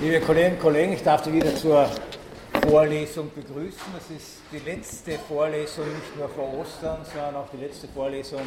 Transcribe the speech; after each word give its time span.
Liebe 0.00 0.20
Kolleginnen 0.20 0.54
und 0.54 0.62
Kollegen, 0.62 0.94
ich 0.94 1.02
darf 1.02 1.22
Sie 1.22 1.34
wieder 1.34 1.54
zur 1.54 1.86
Vorlesung 2.66 3.30
begrüßen. 3.34 3.92
Das 3.94 4.10
ist 4.16 4.40
die 4.50 4.60
letzte 4.60 5.18
Vorlesung 5.18 5.84
nicht 5.86 6.16
nur 6.16 6.30
vor 6.30 6.50
Ostern, 6.60 7.04
sondern 7.04 7.36
auch 7.36 7.50
die 7.52 7.58
letzte 7.58 7.88
Vorlesung, 7.88 8.40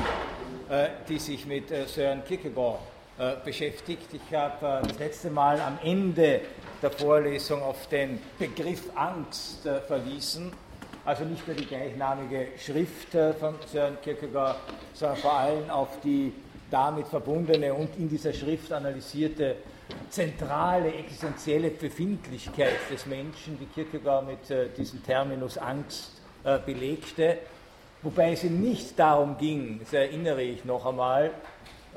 äh, 0.69 0.87
die 1.07 1.19
sich 1.19 1.45
mit 1.45 1.69
äh, 1.69 1.85
Sören 1.85 2.23
Kierkegaard 2.23 2.79
äh, 3.19 3.33
beschäftigt. 3.45 4.07
Ich 4.13 4.33
habe 4.35 4.81
das 4.87 4.97
letzte 4.97 5.29
Mal 5.29 5.61
am 5.61 5.77
Ende 5.83 6.41
der 6.81 6.89
Vorlesung 6.89 7.61
auf 7.61 7.85
den 7.89 8.19
Begriff 8.39 8.89
Angst 8.95 9.69
verwiesen. 9.85 10.51
Also 11.05 11.25
nicht 11.25 11.45
nur 11.47 11.55
die 11.55 11.67
gleichnamige 11.67 12.47
Schrift 12.57 13.11
von 13.39 13.53
Sören 13.71 13.99
Kierkegaard, 14.03 14.57
sondern 14.95 15.17
vor 15.17 15.33
allem 15.33 15.69
auf 15.69 15.89
die 16.03 16.33
damit 16.69 17.07
verbundene 17.07 17.73
und 17.73 17.97
in 17.97 18.09
dieser 18.09 18.33
Schrift 18.33 18.71
analysierte 18.71 19.55
zentrale 20.09 20.93
existenzielle 20.93 21.69
Befindlichkeit 21.69 22.91
des 22.91 23.05
Menschen, 23.05 23.57
die 23.59 23.65
Kierkegaard 23.67 24.27
mit 24.27 24.49
äh, 24.51 24.67
diesem 24.77 25.03
Terminus 25.03 25.57
Angst 25.57 26.21
äh, 26.43 26.59
belegte, 26.65 27.37
wobei 28.01 28.33
es 28.33 28.43
ihm 28.43 28.61
nicht 28.61 28.97
darum 28.99 29.37
ging, 29.37 29.79
das 29.79 29.93
erinnere 29.93 30.41
ich 30.41 30.65
noch 30.65 30.85
einmal, 30.85 31.31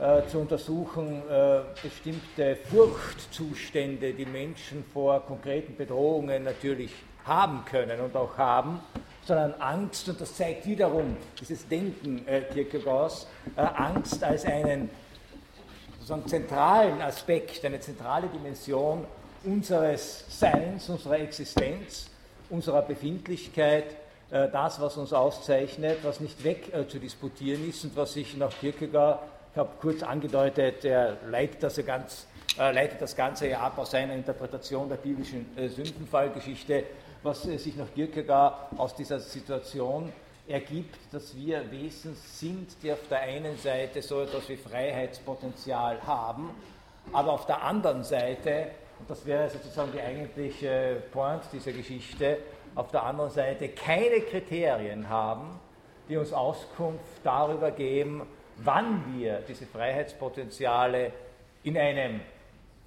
äh, 0.00 0.26
zu 0.28 0.38
untersuchen 0.38 1.22
äh, 1.28 1.60
bestimmte 1.82 2.56
Furchtzustände, 2.70 4.14
die 4.14 4.24
Menschen 4.24 4.84
vor 4.94 5.20
konkreten 5.26 5.76
Bedrohungen 5.76 6.44
natürlich 6.44 6.92
haben 7.26 7.64
können 7.66 8.00
und 8.00 8.16
auch 8.16 8.38
haben, 8.38 8.80
sondern 9.30 9.54
Angst, 9.60 10.08
und 10.08 10.20
das 10.20 10.34
zeigt 10.34 10.66
wiederum 10.66 11.16
dieses 11.38 11.68
Denken 11.68 12.26
äh, 12.26 12.40
Kierkegaards, 12.52 13.28
äh, 13.54 13.60
Angst 13.60 14.24
als 14.24 14.44
einen 14.44 14.90
sozusagen 16.00 16.26
zentralen 16.26 17.00
Aspekt, 17.00 17.64
eine 17.64 17.78
zentrale 17.78 18.26
Dimension 18.26 19.04
unseres 19.44 20.24
Seins, 20.28 20.88
unserer 20.88 21.20
Existenz, 21.20 22.10
unserer 22.48 22.82
Befindlichkeit, 22.82 23.84
äh, 24.32 24.48
das, 24.48 24.80
was 24.80 24.96
uns 24.96 25.12
auszeichnet, 25.12 25.98
was 26.02 26.18
nicht 26.18 26.42
weg 26.42 26.74
äh, 26.74 26.88
zu 26.88 26.98
disputieren 26.98 27.68
ist 27.68 27.84
und 27.84 27.94
was 27.94 28.14
sich 28.14 28.36
nach 28.36 28.50
Kierkegaard, 28.58 29.20
ich 29.52 29.58
habe 29.58 29.70
kurz 29.80 30.02
angedeutet, 30.02 30.84
er 30.84 31.18
leitet 31.28 31.62
das, 31.62 31.76
ganz, 31.86 32.26
äh, 32.58 32.72
leitet 32.72 33.00
das 33.00 33.14
Ganze 33.14 33.46
ja 33.46 33.60
ab 33.60 33.78
aus 33.78 33.92
seiner 33.92 34.14
Interpretation 34.14 34.88
der 34.88 34.96
biblischen 34.96 35.46
Sündenfallgeschichte, 35.56 36.82
was 37.22 37.42
sich 37.42 37.76
nach 37.76 37.92
Kierkegaard 37.94 38.78
aus 38.78 38.94
dieser 38.94 39.20
Situation 39.20 40.12
ergibt, 40.48 40.98
dass 41.12 41.36
wir 41.36 41.70
Wesen 41.70 42.14
sind, 42.14 42.82
die 42.82 42.92
auf 42.92 43.06
der 43.08 43.20
einen 43.20 43.56
Seite 43.56 44.02
so 44.02 44.22
etwas 44.22 44.48
wie 44.48 44.56
Freiheitspotenzial 44.56 46.02
haben, 46.06 46.50
aber 47.12 47.32
auf 47.32 47.46
der 47.46 47.62
anderen 47.62 48.02
Seite, 48.02 48.68
und 48.98 49.08
das 49.08 49.24
wäre 49.26 49.48
sozusagen 49.48 49.92
die 49.92 50.00
eigentliche 50.00 51.02
Point 51.12 51.42
dieser 51.52 51.72
Geschichte, 51.72 52.38
auf 52.74 52.90
der 52.90 53.02
anderen 53.02 53.30
Seite 53.30 53.68
keine 53.68 54.20
Kriterien 54.20 55.08
haben, 55.08 55.58
die 56.08 56.16
uns 56.16 56.32
Auskunft 56.32 57.04
darüber 57.22 57.70
geben, 57.70 58.26
wann 58.56 59.16
wir 59.16 59.42
diese 59.48 59.66
Freiheitspotenziale 59.66 61.12
in 61.62 61.76
einem 61.76 62.20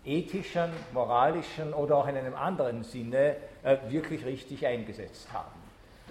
ethischen, 0.06 0.70
moralischen 0.94 1.74
oder 1.74 1.98
auch 1.98 2.08
in 2.08 2.18
einem 2.18 2.36
anderen 2.36 2.84
Sinne 2.84 3.36
äh, 3.64 3.78
wirklich 3.90 4.26
richtig 4.26 4.66
eingesetzt 4.66 5.28
haben. 5.32 5.60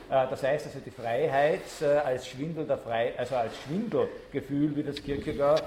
Äh, 0.08 0.28
das 0.30 0.42
heißt 0.42 0.66
also, 0.66 0.78
die 0.80 0.90
Freiheit 0.90 1.60
äh, 1.80 1.98
als, 1.98 2.26
Schwindel 2.26 2.66
der 2.66 2.78
Frei 2.78 3.12
also 3.18 3.36
als 3.36 3.52
Schwindelgefühl, 3.58 4.74
wie 4.76 4.82
das 4.82 5.02
Kierkegaard 5.02 5.62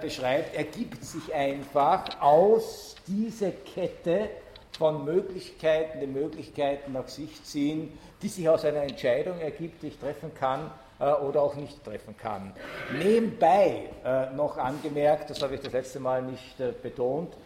beschreibt, 0.00 0.56
ergibt 0.56 1.04
sich 1.04 1.32
einfach 1.32 2.20
aus 2.20 2.96
dieser 3.06 3.52
Kette 3.52 4.28
von 4.76 5.04
Möglichkeiten, 5.04 6.00
die 6.00 6.08
Möglichkeiten 6.08 6.92
nach 6.92 7.06
sich 7.06 7.44
ziehen, 7.44 7.96
die 8.20 8.26
sich 8.26 8.48
aus 8.48 8.64
einer 8.64 8.82
Entscheidung 8.82 9.38
ergibt, 9.38 9.84
die 9.84 9.86
ich 9.86 9.98
treffen 10.00 10.34
kann 10.34 10.72
oder 11.00 11.42
auch 11.42 11.54
nicht 11.54 11.82
treffen 11.82 12.16
kann. 12.16 12.52
Nebenbei 12.98 13.88
noch 14.34 14.58
angemerkt, 14.58 15.30
das 15.30 15.42
habe 15.42 15.54
ich 15.54 15.60
das 15.60 15.72
letzte 15.72 15.98
Mal 15.98 16.22
nicht 16.22 16.56
betont, 16.82 17.36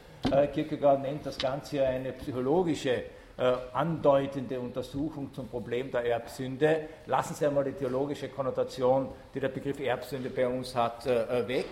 Kierkegaard 0.53 1.03
nennt 1.03 1.25
das 1.25 1.38
Ganze 1.38 1.76
ja 1.76 1.84
eine 1.84 2.12
psychologische 2.12 3.04
äh, 3.37 3.53
andeutende 3.72 4.60
Untersuchung 4.60 5.34
zum 5.34 5.48
Problem 5.48 5.91
der 5.91 6.04
Erbsünde. 6.04 6.88
Lassen 7.06 7.34
Sie 7.34 7.44
einmal 7.44 7.64
die 7.64 7.72
theologische 7.72 8.28
Konnotation, 8.28 9.09
die 9.34 9.41
der 9.41 9.48
Begriff 9.48 9.81
Erbsünde 9.81 10.31
bei 10.31 10.47
uns 10.47 10.75
hat, 10.76 11.04
äh, 11.06 11.41
äh 11.41 11.48
weg, 11.48 11.66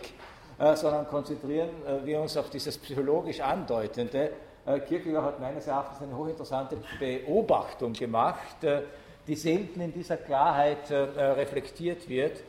äh, 0.59 0.75
sondern 0.75 1.07
konzentrieren 1.07 1.71
äh, 1.87 2.05
wir 2.05 2.21
uns 2.21 2.37
auf 2.37 2.51
dieses 2.51 2.77
psychologisch 2.79 3.41
andeutende. 3.41 4.31
Äh, 4.67 4.81
Kierkegaard 4.81 5.25
hat 5.25 5.41
meines 5.41 5.69
Erachtens 5.69 6.03
eine 6.03 6.17
hochinteressante 6.17 6.79
Beobachtung 6.99 7.93
gemacht, 7.93 8.57
die 9.27 9.37
selten 9.37 9.81
in 9.81 9.93
dieser 9.93 10.17
Klarheit 10.17 10.91
reflektiert 10.91 12.09
wird, 12.09 12.43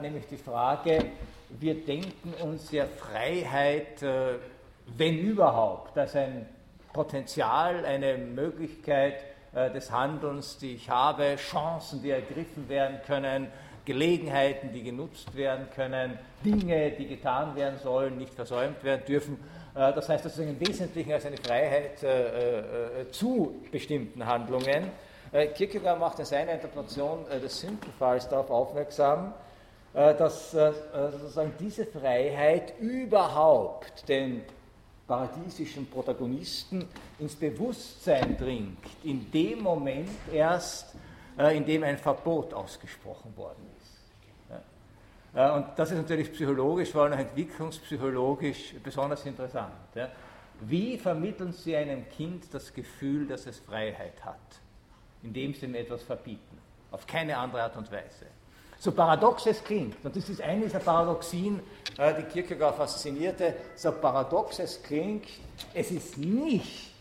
nämlich 0.00 0.26
die 0.26 0.36
Frage, 0.36 1.04
wir 1.50 1.74
denken 1.84 2.32
uns 2.42 2.70
ja 2.72 2.86
Freiheit, 2.86 4.02
wenn 4.02 5.18
überhaupt, 5.18 5.98
als 5.98 6.16
ein 6.16 6.46
Potenzial, 6.96 7.84
eine 7.84 8.16
Möglichkeit 8.16 9.22
äh, 9.54 9.70
des 9.70 9.90
Handelns, 9.90 10.58
die 10.58 10.74
ich 10.74 10.88
habe, 10.88 11.36
Chancen, 11.36 12.02
die 12.02 12.10
ergriffen 12.10 12.68
werden 12.68 12.98
können, 13.06 13.48
Gelegenheiten, 13.84 14.72
die 14.72 14.82
genutzt 14.82 15.36
werden 15.36 15.68
können, 15.74 16.18
Dinge, 16.44 16.90
die 16.92 17.06
getan 17.06 17.54
werden 17.54 17.78
sollen, 17.78 18.18
nicht 18.18 18.34
versäumt 18.34 18.82
werden 18.82 19.02
dürfen. 19.06 19.38
Äh, 19.74 19.92
das 19.92 20.08
heißt, 20.08 20.24
das 20.24 20.38
ist 20.38 20.46
im 20.46 20.58
Wesentlichen 20.60 21.12
als 21.12 21.26
eine 21.26 21.36
Freiheit 21.36 22.02
äh, 22.02 23.10
zu 23.10 23.62
bestimmten 23.70 24.24
Handlungen. 24.24 24.90
Kierkegaard 25.54 25.98
macht 25.98 26.18
in 26.18 26.24
seiner 26.24 26.52
Interpretation 26.52 27.24
des 27.28 27.60
Sündenfalls 27.60 28.28
darauf 28.28 28.50
aufmerksam, 28.50 29.34
dass 29.92 30.52
sozusagen 30.52 31.54
diese 31.58 31.86
Freiheit 31.86 32.78
überhaupt 32.78 34.08
den 34.08 34.42
paradiesischen 35.06 35.86
Protagonisten 35.88 36.88
ins 37.18 37.36
Bewusstsein 37.36 38.36
dringt, 38.36 38.78
in 39.04 39.30
dem 39.30 39.60
Moment 39.60 40.10
erst, 40.32 40.94
äh, 41.38 41.56
in 41.56 41.64
dem 41.64 41.84
ein 41.84 41.98
Verbot 41.98 42.52
ausgesprochen 42.52 43.36
worden 43.36 43.64
ist. 43.78 44.56
Äh, 45.34 45.50
und 45.52 45.66
das 45.76 45.90
ist 45.90 45.98
natürlich 45.98 46.32
psychologisch, 46.32 46.90
vor 46.90 47.04
allem 47.04 47.18
entwicklungspsychologisch 47.18 48.74
besonders 48.82 49.24
interessant. 49.26 49.72
Wie 50.60 50.98
vermitteln 50.98 51.52
Sie 51.52 51.76
einem 51.76 52.08
Kind 52.08 52.52
das 52.52 52.72
Gefühl, 52.72 53.26
dass 53.26 53.46
es 53.46 53.58
Freiheit 53.58 54.24
hat, 54.24 54.40
indem 55.26 55.54
Sie 55.54 55.66
ihm 55.66 55.74
etwas 55.74 56.02
verbieten? 56.02 56.58
Auf 56.90 57.06
keine 57.06 57.36
andere 57.36 57.62
Art 57.62 57.76
und 57.76 57.90
Weise. 57.90 58.26
So 58.78 58.92
paradox 58.92 59.46
es 59.46 59.62
klingt, 59.64 59.96
und 60.04 60.14
das 60.14 60.28
ist 60.28 60.40
eine 60.40 60.64
dieser 60.64 60.80
Paradoxien, 60.80 61.60
äh, 61.96 62.14
die 62.14 62.22
Kierkegaard 62.24 62.76
faszinierte, 62.76 63.54
so 63.74 63.90
paradox 63.90 64.58
es 64.58 64.82
klingt, 64.82 65.26
es 65.72 65.90
ist 65.90 66.18
nicht 66.18 66.92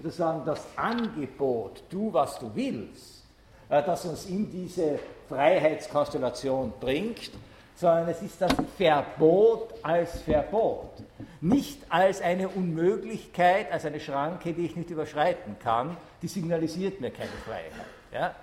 sozusagen 0.00 0.44
das 0.44 0.64
Angebot, 0.76 1.82
tu 1.90 2.12
was 2.12 2.38
du 2.38 2.50
willst, 2.54 3.24
äh, 3.68 3.82
das 3.82 4.04
uns 4.04 4.26
in 4.26 4.50
diese 4.50 4.98
Freiheitskonstellation 5.28 6.72
bringt, 6.80 7.32
sondern 7.76 8.08
es 8.08 8.22
ist 8.22 8.40
das 8.40 8.52
Verbot 8.76 9.74
als 9.82 10.22
Verbot. 10.22 10.92
Nicht 11.40 11.80
als 11.88 12.20
eine 12.20 12.48
Unmöglichkeit, 12.48 13.70
als 13.72 13.84
eine 13.84 14.00
Schranke, 14.00 14.52
die 14.52 14.66
ich 14.66 14.76
nicht 14.76 14.90
überschreiten 14.90 15.56
kann, 15.62 15.96
die 16.22 16.28
signalisiert 16.28 17.00
mir 17.00 17.10
keine 17.10 17.30
Freiheit. 17.44 17.72
Ja? 18.12 18.34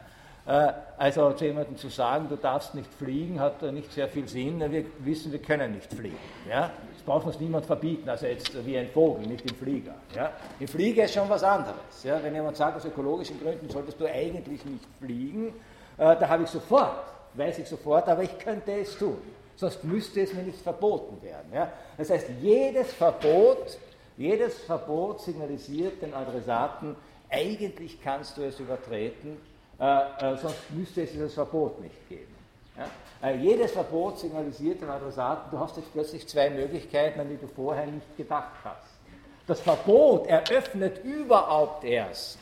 Äh, 0.46 0.74
also 0.98 1.32
zu 1.34 1.46
jemandem 1.46 1.78
zu 1.78 1.90
sagen, 1.90 2.28
du 2.30 2.36
darfst 2.36 2.76
nicht 2.76 2.92
fliegen, 2.94 3.40
hat 3.40 3.62
nicht 3.62 3.92
sehr 3.92 4.08
viel 4.08 4.28
Sinn. 4.28 4.60
Wir 4.72 4.86
wissen, 5.00 5.32
wir 5.32 5.42
können 5.42 5.74
nicht 5.74 5.94
fliegen. 5.94 6.18
Ja? 6.50 6.72
Das 6.94 7.04
braucht 7.04 7.26
uns 7.26 7.40
niemand 7.40 7.66
verbieten, 7.66 8.10
also 8.10 8.26
jetzt 8.26 8.66
wie 8.66 8.78
ein 8.78 8.90
Vogel, 8.90 9.28
nicht 9.28 9.50
im 9.50 9.56
Flieger. 9.56 9.96
Ja? 10.16 10.32
Im 10.60 10.68
Flieger 10.68 11.06
ist 11.06 11.14
schon 11.14 11.30
was 11.30 11.44
anderes. 11.44 12.04
Ja? 12.04 12.22
Wenn 12.22 12.34
jemand 12.34 12.58
sagt, 12.58 12.78
aus 12.78 12.86
ökologischen 12.86 13.40
Gründen 13.40 13.70
solltest 13.70 14.00
du 14.00 14.06
eigentlich 14.06 14.66
nicht 14.66 14.86
fliegen, 15.00 15.48
äh, 15.98 16.16
da 16.18 16.28
habe 16.28 16.44
ich 16.44 16.50
sofort, 16.50 17.06
weiß 17.34 17.60
ich 17.60 17.68
sofort, 17.68 18.08
aber 18.08 18.24
ich 18.24 18.38
könnte 18.40 18.72
es 18.74 18.98
tun. 18.98 19.18
Sonst 19.56 19.84
müsste 19.84 20.22
es 20.22 20.34
mir 20.34 20.44
nicht 20.44 20.60
verboten 20.60 21.22
werden. 21.22 21.52
Ja? 21.54 21.72
Das 21.98 22.10
heißt, 22.10 22.28
jedes 22.42 22.94
Verbot, 22.94 23.78
jedes 24.18 24.60
Verbot 24.60 25.22
signalisiert 25.22 26.02
den 26.02 26.14
Adressaten, 26.14 26.96
eigentlich 27.30 28.02
kannst 28.02 28.38
du 28.38 28.42
es 28.42 28.60
übertreten, 28.60 29.38
äh, 29.80 30.34
äh, 30.34 30.38
sonst 30.38 30.72
müsste 30.72 31.04
es 31.04 31.12
dieses 31.12 31.34
Verbot 31.34 31.80
nicht 31.82 32.10
geben. 32.10 32.36
Ja? 32.78 33.30
Äh, 33.30 33.38
jedes 33.38 33.72
Verbot 33.72 34.20
signalisiert 34.20 34.82
den 34.82 34.90
Adressaten, 34.90 35.52
du 35.52 35.60
hast 35.60 35.78
jetzt 35.78 35.94
plötzlich 35.94 36.28
zwei 36.28 36.50
Möglichkeiten, 36.50 37.20
an 37.20 37.30
die 37.30 37.38
du 37.38 37.48
vorher 37.48 37.86
nicht 37.86 38.18
gedacht 38.18 38.56
hast. 38.64 38.92
Das 39.48 39.60
Verbot 39.60 40.28
eröffnet 40.28 41.04
überhaupt 41.04 41.84
erst 41.84 42.38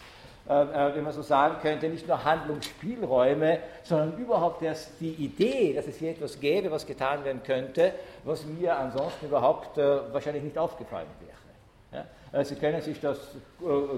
wenn 0.50 1.04
man 1.04 1.14
so 1.14 1.22
sagen 1.22 1.58
könnte, 1.62 1.88
nicht 1.88 2.08
nur 2.08 2.24
Handlungsspielräume, 2.24 3.60
sondern 3.84 4.18
überhaupt 4.18 4.64
erst 4.64 5.00
die 5.00 5.12
Idee, 5.12 5.74
dass 5.74 5.86
es 5.86 5.98
hier 5.98 6.10
etwas 6.10 6.40
gäbe, 6.40 6.72
was 6.72 6.88
getan 6.88 7.24
werden 7.24 7.44
könnte, 7.44 7.94
was 8.24 8.46
mir 8.46 8.76
ansonsten 8.76 9.28
überhaupt 9.28 9.78
wahrscheinlich 9.78 10.44
nicht 10.44 10.58
aufgefallen 10.58 11.08
wäre. 11.20 12.46
Sie 12.46 12.56
können 12.56 12.82
sich 12.82 13.00
das 13.00 13.20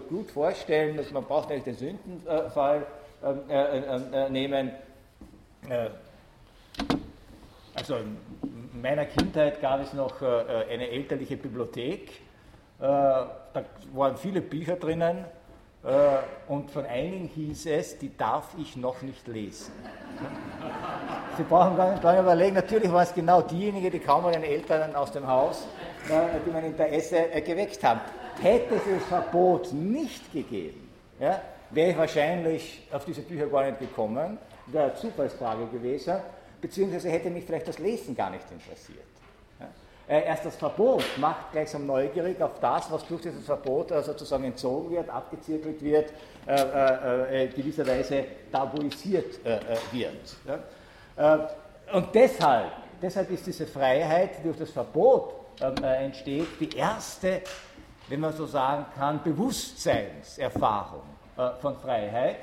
gut 0.09 0.29
vorstellen, 0.31 0.97
dass 0.97 1.09
man 1.11 1.23
braucht 1.23 1.49
nicht 1.49 1.65
den 1.65 1.75
Sündenfall 1.75 2.85
nehmen. 4.29 4.71
Also 7.75 7.95
in 7.95 8.81
meiner 8.81 9.05
Kindheit 9.05 9.61
gab 9.61 9.81
es 9.81 9.93
noch 9.93 10.21
eine 10.21 10.89
elterliche 10.89 11.37
Bibliothek 11.37 12.11
äh, 12.81 12.83
da 12.83 13.63
waren 13.93 14.17
viele 14.17 14.41
Bücher 14.41 14.75
drinnen 14.75 15.17
äh, 15.17 15.23
und 16.47 16.69
von 16.69 16.85
einigen 16.85 17.27
hieß 17.27 17.65
es, 17.65 17.97
die 17.97 18.15
darf 18.15 18.49
ich 18.59 18.75
noch 18.75 19.01
nicht 19.01 19.27
lesen. 19.27 19.71
Sie 21.37 21.43
brauchen 21.43 21.75
gar 21.75 21.91
nicht 21.91 22.03
lange 22.03 22.19
überlegen, 22.19 22.55
natürlich 22.55 22.91
waren 22.91 23.03
es 23.03 23.13
genau 23.13 23.41
diejenigen, 23.41 23.89
die 23.89 23.99
kaum 23.99 24.25
ihren 24.25 24.43
Eltern 24.43 24.95
aus 24.95 25.11
dem 25.11 25.25
Haus, 25.25 25.67
äh, 26.07 26.39
die 26.45 26.51
mein 26.51 26.65
Interesse 26.65 27.29
geweckt 27.43 27.83
haben. 27.83 28.01
Hätte 28.41 28.75
es 28.75 28.81
das 28.85 29.07
Verbot 29.07 29.73
nicht 29.73 30.31
gegeben, 30.31 30.87
ja, 31.19 31.41
wäre 31.71 31.91
ich 31.91 31.97
wahrscheinlich 31.97 32.87
auf 32.91 33.05
diese 33.05 33.21
Bücher 33.21 33.47
gar 33.47 33.65
nicht 33.65 33.79
gekommen, 33.79 34.37
wäre 34.67 34.85
eine 34.85 34.95
Zufallsfrage 34.95 35.65
gewesen, 35.67 36.15
beziehungsweise 36.61 37.09
hätte 37.09 37.29
mich 37.31 37.43
vielleicht 37.43 37.67
das 37.67 37.79
Lesen 37.79 38.15
gar 38.15 38.29
nicht 38.29 38.45
interessiert. 38.51 39.10
Äh, 40.11 40.25
erst 40.25 40.45
das 40.45 40.57
Verbot 40.57 41.05
macht 41.15 41.53
gleichsam 41.53 41.85
neugierig 41.85 42.41
auf 42.41 42.59
das, 42.59 42.91
was 42.91 43.07
durch 43.07 43.21
dieses 43.21 43.45
Verbot 43.45 43.91
äh, 43.91 44.03
sozusagen 44.03 44.43
entzogen 44.43 44.91
wird, 44.91 45.09
abgezirkelt 45.09 45.81
wird, 45.81 46.11
äh, 46.45 46.53
äh, 46.53 47.45
äh 47.45 47.47
gewisserweise 47.47 48.25
tabuisiert 48.51 49.39
äh, 49.45 49.59
wird. 49.93 50.35
Ja? 50.45 51.49
und 51.93 52.07
deshalb, 52.13 52.71
deshalb 53.01 53.29
ist 53.31 53.45
diese 53.45 53.65
Freiheit, 53.67 54.39
die 54.39 54.43
durch 54.43 54.57
das 54.57 54.71
Verbot 54.71 55.33
ähm, 55.61 55.81
entsteht, 55.83 56.47
die 56.59 56.75
erste, 56.75 57.41
wenn 58.09 58.19
man 58.19 58.33
so 58.33 58.45
sagen 58.45 58.85
kann, 58.95 59.21
Bewusstseinserfahrung 59.23 61.03
von 61.59 61.75
Freiheit. 61.77 62.37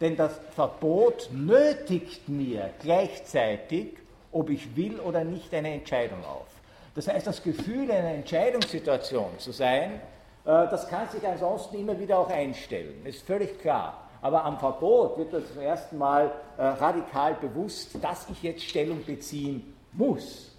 Denn 0.00 0.16
das 0.16 0.40
Verbot 0.54 1.28
nötigt 1.32 2.28
mir 2.28 2.70
gleichzeitig, 2.82 3.98
ob 4.32 4.50
ich 4.50 4.74
will 4.74 4.98
oder 5.00 5.22
nicht, 5.22 5.52
eine 5.54 5.74
Entscheidung 5.74 6.24
auf. 6.24 6.53
Das 6.94 7.08
heißt, 7.08 7.26
das 7.26 7.42
Gefühl, 7.42 7.84
in 7.84 7.90
einer 7.90 8.14
Entscheidungssituation 8.14 9.38
zu 9.38 9.50
sein, 9.50 10.00
äh, 10.44 10.68
das 10.68 10.86
kann 10.88 11.08
sich 11.08 11.26
ansonsten 11.26 11.76
immer 11.76 11.98
wieder 11.98 12.18
auch 12.18 12.30
einstellen, 12.30 13.04
ist 13.04 13.26
völlig 13.26 13.58
klar. 13.58 14.08
Aber 14.22 14.44
am 14.44 14.58
Verbot 14.58 15.18
wird 15.18 15.32
das 15.32 15.52
zum 15.52 15.60
ersten 15.60 15.98
Mal 15.98 16.30
äh, 16.56 16.62
radikal 16.62 17.34
bewusst, 17.34 17.96
dass 18.00 18.26
ich 18.30 18.42
jetzt 18.42 18.62
Stellung 18.62 19.04
beziehen 19.04 19.74
muss. 19.92 20.50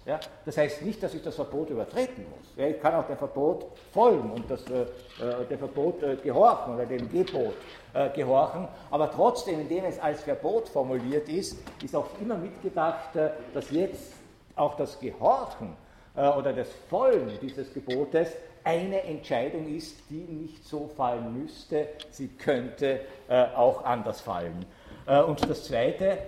Das 0.44 0.56
heißt 0.56 0.82
nicht, 0.82 1.02
dass 1.02 1.14
ich 1.14 1.22
das 1.22 1.34
Verbot 1.34 1.68
übertreten 1.68 2.24
muss. 2.30 2.64
Ich 2.64 2.80
kann 2.80 2.94
auch 2.94 3.08
dem 3.08 3.16
Verbot 3.16 3.66
folgen 3.92 4.30
und 4.30 4.48
das, 4.48 4.62
äh, 4.70 4.86
dem 5.50 5.58
Verbot 5.58 5.96
gehorchen 6.22 6.76
oder 6.76 6.86
dem 6.86 7.10
Gebot 7.10 7.56
gehorchen. 8.14 8.68
Aber 8.92 9.10
trotzdem, 9.10 9.58
indem 9.58 9.84
es 9.84 9.98
als 9.98 10.22
Verbot 10.22 10.68
formuliert 10.68 11.28
ist, 11.28 11.58
ist 11.82 11.96
auch 11.96 12.06
immer 12.20 12.36
mitgedacht, 12.36 13.16
dass 13.52 13.70
jetzt 13.72 14.12
auch 14.54 14.76
das 14.76 15.00
Gehorchen 15.00 15.76
oder 16.16 16.52
das 16.52 16.68
Folgen 16.88 17.30
dieses 17.42 17.72
Gebotes 17.74 18.28
eine 18.66 19.02
Entscheidung 19.04 19.68
ist, 19.68 19.96
die 20.10 20.24
nicht 20.24 20.64
so 20.64 20.88
fallen 20.88 21.40
müsste, 21.40 21.88
sie 22.10 22.26
könnte 22.28 23.00
äh, 23.28 23.44
auch 23.54 23.84
anders 23.84 24.20
fallen. 24.20 24.66
Äh, 25.06 25.20
und 25.20 25.48
das 25.48 25.64
Zweite, 25.64 26.18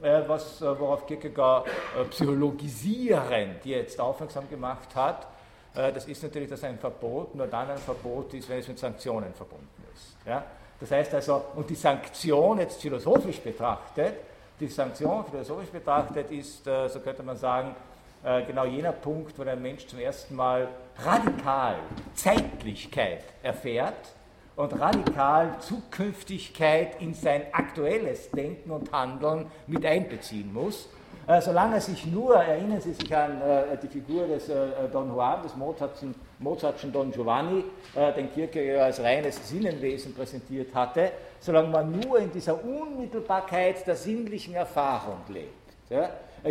was, 0.00 0.62
worauf 0.62 1.06
Kierkegaard 1.06 1.68
psychologisierend 2.08 3.62
jetzt 3.66 4.00
aufmerksam 4.00 4.48
gemacht 4.48 4.88
hat, 4.94 5.26
das 5.74 6.06
ist 6.06 6.22
natürlich, 6.22 6.48
dass 6.48 6.64
ein 6.64 6.78
Verbot 6.78 7.34
nur 7.34 7.46
dann 7.46 7.68
ein 7.68 7.76
Verbot 7.76 8.32
ist, 8.32 8.48
wenn 8.48 8.60
es 8.60 8.68
mit 8.68 8.78
Sanktionen 8.78 9.34
verbunden 9.34 9.84
ist. 9.94 10.16
Ja? 10.26 10.42
Das 10.80 10.90
heißt 10.90 11.12
also, 11.12 11.42
und 11.54 11.68
die 11.68 11.74
Sanktion 11.74 12.60
jetzt 12.60 12.80
philosophisch 12.80 13.40
betrachtet, 13.40 14.14
die 14.58 14.68
Sanktion 14.68 15.22
philosophisch 15.26 15.68
betrachtet 15.68 16.30
ist, 16.30 16.64
so 16.64 17.00
könnte 17.00 17.22
man 17.22 17.36
sagen, 17.36 17.68
äh, 17.68 17.89
genau 18.22 18.64
jener 18.64 18.92
Punkt, 18.92 19.38
wo 19.38 19.44
der 19.44 19.56
Mensch 19.56 19.86
zum 19.86 19.98
ersten 19.98 20.34
Mal 20.34 20.68
radikal 20.98 21.76
Zeitlichkeit 22.14 23.24
erfährt 23.42 24.14
und 24.56 24.78
radikal 24.78 25.56
Zukünftigkeit 25.60 27.00
in 27.00 27.14
sein 27.14 27.42
aktuelles 27.52 28.30
Denken 28.30 28.70
und 28.70 28.92
Handeln 28.92 29.46
mit 29.66 29.86
einbeziehen 29.86 30.52
muss. 30.52 30.88
Äh, 31.26 31.40
solange 31.40 31.76
er 31.76 31.80
sich 31.80 32.06
nur, 32.06 32.34
erinnern 32.36 32.80
Sie 32.80 32.92
sich 32.92 33.14
an 33.16 33.40
äh, 33.40 33.76
die 33.80 33.88
Figur 33.88 34.26
des 34.26 34.50
Don 34.92 35.14
Juan, 35.14 35.42
des 35.42 35.54
Mozartschen, 35.54 36.14
Mozartschen 36.40 36.92
Don 36.92 37.12
Giovanni, 37.12 37.64
den 37.94 38.32
Kierkegaard 38.32 38.80
als 38.86 39.00
reines 39.00 39.48
Sinnenwesen 39.48 40.14
präsentiert 40.14 40.74
hatte, 40.74 41.12
solange 41.38 41.68
man 41.68 42.00
nur 42.00 42.18
in 42.18 42.32
dieser 42.32 42.62
Unmittelbarkeit 42.64 43.86
der 43.86 43.94
sinnlichen 43.96 44.54
Erfahrung 44.54 45.18
lebt. 45.28 45.60
Ja, 45.90 46.04
äh, 46.04 46.08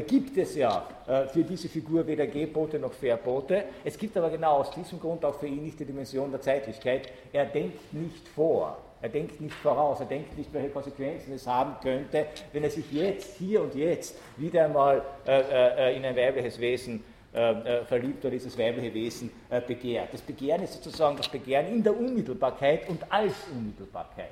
gibt 0.07 0.37
es 0.37 0.55
ja 0.55 0.85
äh, 1.07 1.27
für 1.27 1.43
diese 1.43 1.67
Figur 1.67 2.05
weder 2.05 2.27
Gebote 2.27 2.79
noch 2.79 2.93
Verbote. 2.93 3.65
Es 3.83 3.97
gibt 3.97 4.15
aber 4.17 4.29
genau 4.29 4.57
aus 4.57 4.71
diesem 4.71 4.99
Grund 4.99 5.23
auch 5.25 5.35
für 5.35 5.47
ihn 5.47 5.63
nicht 5.63 5.79
die 5.79 5.85
Dimension 5.85 6.31
der 6.31 6.41
Zeitlichkeit. 6.41 7.09
Er 7.33 7.45
denkt 7.45 7.93
nicht 7.93 8.27
vor. 8.27 8.77
Er 9.01 9.09
denkt 9.09 9.39
nicht 9.39 9.55
voraus, 9.55 10.01
er 10.01 10.07
denkt 10.07 10.37
nicht, 10.37 10.53
welche 10.53 10.69
Konsequenzen 10.69 11.31
es 11.33 11.47
haben 11.47 11.75
könnte, 11.81 12.25
wenn 12.51 12.63
er 12.63 12.69
sich 12.69 12.91
jetzt, 12.91 13.37
hier 13.37 13.61
und 13.61 13.73
jetzt, 13.73 14.17
wieder 14.35 14.65
einmal 14.65 15.01
äh, 15.25 15.95
in 15.95 16.03
ein 16.03 16.15
weibliches 16.15 16.59
Wesen 16.59 17.03
verliebt 17.31 18.25
oder 18.25 18.31
dieses 18.31 18.57
weibliche 18.57 18.91
Wesen 18.91 19.29
begehrt. 19.67 20.11
Das 20.11 20.21
Begehren 20.21 20.63
ist 20.63 20.73
sozusagen 20.73 21.15
das 21.15 21.29
Begehren 21.29 21.67
in 21.67 21.83
der 21.83 21.95
Unmittelbarkeit 21.95 22.89
und 22.89 23.03
als 23.07 23.35
Unmittelbarkeit. 23.55 24.31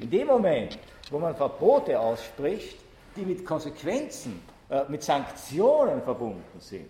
In 0.00 0.10
dem 0.10 0.26
Moment, 0.26 0.76
wo 1.12 1.20
man 1.20 1.36
Verbote 1.36 2.00
ausspricht, 2.00 2.76
die 3.16 3.22
mit 3.22 3.44
Konsequenzen 3.44 4.42
äh, 4.42 4.61
mit 4.88 5.02
Sanktionen 5.02 6.02
verbunden 6.02 6.60
sind, 6.60 6.88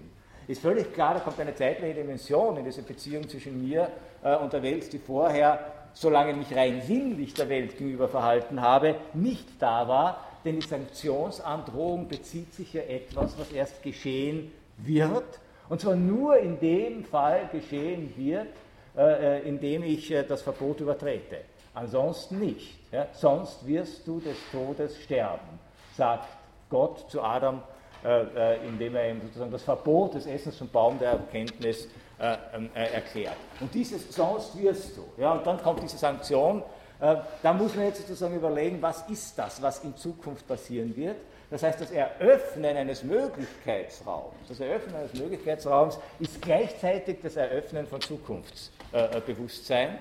ist 0.48 0.62
völlig 0.62 0.92
klar, 0.92 1.14
da 1.14 1.20
kommt 1.20 1.38
eine 1.40 1.54
zeitliche 1.54 1.94
Dimension 1.94 2.56
in 2.56 2.64
diese 2.64 2.82
Beziehung 2.82 3.28
zwischen 3.28 3.62
mir 3.66 3.88
äh, 4.22 4.36
und 4.36 4.52
der 4.52 4.62
Welt, 4.62 4.92
die 4.92 4.98
vorher, 4.98 5.60
solange 5.94 6.32
ich 6.32 6.36
mich 6.36 6.56
rein 6.56 6.82
sinnlich 6.82 7.34
der 7.34 7.48
Welt 7.48 7.76
gegenüber 7.78 8.08
verhalten 8.08 8.60
habe, 8.60 8.96
nicht 9.14 9.46
da 9.60 9.86
war, 9.86 10.24
denn 10.44 10.58
die 10.58 10.66
Sanktionsandrohung 10.66 12.08
bezieht 12.08 12.52
sich 12.54 12.72
ja 12.72 12.82
etwas, 12.82 13.38
was 13.38 13.52
erst 13.52 13.82
geschehen 13.82 14.52
wird, 14.78 15.38
und 15.68 15.80
zwar 15.80 15.94
nur 15.94 16.36
in 16.38 16.58
dem 16.58 17.04
Fall 17.04 17.48
geschehen 17.52 18.12
wird, 18.16 18.48
äh, 18.96 19.48
in 19.48 19.60
dem 19.60 19.84
ich 19.84 20.12
das 20.28 20.42
Verbot 20.42 20.80
übertrete. 20.80 21.38
Ansonsten 21.74 22.40
nicht. 22.40 22.78
Sonst 23.14 23.66
wirst 23.66 24.06
du 24.06 24.20
des 24.20 24.36
Todes 24.50 25.00
sterben, 25.00 25.58
sagt 25.96 26.28
Gott 26.72 27.10
zu 27.10 27.22
Adam 27.22 27.62
äh, 28.04 28.22
äh, 28.54 28.66
indem 28.66 28.96
er 28.96 29.10
ihm 29.10 29.20
sozusagen 29.20 29.52
das 29.52 29.62
Verbot 29.62 30.14
des 30.14 30.26
Essens 30.26 30.56
vom 30.56 30.68
Baum 30.68 30.98
der 30.98 31.10
Erkenntnis 31.10 31.86
äh, 32.18 32.36
ähm, 32.52 32.68
erklärt. 32.74 33.36
Und 33.60 33.72
dieses 33.72 34.12
sonst 34.12 34.60
wirst 34.60 34.96
du. 34.96 35.04
Ja, 35.16 35.34
und 35.34 35.46
dann 35.46 35.62
kommt 35.62 35.80
diese 35.84 35.98
Sanktion. 35.98 36.64
da 36.98 37.52
muss 37.52 37.74
man 37.74 37.86
jetzt 37.86 37.98
sozusagen 37.98 38.36
überlegen, 38.36 38.80
was 38.80 39.08
ist 39.08 39.36
das, 39.36 39.60
was 39.60 39.82
in 39.84 39.96
Zukunft 39.96 40.46
passieren 40.46 40.96
wird. 40.96 41.16
Das 41.50 41.62
heißt, 41.62 41.80
das 41.80 41.90
Eröffnen 41.90 42.76
eines 42.76 43.02
Möglichkeitsraums, 43.02 44.34
das 44.48 44.60
Eröffnen 44.60 44.96
eines 44.96 45.14
Möglichkeitsraums 45.14 45.98
ist 46.20 46.40
gleichzeitig 46.40 47.18
das 47.20 47.36
Eröffnen 47.36 47.86
von 47.88 48.00
Zukunftsbewusstsein, 48.00 49.98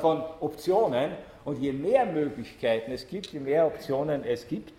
von 0.00 0.22
Optionen. 0.40 1.12
Und 1.44 1.60
je 1.60 1.72
mehr 1.72 2.06
Möglichkeiten 2.06 2.92
es 2.92 3.06
gibt, 3.08 3.32
je 3.32 3.40
mehr 3.40 3.66
Optionen 3.66 4.24
es 4.24 4.46
gibt, 4.46 4.75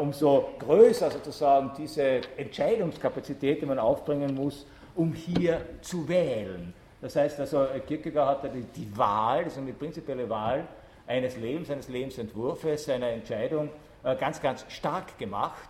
umso 0.00 0.50
größer 0.60 1.10
sozusagen 1.10 1.72
diese 1.76 2.20
Entscheidungskapazität, 2.36 3.60
die 3.60 3.66
man 3.66 3.78
aufbringen 3.78 4.34
muss, 4.34 4.66
um 4.94 5.12
hier 5.12 5.60
zu 5.80 6.08
wählen. 6.08 6.72
Das 7.00 7.16
heißt 7.16 7.40
also, 7.40 7.66
Kierkegaard 7.86 8.44
hatte 8.44 8.62
die 8.76 8.96
Wahl, 8.96 9.44
also 9.44 9.60
eine 9.60 9.72
prinzipielle 9.72 10.30
Wahl 10.30 10.64
eines 11.06 11.36
Lebens, 11.36 11.70
eines 11.70 11.88
Lebensentwurfs, 11.88 12.88
einer 12.88 13.08
Entscheidung 13.08 13.70
äh, 14.04 14.16
ganz, 14.16 14.40
ganz 14.40 14.64
stark 14.68 15.18
gemacht. 15.18 15.68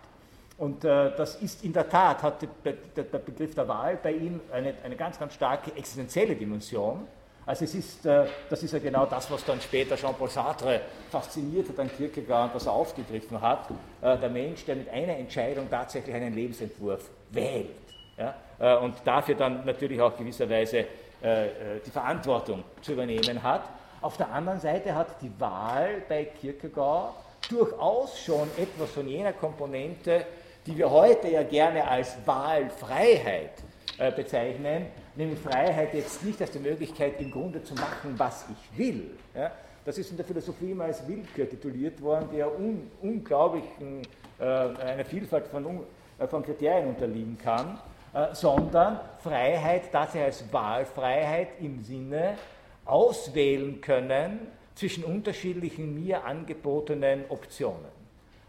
Und 0.57 0.85
äh, 0.85 1.15
das 1.15 1.35
ist 1.35 1.63
in 1.63 1.73
der 1.73 1.89
Tat, 1.89 2.21
hat 2.21 2.41
der 2.41 3.03
Begriff 3.03 3.55
der 3.55 3.67
Wahl 3.67 3.97
bei 4.01 4.11
ihm 4.11 4.39
eine, 4.51 4.75
eine 4.83 4.95
ganz, 4.95 5.17
ganz 5.17 5.33
starke 5.33 5.75
existenzielle 5.75 6.35
Dimension. 6.35 7.07
Also 7.45 7.65
es 7.65 7.75
ist, 7.75 8.05
äh, 8.05 8.25
das 8.49 8.63
ist 8.63 8.71
ja 8.71 8.79
genau 8.79 9.05
das, 9.05 9.29
was 9.29 9.43
dann 9.43 9.59
später 9.59 9.97
Jean-Paul 9.97 10.29
Sartre 10.29 10.81
fasziniert 11.11 11.67
hat 11.69 11.79
an 11.79 11.91
Kierkegaard 11.95 12.55
was 12.55 12.65
er 12.65 12.73
aufgegriffen 12.73 13.41
hat. 13.41 13.69
Äh, 14.01 14.17
der 14.17 14.29
Mensch, 14.29 14.63
der 14.65 14.77
mit 14.77 14.89
einer 14.89 15.17
Entscheidung 15.17 15.69
tatsächlich 15.69 16.15
einen 16.15 16.33
Lebensentwurf 16.33 17.09
wählt. 17.31 17.67
Ja? 18.17 18.35
Äh, 18.59 18.77
und 18.77 18.95
dafür 19.03 19.35
dann 19.35 19.65
natürlich 19.65 20.01
auch 20.01 20.15
gewisserweise 20.17 20.85
die 21.25 21.89
Verantwortung 21.89 22.65
zu 22.81 22.91
übernehmen 22.91 23.41
hat. 23.41 23.61
Auf 24.01 24.17
der 24.17 24.29
anderen 24.33 24.59
Seite 24.59 24.93
hat 24.93 25.21
die 25.21 25.31
Wahl 25.39 26.03
bei 26.09 26.25
Kierkegaard 26.25 27.13
durchaus 27.49 28.19
schon 28.19 28.49
etwas 28.57 28.91
von 28.91 29.07
jener 29.07 29.31
Komponente, 29.31 30.25
die 30.65 30.77
wir 30.77 30.91
heute 30.91 31.29
ja 31.29 31.43
gerne 31.43 31.87
als 31.87 32.17
Wahlfreiheit 32.25 33.53
bezeichnen, 34.17 34.87
nämlich 35.15 35.39
Freiheit 35.39 35.93
jetzt 35.93 36.23
nicht 36.23 36.41
als 36.41 36.51
die 36.51 36.59
Möglichkeit, 36.59 37.19
im 37.19 37.31
Grunde 37.31 37.63
zu 37.63 37.73
machen, 37.75 38.13
was 38.17 38.45
ich 38.49 38.77
will. 38.77 39.11
Ja? 39.35 39.51
Das 39.85 39.97
ist 39.97 40.11
in 40.11 40.17
der 40.17 40.25
Philosophie 40.25 40.71
immer 40.71 40.85
als 40.85 41.07
Willkür 41.07 41.49
tituliert 41.49 42.01
worden, 42.01 42.29
die 42.31 42.37
ja 42.37 42.47
un 42.47 42.89
unglaublichen, 43.01 44.01
äh, 44.39 44.43
einer 44.43 45.05
Vielfalt 45.05 45.47
von, 45.47 45.81
äh, 46.17 46.27
von 46.27 46.43
Kriterien 46.43 46.87
unterliegen 46.87 47.37
kann, 47.37 47.79
äh, 48.13 48.33
sondern 48.33 48.99
Freiheit 49.19 49.91
tatsächlich 49.91 50.25
als 50.25 50.53
Wahlfreiheit 50.53 51.59
im 51.59 51.83
Sinne 51.83 52.35
auswählen 52.85 53.81
können 53.81 54.39
zwischen 54.75 55.03
unterschiedlichen 55.03 55.93
mir 55.93 56.23
angebotenen 56.23 57.25
Optionen. 57.29 57.91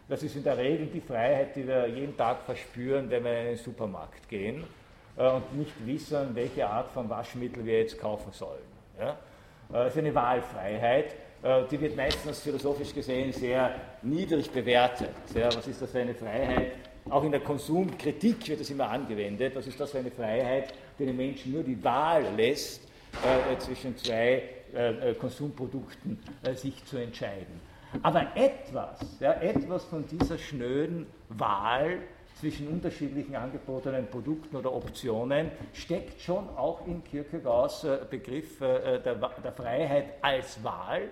Das 0.08 0.22
ist 0.22 0.36
in 0.36 0.44
der 0.44 0.56
Regel 0.56 0.86
die 0.86 1.00
Freiheit, 1.00 1.56
die 1.56 1.66
wir 1.66 1.86
jeden 1.88 2.16
Tag 2.16 2.42
verspüren, 2.42 3.10
wenn 3.10 3.24
wir 3.24 3.40
in 3.40 3.46
den 3.46 3.56
Supermarkt 3.56 4.28
gehen 4.28 4.64
und 5.16 5.56
nicht 5.56 5.72
wissen, 5.86 6.34
welche 6.34 6.66
Art 6.68 6.90
von 6.90 7.08
Waschmittel 7.08 7.64
wir 7.64 7.78
jetzt 7.80 8.00
kaufen 8.00 8.32
sollen. 8.32 8.64
Ja? 8.98 9.16
Das 9.70 9.92
ist 9.92 9.98
eine 9.98 10.14
Wahlfreiheit, 10.14 11.14
äh, 11.44 11.64
die 11.70 11.78
wird 11.80 11.94
meistens 11.94 12.40
philosophisch 12.40 12.94
gesehen 12.94 13.30
sehr 13.32 13.74
niedrig 14.02 14.50
bewertet. 14.50 15.10
Ja, 15.34 15.54
was 15.54 15.66
ist 15.66 15.80
das 15.80 15.90
für 15.90 16.00
eine 16.00 16.14
Freiheit? 16.14 16.72
Auch 17.10 17.22
in 17.22 17.32
der 17.32 17.40
Konsumkritik 17.40 18.48
wird 18.48 18.60
das 18.60 18.70
immer 18.70 18.88
angewendet. 18.88 19.54
Was 19.54 19.66
ist 19.66 19.78
das 19.78 19.90
für 19.90 19.98
eine 19.98 20.10
Freiheit, 20.10 20.72
die 20.98 21.04
den 21.04 21.16
Menschen 21.16 21.52
nur 21.52 21.62
die 21.62 21.82
Wahl 21.84 22.24
lässt, 22.34 22.88
äh, 23.12 23.58
zwischen 23.58 23.94
zwei 23.98 24.42
äh, 24.74 25.10
äh 25.10 25.14
Konsumprodukten 25.14 26.18
äh, 26.42 26.54
sich 26.54 26.82
zu 26.86 26.96
entscheiden? 26.96 27.60
Aber 28.02 28.26
etwas, 28.34 29.18
ja, 29.20 29.34
etwas 29.34 29.84
von 29.84 30.06
dieser 30.06 30.38
schnöden 30.38 31.06
Wahl 31.28 31.98
zwischen 32.34 32.68
unterschiedlichen 32.68 33.36
angebotenen 33.36 34.06
Produkten 34.08 34.56
oder 34.56 34.72
Optionen 34.72 35.50
steckt 35.72 36.20
schon 36.20 36.48
auch 36.56 36.86
in 36.86 37.02
Kierkegaards 37.04 37.84
äh, 37.84 37.98
Begriff 38.08 38.58
der, 38.58 38.98
der 38.98 39.52
Freiheit 39.56 40.14
als 40.20 40.62
Wahl. 40.62 41.08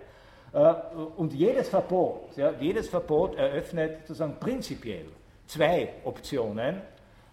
Und 1.17 1.33
jedes 1.33 1.71
Verbot, 1.71 2.37
ja, 2.37 2.53
jedes 2.61 2.91
Verbot 2.91 3.37
eröffnet 3.37 4.01
sozusagen 4.07 4.39
prinzipiell 4.39 5.07
zwei 5.47 5.89
Optionen. 6.05 6.83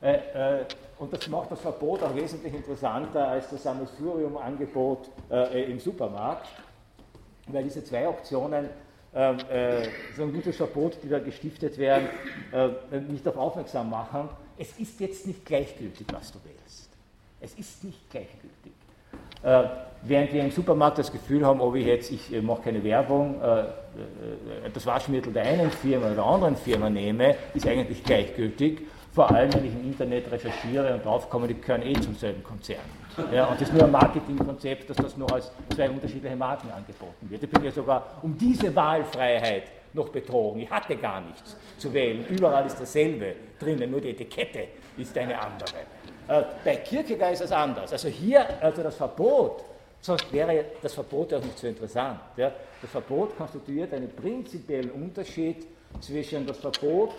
Äh, 0.01 0.59
äh, 0.59 0.65
und 0.97 1.13
das 1.13 1.27
macht 1.27 1.51
das 1.51 1.61
Verbot 1.61 2.03
auch 2.03 2.15
wesentlich 2.15 2.53
interessanter 2.53 3.27
als 3.27 3.49
das 3.49 3.63
Sammelsurium-Angebot 3.63 5.09
äh, 5.29 5.71
im 5.71 5.79
Supermarkt, 5.79 6.47
weil 7.47 7.63
diese 7.63 7.83
zwei 7.83 8.07
Optionen 8.07 8.69
ähm, 9.13 9.37
so 10.15 10.23
ein 10.23 10.33
gutes 10.33 10.55
Verbot, 10.57 10.97
die 11.03 11.09
da 11.09 11.19
gestiftet 11.19 11.77
werden, 11.77 12.07
nicht 13.09 13.25
darauf 13.25 13.51
aufmerksam 13.51 13.89
machen. 13.89 14.29
Es 14.57 14.77
ist 14.77 14.99
jetzt 14.99 15.25
nicht 15.25 15.45
gleichgültig, 15.45 16.05
was 16.11 16.31
du 16.31 16.39
wählst. 16.43 16.89
Es 17.41 17.53
ist 17.53 17.83
nicht 17.83 18.09
gleichgültig. 18.09 18.73
Äh, 19.41 19.63
während 20.03 20.33
wir 20.33 20.43
im 20.43 20.51
Supermarkt 20.51 20.97
das 20.97 21.11
Gefühl 21.11 21.45
haben, 21.45 21.61
ob 21.61 21.75
ich 21.75 21.85
jetzt, 21.85 22.11
ich 22.11 22.33
äh, 22.33 22.41
mache 22.41 22.63
keine 22.63 22.83
Werbung, 22.83 23.41
äh, 23.41 23.65
das 24.73 24.85
Waschmittel 24.85 25.31
der 25.31 25.43
einen 25.43 25.71
Firma 25.71 26.07
oder 26.07 26.15
der 26.15 26.25
anderen 26.25 26.55
Firma 26.57 26.89
nehme, 26.89 27.35
ist 27.53 27.65
eigentlich 27.65 28.03
gleichgültig. 28.03 28.81
Vor 29.11 29.31
allem, 29.31 29.53
wenn 29.53 29.65
ich 29.65 29.73
im 29.73 29.85
Internet 29.85 30.31
recherchiere 30.31 30.93
und 30.93 31.03
draufkomme, 31.03 31.47
die 31.47 31.59
gehören 31.59 31.81
eh 31.81 31.93
zum 31.93 32.15
selben 32.15 32.43
Konzern. 32.43 32.79
Ja, 33.33 33.45
und 33.45 33.59
das 33.59 33.67
ist 33.67 33.73
nur 33.73 33.83
ein 33.83 33.91
Marketingkonzept, 33.91 34.89
dass 34.89 34.97
das 34.97 35.17
noch 35.17 35.31
als 35.31 35.51
zwei 35.75 35.89
unterschiedliche 35.89 36.35
Marken 36.35 36.69
angeboten 36.71 37.29
wird. 37.29 37.43
Ich 37.43 37.49
bin 37.49 37.63
ja 37.63 37.71
sogar 37.71 38.19
um 38.21 38.37
diese 38.37 38.73
Wahlfreiheit 38.75 39.63
noch 39.93 40.09
betrogen. 40.09 40.61
Ich 40.61 40.69
hatte 40.69 40.95
gar 40.95 41.21
nichts 41.21 41.57
zu 41.77 41.91
wählen. 41.91 42.25
Überall 42.27 42.65
ist 42.65 42.79
dasselbe 42.79 43.35
drinnen, 43.59 43.89
nur 43.89 43.99
die 43.99 44.11
Etikette 44.11 44.67
ist 44.97 45.17
eine 45.17 45.39
andere. 45.39 45.75
Äh, 46.27 46.43
bei 46.63 46.75
Kierkegaard 46.77 47.33
ist 47.33 47.41
es 47.41 47.51
anders. 47.51 47.91
Also 47.91 48.07
hier, 48.07 48.45
also 48.61 48.83
das 48.83 48.95
Verbot, 48.95 49.63
sonst 49.99 50.31
wäre 50.31 50.65
das 50.81 50.93
Verbot 50.93 51.33
auch 51.33 51.43
nicht 51.43 51.57
so 51.57 51.67
interessant. 51.67 52.19
Ja. 52.37 52.51
Das 52.81 52.91
Verbot 52.91 53.35
konstituiert 53.35 53.93
einen 53.93 54.09
prinzipiellen 54.15 54.91
Unterschied 54.91 55.65
zwischen 55.99 56.45
das 56.45 56.59
Verbot 56.59 57.11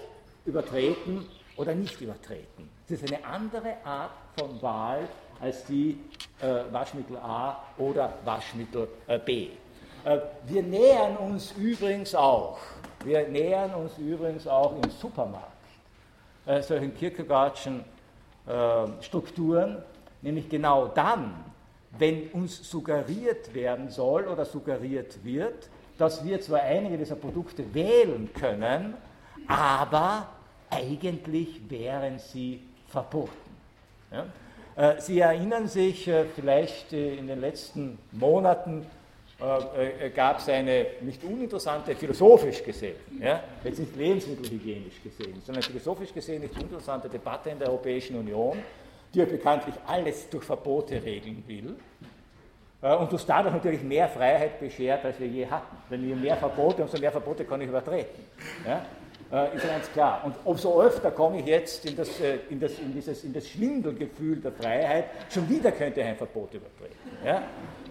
übertreten 0.46 1.26
oder 1.56 1.74
nicht 1.74 2.00
übertreten. 2.00 2.68
Es 2.86 3.02
ist 3.02 3.12
eine 3.12 3.24
andere 3.24 3.74
Art 3.84 4.12
von 4.36 4.60
Wahl 4.62 5.08
als 5.40 5.64
die 5.64 5.98
äh, 6.40 6.72
Waschmittel 6.72 7.16
A 7.16 7.62
oder 7.78 8.12
Waschmittel 8.24 8.88
äh, 9.06 9.18
B. 9.18 9.48
Äh, 10.04 10.18
wir 10.46 10.62
nähern 10.62 11.16
uns 11.16 11.52
übrigens 11.52 12.14
auch, 12.14 12.58
wir 13.04 13.28
nähern 13.28 13.74
uns 13.74 13.96
übrigens 13.98 14.46
auch 14.46 14.74
im 14.82 14.90
Supermarkt 14.90 15.50
äh, 16.46 16.62
solchen 16.62 16.94
Kierkegaardschen 16.94 17.84
äh, 18.46 19.02
Strukturen, 19.02 19.82
nämlich 20.22 20.48
genau 20.48 20.88
dann, 20.88 21.44
wenn 21.98 22.28
uns 22.28 22.68
suggeriert 22.68 23.52
werden 23.54 23.90
soll 23.90 24.26
oder 24.26 24.44
suggeriert 24.44 25.22
wird, 25.24 25.68
dass 25.98 26.24
wir 26.24 26.40
zwar 26.40 26.60
einige 26.60 26.96
dieser 26.96 27.16
Produkte 27.16 27.74
wählen 27.74 28.30
können, 28.32 28.94
aber 29.46 30.28
eigentlich 30.70 31.60
wären 31.68 32.18
sie 32.18 32.60
verboten. 32.88 33.32
Ja? 34.10 34.26
Äh, 34.76 35.00
sie 35.00 35.20
erinnern 35.20 35.68
sich 35.68 36.08
äh, 36.08 36.24
vielleicht 36.24 36.92
in 36.92 37.26
den 37.26 37.40
letzten 37.40 37.98
Monaten 38.12 38.86
äh, 39.40 40.10
gab 40.10 40.38
es 40.38 40.48
eine 40.48 40.86
nicht 41.00 41.24
uninteressante, 41.24 41.94
philosophisch 41.96 42.62
gesehen, 42.62 42.96
ja, 43.18 43.42
jetzt 43.64 43.78
nicht 43.78 43.96
lebensmittelhygienisch 43.96 45.02
gesehen, 45.02 45.40
sondern 45.44 45.62
philosophisch 45.62 46.12
gesehen 46.12 46.42
nicht 46.42 46.54
uninteressante 46.54 47.08
Debatte 47.08 47.50
in 47.50 47.58
der 47.58 47.68
Europäischen 47.68 48.16
Union, 48.16 48.58
die 49.12 49.18
ja 49.18 49.24
bekanntlich 49.24 49.74
alles 49.86 50.28
durch 50.28 50.44
Verbote 50.44 51.02
regeln 51.02 51.42
will 51.46 51.74
äh, 52.82 52.94
und 52.96 53.12
uns 53.12 53.24
dadurch 53.26 53.54
natürlich 53.54 53.82
mehr 53.82 54.08
Freiheit 54.08 54.60
beschert, 54.60 55.04
als 55.04 55.18
wir 55.18 55.26
je 55.26 55.46
hatten. 55.46 55.76
Wenn 55.88 56.06
wir 56.06 56.16
mehr 56.16 56.36
Verbote, 56.36 56.82
umso 56.82 56.98
mehr 56.98 57.12
Verbote 57.12 57.44
kann 57.44 57.60
ich 57.60 57.68
übertreten. 57.68 58.24
Ja? 58.66 58.84
Äh, 59.32 59.56
ist 59.56 59.66
ganz 59.66 59.90
klar. 59.92 60.22
Und 60.24 60.34
umso 60.44 60.82
öfter 60.82 61.12
komme 61.12 61.38
ich 61.38 61.46
jetzt 61.46 61.84
in 61.84 61.96
das, 61.96 62.08
in, 62.48 62.58
das, 62.58 62.78
in, 62.80 62.92
dieses, 62.92 63.22
in 63.22 63.32
das 63.32 63.46
Schwindelgefühl 63.48 64.36
der 64.40 64.50
Freiheit, 64.50 65.04
schon 65.28 65.48
wieder 65.48 65.70
könnte 65.70 66.00
ich 66.00 66.06
ein 66.06 66.16
Verbot 66.16 66.52
übertreten. 66.52 66.96
Ja? 67.24 67.42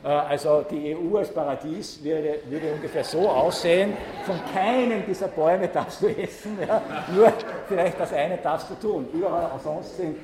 Äh, 0.04 0.08
also 0.08 0.66
die 0.70 0.94
EU 0.96 1.18
als 1.18 1.34
Paradies 1.34 2.04
würde, 2.04 2.40
würde, 2.50 2.74
ungefähr 2.74 3.06
so 3.06 3.30
aussehen, 3.30 3.94
von 4.26 4.36
keinem 4.54 5.06
dieser 5.08 5.30
Bäume 5.30 5.70
darfst 5.70 6.02
du 6.02 6.08
essen, 6.08 6.58
ja, 6.68 6.82
nur 7.16 7.32
vielleicht 7.70 7.98
das 8.00 8.12
eine 8.12 8.38
darfst 8.38 8.70
du 8.72 8.76
tun, 8.76 9.08
überall 9.14 9.52
sonst 9.64 9.96
sind. 9.96 10.18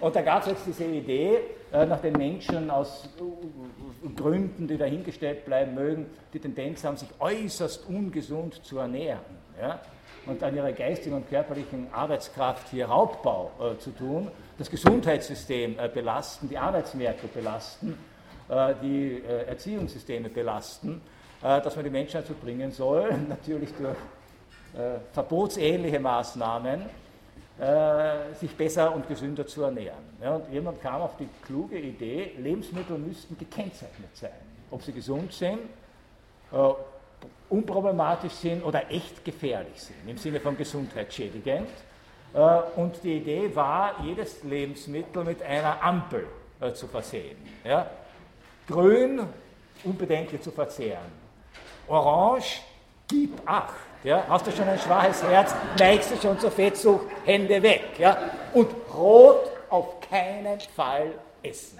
Und 0.00 0.14
da 0.14 0.22
gab 0.22 0.42
es 0.42 0.48
jetzt 0.48 0.66
diese 0.66 0.84
Idee, 0.84 1.38
äh, 1.72 1.86
nach 1.86 2.00
den 2.00 2.14
Menschen 2.14 2.70
aus 2.70 3.08
äh, 3.18 4.08
Gründen, 4.16 4.66
die 4.66 4.76
dahingestellt 4.76 5.44
bleiben 5.44 5.74
mögen, 5.74 6.06
die 6.32 6.40
Tendenz 6.40 6.82
haben, 6.82 6.96
sich 6.96 7.10
äußerst 7.20 7.88
ungesund 7.88 8.64
zu 8.64 8.78
ernähren. 8.78 9.20
Ja, 9.60 9.80
und 10.26 10.42
an 10.42 10.54
ihrer 10.54 10.72
geistigen 10.72 11.16
und 11.16 11.28
körperlichen 11.28 11.88
Arbeitskraft 11.92 12.68
hier 12.68 12.86
Raubbau 12.86 13.50
äh, 13.60 13.78
zu 13.78 13.90
tun, 13.90 14.30
das 14.58 14.70
Gesundheitssystem 14.70 15.78
äh, 15.78 15.88
belasten, 15.88 16.48
die 16.48 16.58
Arbeitsmärkte 16.58 17.26
belasten 17.28 17.98
äh, 18.48 18.74
die 18.80 19.22
äh, 19.22 19.44
Erziehungssysteme 19.46 20.30
belasten, 20.30 21.02
äh, 21.42 21.60
dass 21.60 21.76
man 21.76 21.84
die 21.84 21.90
Menschen 21.90 22.22
dazu 22.22 22.32
bringen 22.32 22.72
soll, 22.72 23.12
natürlich 23.28 23.72
durch 23.74 23.96
verbotsähnliche 25.12 25.98
Maßnahmen, 25.98 26.82
sich 28.38 28.54
besser 28.54 28.94
und 28.94 29.08
gesünder 29.08 29.46
zu 29.46 29.62
ernähren. 29.62 30.04
und 30.22 30.52
jemand 30.52 30.82
kam 30.82 31.00
auf 31.00 31.16
die 31.16 31.26
kluge 31.42 31.78
Idee, 31.78 32.34
Lebensmittel 32.36 32.98
müssten 32.98 33.36
gekennzeichnet 33.38 34.14
sein, 34.14 34.30
ob 34.70 34.82
sie 34.82 34.92
gesund 34.92 35.32
sind, 35.32 35.60
unproblematisch 37.48 38.34
sind 38.34 38.64
oder 38.64 38.90
echt 38.90 39.24
gefährlich 39.24 39.80
sind, 39.80 39.96
im 40.06 40.18
Sinne 40.18 40.40
von 40.40 40.56
gesundheitsschädigend. 40.56 41.68
Und 42.76 43.02
die 43.02 43.16
Idee 43.16 43.50
war, 43.56 43.94
jedes 44.04 44.42
Lebensmittel 44.42 45.24
mit 45.24 45.42
einer 45.42 45.82
Ampel 45.82 46.26
zu 46.74 46.86
versehen. 46.86 47.38
Ja? 47.64 47.88
Grün, 48.66 49.20
unbedenklich 49.82 50.42
zu 50.42 50.50
verzehren. 50.50 51.10
Orange, 51.86 52.60
gib 53.08 53.40
acht. 53.46 53.74
Ja, 54.04 54.24
hast 54.28 54.46
du 54.46 54.52
schon 54.52 54.68
ein 54.68 54.78
schwaches 54.78 55.22
Herz, 55.22 55.54
neigst 55.78 56.12
du 56.12 56.16
schon 56.16 56.38
zur 56.38 56.50
Fettsucht, 56.50 57.06
Hände 57.24 57.62
weg. 57.62 57.82
Ja? 57.98 58.16
Und 58.52 58.70
rot 58.94 59.50
auf 59.70 59.98
keinen 60.00 60.60
Fall 60.60 61.12
essen. 61.42 61.78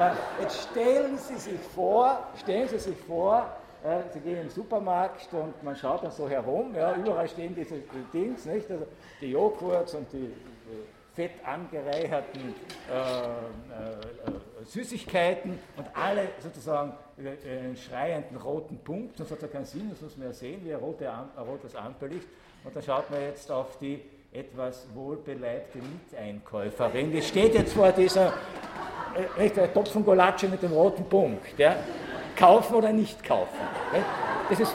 Äh, 0.00 0.42
jetzt 0.42 0.68
stellen 0.70 1.18
Sie 1.18 1.36
sich 1.36 1.60
vor, 1.74 2.18
stellen 2.40 2.68
Sie 2.68 2.78
sich 2.78 2.96
vor, 3.06 3.46
äh, 3.84 4.02
Sie 4.12 4.20
gehen 4.20 4.36
in 4.36 4.42
den 4.42 4.50
Supermarkt 4.50 5.32
und 5.32 5.62
man 5.62 5.76
schaut 5.76 6.02
dann 6.02 6.10
so 6.10 6.28
herum, 6.28 6.74
ja, 6.74 6.96
überall 6.96 7.28
stehen 7.28 7.54
diese 7.54 7.76
Dings, 8.12 8.44
nicht? 8.46 8.70
Also 8.70 8.86
die 9.20 9.30
Joghurts 9.30 9.94
und 9.94 10.12
die 10.12 10.24
äh, 10.26 10.30
fett 11.14 11.32
angereicherten 11.44 12.54
äh, 12.90 12.94
äh, 12.94 14.64
Süßigkeiten 14.64 15.58
und 15.76 15.86
alle 15.94 16.28
sozusagen 16.38 16.92
äh, 17.18 17.58
einen 17.58 17.76
schreienden 17.76 18.36
roten 18.36 18.78
Punkt, 18.78 19.16
sonst 19.16 19.32
hat 19.32 19.42
er 19.42 19.48
keinen 19.48 19.64
Sinn, 19.64 19.90
das 19.90 20.00
muss 20.00 20.16
man 20.16 20.28
ja 20.28 20.32
sehen, 20.32 20.64
wie 20.64 20.72
ein, 20.72 20.80
rote, 20.80 21.10
ein 21.10 21.28
rotes 21.44 21.74
Ampellicht. 21.74 22.28
Und 22.64 22.74
dann 22.74 22.82
schaut 22.82 23.10
man 23.10 23.20
jetzt 23.20 23.50
auf 23.50 23.78
die 23.78 24.00
etwas 24.32 24.86
wohlbeleibte 24.94 25.78
Miteinkäuferin. 25.78 27.10
Die 27.10 27.22
steht 27.22 27.54
jetzt 27.54 27.72
vor 27.72 27.90
dieser 27.92 28.32
äh, 29.38 29.68
Topf 29.68 29.90
von 29.90 30.04
Golatsche 30.04 30.48
mit 30.48 30.62
dem 30.62 30.72
roten 30.72 31.04
Punkt. 31.04 31.58
Ja? 31.58 31.76
Kaufen 32.38 32.74
oder 32.76 32.92
nicht 32.92 33.22
kaufen. 33.24 33.56
Das 34.48 34.60
ist 34.60 34.74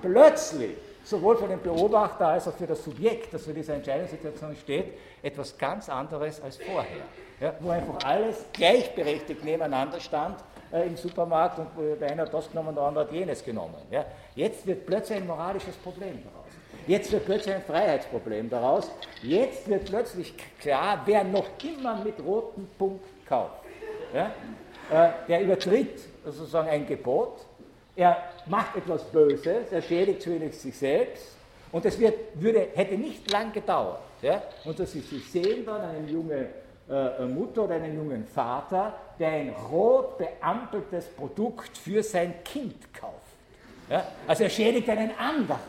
plötzlich 0.00 0.76
sowohl 1.04 1.36
für 1.36 1.46
den 1.46 1.60
Beobachter 1.60 2.28
als 2.28 2.48
auch 2.48 2.54
für 2.54 2.66
das 2.66 2.82
Subjekt, 2.82 3.32
das 3.34 3.44
für 3.44 3.52
diese 3.52 3.74
Entscheidungssituation 3.74 4.56
steht, 4.56 4.94
etwas 5.22 5.56
ganz 5.58 5.88
anderes 5.88 6.40
als 6.40 6.56
vorher. 6.56 7.04
Ja? 7.40 7.54
Wo 7.60 7.70
einfach 7.70 8.02
alles 8.04 8.44
gleichberechtigt 8.52 9.44
nebeneinander 9.44 10.00
stand 10.00 10.36
äh, 10.72 10.86
im 10.86 10.96
Supermarkt 10.96 11.58
und 11.58 11.68
der 12.00 12.10
eine 12.10 12.22
hat 12.22 12.32
das 12.32 12.48
genommen 12.48 12.70
und 12.70 12.76
der 12.76 12.84
andere 12.84 13.04
hat 13.04 13.12
jenes 13.12 13.44
genommen. 13.44 13.76
Ja? 13.90 14.06
Jetzt 14.34 14.66
wird 14.66 14.86
plötzlich 14.86 15.18
ein 15.18 15.26
moralisches 15.26 15.76
Problem 15.76 16.22
daraus. 16.24 16.44
Jetzt 16.86 17.12
wird 17.12 17.24
plötzlich 17.24 17.54
ein 17.54 17.62
Freiheitsproblem 17.62 18.50
daraus. 18.50 18.90
Jetzt 19.22 19.68
wird 19.68 19.86
plötzlich 19.86 20.34
klar, 20.60 21.00
wer 21.06 21.24
noch 21.24 21.46
immer 21.62 21.96
mit 21.96 22.22
rotem 22.24 22.68
Punkt 22.78 23.04
kauft, 23.26 23.62
ja, 24.12 24.32
äh, 24.90 25.10
der 25.28 25.42
übertritt 25.42 26.13
sozusagen 26.24 26.68
ein 26.68 26.86
Gebot, 26.86 27.46
er 27.96 28.16
macht 28.46 28.76
etwas 28.76 29.04
Böses, 29.04 29.70
er 29.70 29.82
schädigt 29.82 30.22
zunächst 30.22 30.62
sich 30.62 30.76
selbst 30.76 31.36
und 31.70 31.84
es 31.84 31.98
wird, 31.98 32.14
würde, 32.34 32.68
hätte 32.74 32.94
nicht 32.94 33.30
lang 33.30 33.52
gedauert. 33.52 34.00
Ja, 34.22 34.42
und 34.64 34.78
dass 34.78 34.92
Sie, 34.92 35.00
Sie 35.00 35.18
sehen 35.18 35.66
dann 35.66 35.82
eine 35.82 36.08
junge 36.08 36.48
äh, 36.88 37.24
Mutter 37.26 37.64
oder 37.64 37.74
einen 37.74 37.94
jungen 37.94 38.26
Vater, 38.26 38.94
der 39.18 39.28
ein 39.28 39.54
rot 39.70 40.18
beampeltes 40.18 41.06
Produkt 41.08 41.76
für 41.76 42.02
sein 42.02 42.34
Kind 42.44 42.92
kauft. 42.94 43.14
Ja? 43.88 44.06
Also 44.26 44.44
er 44.44 44.50
schädigt 44.50 44.88
einen 44.88 45.10
anderen. 45.18 45.60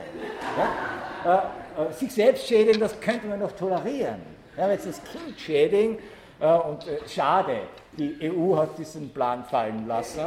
Ja? 1.26 1.52
Äh, 1.78 1.90
äh, 1.90 1.94
sich 1.94 2.14
selbst 2.14 2.48
schädigen, 2.48 2.80
das 2.80 3.00
könnte 3.00 3.28
man 3.28 3.40
noch 3.40 3.52
tolerieren. 3.52 4.22
Ja, 4.58 4.72
jetzt 4.72 4.88
das 4.88 5.02
Kind 5.04 5.38
schädigen, 5.38 6.00
äh, 6.40 6.46
und 6.46 6.88
äh, 6.88 7.00
schade, 7.08 7.62
die 7.98 8.32
EU 8.32 8.56
hat 8.58 8.78
diesen 8.78 9.10
Plan 9.12 9.44
fallen 9.44 9.88
lassen. 9.88 10.26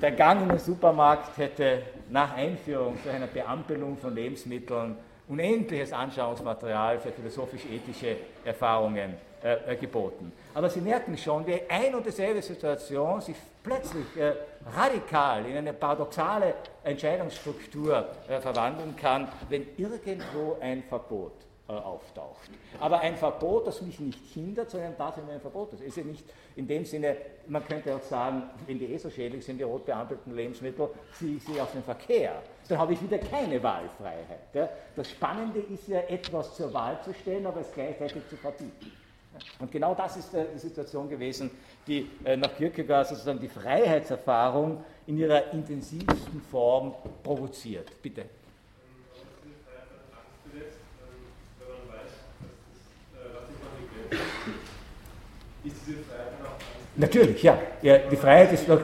Der 0.00 0.12
Gang 0.12 0.42
in 0.42 0.48
den 0.50 0.58
Supermarkt 0.58 1.36
hätte 1.38 1.82
nach 2.10 2.34
Einführung 2.34 2.96
zu 3.02 3.10
einer 3.10 3.26
Beampelung 3.26 3.96
von 3.96 4.14
Lebensmitteln 4.14 4.96
unendliches 5.28 5.92
Anschauungsmaterial 5.92 7.00
für 7.00 7.10
philosophisch-ethische 7.10 8.16
Erfahrungen 8.44 9.14
äh, 9.42 9.72
äh, 9.72 9.76
geboten. 9.76 10.32
Aber 10.54 10.70
Sie 10.70 10.80
merken 10.80 11.16
schon, 11.18 11.46
wie 11.46 11.60
ein 11.68 11.94
und 11.94 12.06
dieselbe 12.06 12.40
Situation 12.42 13.20
sich 13.20 13.36
plötzlich 13.62 14.06
äh, 14.16 14.34
radikal 14.76 15.44
in 15.46 15.56
eine 15.56 15.72
paradoxale 15.72 16.54
Entscheidungsstruktur 16.84 18.06
äh, 18.28 18.40
verwandeln 18.40 18.94
kann, 18.96 19.28
wenn 19.48 19.66
irgendwo 19.76 20.58
ein 20.60 20.84
Verbot 20.84 21.45
äh, 21.68 21.72
auftaucht. 21.72 22.50
Aber 22.78 23.00
ein 23.00 23.16
Verbot, 23.16 23.66
das 23.66 23.82
mich 23.82 23.98
nicht 23.98 24.20
hindert, 24.32 24.70
sondern 24.70 24.94
das 24.96 25.16
ist 25.16 25.28
ein 25.28 25.40
Verbot. 25.40 25.72
Das 25.72 25.80
ist 25.80 25.96
ja 25.96 26.04
nicht 26.04 26.24
in 26.54 26.66
dem 26.66 26.84
Sinne, 26.84 27.16
man 27.48 27.66
könnte 27.66 27.94
auch 27.94 28.02
sagen, 28.02 28.44
wenn 28.66 28.78
die 28.78 28.86
eh 28.86 28.98
so 28.98 29.10
schädlich 29.10 29.44
sind, 29.44 29.58
die 29.58 29.64
rot 29.64 29.84
beampelten 29.84 30.34
Lebensmittel, 30.34 30.88
ziehe 31.18 31.36
ich 31.36 31.44
sie 31.44 31.60
aus 31.60 31.72
dem 31.72 31.82
Verkehr. 31.82 32.40
Dann 32.68 32.78
habe 32.78 32.92
ich 32.92 33.02
wieder 33.02 33.18
keine 33.18 33.62
Wahlfreiheit. 33.62 34.70
Das 34.94 35.10
Spannende 35.10 35.60
ist 35.60 35.88
ja, 35.88 36.00
etwas 36.00 36.54
zur 36.56 36.72
Wahl 36.72 37.00
zu 37.02 37.12
stellen, 37.14 37.46
aber 37.46 37.60
es 37.60 37.72
gleichzeitig 37.72 38.28
zu 38.28 38.36
verbieten. 38.36 38.92
Und 39.58 39.70
genau 39.70 39.94
das 39.94 40.16
ist 40.16 40.32
die 40.32 40.58
Situation 40.58 41.08
gewesen, 41.08 41.50
die 41.86 42.08
äh, 42.24 42.36
nach 42.36 42.54
Kierkegaard 42.56 43.08
sozusagen 43.08 43.40
die 43.40 43.48
Freiheitserfahrung 43.48 44.82
in 45.06 45.18
ihrer 45.18 45.52
intensivsten 45.52 46.40
Form 46.50 46.94
provoziert. 47.22 47.90
Bitte. 48.02 48.24
Ist 55.66 55.76
diese 55.86 55.98
Freiheit 55.98 56.32
auch 56.44 56.96
Natürlich, 56.96 57.42
ja. 57.42 57.58
ja. 57.82 57.98
Die 57.98 58.16
Freiheit 58.16 58.52
ist 58.52 58.68
noch. 58.68 58.80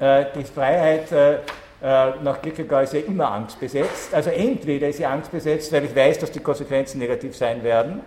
Äh, 0.00 0.26
die 0.34 0.44
Freiheit 0.44 1.10
äh, 1.12 1.34
äh, 1.80 2.12
nach 2.22 2.42
Kierkegaard 2.42 2.84
ist 2.84 2.94
ja 2.94 3.00
immer 3.00 3.30
angstbesetzt. 3.30 4.12
Also 4.12 4.30
entweder 4.30 4.88
ist 4.88 4.98
sie 4.98 5.06
angstbesetzt, 5.06 5.72
weil 5.72 5.84
ich 5.84 5.94
weiß, 5.94 6.18
dass 6.18 6.32
die 6.32 6.40
Konsequenzen 6.40 6.98
negativ 6.98 7.36
sein 7.36 7.62
werden, 7.62 8.00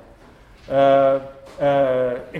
äh, 0.69 1.15
äh, 1.15 1.19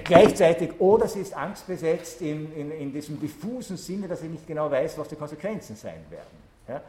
gleichzeitig, 0.04 0.72
oder 0.80 1.08
sie 1.08 1.22
ist 1.22 1.36
angstbesetzt 1.36 2.22
in, 2.22 2.54
in, 2.54 2.72
in, 2.72 2.94
diesem 2.94 3.20
diffusen 3.20 3.78
Sinne, 3.78 4.08
dass 4.08 4.22
ich 4.22 4.30
nicht 4.30 4.46
genau 4.46 4.70
weiß, 4.70 4.98
was 4.98 5.08
die 5.08 5.16
Konsequenzen 5.16 5.76
sein 5.76 6.06
werden. 6.10 6.52
Ja? 6.68 6.82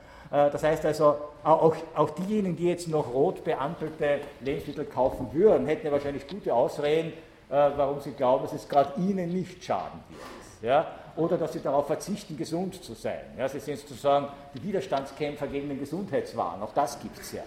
Das 0.48 0.62
heißt 0.62 0.86
also, 0.86 1.16
auch, 1.44 1.76
auch 1.94 2.10
diejenigen, 2.10 2.56
die 2.56 2.68
jetzt 2.68 2.88
noch 2.88 3.12
rot 3.12 3.44
beampelte 3.44 4.20
Lebensmittel 4.40 4.86
kaufen 4.86 5.28
würden, 5.32 5.66
hätten 5.66 5.84
ja 5.84 5.92
wahrscheinlich 5.92 6.26
gute 6.26 6.54
Ausreden, 6.54 7.12
warum 7.52 8.00
sie 8.00 8.12
glauben, 8.12 8.44
dass 8.44 8.54
es 8.54 8.68
gerade 8.68 8.98
ihnen 9.00 9.28
nicht 9.32 9.62
schaden 9.62 10.00
wird. 10.08 10.62
Ja? 10.62 10.86
Oder 11.16 11.36
dass 11.36 11.52
sie 11.52 11.60
darauf 11.60 11.86
verzichten, 11.86 12.36
gesund 12.36 12.82
zu 12.82 12.94
sein. 12.94 13.20
Ja? 13.36 13.48
Sie 13.48 13.60
sind 13.60 13.78
sozusagen 13.78 14.28
die 14.54 14.62
Widerstandskämpfer 14.62 15.46
gegen 15.46 15.68
den 15.68 15.78
Gesundheitswahn, 15.78 16.62
auch 16.62 16.72
das 16.72 16.98
gibt 17.00 17.18
es 17.18 17.32
ja. 17.32 17.42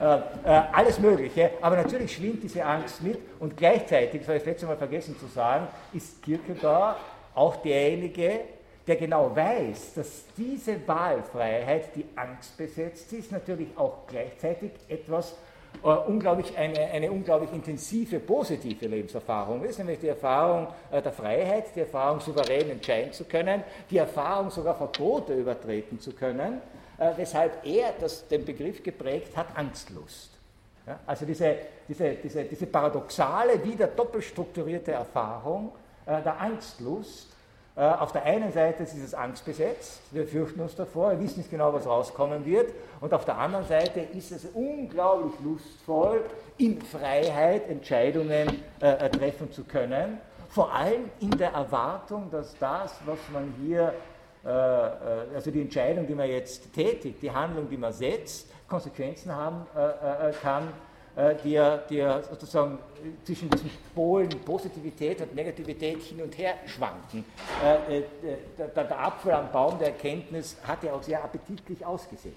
Äh, 0.00 0.16
äh, 0.44 0.62
alles 0.72 0.98
Mögliche, 0.98 1.52
aber 1.62 1.76
natürlich 1.76 2.14
schwingt 2.16 2.42
diese 2.42 2.62
Angst 2.62 3.02
mit 3.02 3.18
und 3.40 3.56
gleichzeitig, 3.56 4.20
das 4.20 4.28
habe 4.28 4.36
ich 4.36 4.42
das 4.42 4.52
letzte 4.52 4.66
Mal 4.66 4.76
vergessen 4.76 5.16
zu 5.18 5.26
sagen, 5.26 5.66
ist 5.94 6.22
Kierkegaard 6.22 6.96
auch 7.34 7.56
derjenige, 7.56 8.40
der 8.86 8.96
genau 8.96 9.34
weiß, 9.34 9.94
dass 9.94 10.24
diese 10.36 10.86
Wahlfreiheit, 10.86 11.94
die 11.96 12.04
angstbesetzt 12.16 13.12
ist, 13.12 13.32
natürlich 13.32 13.68
auch 13.76 14.06
gleichzeitig 14.06 14.72
etwas 14.88 15.36
äh, 15.82 15.88
unglaublich 15.88 16.56
eine, 16.56 16.78
eine 16.78 17.10
unglaublich 17.10 17.52
intensive, 17.52 18.20
positive 18.20 18.86
Lebenserfahrung 18.86 19.64
ist, 19.64 19.78
nämlich 19.78 19.98
die 19.98 20.08
Erfahrung 20.08 20.68
äh, 20.90 21.02
der 21.02 21.12
Freiheit, 21.12 21.74
die 21.74 21.80
Erfahrung, 21.80 22.20
souverän 22.20 22.70
entscheiden 22.70 23.12
zu 23.12 23.24
können, 23.24 23.62
die 23.90 23.98
Erfahrung, 23.98 24.50
sogar 24.50 24.74
Verbote 24.74 25.34
übertreten 25.34 25.98
zu 25.98 26.12
können, 26.12 26.60
äh, 26.98 27.10
weshalb 27.16 27.66
er 27.66 27.94
das, 28.00 28.26
den 28.28 28.44
Begriff 28.44 28.82
geprägt 28.82 29.36
hat, 29.36 29.46
Angstlust. 29.56 30.30
Ja, 30.86 30.98
also 31.06 31.24
diese, 31.26 31.56
diese, 31.88 32.14
diese, 32.14 32.44
diese 32.44 32.66
paradoxale, 32.66 33.62
wieder 33.64 33.86
doppelstrukturierte 33.86 34.92
Erfahrung 34.92 35.72
äh, 36.06 36.22
der 36.22 36.40
Angstlust, 36.40 37.28
auf 37.74 38.12
der 38.12 38.24
einen 38.24 38.52
Seite 38.52 38.82
ist 38.82 38.94
es 38.94 39.14
angstbesetzt, 39.14 40.02
wir 40.10 40.26
fürchten 40.26 40.60
uns 40.60 40.76
davor, 40.76 41.12
wir 41.12 41.20
wissen 41.20 41.38
nicht 41.38 41.50
genau, 41.50 41.72
was 41.72 41.86
rauskommen 41.86 42.44
wird, 42.44 42.70
und 43.00 43.14
auf 43.14 43.24
der 43.24 43.38
anderen 43.38 43.66
Seite 43.66 44.00
ist 44.00 44.30
es 44.30 44.44
unglaublich 44.52 45.32
lustvoll, 45.42 46.22
in 46.58 46.82
Freiheit 46.82 47.70
Entscheidungen 47.70 48.62
äh, 48.80 49.08
treffen 49.08 49.50
zu 49.50 49.64
können, 49.64 50.18
vor 50.50 50.70
allem 50.70 51.10
in 51.20 51.30
der 51.30 51.52
Erwartung, 51.52 52.30
dass 52.30 52.54
das, 52.58 52.94
was 53.06 53.18
man 53.32 53.54
hier, 53.62 53.94
äh, 54.44 54.48
äh 54.48 55.34
also 55.34 55.50
die 55.50 55.62
Entscheidung, 55.62 56.06
die 56.06 56.14
man 56.14 56.28
jetzt 56.28 56.74
tätigt, 56.74 57.22
die 57.22 57.30
Handlung, 57.30 57.70
die 57.70 57.78
man 57.78 57.94
setzt, 57.94 58.50
Konsequenzen 58.68 59.34
haben 59.34 59.66
äh, 59.74 60.28
äh 60.28 60.32
kann, 60.42 60.68
äh, 61.14 61.34
die 61.44 61.52
ja 61.52 62.22
sozusagen 62.22 62.78
zwischen 63.24 63.50
diesen 63.50 63.70
Polen 63.94 64.30
Positivität 64.44 65.20
und 65.20 65.34
Negativität 65.34 66.00
hin 66.02 66.22
und 66.22 66.36
her 66.38 66.54
schwanken. 66.66 67.24
Äh, 67.62 67.98
äh, 67.98 68.04
der, 68.56 68.68
der, 68.68 68.98
Apfel 68.98 69.32
am 69.32 69.50
Baum 69.52 69.78
der 69.78 69.88
Erkenntnis 69.88 70.56
hat 70.62 70.82
ja 70.82 70.92
auch 70.94 71.02
sehr 71.02 71.22
appetitlich 71.22 71.84
ausgesehen. 71.84 72.34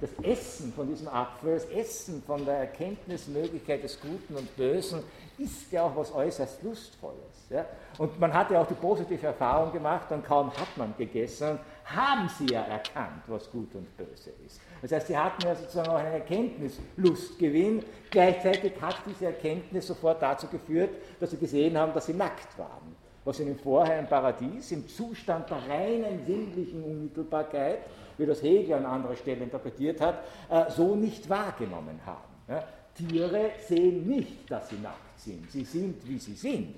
Das 0.00 0.10
Essen 0.22 0.72
von 0.74 0.88
diesem 0.88 1.08
Apfel, 1.08 1.54
das 1.54 1.64
Essen 1.66 2.22
von 2.26 2.44
der 2.44 2.56
Erkenntnismöglichkeit 2.56 3.82
des 3.84 4.00
Guten 4.00 4.34
und 4.34 4.54
Bösen 4.56 5.02
ist 5.38 5.72
ja 5.72 5.82
auch 5.82 5.96
was 5.96 6.14
äußerst 6.14 6.62
Lustvolles. 6.62 7.48
Ja? 7.50 7.64
Und 7.98 8.18
man 8.18 8.32
hat 8.32 8.50
ja 8.50 8.60
auch 8.60 8.66
die 8.66 8.74
positive 8.74 9.26
Erfahrung 9.26 9.72
gemacht, 9.72 10.10
und 10.10 10.24
kaum 10.24 10.50
hat 10.50 10.76
man 10.76 10.94
gegessen, 10.96 11.58
haben 11.84 12.28
sie 12.28 12.46
ja 12.46 12.62
erkannt, 12.62 13.22
was 13.26 13.50
gut 13.50 13.74
und 13.74 13.96
böse 13.96 14.30
ist. 14.44 14.60
Das 14.80 14.92
heißt, 14.92 15.06
sie 15.08 15.16
hatten 15.16 15.46
ja 15.46 15.54
sozusagen 15.54 15.88
auch 15.88 15.96
einen 15.96 16.12
Erkenntnislustgewinn. 16.12 17.82
Gleichzeitig 18.10 18.72
hat 18.80 18.96
diese 19.06 19.26
Erkenntnis 19.26 19.86
sofort 19.86 20.22
dazu 20.22 20.46
geführt, 20.46 20.90
dass 21.20 21.30
sie 21.30 21.38
gesehen 21.38 21.76
haben, 21.76 21.92
dass 21.92 22.06
sie 22.06 22.14
nackt 22.14 22.58
waren. 22.58 22.94
Was 23.24 23.40
ihnen 23.40 23.58
vorher 23.58 23.98
im 23.98 24.06
Paradies, 24.06 24.70
im 24.72 24.86
Zustand 24.86 25.48
der 25.48 25.56
reinen 25.68 26.24
sinnlichen 26.26 26.84
Unmittelbarkeit, 26.84 27.78
wie 28.18 28.26
das 28.26 28.42
Hegel 28.42 28.74
an 28.74 28.84
anderer 28.84 29.16
Stelle 29.16 29.42
interpretiert 29.42 30.00
hat, 30.00 30.18
äh, 30.50 30.70
so 30.70 30.94
nicht 30.94 31.28
wahrgenommen 31.28 31.98
haben. 32.04 32.62
Tiere 32.94 33.50
sehen 33.66 34.06
nicht, 34.06 34.50
dass 34.50 34.68
sie 34.68 34.76
nackt 34.76 35.13
sind. 35.24 35.50
Sie 35.50 35.64
sind, 35.64 35.96
wie 36.06 36.18
sie 36.18 36.34
sind. 36.34 36.74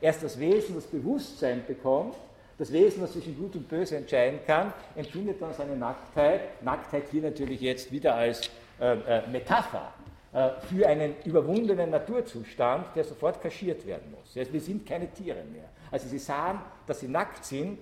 Erst 0.00 0.22
das 0.22 0.38
Wesen, 0.38 0.74
das 0.74 0.84
Bewusstsein 0.84 1.64
bekommt, 1.66 2.14
das 2.58 2.72
Wesen, 2.72 3.00
das 3.00 3.12
zwischen 3.12 3.36
Gut 3.36 3.54
und 3.54 3.68
Böse 3.68 3.96
entscheiden 3.96 4.40
kann, 4.44 4.72
empfindet 4.96 5.40
dann 5.40 5.54
seine 5.54 5.76
Nacktheit. 5.76 6.62
Nacktheit 6.62 7.04
hier 7.10 7.22
natürlich 7.22 7.60
jetzt 7.60 7.92
wieder 7.92 8.16
als 8.16 8.50
äh, 8.80 8.94
äh, 8.94 9.28
Metapher 9.28 9.92
äh, 10.32 10.50
für 10.68 10.86
einen 10.88 11.14
überwundenen 11.24 11.90
Naturzustand, 11.90 12.86
der 12.96 13.04
sofort 13.04 13.40
kaschiert 13.40 13.86
werden 13.86 14.10
muss. 14.10 14.34
wir 14.34 14.60
sind 14.60 14.84
keine 14.84 15.12
Tiere 15.12 15.44
mehr. 15.52 15.68
Also 15.90 16.08
sie 16.08 16.18
sahen, 16.18 16.58
dass 16.86 17.00
sie 17.00 17.08
nackt 17.08 17.44
sind, 17.44 17.78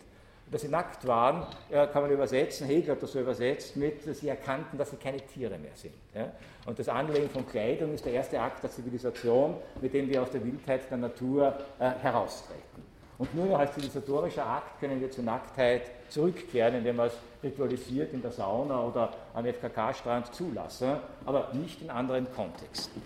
dass 0.50 0.62
sie 0.62 0.68
nackt 0.68 1.06
waren, 1.06 1.44
kann 1.70 2.02
man 2.02 2.10
übersetzen, 2.10 2.66
Hegel 2.66 2.92
hat 2.92 3.02
das 3.02 3.12
so 3.12 3.20
übersetzt, 3.20 3.76
mit, 3.76 4.02
sie 4.02 4.28
erkannten, 4.28 4.78
dass 4.78 4.90
sie 4.90 4.96
keine 4.96 5.18
Tiere 5.18 5.58
mehr 5.58 5.74
sind. 5.74 5.94
Und 6.66 6.78
das 6.78 6.88
Anlegen 6.88 7.30
von 7.30 7.48
Kleidung 7.48 7.94
ist 7.94 8.04
der 8.04 8.12
erste 8.12 8.40
Akt 8.40 8.62
der 8.62 8.70
Zivilisation, 8.70 9.54
mit 9.80 9.94
dem 9.94 10.08
wir 10.08 10.22
aus 10.22 10.30
der 10.30 10.44
Wildheit 10.44 10.90
der 10.90 10.98
Natur 10.98 11.54
äh, 11.78 11.90
heraustreten. 11.90 12.82
Und 13.18 13.34
nur 13.34 13.46
noch 13.46 13.58
als 13.60 13.72
zivilisatorischer 13.72 14.44
Akt 14.44 14.80
können 14.80 15.00
wir 15.00 15.10
zur 15.10 15.24
Nacktheit 15.24 15.82
zurückkehren, 16.08 16.74
indem 16.74 16.96
wir 16.96 17.04
es 17.04 17.14
ritualisiert 17.42 18.12
in 18.12 18.20
der 18.20 18.32
Sauna 18.32 18.84
oder 18.84 19.10
am 19.32 19.46
FKK-Strand 19.46 20.34
zulassen, 20.34 20.96
aber 21.24 21.48
nicht 21.52 21.80
in 21.80 21.88
anderen 21.88 22.26
Kontexten. 22.34 23.00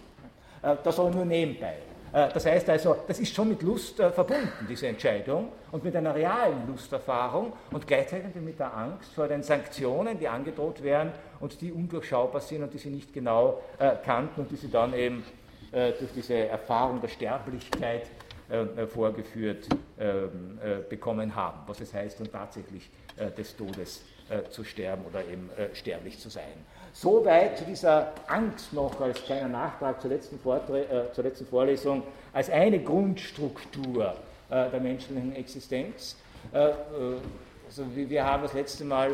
Äh, 0.62 0.76
das 0.83 0.98
aber 0.98 1.11
nur 1.11 1.26
nebenbei. 1.26 1.76
Äh, 2.12 2.28
das 2.32 2.46
heißt 2.46 2.68
also, 2.70 2.96
das 3.06 3.20
ist 3.20 3.34
schon 3.34 3.48
mit 3.48 3.62
Lust 3.62 4.00
äh, 4.00 4.10
verbunden, 4.10 4.66
diese 4.68 4.88
Entscheidung, 4.88 5.52
und 5.70 5.84
mit 5.84 5.94
einer 5.94 6.14
realen 6.14 6.66
Lusterfahrung 6.66 7.52
und 7.70 7.86
gleichzeitig 7.86 8.34
mit 8.36 8.58
der 8.58 8.76
Angst 8.76 9.12
vor 9.14 9.28
den 9.28 9.42
Sanktionen, 9.42 10.18
die 10.18 10.28
angedroht 10.28 10.82
werden 10.82 11.12
und 11.38 11.60
die 11.60 11.72
undurchschaubar 11.72 12.40
sind 12.40 12.62
und 12.62 12.74
die 12.74 12.78
sie 12.78 12.90
nicht 12.90 13.12
genau 13.12 13.62
kannten 14.04 14.40
und 14.40 14.50
die 14.50 14.56
sie 14.56 14.68
dann 14.70 14.92
eben 14.94 15.24
durch 15.70 16.10
diese 16.12 16.34
Erfahrung 16.48 17.00
der 17.00 17.06
Sterblichkeit 17.06 18.10
äh, 18.50 18.84
vorgeführt 18.88 19.68
ähm, 19.96 20.58
äh, 20.60 20.78
bekommen 20.88 21.36
haben, 21.36 21.60
was 21.68 21.80
es 21.80 21.94
heißt, 21.94 22.20
und 22.20 22.32
tatsächlich 22.32 22.90
äh, 23.16 23.30
des 23.30 23.56
Todes 23.56 24.02
zu 24.50 24.62
sterben 24.62 25.04
oder 25.06 25.24
eben 25.24 25.50
sterblich 25.72 26.20
zu 26.20 26.28
sein. 26.28 26.64
Soweit 26.92 27.59
zu 27.59 27.64
dieser 27.64 28.12
Angst 28.26 28.72
noch 28.72 29.00
als 29.00 29.22
kleiner 29.22 29.48
Nachtrag 29.48 30.00
zur 30.00 30.11
letzten, 30.11 30.38
Vortre 30.38 31.11
zur 31.12 31.24
letzten 31.24 31.46
Vorlesung 31.46 32.03
als 32.33 32.50
eine 32.50 32.81
Grundstruktur 32.81 34.14
der 34.50 34.81
menschlichen 34.81 35.35
Existenz. 35.37 36.16
Also 36.53 37.85
wir 37.94 38.24
haben 38.24 38.42
das 38.42 38.55
letzte 38.55 38.85
Mal 38.85 39.12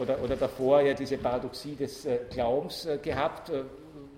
oder, 0.00 0.22
oder 0.22 0.36
davor 0.36 0.82
ja 0.82 0.94
diese 0.94 1.18
Paradoxie 1.18 1.74
des 1.74 2.06
Glaubens 2.30 2.86
gehabt, 3.02 3.50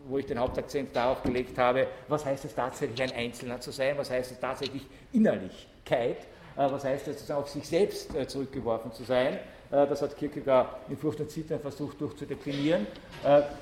wo 0.09 0.19
ich 0.19 0.27
den 0.27 0.39
Hauptakzent 0.39 0.95
darauf 0.95 1.23
gelegt 1.23 1.59
habe, 1.59 1.87
was 2.09 2.25
heißt 2.25 2.45
es 2.45 2.55
tatsächlich 2.55 3.03
ein 3.03 3.12
Einzelner 3.12 3.61
zu 3.61 3.71
sein, 3.71 3.97
was 3.99 4.11
heißt 4.11 4.33
es 4.33 4.41
tatsächlich 4.41 4.87
Innerlichkeit, 5.12 6.19
äh, 6.57 6.71
was 6.71 6.85
heißt 6.85 7.09
es 7.09 7.31
auf 7.31 7.49
sich 7.49 7.67
selbst 7.67 8.15
äh, 8.15 8.27
zurückgeworfen 8.27 8.93
zu 8.93 9.05
sein. 9.05 9.39
Äh, 9.70 9.87
das 9.87 10.02
hat 10.02 10.16
Kierkegaard 10.16 10.68
in 10.88 10.96
Furcht 10.96 11.20
und 11.20 11.31
Zittern 11.31 11.61
versucht 11.61 12.00
durchzudeklinieren. 12.00 12.87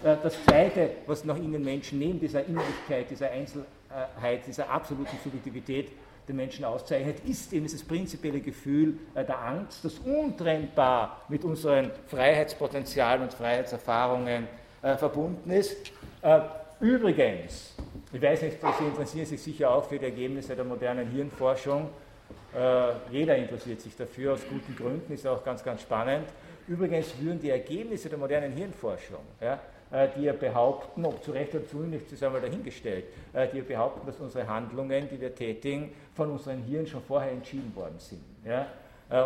Das 0.02 0.44
Zweite, 0.44 0.90
was 1.06 1.24
nach 1.24 1.36
ihnen 1.36 1.64
Menschen 1.64 1.98
neben 1.98 2.20
dieser 2.20 2.44
Innerlichkeit, 2.44 3.10
dieser 3.10 3.30
Einzelheit, 3.30 4.46
dieser 4.46 4.68
absoluten 4.68 5.16
Subjektivität 5.22 5.92
den 6.28 6.36
Menschen 6.36 6.64
auszeichnet, 6.64 7.18
ist 7.26 7.52
eben 7.52 7.64
dieses 7.64 7.84
prinzipielle 7.84 8.40
Gefühl 8.40 8.98
der 9.14 9.38
Angst, 9.38 9.84
das 9.84 9.94
untrennbar 10.00 11.22
mit 11.28 11.44
unseren 11.44 11.90
Freiheitspotenzialen 12.08 13.22
und 13.22 13.32
Freiheitserfahrungen 13.32 14.48
verbunden 14.98 15.50
ist. 15.50 15.92
Äh, 16.20 16.40
übrigens, 16.80 17.74
ich 18.12 18.20
weiß 18.20 18.42
nicht, 18.42 18.58
Sie 18.60 18.84
interessieren 18.84 19.26
sich 19.26 19.42
sicher 19.42 19.70
auch 19.70 19.84
für 19.84 19.98
die 19.98 20.04
Ergebnisse 20.04 20.54
der 20.54 20.64
modernen 20.64 21.08
Hirnforschung. 21.10 21.88
Äh, 22.54 22.92
jeder 23.10 23.36
interessiert 23.36 23.80
sich 23.80 23.96
dafür, 23.96 24.34
aus 24.34 24.40
guten 24.48 24.76
Gründen, 24.76 25.12
ist 25.12 25.26
auch 25.26 25.44
ganz, 25.44 25.62
ganz 25.64 25.82
spannend. 25.82 26.28
Übrigens 26.68 27.14
würden 27.20 27.40
die 27.40 27.50
Ergebnisse 27.50 28.08
der 28.08 28.18
modernen 28.18 28.52
Hirnforschung, 28.52 29.20
ja, 29.40 29.58
äh, 29.90 30.08
die 30.16 30.22
ja 30.22 30.32
behaupten, 30.32 31.04
ob 31.04 31.22
zu 31.22 31.32
Recht 31.32 31.54
oder 31.54 31.66
zu 31.66 31.78
Unrecht, 31.78 32.10
ist 32.12 32.22
einmal 32.22 32.40
dahingestellt, 32.40 33.04
die 33.52 33.58
ja 33.58 33.64
behaupten, 33.64 34.06
dass 34.06 34.18
unsere 34.20 34.46
Handlungen, 34.46 35.08
die 35.08 35.20
wir 35.20 35.34
tätigen, 35.34 35.92
von 36.14 36.30
unseren 36.30 36.62
Hirn 36.62 36.86
schon 36.86 37.02
vorher 37.02 37.32
entschieden 37.32 37.74
worden 37.74 37.98
sind. 37.98 38.22
Ja, 38.44 38.68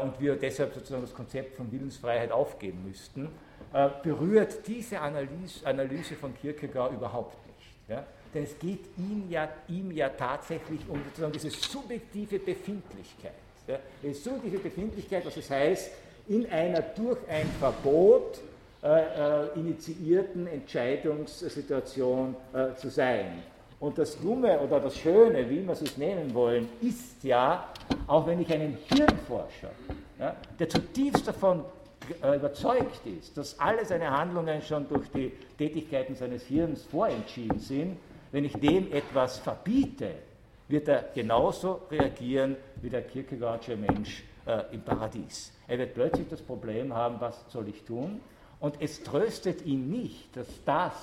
und 0.00 0.18
wir 0.20 0.34
deshalb 0.36 0.74
sozusagen 0.74 1.02
das 1.02 1.14
Konzept 1.14 1.56
von 1.56 1.70
Willensfreiheit 1.70 2.32
aufgeben 2.32 2.84
müssten. 2.86 3.28
Äh, 3.72 3.90
berührt 4.02 4.66
diese 4.66 4.98
Analyse, 4.98 5.66
Analyse 5.66 6.14
von 6.14 6.34
Kierkegaard 6.34 6.92
überhaupt 6.92 7.36
nicht. 7.46 7.88
Ja? 7.88 8.06
Denn 8.34 8.44
es 8.44 8.58
geht 8.58 8.80
ihm 8.96 9.24
ja, 9.30 9.48
ihm 9.68 9.90
ja 9.90 10.08
tatsächlich 10.10 10.80
um 10.88 11.02
sozusagen 11.04 11.32
diese 11.32 11.50
subjektive 11.50 12.38
Befindlichkeit. 12.38 13.32
Ja? 13.66 13.78
Die 14.02 14.12
subjektive 14.12 14.62
Befindlichkeit, 14.62 15.24
was 15.24 15.36
es 15.36 15.50
heißt, 15.50 15.90
in 16.28 16.50
einer 16.50 16.82
durch 16.82 17.18
ein 17.28 17.46
Verbot 17.58 18.40
äh, 18.82 18.86
äh, 18.86 19.58
initiierten 19.58 20.46
Entscheidungssituation 20.46 22.36
äh, 22.52 22.74
zu 22.76 22.88
sein. 22.88 23.42
Und 23.80 23.96
das 23.96 24.20
Dumme 24.20 24.58
oder 24.60 24.80
das 24.80 24.96
Schöne, 24.96 25.48
wie 25.48 25.64
wir 25.64 25.72
es 25.72 25.96
nennen 25.96 26.34
wollen, 26.34 26.68
ist 26.80 27.22
ja, 27.22 27.72
auch 28.06 28.26
wenn 28.26 28.40
ich 28.40 28.52
einen 28.52 28.76
Hirnforscher, 28.88 29.70
ja, 30.18 30.36
der 30.58 30.68
zutiefst 30.68 31.26
davon 31.26 31.64
äh, 32.22 32.36
überzeugt 32.36 33.06
ist, 33.06 33.36
dass 33.36 33.58
alle 33.58 33.84
seine 33.84 34.10
Handlungen 34.10 34.62
schon 34.62 34.88
durch 34.88 35.08
die 35.10 35.32
Tätigkeiten 35.56 36.14
seines 36.14 36.44
Hirns 36.44 36.84
vorentschieden 36.84 37.58
sind, 37.58 37.96
wenn 38.32 38.44
ich 38.44 38.52
dem 38.54 38.92
etwas 38.92 39.38
verbiete, 39.38 40.10
wird 40.68 40.88
er 40.88 41.10
genauso 41.14 41.82
reagieren 41.90 42.56
wie 42.82 42.90
der 42.90 43.02
Kierkegaardsche 43.02 43.76
Mensch 43.76 44.22
äh, 44.46 44.62
im 44.72 44.82
Paradies. 44.82 45.52
Er 45.66 45.78
wird 45.78 45.94
plötzlich 45.94 46.28
das 46.28 46.42
Problem 46.42 46.94
haben, 46.94 47.20
was 47.20 47.44
soll 47.48 47.68
ich 47.68 47.82
tun? 47.84 48.20
Und 48.60 48.80
es 48.80 49.02
tröstet 49.02 49.64
ihn 49.64 49.88
nicht, 49.90 50.36
dass 50.36 50.46
das, 50.64 50.94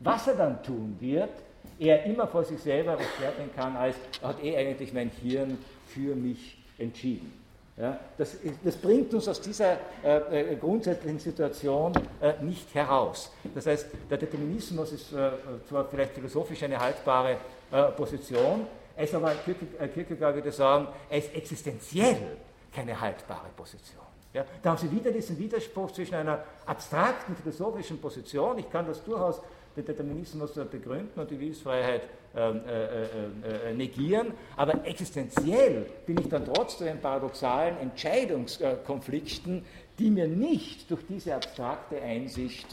was 0.00 0.26
er 0.26 0.34
dann 0.34 0.62
tun 0.62 0.96
wird, 1.00 1.30
er 1.78 2.04
immer 2.04 2.26
vor 2.26 2.44
sich 2.44 2.58
selber 2.58 2.92
erklären 2.92 3.50
kann, 3.54 3.76
als 3.76 3.96
hat 4.22 4.42
eh 4.42 4.56
eigentlich 4.56 4.92
mein 4.92 5.10
Hirn 5.10 5.58
für 5.86 6.14
mich 6.14 6.58
entschieden. 6.78 7.32
Ja, 7.80 7.96
das, 8.16 8.36
das, 8.64 8.76
bringt 8.76 9.14
uns 9.14 9.28
aus 9.28 9.40
dieser 9.40 9.76
äh, 10.02 10.52
äh, 10.52 10.56
grundsätzlichen 10.56 11.20
Situation 11.20 11.92
äh, 12.20 12.32
nicht 12.42 12.74
heraus. 12.74 13.30
Das 13.54 13.66
heißt, 13.66 13.86
der 14.10 14.18
Determinismus 14.18 14.92
ist 14.92 15.12
äh, 15.12 15.30
zwar 15.68 15.84
vielleicht 15.84 16.12
philosophisch 16.12 16.60
eine 16.64 16.78
haltbare 16.78 17.36
äh, 17.70 17.84
Position, 17.92 18.66
es 18.96 19.14
aber, 19.14 19.30
äh, 19.30 19.88
Kierkegaard 19.88 20.34
würde 20.34 20.50
sagen, 20.50 20.88
es 21.08 21.26
ist 21.26 21.36
existenziell 21.36 22.38
keine 22.74 23.00
haltbare 23.00 23.46
Position. 23.56 24.02
Ja, 24.34 24.44
da 24.60 24.70
haben 24.70 24.78
Sie 24.78 24.90
wieder 24.90 25.12
diesen 25.12 25.38
Widerspruch 25.38 25.92
zwischen 25.92 26.16
einer 26.16 26.42
abstrakten 26.66 27.36
philosophischen 27.36 28.00
Position, 28.00 28.58
ich 28.58 28.68
kann 28.70 28.86
das 28.86 29.04
durchaus 29.04 29.40
den 29.78 29.86
Determinismus 29.86 30.52
begründen 30.52 31.18
und 31.18 31.30
die 31.30 31.38
Willensfreiheit 31.38 32.02
ähm, 32.36 32.60
äh, 32.68 33.04
äh, 33.04 33.70
äh, 33.70 33.74
negieren, 33.74 34.32
aber 34.56 34.84
existenziell 34.86 35.86
bin 36.04 36.18
ich 36.20 36.28
dann 36.28 36.44
trotzdem 36.44 36.88
in 36.88 37.00
paradoxalen 37.00 37.78
Entscheidungskonflikten, 37.78 39.64
die 39.98 40.10
mir 40.10 40.28
nicht 40.28 40.90
durch 40.90 41.00
diese 41.08 41.34
abstrakte 41.34 42.00
Einsicht 42.00 42.68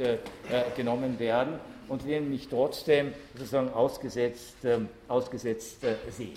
genommen 0.75 1.17
werden 1.17 1.59
und 1.87 2.05
denen 2.05 2.29
mich 2.29 2.47
trotzdem 2.47 3.13
sozusagen 3.33 3.73
ausgesetzt, 3.73 4.57
ähm, 4.63 4.89
ausgesetzt 5.07 5.83
sehe. 6.11 6.33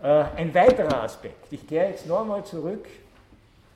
Ein 0.00 0.54
weiterer 0.54 1.02
Aspekt, 1.02 1.52
ich 1.52 1.66
kehre 1.66 1.90
jetzt 1.90 2.06
nochmal 2.06 2.44
zurück, 2.44 2.86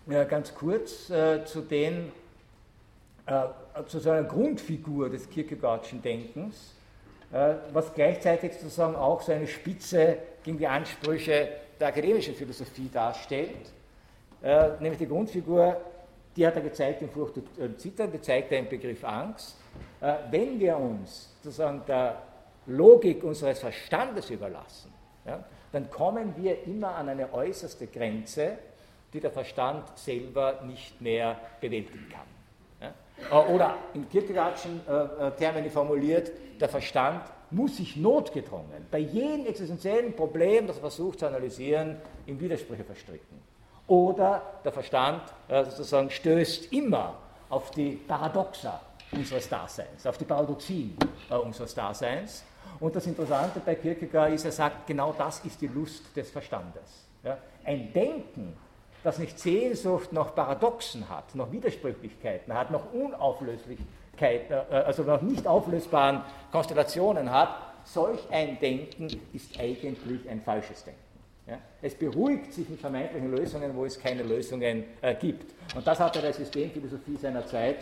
ganz 0.06 0.54
kurz 0.54 1.08
zu 1.08 1.60
den 1.68 2.12
zu 3.86 3.98
so 3.98 4.10
einer 4.10 4.24
Grundfigur 4.24 5.08
des 5.08 5.28
Kierkegaardschen 5.28 6.02
Denkens, 6.02 6.74
äh, 7.32 7.54
was 7.72 7.92
gleichzeitig 7.94 8.52
sozusagen 8.54 8.94
auch 8.94 9.22
so 9.22 9.32
eine 9.32 9.46
Spitze 9.46 10.18
gegen 10.42 10.58
die 10.58 10.66
Ansprüche 10.66 11.48
der 11.80 11.88
akademischen 11.88 12.34
Philosophie 12.34 12.90
darstellt, 12.92 13.72
äh, 14.42 14.70
nämlich 14.80 14.98
die 14.98 15.08
Grundfigur, 15.08 15.80
die 16.36 16.46
hat 16.46 16.56
er 16.56 16.62
gezeigt 16.62 17.02
in 17.02 17.10
Furcht 17.10 17.34
und 17.58 17.80
Zittern, 17.80 18.10
die 18.12 18.20
zeigt 18.20 18.52
er 18.52 18.58
im 18.58 18.68
Begriff 18.68 19.04
Angst. 19.04 19.56
Wenn 20.30 20.58
wir 20.58 20.76
uns 20.78 21.30
sozusagen 21.42 21.82
der 21.86 22.20
Logik 22.66 23.22
unseres 23.22 23.60
Verstandes 23.60 24.30
überlassen, 24.30 24.92
ja, 25.26 25.44
dann 25.72 25.90
kommen 25.90 26.34
wir 26.36 26.64
immer 26.64 26.94
an 26.94 27.10
eine 27.10 27.32
äußerste 27.32 27.86
Grenze, 27.86 28.58
die 29.12 29.20
der 29.20 29.30
Verstand 29.30 29.96
selber 29.98 30.60
nicht 30.66 31.00
mehr 31.00 31.38
bewältigen 31.60 32.08
kann. 32.08 32.31
Äh, 33.30 33.34
oder 33.34 33.76
in 33.94 34.08
Kierkegaardschen 34.08 34.80
äh, 34.88 35.26
äh, 35.26 35.30
Termini 35.32 35.70
formuliert, 35.70 36.30
der 36.60 36.68
Verstand 36.68 37.22
muss 37.50 37.76
sich 37.76 37.96
notgedrungen 37.96 38.86
bei 38.90 38.98
jedem 38.98 39.46
existenziellen 39.46 40.14
Problem, 40.14 40.66
das 40.66 40.76
er 40.76 40.80
versucht 40.80 41.20
zu 41.20 41.26
analysieren, 41.26 41.96
in 42.26 42.40
Widersprüche 42.40 42.84
verstricken. 42.84 43.42
Oder 43.88 44.42
der 44.64 44.72
Verstand 44.72 45.22
sozusagen 45.48 46.08
stößt 46.08 46.72
immer 46.72 47.14
auf 47.50 47.70
die 47.72 47.96
Paradoxa 48.08 48.80
unseres 49.10 49.50
Daseins, 49.50 50.06
auf 50.06 50.16
die 50.16 50.24
Paradoxien 50.24 50.96
unseres 51.44 51.74
Daseins. 51.74 52.42
Und 52.80 52.96
das 52.96 53.06
Interessante 53.06 53.60
bei 53.60 53.74
Kierkegaard 53.74 54.32
ist, 54.32 54.46
er 54.46 54.52
sagt, 54.52 54.86
genau 54.86 55.14
das 55.18 55.44
ist 55.44 55.60
die 55.60 55.66
Lust 55.66 56.16
des 56.16 56.30
Verstandes. 56.30 57.06
Ein 57.64 57.92
Denken, 57.92 58.56
das 59.04 59.18
nicht 59.18 59.38
Sehnsucht 59.38 60.12
nach 60.12 60.34
Paradoxen 60.34 61.08
hat, 61.08 61.34
nach 61.34 61.50
Widersprüchlichkeiten 61.50 62.54
hat, 62.54 62.70
nach 62.70 62.92
Unauflöslichkeiten 62.92 64.02
Auflösbarkeit, 64.22 64.86
also 64.86 65.02
noch 65.02 65.22
nicht 65.22 65.46
auflösbaren 65.46 66.22
Konstellationen 66.50 67.30
hat, 67.30 67.48
solch 67.84 68.20
ein 68.30 68.58
Denken 68.60 69.08
ist 69.32 69.58
eigentlich 69.58 70.28
ein 70.28 70.40
falsches 70.42 70.84
Denken. 70.84 71.00
Ja? 71.46 71.58
Es 71.80 71.94
beruhigt 71.94 72.52
sich 72.52 72.68
mit 72.68 72.80
vermeintlichen 72.80 73.30
Lösungen, 73.30 73.74
wo 73.74 73.84
es 73.84 73.98
keine 73.98 74.22
Lösungen 74.22 74.84
äh, 75.00 75.14
gibt. 75.14 75.54
Und 75.74 75.86
das 75.86 75.98
hat 75.98 76.14
er 76.16 76.22
der 76.22 76.32
Systemphilosophie 76.32 77.16
seiner 77.16 77.46
Zeit, 77.46 77.78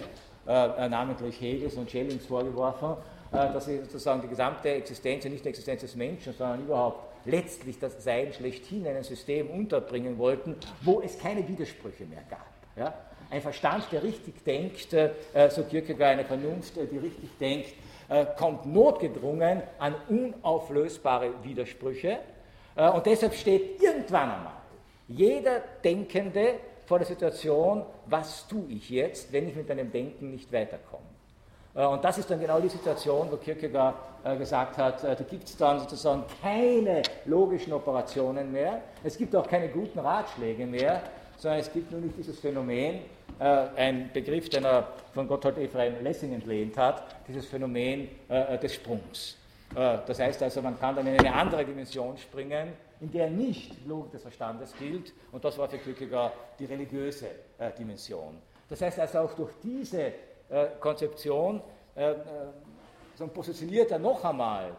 äh, 0.46 0.88
namentlich 0.88 1.40
Hegels 1.40 1.74
und 1.74 1.90
Schellings 1.90 2.26
vorgeworfen, 2.26 2.96
äh, 3.33 3.52
dass 3.52 3.66
sie 3.66 3.78
sozusagen 3.80 4.22
die 4.22 4.28
gesamte 4.28 4.70
Existenz, 4.70 5.24
nicht 5.26 5.44
die 5.44 5.50
Existenz 5.50 5.83
des 5.83 5.94
Menschen, 5.94 6.33
sondern 6.33 6.64
überhaupt 6.64 7.10
letztlich 7.24 7.78
das 7.78 8.02
Sein 8.02 8.33
schlechthin 8.33 8.85
in 8.87 8.96
ein 8.96 9.04
System 9.04 9.48
unterbringen 9.48 10.18
wollten, 10.18 10.56
wo 10.83 11.00
es 11.00 11.18
keine 11.18 11.46
Widersprüche 11.46 12.04
mehr 12.04 12.22
gab. 12.28 12.46
Ja? 12.76 12.94
Ein 13.30 13.42
Verstand, 13.42 13.85
der 13.92 14.02
richtig 14.02 14.44
denkt, 14.44 14.92
äh, 14.92 15.11
so 15.50 15.62
Kierkegaard, 15.62 16.12
eine 16.12 16.24
Vernunft, 16.24 16.74
die 16.76 16.98
richtig 16.98 17.30
denkt, 17.38 17.74
äh, 18.09 18.26
kommt 18.37 18.66
notgedrungen 18.66 19.62
an 19.78 19.94
unauflösbare 20.09 21.33
Widersprüche. 21.44 22.18
Äh, 22.74 22.90
und 22.90 23.06
deshalb 23.06 23.35
steht 23.35 23.80
irgendwann 23.80 24.30
einmal 24.30 24.52
jeder 25.06 25.61
Denkende 25.85 26.54
vor 26.87 26.98
der 26.98 27.06
Situation, 27.06 27.85
was 28.06 28.48
tue 28.48 28.66
ich 28.68 28.90
jetzt, 28.90 29.33
wenn 29.33 29.48
ich 29.48 29.54
mit 29.54 29.68
meinem 29.68 29.92
Denken 29.92 30.30
nicht 30.30 30.52
weiterkomme. 30.52 31.10
Äh, 31.74 31.87
und 31.87 32.04
das 32.04 32.18
ist 32.18 32.30
dann 32.30 32.40
genau 32.40 32.61
die 32.61 32.68
Situation, 32.68 33.28
wo 33.30 33.37
Kierkegaard 33.37 33.94
gesagt 34.38 34.76
hat, 34.76 35.02
da 35.02 35.14
gibt 35.14 35.44
es 35.44 35.56
dann 35.56 35.80
sozusagen 35.80 36.24
keine 36.42 37.00
logischen 37.24 37.72
Operationen 37.72 38.52
mehr, 38.52 38.83
es 39.02 39.16
gibt 39.16 39.35
auch 39.35 39.48
keine 39.48 39.70
guten 39.70 39.98
Ratschläge 39.98 40.66
mehr, 40.66 41.00
sondern 41.38 41.61
es 41.61 41.72
gibt 41.72 41.90
nur 41.90 42.02
nicht 42.02 42.18
dieses 42.18 42.38
Phänomen, 42.38 43.00
äh, 43.38 43.68
ein 43.76 44.11
Begriff, 44.12 44.50
den 44.50 44.64
er 44.66 44.88
von 45.14 45.26
Gotthold 45.26 45.56
Ephraim 45.56 46.02
Lessing 46.02 46.35
entlehnt 46.35 46.76
hat, 46.76 47.04
dieses 47.26 47.46
Phänomen 47.46 48.09
äh, 48.28 48.59
des 48.59 48.74
Sprungs. 48.74 49.38
Äh, 49.74 49.98
das 50.06 50.20
heißt 50.20 50.42
also, 50.42 50.61
man 50.61 50.78
kann 50.78 50.96
dann 50.96 51.06
in 51.06 51.18
eine 51.18 51.33
andere 51.35 51.64
Dimension 51.64 52.18
springen, 52.18 52.74
in 53.00 53.11
der 53.11 53.30
nicht 53.30 53.87
Logik 53.87 54.12
des 54.12 54.22
Verstandes 54.22 54.74
gilt, 54.78 55.14
und 55.33 55.42
das 55.42 55.56
war 55.56 55.70
für 55.70 55.78
Kierkegaard 55.78 56.35
die 56.59 56.66
religiöse 56.66 57.28
Dimension. 57.78 58.37
Das 58.68 58.83
heißt 58.83 59.00
also, 59.00 59.20
auch 59.20 59.33
durch 59.33 59.52
diese 59.62 60.12
Konzeption 60.81 61.61
positioniert 63.33 63.91
er 63.91 63.99
noch 63.99 64.25
einmal 64.25 64.73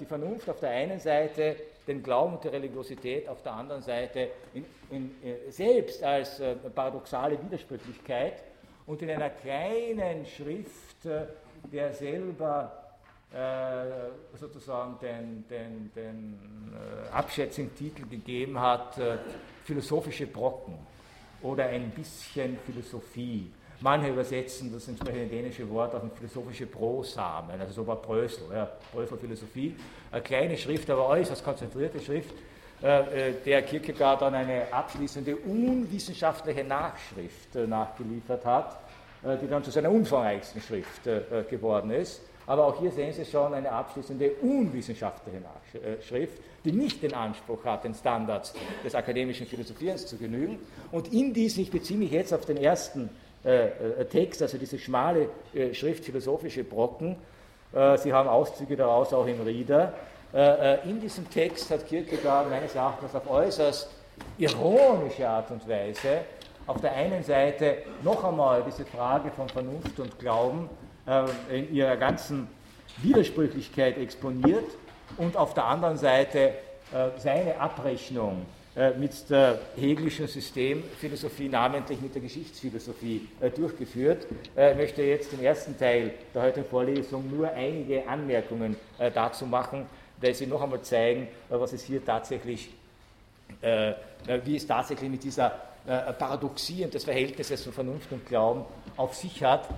die 0.00 0.04
Vernunft 0.04 0.50
auf 0.50 0.60
der 0.60 0.70
einen 0.70 0.98
Seite 0.98 1.56
den 1.86 2.02
Glauben 2.02 2.34
und 2.34 2.44
die 2.44 2.48
Religiosität 2.48 3.28
auf 3.28 3.42
der 3.42 3.52
anderen 3.52 3.82
Seite 3.82 4.28
in, 4.54 4.64
in, 4.90 5.10
äh, 5.22 5.50
selbst 5.50 6.02
als 6.02 6.40
äh, 6.40 6.54
paradoxale 6.54 7.42
Widersprüchlichkeit 7.42 8.42
und 8.86 9.02
in 9.02 9.10
einer 9.10 9.30
kleinen 9.30 10.24
Schrift, 10.26 11.04
äh, 11.04 11.26
der 11.72 11.92
selber 11.92 12.72
äh, 13.32 14.36
sozusagen 14.38 14.98
den, 15.00 15.44
den, 15.48 15.90
den 15.94 16.72
äh, 16.74 17.08
abschätzigen 17.10 17.74
Titel 17.74 18.06
gegeben 18.08 18.60
hat, 18.60 18.98
äh, 18.98 19.18
philosophische 19.64 20.26
Brocken 20.26 20.78
oder 21.42 21.64
ein 21.64 21.90
bisschen 21.90 22.58
Philosophie. 22.58 23.50
Manche 23.82 24.10
übersetzen 24.10 24.72
das 24.72 24.86
entsprechende 24.86 25.26
dänische 25.26 25.68
Wort 25.68 25.92
auf 25.94 26.04
ein 26.04 26.10
philosophische 26.12 26.66
Prosamen, 26.66 27.60
also 27.60 27.72
so 27.72 27.86
war 27.86 27.96
Brösel, 27.96 28.44
ja, 28.52 28.68
Brösel 28.92 29.18
Philosophie. 29.18 29.74
Eine 30.12 30.22
kleine 30.22 30.56
Schrift, 30.56 30.88
aber 30.88 31.08
äußerst 31.08 31.44
konzentrierte 31.44 31.98
Schrift, 31.98 32.32
äh, 32.82 33.30
äh, 33.30 33.34
der 33.44 33.62
Kierkegaard 33.62 34.22
dann 34.22 34.34
eine 34.34 34.72
abschließende 34.72 35.36
unwissenschaftliche 35.36 36.64
Nachschrift 36.64 37.54
äh, 37.54 37.66
nachgeliefert 37.66 38.44
hat, 38.44 38.78
die 39.40 39.46
dann 39.46 39.62
zu 39.62 39.70
seiner 39.70 39.88
umfangreichsten 39.88 40.60
Schrift 40.60 41.04
geworden 41.48 41.92
ist. 41.92 42.22
Aber 42.44 42.66
auch 42.66 42.80
hier 42.80 42.90
sehen 42.90 43.12
Sie 43.12 43.24
schon 43.24 43.54
eine 43.54 43.70
abschließende 43.70 44.32
unwissenschaftliche 44.40 45.38
Nachschrift, 45.38 46.42
die 46.64 46.72
nicht 46.72 47.04
den 47.04 47.14
Anspruch 47.14 47.64
hat, 47.64 47.84
den 47.84 47.94
Standards 47.94 48.52
des 48.84 48.96
akademischen 48.96 49.46
Philosophierens 49.46 50.08
zu 50.08 50.16
genügen. 50.16 50.58
Und 50.90 51.12
in 51.12 51.32
diesen, 51.32 51.62
ich 51.62 51.70
beziehe 51.70 52.00
mich 52.00 52.10
jetzt 52.10 52.34
auf 52.34 52.44
den 52.44 52.56
ersten 52.56 53.10
äh, 53.44 53.66
äh, 53.66 54.04
Text, 54.04 54.40
also 54.40 54.56
diese 54.56 54.78
schmale 54.78 55.28
äh, 55.52 55.74
Schrift 55.74 56.04
philosophische 56.04 56.64
Brocken. 56.64 57.16
Sie 57.96 58.12
haben 58.12 58.28
Auszüge 58.28 58.76
daraus 58.76 59.14
auch 59.14 59.26
im 59.26 59.40
Rieder. 59.40 59.94
In 60.84 61.00
diesem 61.00 61.30
Text 61.30 61.70
hat 61.70 61.86
Kierkegaard 61.86 62.50
meines 62.50 62.74
Erachtens 62.74 63.14
auf 63.14 63.30
äußerst 63.30 63.88
ironische 64.36 65.26
Art 65.26 65.50
und 65.50 65.66
Weise 65.66 66.18
auf 66.66 66.82
der 66.82 66.92
einen 66.92 67.24
Seite 67.24 67.78
noch 68.02 68.24
einmal 68.24 68.62
diese 68.62 68.84
Frage 68.84 69.30
von 69.30 69.48
Vernunft 69.48 69.98
und 69.98 70.18
Glauben 70.18 70.68
in 71.50 71.72
ihrer 71.74 71.96
ganzen 71.96 72.46
Widersprüchlichkeit 72.98 73.96
exponiert 73.96 74.66
und 75.16 75.38
auf 75.38 75.54
der 75.54 75.64
anderen 75.64 75.96
Seite 75.96 76.52
seine 77.16 77.58
Abrechnung 77.58 78.42
äh, 78.42 78.61
mit 78.98 79.28
der 79.28 79.58
hegelischen 79.76 80.26
Systemphilosophie, 80.26 81.48
namentlich 81.48 82.00
mit 82.00 82.14
der 82.14 82.22
Geschichtsphilosophie, 82.22 83.28
äh, 83.40 83.50
durchgeführt. 83.50 84.26
Äh, 84.56 84.72
ich 84.72 84.76
möchte 84.78 85.02
jetzt 85.02 85.32
im 85.34 85.42
ersten 85.44 85.78
Teil 85.78 86.14
der 86.34 86.42
heutigen 86.42 86.66
Vorlesung 86.66 87.30
nur 87.30 87.52
einige 87.52 88.08
Anmerkungen 88.08 88.76
dazu 89.14 89.46
machen, 89.46 89.86
weil 90.20 90.34
sie 90.34 90.46
noch 90.46 90.62
einmal 90.62 90.80
zeigen, 90.82 91.28
was 91.48 91.72
es 91.72 91.84
hier 91.84 92.04
tatsächlich, 92.04 92.70
wie 93.60 94.56
es 94.56 94.66
tatsächlich 94.66 95.10
mit 95.10 95.24
dieser 95.24 95.50
Paradoxie 96.18 96.84
und 96.84 96.94
des 96.94 97.04
Verhältnisses 97.04 97.64
von 97.64 97.72
Vernunft 97.72 98.12
und 98.12 98.24
Glauben 98.26 98.64
auf 98.96 99.14
sich 99.14 99.42
hat. 99.42 99.68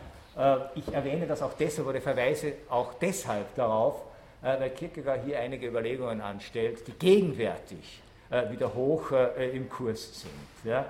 Ich 0.75 0.93
erwähne 0.93 1.27
das 1.27 1.41
auch 1.41 1.55
deshalb 1.55 1.89
oder 1.89 2.01
verweise 2.01 2.53
auch 2.69 2.95
deshalb 2.95 3.55
darauf, 3.55 4.03
weil 4.43 4.71
Kierkegaard 4.71 5.25
hier 5.25 5.39
einige 5.41 5.67
Überlegungen 5.69 6.21
anstellt, 6.21 6.87
die 6.87 6.93
gegenwärtig 6.93 8.03
äh, 8.03 8.04
wieder 8.51 8.75
hoch 8.75 9.13
äh, 9.13 9.51
im 9.57 9.69
Kurs 9.69 10.21
sind. 10.21 10.33
Ja. 10.71 10.87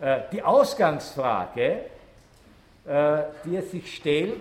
Äh, 0.00 0.22
die 0.32 0.42
Ausgangsfrage, 0.42 1.80
die 3.44 3.56
es 3.56 3.72
sich 3.72 3.96
stellt, 3.96 4.40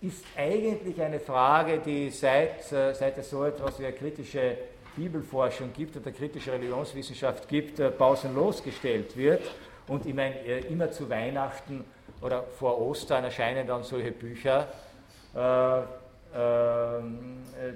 ist 0.00 0.24
eigentlich 0.38 1.02
eine 1.02 1.20
Frage, 1.20 1.80
die 1.84 2.08
seit, 2.08 2.64
seit 2.64 3.18
es 3.18 3.28
so 3.28 3.44
etwas 3.44 3.78
wie 3.78 3.84
eine 3.84 3.94
kritische 3.94 4.56
Bibelforschung 4.96 5.70
gibt 5.74 5.98
oder 5.98 6.12
kritische 6.12 6.52
Religionswissenschaft 6.52 7.46
gibt, 7.46 7.98
pausenlos 7.98 8.62
gestellt 8.62 9.14
wird. 9.18 9.42
Und 9.86 10.06
ich 10.06 10.14
meine, 10.14 10.34
immer 10.70 10.90
zu 10.90 11.10
Weihnachten 11.10 11.84
oder 12.22 12.42
vor 12.58 12.80
Ostern 12.80 13.24
erscheinen 13.24 13.66
dann 13.66 13.82
solche 13.82 14.12
Bücher, 14.12 14.66
äh, 15.34 15.82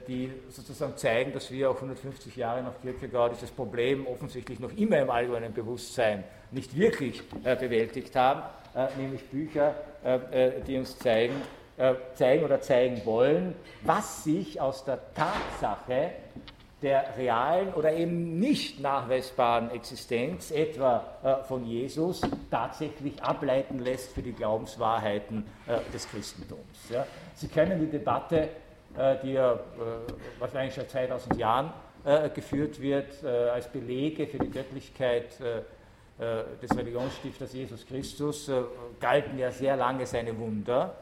die 0.07 0.31
sozusagen 0.51 0.97
zeigen, 0.97 1.33
dass 1.33 1.51
wir 1.51 1.71
auch 1.71 1.77
150 1.77 2.37
Jahre 2.37 2.63
nach 2.63 2.81
Kierkegaard 2.83 3.33
dieses 3.35 3.51
Problem 3.51 4.07
offensichtlich 4.07 4.61
noch 4.61 4.73
immer 4.77 4.99
im 4.99 5.11
allgemeinen 5.11 5.53
Bewusstsein 5.53 6.25
nicht 6.51 6.77
wirklich 6.77 7.23
äh, 7.45 7.57
bewältigt 7.57 8.15
haben, 8.17 8.43
äh, 8.75 8.89
nämlich 8.97 9.25
Bücher, 9.25 9.75
die 10.67 10.79
uns 10.79 10.99
zeigen, 10.99 11.35
zeigen 12.15 12.43
oder 12.43 12.63
zeigen 12.63 13.03
wollen, 13.05 13.55
was 13.83 14.25
sich 14.25 14.59
aus 14.59 14.83
der 14.87 14.99
Tatsache 15.13 16.13
der 16.81 17.19
realen 17.19 17.75
oder 17.75 17.93
eben 17.93 18.39
nicht 18.39 18.81
nachweisbaren 18.81 19.71
Existenz, 19.73 20.51
etwa 20.53 21.43
von 21.47 21.67
Jesus, 21.67 22.23
tatsächlich 22.51 23.23
ableiten 23.23 23.79
lässt 23.79 24.15
für 24.15 24.23
die 24.23 24.33
Glaubenswahrheiten 24.33 25.45
des 25.93 26.09
Christentums. 26.09 26.79
Sie 27.41 27.49
kennen 27.49 27.81
die 27.81 27.87
Debatte, 27.87 28.51
äh, 28.99 29.17
die 29.23 29.33
ja 29.33 29.55
äh, 29.55 29.57
wahrscheinlich 30.39 30.75
schon 30.75 30.87
2000 30.87 31.39
Jahren 31.39 31.73
äh, 32.05 32.29
geführt 32.29 32.79
wird, 32.83 33.25
als 33.25 33.67
Belege 33.69 34.27
für 34.27 34.39
die 34.39 34.51
Göttlichkeit 34.51 35.39
des 36.19 36.77
Religionsstifters 36.77 37.55
Jesus 37.55 37.87
Christus, 37.87 38.51
galten 39.01 39.39
ja 39.39 39.51
sehr 39.51 39.75
lange 39.75 40.05
seine 40.05 40.39
Wunder. 40.39 40.97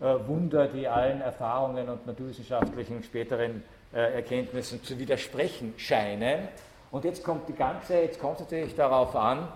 Wunder, 0.00 0.66
die 0.66 0.88
allen 0.88 1.20
Erfahrungen 1.20 1.88
und 1.88 2.04
naturwissenschaftlichen 2.04 3.00
späteren 3.04 3.62
Erkenntnissen 3.92 4.82
zu 4.82 4.98
widersprechen 4.98 5.74
scheinen. 5.76 6.48
Und 6.90 7.04
jetzt 7.04 7.22
kommt 7.22 7.48
die 7.48 7.52
ganze, 7.52 8.00
jetzt 8.00 8.20
kommt 8.20 8.40
es 8.40 8.40
natürlich 8.40 8.74
darauf 8.74 9.14
an, 9.14 9.46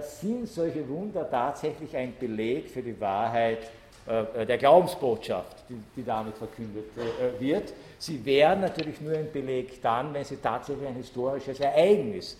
sind 0.00 0.46
solche 0.46 0.86
Wunder 0.90 1.28
tatsächlich 1.30 1.96
ein 1.96 2.14
Beleg 2.18 2.70
für 2.70 2.82
die 2.82 3.00
Wahrheit 3.00 3.60
der 4.06 4.58
Glaubensbotschaft, 4.58 5.64
die, 5.68 5.82
die 5.96 6.04
damit 6.04 6.36
verkündet 6.36 6.84
äh, 6.96 7.40
wird. 7.40 7.72
Sie 7.98 8.24
wären 8.24 8.60
natürlich 8.60 9.00
nur 9.00 9.16
ein 9.16 9.32
Beleg 9.32 9.80
dann, 9.80 10.12
wenn 10.12 10.24
sie 10.24 10.36
tatsächlich 10.36 10.86
ein 10.86 10.96
historisches 10.96 11.60
Ereignis 11.60 12.36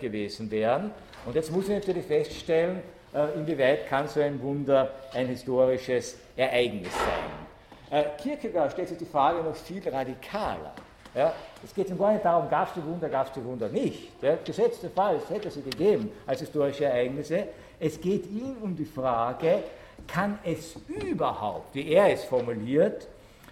gewesen 0.00 0.50
wären. 0.50 0.90
Und 1.26 1.34
jetzt 1.34 1.52
muss 1.52 1.68
ich 1.68 1.74
natürlich 1.74 2.06
feststellen, 2.06 2.80
inwieweit 3.36 3.86
kann 3.88 4.08
so 4.08 4.20
ein 4.20 4.40
Wunder 4.40 4.90
ein 5.12 5.26
historisches 5.26 6.16
Ereignis 6.36 6.92
sein. 7.90 8.04
Kierkegaard 8.16 8.72
stellt 8.72 8.88
sich 8.88 8.98
die 8.98 9.04
Frage 9.04 9.42
noch 9.42 9.54
viel 9.54 9.86
radikaler. 9.88 10.72
Ja, 11.14 11.32
es 11.62 11.74
geht 11.74 11.90
ihm 11.90 11.98
gar 11.98 12.12
nicht 12.12 12.24
darum, 12.24 12.48
gab 12.48 12.68
es 12.68 12.74
die 12.74 12.84
Wunder, 12.84 13.08
gab 13.08 13.26
es 13.26 13.32
die 13.32 13.44
Wunder 13.44 13.68
nicht. 13.68 14.22
Der 14.22 14.36
gesetzte 14.36 14.88
Fall, 14.88 15.16
es 15.16 15.28
hätte 15.28 15.50
sie 15.50 15.62
gegeben 15.62 16.10
als 16.26 16.40
historische 16.40 16.84
Ereignisse. 16.84 17.48
Es 17.78 18.00
geht 18.00 18.26
ihm 18.26 18.56
um 18.62 18.76
die 18.76 18.84
Frage, 18.84 19.64
kann 20.12 20.38
es 20.44 20.76
überhaupt, 20.88 21.74
wie 21.74 21.88
er 21.88 22.12
es 22.12 22.24
formuliert, 22.24 23.08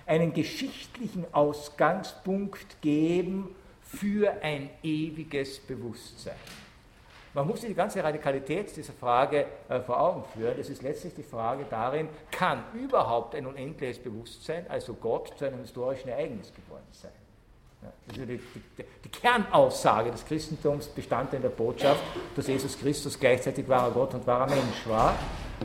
einen 0.07 0.33
geschichtlichen 0.33 1.27
Ausgangspunkt 1.33 2.81
geben 2.81 3.55
für 3.83 4.33
ein 4.43 4.71
ewiges 4.83 5.59
Bewusstsein. 5.61 6.35
Man 7.35 7.47
muss 7.47 7.61
sich 7.61 7.69
die 7.69 7.75
ganze 7.75 8.03
Radikalität 8.03 8.75
dieser 8.75 8.95
Frage 8.95 9.47
äh, 9.69 9.81
vor 9.81 10.01
Augen 10.01 10.25
führen. 10.35 10.59
Es 10.59 10.71
ist 10.71 10.83
letztlich 10.83 11.15
die 11.15 11.23
Frage 11.23 11.67
darin, 11.69 12.09
kann 12.31 12.65
überhaupt 12.75 13.35
ein 13.35 13.47
unendliches 13.47 13.99
Bewusstsein, 13.99 14.67
also 14.69 14.95
Gott, 14.95 15.35
zu 15.39 15.45
einem 15.45 15.61
historischen 15.61 16.09
Ereignis 16.09 16.53
geworden 16.53 16.87
sein? 16.91 17.13
Also 18.09 18.25
die, 18.25 18.39
die, 18.39 18.85
die, 19.05 19.09
Kernaussage 19.09 20.11
des 20.11 20.25
Christentums 20.25 20.87
bestand 20.89 21.33
in 21.35 21.43
der 21.43 21.51
Botschaft, 21.51 22.03
dass 22.35 22.47
Jesus 22.47 22.79
Christus 22.79 23.19
gleichzeitig 23.19 23.69
wahrer 23.69 23.91
Gott 23.91 24.15
und 24.15 24.27
wahrer 24.27 24.49
Mensch 24.49 24.87
war 24.87 25.15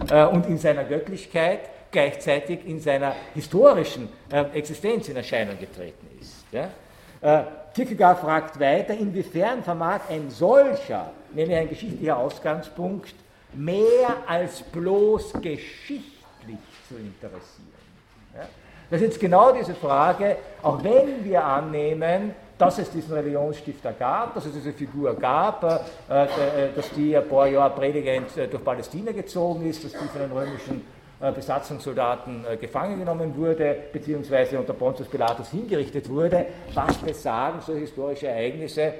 äh, 0.09 0.25
und 0.25 0.45
in 0.47 0.57
seiner 0.57 0.83
Göttlichkeit 0.83 1.69
gleichzeitig 1.91 2.65
in 2.65 2.79
seiner 2.79 3.15
historischen 3.33 4.09
äh, 4.31 4.41
Existenz 4.53 5.07
in 5.09 5.15
Erscheinung 5.15 5.57
getreten 5.57 6.07
ist. 6.19 6.45
Ja? 6.51 6.69
Äh, 7.21 7.45
Kierkegaard 7.73 8.19
fragt 8.19 8.59
weiter, 8.59 8.93
inwiefern 8.93 9.63
vermag 9.63 10.01
ein 10.09 10.29
solcher, 10.29 11.11
nämlich 11.33 11.57
ein 11.57 11.69
geschichtlicher 11.69 12.17
Ausgangspunkt, 12.17 13.15
mehr 13.53 14.17
als 14.27 14.61
bloß 14.61 15.33
geschichtlich 15.33 16.59
zu 16.87 16.95
interessieren. 16.95 17.72
Das 18.93 19.01
ist 19.01 19.07
jetzt 19.07 19.19
genau 19.19 19.51
diese 19.51 19.73
Frage, 19.73 20.37
auch 20.61 20.83
wenn 20.83 21.25
wir 21.25 21.43
annehmen, 21.43 22.35
dass 22.59 22.77
es 22.77 22.91
diesen 22.91 23.15
Religionsstifter 23.15 23.91
gab, 23.91 24.35
dass 24.35 24.45
es 24.45 24.53
diese 24.53 24.71
Figur 24.71 25.15
gab, 25.15 25.63
äh, 25.63 26.25
äh, 26.25 26.27
dass 26.75 26.91
die 26.91 27.17
ein 27.17 27.27
paar 27.27 27.47
Jahre 27.47 27.73
predigend 27.73 28.37
äh, 28.37 28.47
durch 28.47 28.63
Palästina 28.63 29.11
gezogen 29.11 29.67
ist, 29.67 29.83
dass 29.83 29.93
die 29.93 30.07
von 30.07 30.21
den 30.21 30.31
römischen 30.31 30.85
Besatzungssoldaten 31.19 32.45
gefangen 32.59 32.99
genommen 32.99 33.35
wurde, 33.37 33.77
beziehungsweise 33.93 34.59
unter 34.59 34.73
Pontius 34.73 35.07
Pilatus 35.07 35.49
hingerichtet 35.49 36.09
wurde. 36.09 36.45
Was 36.73 36.97
besagen 36.97 37.61
so 37.61 37.73
historische 37.73 38.27
Ereignisse, 38.27 38.93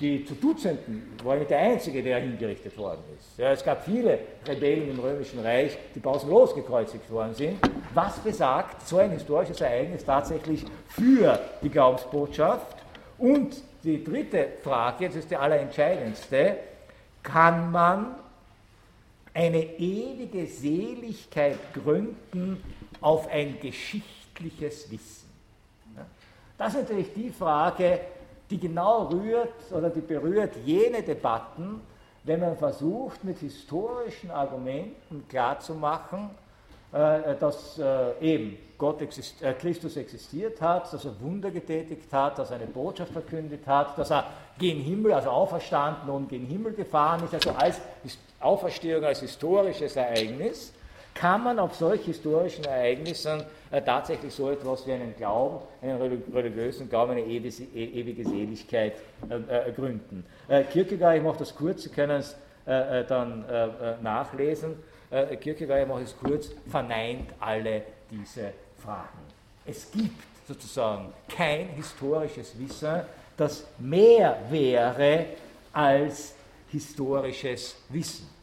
die 0.00 0.24
zu 0.24 0.34
Dutzenden, 0.34 1.14
war 1.24 1.36
nicht 1.36 1.50
der 1.50 1.58
einzige, 1.58 2.02
der 2.02 2.20
hingerichtet 2.20 2.76
worden 2.76 3.02
ist. 3.18 3.38
Ja, 3.38 3.52
es 3.52 3.64
gab 3.64 3.84
viele 3.84 4.18
Rebellen 4.46 4.90
im 4.90 4.98
Römischen 5.00 5.40
Reich, 5.40 5.78
die 5.94 6.00
pausenlos 6.00 6.54
gekreuzigt 6.54 7.10
worden 7.10 7.34
sind. 7.34 7.58
Was 7.94 8.18
besagt 8.18 8.86
so 8.86 8.98
ein 8.98 9.10
historisches 9.10 9.60
Ereignis 9.60 10.04
tatsächlich 10.04 10.64
für 10.88 11.38
die 11.62 11.70
Glaubensbotschaft? 11.70 12.76
Und 13.16 13.56
die 13.82 14.04
dritte 14.04 14.48
Frage, 14.62 15.04
jetzt 15.04 15.16
ist 15.16 15.30
die 15.30 15.36
allerentscheidendste, 15.36 16.56
kann 17.22 17.70
man 17.70 18.16
eine 19.32 19.62
ewige 19.62 20.46
Seligkeit 20.46 21.58
gründen 21.72 22.62
auf 23.00 23.28
ein 23.28 23.58
geschichtliches 23.60 24.90
Wissen? 24.90 25.26
Das 26.58 26.74
ist 26.74 26.82
natürlich 26.82 27.12
die 27.14 27.30
Frage, 27.30 28.00
die 28.50 28.58
genau 28.58 29.06
rührt 29.08 29.72
oder 29.72 29.90
die 29.90 30.00
berührt 30.00 30.54
jene 30.64 31.02
Debatten, 31.02 31.80
wenn 32.24 32.40
man 32.40 32.56
versucht, 32.56 33.22
mit 33.24 33.38
historischen 33.38 34.30
Argumenten 34.30 35.26
klarzumachen, 35.28 36.30
äh, 36.92 37.34
dass 37.38 37.78
äh, 37.78 38.18
eben 38.20 38.58
Gott 38.78 39.00
exist 39.00 39.42
äh, 39.42 39.54
Christus 39.54 39.96
existiert 39.96 40.60
hat, 40.60 40.92
dass 40.92 41.04
er 41.04 41.20
Wunder 41.20 41.50
getätigt 41.50 42.12
hat, 42.12 42.38
dass 42.38 42.50
er 42.50 42.56
eine 42.56 42.66
Botschaft 42.66 43.12
verkündet 43.12 43.66
hat, 43.66 43.98
dass 43.98 44.10
er 44.10 44.26
gen 44.58 44.78
Himmel, 44.78 45.12
also 45.12 45.30
auferstanden 45.30 46.10
und 46.10 46.28
gen 46.28 46.46
Himmel 46.46 46.72
gefahren 46.72 47.22
ist, 47.24 47.34
also 47.34 47.50
als 47.50 47.80
Auferstehung 48.40 49.04
als 49.04 49.20
historisches 49.20 49.96
Ereignis, 49.96 50.72
kann 51.18 51.42
man 51.42 51.58
auf 51.58 51.74
solch 51.74 52.04
historischen 52.04 52.64
Ereignissen 52.64 53.42
äh, 53.70 53.82
tatsächlich 53.82 54.32
so 54.32 54.50
etwas 54.50 54.86
wie 54.86 54.92
einen 54.92 55.16
Glauben, 55.16 55.64
einen 55.82 55.96
religiösen 56.32 56.88
Glauben, 56.88 57.12
eine 57.12 57.22
ewige, 57.22 57.64
ewige 57.74 58.24
Seligkeit 58.24 58.94
äh, 59.28 59.68
äh, 59.68 59.72
gründen. 59.72 60.24
Kierkegaard, 60.70 61.16
ich 61.16 61.22
mache 61.22 61.38
das 61.38 61.54
kurz, 61.54 61.82
Sie 61.82 61.90
können 61.90 62.20
es 62.20 62.36
dann 63.08 63.44
nachlesen, 64.02 64.74
Kierkegaard, 65.40 65.82
ich 65.82 65.88
mache 65.88 66.02
es 66.02 66.16
kurz, 66.16 66.50
verneint 66.68 67.30
alle 67.38 67.82
diese 68.10 68.52
Fragen. 68.76 69.18
Es 69.64 69.90
gibt 69.90 70.22
sozusagen 70.46 71.12
kein 71.28 71.68
historisches 71.70 72.58
Wissen, 72.58 73.02
das 73.36 73.66
mehr 73.78 74.38
wäre 74.50 75.26
als 75.72 76.34
historisches 76.70 77.76
Wissen. 77.88 78.35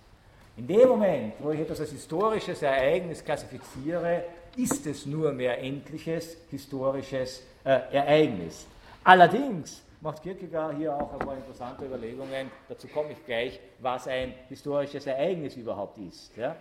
In 0.55 0.67
dem 0.67 0.87
Moment, 0.87 1.33
wo 1.39 1.49
ich 1.51 1.59
etwas 1.59 1.79
als 1.79 1.91
historisches 1.91 2.61
Ereignis 2.61 3.23
klassifiziere, 3.23 4.23
ist 4.55 4.85
es 4.85 5.07
nur 5.07 5.31
mehr 5.31 5.57
endliches 5.59 6.37
historisches 6.51 7.41
äh, 7.63 7.79
Ereignis. 7.91 8.67
Allerdings 9.03 9.81
macht 9.99 10.21
Kierkegaard 10.21 10.77
hier 10.77 10.93
auch 10.95 11.13
ein 11.13 11.19
paar 11.19 11.37
interessante 11.37 11.85
Überlegungen, 11.85 12.51
dazu 12.69 12.87
komme 12.87 13.13
ich 13.13 13.25
gleich, 13.25 13.59
was 13.79 14.07
ein 14.07 14.35
historisches 14.47 15.07
Ereignis 15.07 15.55
überhaupt 15.55 15.97
ist. 15.97 16.37
Ja? 16.37 16.55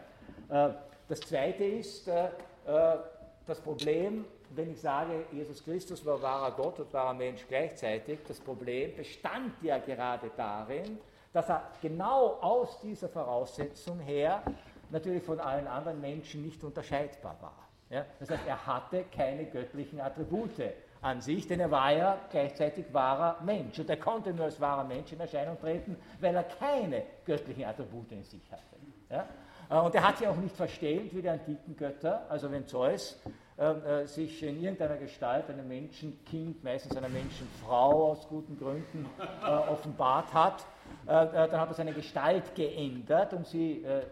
Äh, 0.49 0.73
das 1.09 1.21
zweite 1.21 1.65
ist 1.65 2.09
äh, 2.09 2.29
äh 2.67 2.97
das 3.45 3.61
Problem, 3.61 4.25
wenn 4.55 4.71
ich 4.71 4.81
sage, 4.81 5.25
Jesus 5.33 5.65
Christus 5.65 6.07
war 6.07 6.23
wahrer 6.23 6.53
Gott 6.53 6.79
und 6.79 6.93
wahrer 6.93 7.13
Mensch 7.13 7.45
gleichzeitig, 7.49 8.21
das 8.29 8.39
Problem 8.39 8.95
bestand 8.97 9.53
ja 9.63 9.79
gerade 9.79 10.31
darin, 10.37 10.99
dass 11.33 11.49
er 11.49 11.63
genau 11.81 12.39
aus 12.41 12.81
dieser 12.81 13.09
Voraussetzung 13.09 13.99
her 14.01 14.43
natürlich 14.91 15.23
von 15.23 15.41
allen 15.41 15.67
anderen 15.67 16.01
Menschen 16.01 16.43
nicht 16.43 16.63
unterscheidbar 16.63 17.37
war. 17.41 17.69
Ja? 17.91 18.05
Das 18.21 18.31
heißt, 18.31 18.47
er 18.47 18.67
hatte 18.67 19.05
keine 19.15 19.47
göttlichen 19.47 20.01
Attribute 20.01 20.75
an 21.01 21.21
sich, 21.21 21.47
denn 21.47 21.61
er 21.61 21.71
war 21.71 21.93
ja 21.93 22.19
gleichzeitig 22.31 22.87
wahrer 22.93 23.41
Mensch. 23.43 23.79
Und 23.79 23.91
er 23.91 23.97
konnte 23.97 24.33
nur 24.33 24.45
als 24.45 24.61
wahrer 24.61 24.85
Mensch 24.85 25.13
in 25.13 25.21
Erscheinung 25.21 25.59
treten, 25.59 25.97
weil 26.21 26.35
er 26.35 26.45
keine 26.45 27.03
göttlichen 27.25 27.65
Attribute 27.65 28.13
in 28.13 28.23
sich 28.23 28.43
hatte. 28.51 28.63
Ja? 29.11 29.27
Äh, 29.71 29.81
und 29.81 29.95
er 29.95 30.07
hat 30.07 30.19
sich 30.19 30.29
auch 30.29 30.37
nicht 30.37 30.55
verstellt 30.55 31.15
wie 31.15 31.23
die 31.23 31.29
antiken 31.29 31.77
Götter. 31.77 32.27
Also 32.29 32.51
wenn 32.51 32.67
Zeus 32.67 33.19
äh, 33.59 33.65
äh, 34.03 34.07
sich 34.07 34.43
in 34.43 34.63
irgendeiner 34.63 34.97
Gestalt 34.97 35.49
einem 35.51 35.69
Menschenkind, 35.69 36.63
meistens 36.63 36.97
einer 36.97 37.09
Menschenfrau 37.09 38.13
aus 38.13 38.29
guten 38.29 38.59
Gründen 38.59 39.07
äh, 39.19 39.47
offenbart 39.47 40.33
hat, 40.33 40.65
dann 41.07 41.61
hat 41.61 41.69
er 41.69 41.75
seine 41.75 41.93
Gestalt 41.93 42.55
geändert, 42.55 43.33
um 43.33 43.45
sie 43.45 43.83
äh, 43.83 44.03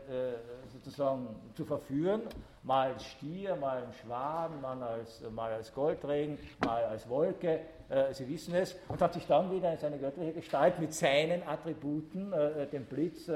sozusagen 0.72 1.28
zu 1.54 1.64
verführen, 1.64 2.22
mal 2.62 2.92
als 2.92 3.04
Stier, 3.04 3.56
mal 3.56 3.82
als 3.84 3.96
Schwan, 3.96 4.60
mal 4.60 4.82
als, 4.82 5.22
mal 5.30 5.52
als 5.52 5.72
Goldregen, 5.72 6.38
mal 6.64 6.84
als 6.84 7.08
Wolke, 7.08 7.60
Sie 8.12 8.28
wissen 8.28 8.54
es, 8.54 8.76
und 8.86 9.02
hat 9.02 9.14
sich 9.14 9.26
dann 9.26 9.50
wieder 9.50 9.72
in 9.72 9.78
seine 9.78 9.98
göttliche 9.98 10.32
Gestalt 10.32 10.78
mit 10.78 10.94
seinen 10.94 11.42
Attributen, 11.42 12.32
dem 12.72 12.84
Blitz, 12.84 13.28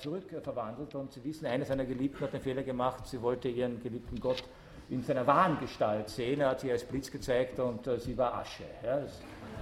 zurückverwandelt. 0.00 0.92
Und 0.96 1.12
Sie 1.12 1.22
wissen, 1.22 1.46
eine 1.46 1.64
seiner 1.64 1.84
Geliebten 1.84 2.20
hat 2.20 2.32
den 2.32 2.40
Fehler 2.40 2.64
gemacht, 2.64 3.06
sie 3.06 3.22
wollte 3.22 3.48
ihren 3.48 3.80
geliebten 3.80 4.18
Gott 4.18 4.42
in 4.90 5.02
seiner 5.02 5.26
wahren 5.26 5.58
Gestalt 5.60 6.08
sehen. 6.08 6.40
Er 6.40 6.50
hat 6.50 6.60
sie 6.60 6.72
als 6.72 6.82
Blitz 6.82 7.10
gezeigt 7.10 7.60
und 7.60 7.88
sie 7.98 8.16
war 8.18 8.34
Asche. 8.34 8.64
Ja, 8.84 9.02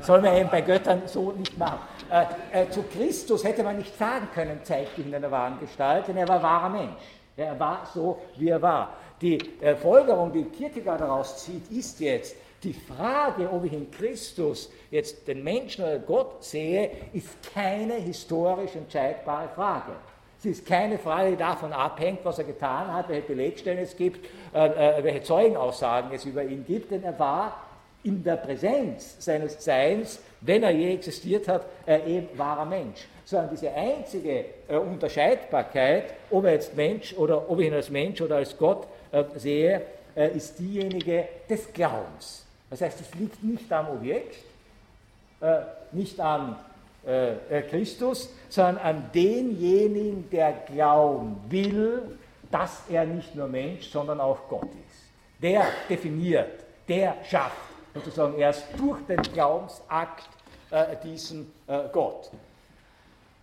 soll 0.01 0.21
man 0.21 0.37
eben 0.37 0.51
bei 0.51 0.61
Göttern 0.61 1.03
so 1.07 1.33
nicht 1.33 1.57
machen. 1.59 1.81
Äh, 2.11 2.63
äh, 2.63 2.71
zu 2.71 2.83
Christus 2.83 3.45
hätte 3.45 3.63
man 3.63 3.79
nicht 3.79 3.97
sagen 3.99 4.29
können, 4.35 4.61
zeigt 4.63 4.97
dich 4.97 5.07
in 5.07 5.15
einer 5.15 5.31
wahren 5.31 5.59
Gestalt, 5.61 6.09
denn 6.09 6.17
er 6.17 6.29
war 6.29 6.43
wahrer 6.43 6.69
Mensch. 6.69 7.03
Er 7.37 7.59
war 7.59 7.87
so, 7.93 8.19
wie 8.37 8.49
er 8.49 8.63
war. 8.63 8.95
Die 9.21 9.39
äh, 9.61 9.75
Folgerung, 9.77 10.33
die 10.33 10.45
Kierkegaard 10.45 11.01
daraus 11.01 11.45
zieht, 11.45 11.71
ist 11.71 12.01
jetzt, 12.01 12.37
die 12.63 12.73
Frage, 12.73 13.51
ob 13.51 13.65
ich 13.65 13.73
in 13.73 13.91
Christus 13.91 14.71
jetzt 14.91 15.29
den 15.29 15.45
Menschen 15.45 15.85
oder 15.85 15.99
Gott 15.99 16.43
sehe, 16.43 16.91
ist 17.13 17.53
keine 17.55 17.95
historisch 17.95 18.75
entscheidbare 18.75 19.49
Frage. 19.55 19.93
Sie 20.39 20.51
ist 20.51 20.67
keine 20.67 20.99
Frage, 20.99 21.31
die 21.31 21.37
davon 21.37 21.73
abhängt, 21.73 22.21
was 22.25 22.39
er 22.39 22.45
getan 22.45 22.93
hat, 22.93 23.09
welche 23.09 23.29
Belegstellen 23.29 23.79
es 23.79 23.97
gibt, 23.97 24.27
äh, 24.55 24.99
äh 24.99 25.05
welche 25.05 25.23
Zeugenaussagen 25.23 26.11
es 26.13 26.25
über 26.25 26.43
ihn 26.45 26.65
gibt, 26.67 26.91
denn 26.91 27.05
er 27.05 27.19
war 27.19 27.66
in 28.07 28.23
der 28.23 28.37
Präsenz 28.37 29.17
seines 29.19 29.63
Seins, 29.63 30.21
wenn 30.41 30.63
er 30.63 30.71
je 30.71 30.95
existiert 30.95 31.49
hat, 31.49 31.67
äh, 31.87 31.99
eben 32.07 32.29
wahrer 32.39 32.65
Mensch. 32.65 33.07
Sondern 33.25 33.51
diese 33.51 33.73
einzige 33.73 34.45
äh, 34.69 34.77
Unterscheidbarkeit, 34.77 36.15
ob 36.31 36.45
er 36.45 36.53
jetzt 36.53 36.77
Mensch 36.77 37.13
oder 37.15 37.51
ob 37.51 37.59
ich 37.59 37.67
ihn 37.67 37.75
als 37.75 37.91
Mensch 37.91 38.21
oder 38.21 38.37
als 38.37 38.57
Gott 38.57 38.87
äh, 39.11 39.25
sehe, 39.35 39.83
äh, 40.15 40.37
ist 40.37 40.59
diejenige 40.59 41.27
des 41.51 41.73
Glaubens. 41.73 42.47
Das 42.71 42.81
heißt, 42.81 43.01
es 43.01 43.15
liegt 43.17 43.43
nicht 43.43 43.71
am 43.73 43.91
Objekt, 43.91 44.37
äh, 45.41 45.61
nicht 45.91 46.21
an 46.21 46.57
äh, 47.05 47.63
Christus, 47.63 48.31
sondern 48.49 48.79
an 48.79 49.11
denjenigen, 49.13 50.31
der 50.31 50.53
glauben 50.73 51.37
will, 51.49 52.03
dass 52.51 52.83
er 52.89 53.05
nicht 53.05 53.35
nur 53.35 53.49
Mensch, 53.49 53.89
sondern 53.89 54.21
auch 54.21 54.49
Gott 54.49 54.69
ist. 54.89 55.43
Der 55.43 55.67
definiert, 55.89 56.61
der 56.89 57.17
schafft 57.29 57.76
sozusagen 58.05 58.39
erst 58.39 58.67
durch 58.79 59.05
den 59.07 59.21
Glaubensakt 59.23 60.29
äh, 60.71 60.97
diesen 61.03 61.53
äh, 61.67 61.89
Gott. 61.93 62.31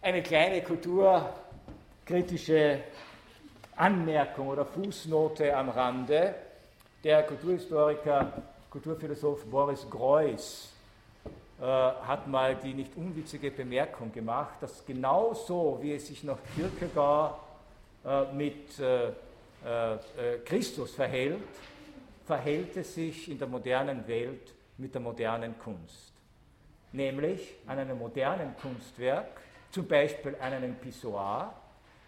Eine 0.02 0.24
kleine 0.24 0.62
kulturkritische 0.62 2.80
Anmerkung 3.76 4.50
oder 4.50 4.66
Fußnote 4.66 5.56
am 5.56 5.70
Rande. 5.70 6.36
Der 7.04 7.24
Kulturhistoriker, 7.24 8.32
Kulturphilosoph 8.70 9.46
Boris 9.46 9.88
Greuß 9.90 10.70
äh, 11.60 11.64
hat 11.64 12.28
mal 12.28 12.56
die 12.56 12.74
nicht 12.74 12.96
unwitzige 12.96 13.52
Bemerkung 13.52 14.12
gemacht, 14.12 14.56
dass 14.62 14.86
genauso 14.86 15.80
wie 15.82 15.94
es 15.94 16.08
sich 16.08 16.24
nach 16.24 16.38
Kierkegaard 16.56 17.40
äh, 18.06 18.34
mit 18.34 18.80
äh, 18.80 19.08
äh, 19.08 19.12
Christus 20.44 20.94
verhält, 20.94 21.40
verhält 22.26 22.78
es 22.78 22.96
sich 22.96 23.30
in 23.30 23.38
der 23.38 23.48
modernen 23.48 24.08
Welt 24.08 24.54
mit 24.78 24.94
der 24.94 25.02
modernen 25.02 25.58
Kunst. 25.60 26.14
Nämlich 26.92 27.56
an 27.68 27.80
einem 27.80 27.98
modernen 27.98 28.56
Kunstwerk, 28.58 29.42
zum 29.72 29.88
Beispiel 29.88 30.36
an 30.40 30.54
einem 30.54 30.76
Pissoir, 30.76 31.54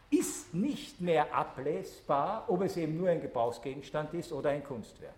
ist 0.09 0.53
nicht 0.53 1.01
mehr 1.01 1.34
ablesbar, 1.34 2.45
ob 2.47 2.61
es 2.61 2.78
eben 2.78 2.97
nur 2.97 3.09
ein 3.09 3.22
Gebrauchsgegenstand 3.22 4.13
ist 4.13 4.32
oder 4.32 4.51
ein 4.51 4.63
Kunstwerk. 4.63 5.13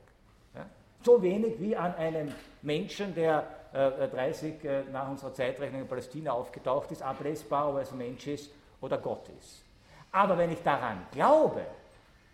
Ja? 0.56 0.66
So 1.04 1.22
wenig 1.22 1.60
wie 1.60 1.76
an 1.76 1.94
einem 1.96 2.34
Menschen, 2.62 3.14
der 3.14 3.46
äh, 3.74 4.08
30 4.08 4.64
äh, 4.64 4.84
nach 4.92 5.10
unserer 5.10 5.34
Zeitrechnung 5.34 5.82
in 5.82 5.88
Palästina 5.88 6.32
aufgetaucht 6.32 6.92
ist, 6.92 7.02
ablesbar, 7.02 7.70
ob 7.70 7.76
er 7.76 7.92
ein 7.92 7.98
Mensch 7.98 8.28
ist 8.28 8.50
oder 8.80 8.98
Gott 8.98 9.30
ist. 9.38 9.64
Aber 10.12 10.38
wenn 10.38 10.52
ich 10.52 10.64
daran 10.64 11.06
glaube, 11.12 11.66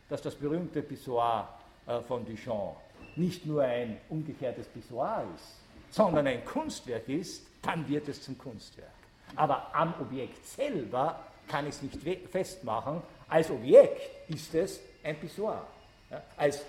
dass 0.07 0.21
das 0.21 0.35
berühmte 0.35 0.83
Pissoir 0.83 1.49
äh, 1.59 1.62
von 2.07 2.25
Duchamp 2.25 2.77
nicht 3.15 3.45
nur 3.45 3.63
ein 3.63 3.97
umgekehrtes 4.09 4.67
Pissoir 4.67 5.25
ist, 5.35 5.95
sondern 5.95 6.27
ein 6.27 6.43
Kunstwerk 6.45 7.07
ist, 7.07 7.45
dann 7.61 7.87
wird 7.87 8.07
es 8.07 8.21
zum 8.21 8.37
Kunstwerk. 8.37 8.89
Aber 9.35 9.73
am 9.73 9.93
Objekt 9.99 10.45
selber 10.45 11.19
kann 11.47 11.67
ich 11.67 11.75
es 11.75 11.81
nicht 11.81 11.97
festmachen. 12.29 13.01
Als 13.27 13.49
Objekt 13.49 14.29
ist 14.29 14.53
es 14.55 14.79
ein 15.03 15.19
Pissoir. 15.19 15.65
Als 16.37 16.63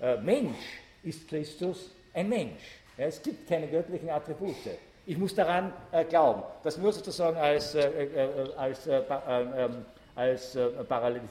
äh, 0.00 0.16
Mensch 0.18 0.56
ist 1.02 1.28
Christus 1.28 1.90
ein 2.14 2.28
Mensch. 2.28 2.62
Es 2.96 3.22
gibt 3.22 3.48
keine 3.48 3.66
göttlichen 3.68 4.08
Attribute. 4.08 4.56
Ich 5.04 5.18
muss 5.18 5.34
daran 5.34 5.72
äh, 5.92 6.04
glauben. 6.04 6.42
Das 6.64 6.78
nur 6.78 6.92
sozusagen 6.92 7.36
als, 7.36 7.74
äh, 7.74 7.80
äh 7.80 8.52
als, 8.56 8.86
äh, 8.86 9.02
als 10.14 10.58
Parallelis 10.88 11.30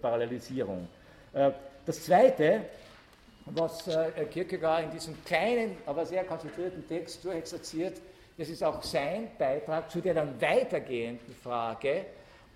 Parallelisierung. 0.00 0.86
Das 1.86 2.02
Zweite, 2.02 2.62
was 3.46 3.88
Kierkegaard 4.30 4.84
in 4.84 4.90
diesem 4.90 5.24
kleinen, 5.24 5.76
aber 5.86 6.06
sehr 6.06 6.24
konzentrierten 6.24 6.86
Text 6.88 7.24
durchexerziert, 7.24 8.00
das 8.36 8.48
ist 8.48 8.64
auch 8.64 8.82
sein 8.82 9.30
Beitrag 9.38 9.90
zu 9.90 10.00
der 10.00 10.14
dann 10.14 10.40
weitergehenden 10.40 11.34
Frage, 11.36 12.06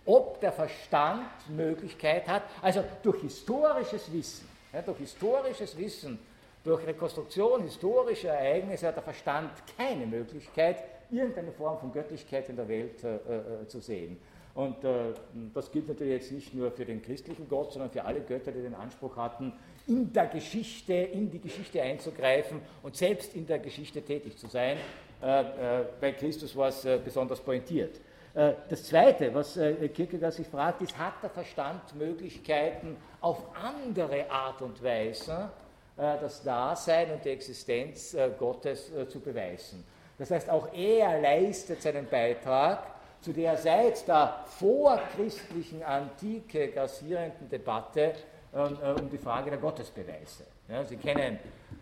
ob 0.04 0.40
der 0.40 0.52
Verstand 0.52 1.28
Möglichkeit 1.48 2.26
hat, 2.26 2.42
also 2.62 2.82
durch 3.02 3.20
historisches 3.20 4.12
Wissen, 4.12 4.48
ja, 4.72 4.82
durch 4.82 4.98
historisches 4.98 5.76
Wissen, 5.76 6.18
durch 6.64 6.84
Rekonstruktion 6.86 7.62
historischer 7.62 8.30
Ereignisse 8.30 8.88
hat 8.88 8.96
der 8.96 9.02
Verstand 9.02 9.50
keine 9.76 10.06
Möglichkeit, 10.06 10.82
irgendeine 11.10 11.52
Form 11.52 11.78
von 11.78 11.92
Göttlichkeit 11.92 12.48
in 12.48 12.56
der 12.56 12.68
Welt 12.68 13.04
äh, 13.04 13.16
äh, 13.16 13.68
zu 13.68 13.80
sehen. 13.80 14.18
Und 14.58 14.82
äh, 14.82 15.14
das 15.54 15.70
gilt 15.70 15.86
natürlich 15.86 16.14
jetzt 16.14 16.32
nicht 16.32 16.52
nur 16.52 16.72
für 16.72 16.84
den 16.84 17.00
christlichen 17.00 17.48
Gott, 17.48 17.70
sondern 17.70 17.92
für 17.92 18.04
alle 18.04 18.18
Götter, 18.22 18.50
die 18.50 18.60
den 18.60 18.74
Anspruch 18.74 19.16
hatten, 19.16 19.52
in 19.86 20.12
der 20.12 20.26
Geschichte, 20.26 20.94
in 20.94 21.30
die 21.30 21.38
Geschichte 21.38 21.80
einzugreifen 21.80 22.60
und 22.82 22.96
selbst 22.96 23.36
in 23.36 23.46
der 23.46 23.60
Geschichte 23.60 24.02
tätig 24.02 24.36
zu 24.36 24.48
sein. 24.48 24.76
Äh, 25.22 25.42
äh, 25.42 25.84
bei 26.00 26.10
Christus 26.10 26.56
war 26.56 26.70
es 26.70 26.84
äh, 26.84 26.98
besonders 27.02 27.40
pointiert. 27.40 28.00
Das 28.34 28.84
Zweite, 28.84 29.34
was 29.34 29.58
Kierkegaard 29.94 30.32
sich 30.32 30.46
fragt, 30.46 30.82
ist, 30.82 30.96
hat 30.96 31.14
der 31.22 31.30
Verstand 31.30 31.96
Möglichkeiten, 31.96 32.96
auf 33.20 33.42
andere 33.56 34.30
Art 34.30 34.62
und 34.62 34.80
Weise 34.80 35.50
das 35.96 36.44
Dasein 36.44 37.10
und 37.10 37.24
die 37.24 37.30
Existenz 37.30 38.16
Gottes 38.38 38.92
zu 39.08 39.18
beweisen? 39.18 39.82
Das 40.18 40.30
heißt, 40.30 40.50
auch 40.50 40.72
er 40.72 41.20
leistet 41.20 41.82
seinen 41.82 42.06
Beitrag 42.06 42.97
zu 43.20 43.32
der 43.32 43.56
seit 43.56 44.06
der 44.06 44.44
vorchristlichen 44.46 45.82
Antike 45.82 46.68
grassierenden 46.68 47.48
Debatte 47.48 48.14
um 48.52 49.10
die 49.10 49.18
Frage 49.18 49.50
der 49.50 49.58
Gottesbeweise. 49.58 50.44
Ja, 50.68 50.84
Sie 50.84 50.96
kennen 50.96 51.38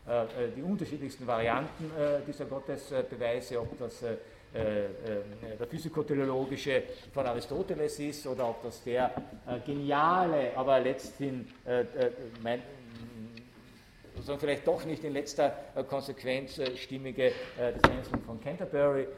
äh, 0.08 0.22
äh, 0.22 0.26
die 0.54 0.62
unterschiedlichsten 0.62 1.26
Varianten 1.26 1.90
äh, 1.98 2.20
dieser 2.26 2.44
Gottesbeweise, 2.44 3.60
ob 3.60 3.76
das 3.78 4.04
der 4.54 5.66
physikoteleologische 5.68 6.84
von 7.12 7.26
Aristoteles 7.26 7.98
ist 7.98 8.26
oder 8.26 8.48
ob 8.48 8.62
das 8.62 8.82
der 8.84 9.10
geniale, 9.66 10.56
aber 10.56 10.80
letzthin 10.80 11.46
mein, 12.42 12.62
sondern 14.14 14.38
vielleicht 14.38 14.66
doch 14.66 14.82
nicht 14.86 15.04
in 15.04 15.12
letzter 15.12 15.50
Konsequenz 15.90 16.58
stimmige 16.76 17.32
des 17.58 18.08
von 18.24 18.40
Canterbury 18.40 19.08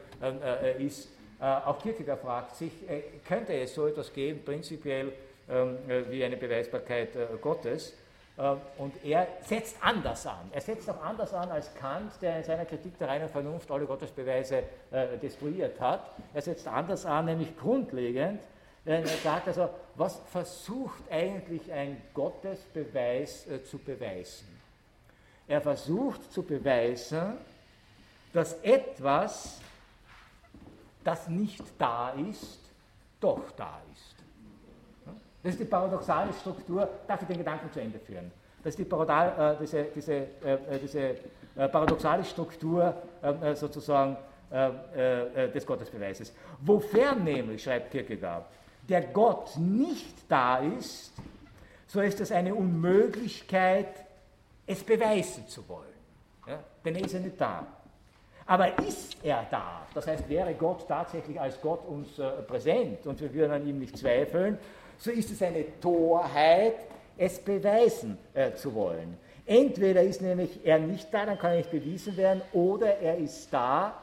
ist. 0.79 1.07
Auch 1.39 1.81
Kierkegaard 1.81 2.19
fragt 2.19 2.55
sich, 2.55 2.71
könnte 3.25 3.53
es 3.53 3.73
so 3.73 3.87
etwas 3.87 4.11
geben, 4.11 4.43
prinzipiell 4.43 5.13
ähm, 5.49 5.77
wie 6.09 6.23
eine 6.23 6.35
Beweisbarkeit 6.35 7.09
Gottes? 7.41 7.93
Äh, 8.39 8.55
und 8.77 8.93
er 9.03 9.27
setzt 9.41 9.75
anders 9.81 10.25
an. 10.25 10.49
Er 10.51 10.61
setzt 10.61 10.89
auch 10.89 11.01
anders 11.03 11.33
an 11.33 11.51
als 11.51 11.73
Kant, 11.75 12.13
der 12.21 12.37
in 12.37 12.43
seiner 12.43 12.65
Kritik 12.65 12.97
der 12.97 13.09
reinen 13.09 13.29
Vernunft 13.29 13.69
alle 13.69 13.85
Gottesbeweise 13.85 14.63
äh, 14.91 15.17
destruiert 15.21 15.79
hat. 15.79 16.15
Er 16.33 16.41
setzt 16.41 16.67
anders 16.67 17.05
an, 17.05 17.25
nämlich 17.25 17.55
grundlegend. 17.57 18.41
Er 18.85 19.05
sagt 19.05 19.47
also, 19.49 19.69
was 19.95 20.21
versucht 20.31 21.03
eigentlich 21.11 21.71
ein 21.71 22.01
Gottesbeweis 22.13 23.45
äh, 23.47 23.63
zu 23.63 23.77
beweisen? 23.77 24.47
Er 25.47 25.61
versucht 25.61 26.31
zu 26.31 26.43
beweisen, 26.43 27.37
dass 28.31 28.53
etwas, 28.61 29.59
das 31.09 31.27
nicht 31.27 31.63
da 31.77 32.11
ist, 32.11 32.59
doch 33.19 33.51
da 33.57 33.79
ist. 33.91 34.15
Das 35.41 35.53
ist 35.53 35.59
die 35.59 35.65
paradoxale 35.65 36.31
Struktur, 36.33 36.87
darf 37.07 37.21
ich 37.21 37.27
den 37.27 37.37
Gedanken 37.37 37.71
zu 37.71 37.81
Ende 37.81 37.97
führen? 37.97 38.31
Das 38.63 38.75
ist 38.75 38.79
die 38.79 38.95
äh, 38.95 39.55
diese, 39.59 39.83
diese, 39.95 40.13
äh, 40.13 40.25
äh 40.43 40.79
diese 40.79 40.99
äh, 40.99 41.67
paradoxale 41.71 42.23
Struktur 42.23 42.93
äh, 43.21 43.51
äh 43.51 43.55
sozusagen 43.55 44.17
des 44.51 45.63
Gottesbeweises. 45.63 46.33
Wofern 46.61 47.23
nämlich, 47.23 47.61
schreibt 47.61 47.91
Kierkegaard, 47.91 48.45
der 48.81 49.03
Gott 49.03 49.55
nicht 49.57 50.15
da 50.27 50.57
ist, 50.57 51.13
so 51.85 52.01
ist 52.01 52.19
es 52.19 52.31
eine 52.31 52.55
Unmöglichkeit, 52.55 54.07
es 54.65 54.83
beweisen 54.83 55.47
zu 55.47 55.69
wollen. 55.69 55.93
Ja? 56.47 56.57
Denn 56.83 56.95
er 56.95 57.05
ist 57.05 57.13
ja 57.13 57.19
nicht 57.19 57.39
da. 57.39 57.67
Aber 58.49 58.79
ist 58.79 59.23
er 59.23 59.45
da? 59.51 59.85
Das 59.93 60.07
heißt, 60.07 60.27
wäre 60.27 60.55
Gott 60.55 60.87
tatsächlich 60.87 61.39
als 61.39 61.61
Gott 61.61 61.85
uns 61.87 62.17
äh, 62.17 62.27
präsent 62.47 63.05
und 63.05 63.21
wir 63.21 63.31
würden 63.31 63.51
an 63.51 63.67
ihm 63.67 63.77
nicht 63.77 63.95
zweifeln, 63.95 64.57
so 64.97 65.11
ist 65.11 65.29
es 65.29 65.43
eine 65.43 65.79
Torheit, 65.79 66.73
es 67.15 67.37
beweisen 67.37 68.17
äh, 68.33 68.53
zu 68.53 68.73
wollen. 68.73 69.19
Entweder 69.45 70.01
ist 70.01 70.23
nämlich 70.23 70.65
er 70.65 70.79
nicht 70.79 71.13
da, 71.13 71.27
dann 71.27 71.37
kann 71.37 71.51
er 71.51 71.57
nicht 71.57 71.69
bewiesen 71.69 72.17
werden, 72.17 72.41
oder 72.51 72.97
er 72.97 73.19
ist 73.19 73.53
da, 73.53 73.93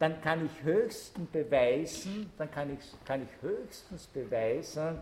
dann 0.00 0.20
kann 0.20 0.46
ich 0.46 0.64
höchstens 0.64 1.30
beweisen, 1.30 2.28
dann 2.38 2.50
kann 2.50 2.76
ich, 2.76 3.04
kann 3.04 3.22
ich 3.22 3.28
höchstens 3.40 4.08
beweisen, 4.08 4.98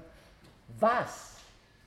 was 0.78 1.38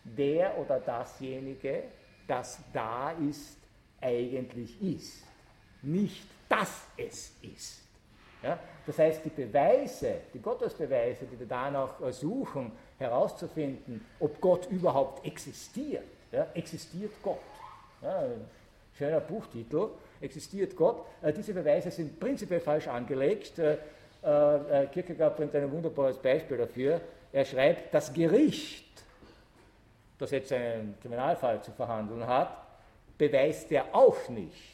der 0.03 0.57
oder 0.57 0.79
dasjenige, 0.79 1.83
das 2.27 2.57
da 2.73 3.11
ist, 3.11 3.59
eigentlich 4.01 4.81
ist. 4.81 5.23
Nicht, 5.83 6.32
dass 6.53 6.87
es 6.97 7.31
ist. 7.41 7.81
Ja? 8.41 8.59
Das 8.85 8.99
heißt, 8.99 9.25
die 9.25 9.29
Beweise, 9.29 10.15
die 10.33 10.39
Gottesbeweise, 10.39 11.25
die 11.25 11.39
wir 11.39 11.47
danach 11.47 11.95
suchen, 12.11 12.71
herauszufinden, 12.99 14.05
ob 14.19 14.39
Gott 14.39 14.67
überhaupt 14.69 15.25
existiert. 15.25 16.03
Ja, 16.31 16.47
existiert 16.53 17.11
Gott? 17.21 17.39
Ja, 18.01 18.23
schöner 18.97 19.19
Buchtitel, 19.19 19.89
existiert 20.19 20.75
Gott. 20.75 21.05
Äh, 21.21 21.31
diese 21.31 21.53
Beweise 21.53 21.91
sind 21.91 22.19
prinzipiell 22.19 22.59
falsch 22.59 22.87
angelegt. 22.87 23.59
Äh, 23.59 23.77
äh, 24.23 24.87
Kierkegaard 24.87 25.37
bringt 25.37 25.55
ein 25.55 25.71
wunderbares 25.71 26.17
Beispiel 26.17 26.57
dafür. 26.57 27.01
Er 27.31 27.45
schreibt, 27.45 27.93
das 27.93 28.13
Gericht, 28.13 29.03
das 30.17 30.31
jetzt 30.31 30.51
einen 30.51 30.95
Kriminalfall 31.01 31.61
zu 31.61 31.71
verhandeln 31.71 32.25
hat, 32.25 32.57
beweist 33.17 33.71
er 33.71 33.85
auch 33.93 34.29
nicht, 34.29 34.72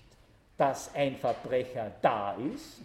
dass 0.60 0.94
ein 0.94 1.16
Verbrecher 1.16 1.90
da 2.02 2.36
ist, 2.54 2.82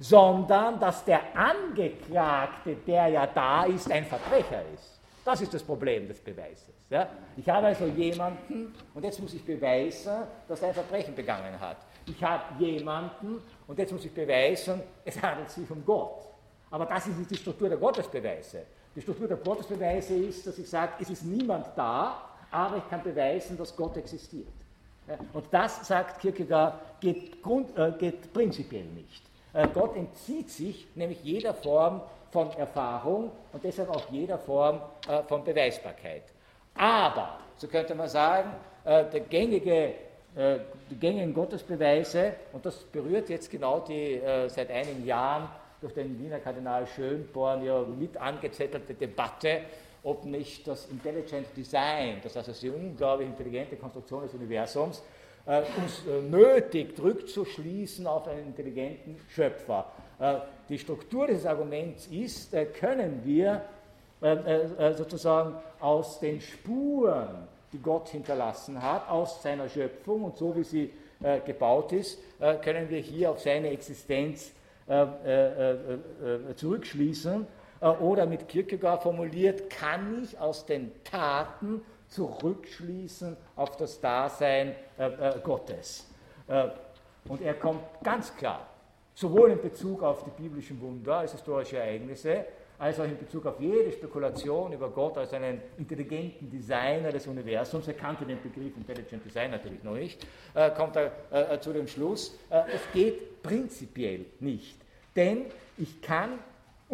sondern 0.00 0.80
dass 0.80 1.04
der 1.04 1.20
Angeklagte, 1.36 2.76
der 2.86 3.08
ja 3.08 3.26
da 3.26 3.64
ist, 3.64 3.92
ein 3.92 4.06
Verbrecher 4.06 4.62
ist. 4.74 5.00
Das 5.22 5.40
ist 5.42 5.52
das 5.52 5.62
Problem 5.62 6.08
des 6.08 6.18
Beweises. 6.18 6.74
Ja? 6.88 7.08
Ich 7.36 7.48
habe 7.48 7.68
also 7.68 7.86
jemanden 7.86 8.74
und 8.94 9.04
jetzt 9.04 9.20
muss 9.20 9.34
ich 9.34 9.44
beweisen, 9.44 10.14
dass 10.48 10.62
er 10.62 10.68
ein 10.68 10.74
Verbrechen 10.74 11.14
begangen 11.14 11.60
hat. 11.60 11.76
Ich 12.06 12.24
habe 12.24 12.42
jemanden 12.58 13.40
und 13.66 13.78
jetzt 13.78 13.92
muss 13.92 14.04
ich 14.04 14.12
beweisen, 14.12 14.82
es 15.04 15.20
handelt 15.22 15.50
sich 15.50 15.70
um 15.70 15.84
Gott. 15.84 16.24
Aber 16.70 16.86
das 16.86 17.06
ist 17.06 17.18
nicht 17.18 17.30
die 17.30 17.36
Struktur 17.36 17.68
der 17.68 17.78
Gottesbeweise. 17.78 18.62
Die 18.96 19.02
Struktur 19.02 19.28
der 19.28 19.36
Gottesbeweise 19.36 20.14
ist, 20.14 20.46
dass 20.46 20.58
ich 20.58 20.68
sage, 20.68 20.92
es 21.00 21.10
ist 21.10 21.22
niemand 21.24 21.66
da, 21.76 22.30
aber 22.50 22.78
ich 22.78 22.88
kann 22.88 23.02
beweisen, 23.02 23.58
dass 23.58 23.76
Gott 23.76 23.96
existiert. 23.96 24.63
Und 25.32 25.44
das, 25.50 25.86
sagt 25.86 26.20
Kierkegaard, 26.20 27.00
geht, 27.00 27.42
Grund, 27.42 27.76
äh, 27.76 27.92
geht 27.98 28.32
prinzipiell 28.32 28.84
nicht. 28.84 29.22
Äh, 29.52 29.68
Gott 29.72 29.96
entzieht 29.96 30.50
sich 30.50 30.86
nämlich 30.94 31.22
jeder 31.22 31.54
Form 31.54 32.00
von 32.30 32.50
Erfahrung 32.52 33.30
und 33.52 33.62
deshalb 33.62 33.90
auch 33.90 34.10
jeder 34.10 34.38
Form 34.38 34.80
äh, 35.08 35.22
von 35.24 35.44
Beweisbarkeit. 35.44 36.24
Aber, 36.74 37.38
so 37.56 37.68
könnte 37.68 37.94
man 37.94 38.08
sagen, 38.08 38.50
äh, 38.84 39.04
der 39.04 39.20
gängige 39.20 39.94
äh, 40.36 40.58
die 40.90 40.96
gängigen 40.96 41.32
Gottesbeweise, 41.32 42.34
und 42.52 42.66
das 42.66 42.76
berührt 42.76 43.28
jetzt 43.28 43.50
genau 43.50 43.78
die 43.80 44.14
äh, 44.14 44.48
seit 44.48 44.68
einigen 44.68 45.06
Jahren 45.06 45.48
durch 45.80 45.94
den 45.94 46.18
Wiener 46.18 46.40
Kardinal 46.40 46.88
Schönborn 46.88 47.64
ja 47.64 47.82
mit 47.82 48.16
angezettelte 48.16 48.94
Debatte, 48.94 49.60
ob 50.04 50.24
nicht 50.24 50.68
das 50.68 50.86
Intelligent 50.86 51.46
Design, 51.56 52.20
das 52.22 52.36
heißt 52.36 52.62
die 52.62 52.70
unglaublich 52.70 53.28
intelligente 53.28 53.76
Konstruktion 53.76 54.22
des 54.22 54.34
Universums, 54.34 55.02
äh, 55.46 55.62
uns 55.82 56.02
äh, 56.06 56.22
nötigt, 56.22 57.00
rückzuschließen 57.00 58.06
auf 58.06 58.28
einen 58.28 58.46
intelligenten 58.46 59.16
Schöpfer. 59.28 59.86
Äh, 60.18 60.36
die 60.68 60.78
Struktur 60.78 61.26
dieses 61.26 61.46
Arguments 61.46 62.06
ist, 62.06 62.54
äh, 62.54 62.66
können 62.66 63.22
wir 63.24 63.62
sozusagen 64.96 65.56
aus 65.80 66.18
den 66.18 66.40
Spuren 66.40 67.46
die 67.74 67.78
Gott 67.82 68.08
hinterlassen 68.08 68.80
hat, 68.80 69.08
aus 69.10 69.42
seiner 69.42 69.68
Schöpfung 69.68 70.24
und 70.24 70.36
so 70.38 70.56
wie 70.56 70.62
sie 70.62 70.90
äh, 71.22 71.40
gebaut 71.40 71.92
ist, 71.92 72.18
äh, 72.38 72.54
können 72.56 72.88
wir 72.88 73.00
hier 73.00 73.30
auf 73.30 73.40
seine 73.40 73.70
Existenz 73.70 74.52
äh, 74.88 75.02
äh, 75.02 75.72
äh 75.72 76.56
zurückschließen. 76.56 77.46
Äh, 77.84 77.88
oder 77.88 78.26
mit 78.26 78.48
Kierkegaard 78.48 79.02
formuliert, 79.02 79.68
kann 79.68 80.22
ich 80.24 80.38
aus 80.38 80.64
den 80.64 80.90
Taten 81.04 81.82
zurückschließen 82.08 83.36
auf 83.56 83.76
das 83.76 84.00
Dasein 84.00 84.74
Gottes. 85.42 86.06
und 87.28 87.40
er 87.40 87.54
kommt 87.54 87.82
ganz 88.04 88.36
klar, 88.36 88.68
sowohl 89.14 89.50
in 89.50 89.60
Bezug 89.60 90.02
auf 90.02 90.22
die 90.22 90.42
biblischen 90.42 90.80
Wunder 90.80 91.16
als 91.16 91.32
historische 91.32 91.78
Ereignisse, 91.78 92.44
als 92.78 92.98
auch 92.98 93.04
in 93.04 93.16
Bezug 93.16 93.46
auf 93.46 93.60
jede 93.60 93.92
Spekulation 93.92 94.72
über 94.72 94.90
Gott 94.90 95.16
als 95.16 95.32
einen 95.32 95.60
intelligenten 95.78 96.50
Designer 96.50 97.12
des 97.12 97.26
Universums, 97.26 97.86
er 97.86 97.94
kannte 97.94 98.24
den 98.24 98.42
Begriff 98.42 98.76
Intelligent 98.76 99.24
Design 99.24 99.52
natürlich 99.52 99.82
noch 99.82 99.94
nicht, 99.94 100.26
äh, 100.54 100.70
kommt 100.70 100.96
er 100.96 101.12
äh, 101.30 101.60
zu 101.60 101.72
dem 101.72 101.86
Schluss, 101.86 102.38
äh, 102.50 102.62
es 102.74 102.80
geht 102.92 103.42
prinzipiell 103.42 104.26
nicht. 104.40 104.76
Denn 105.14 105.46
ich 105.78 106.02
kann 106.02 106.38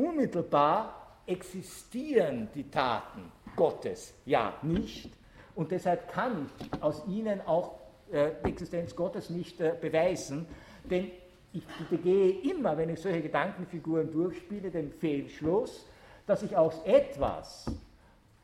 unmittelbar 0.07 1.19
existieren 1.27 2.49
die 2.55 2.71
Taten 2.71 3.31
Gottes 3.57 4.15
ja 4.25 4.55
nicht 4.63 5.11
und 5.55 5.71
deshalb 5.71 6.11
kann 6.11 6.49
ich 6.59 6.83
aus 6.83 7.03
ihnen 7.07 7.41
auch 7.43 7.75
äh, 8.11 8.31
die 8.45 8.51
Existenz 8.51 8.97
Gottes 8.97 9.31
nicht 9.31 9.61
äh, 9.61 9.75
beweisen, 9.81 10.47
denn 10.85 11.11
ich 11.53 11.65
begehe 11.89 12.41
immer, 12.51 12.77
wenn 12.77 12.91
ich 12.91 13.01
solche 13.01 13.23
Gedankenfiguren 13.23 14.11
durchspiele, 14.11 14.71
den 14.71 14.93
Fehlschluss, 14.93 15.87
dass 16.27 16.43
ich 16.43 16.57
aus 16.57 16.81
etwas, 16.85 17.67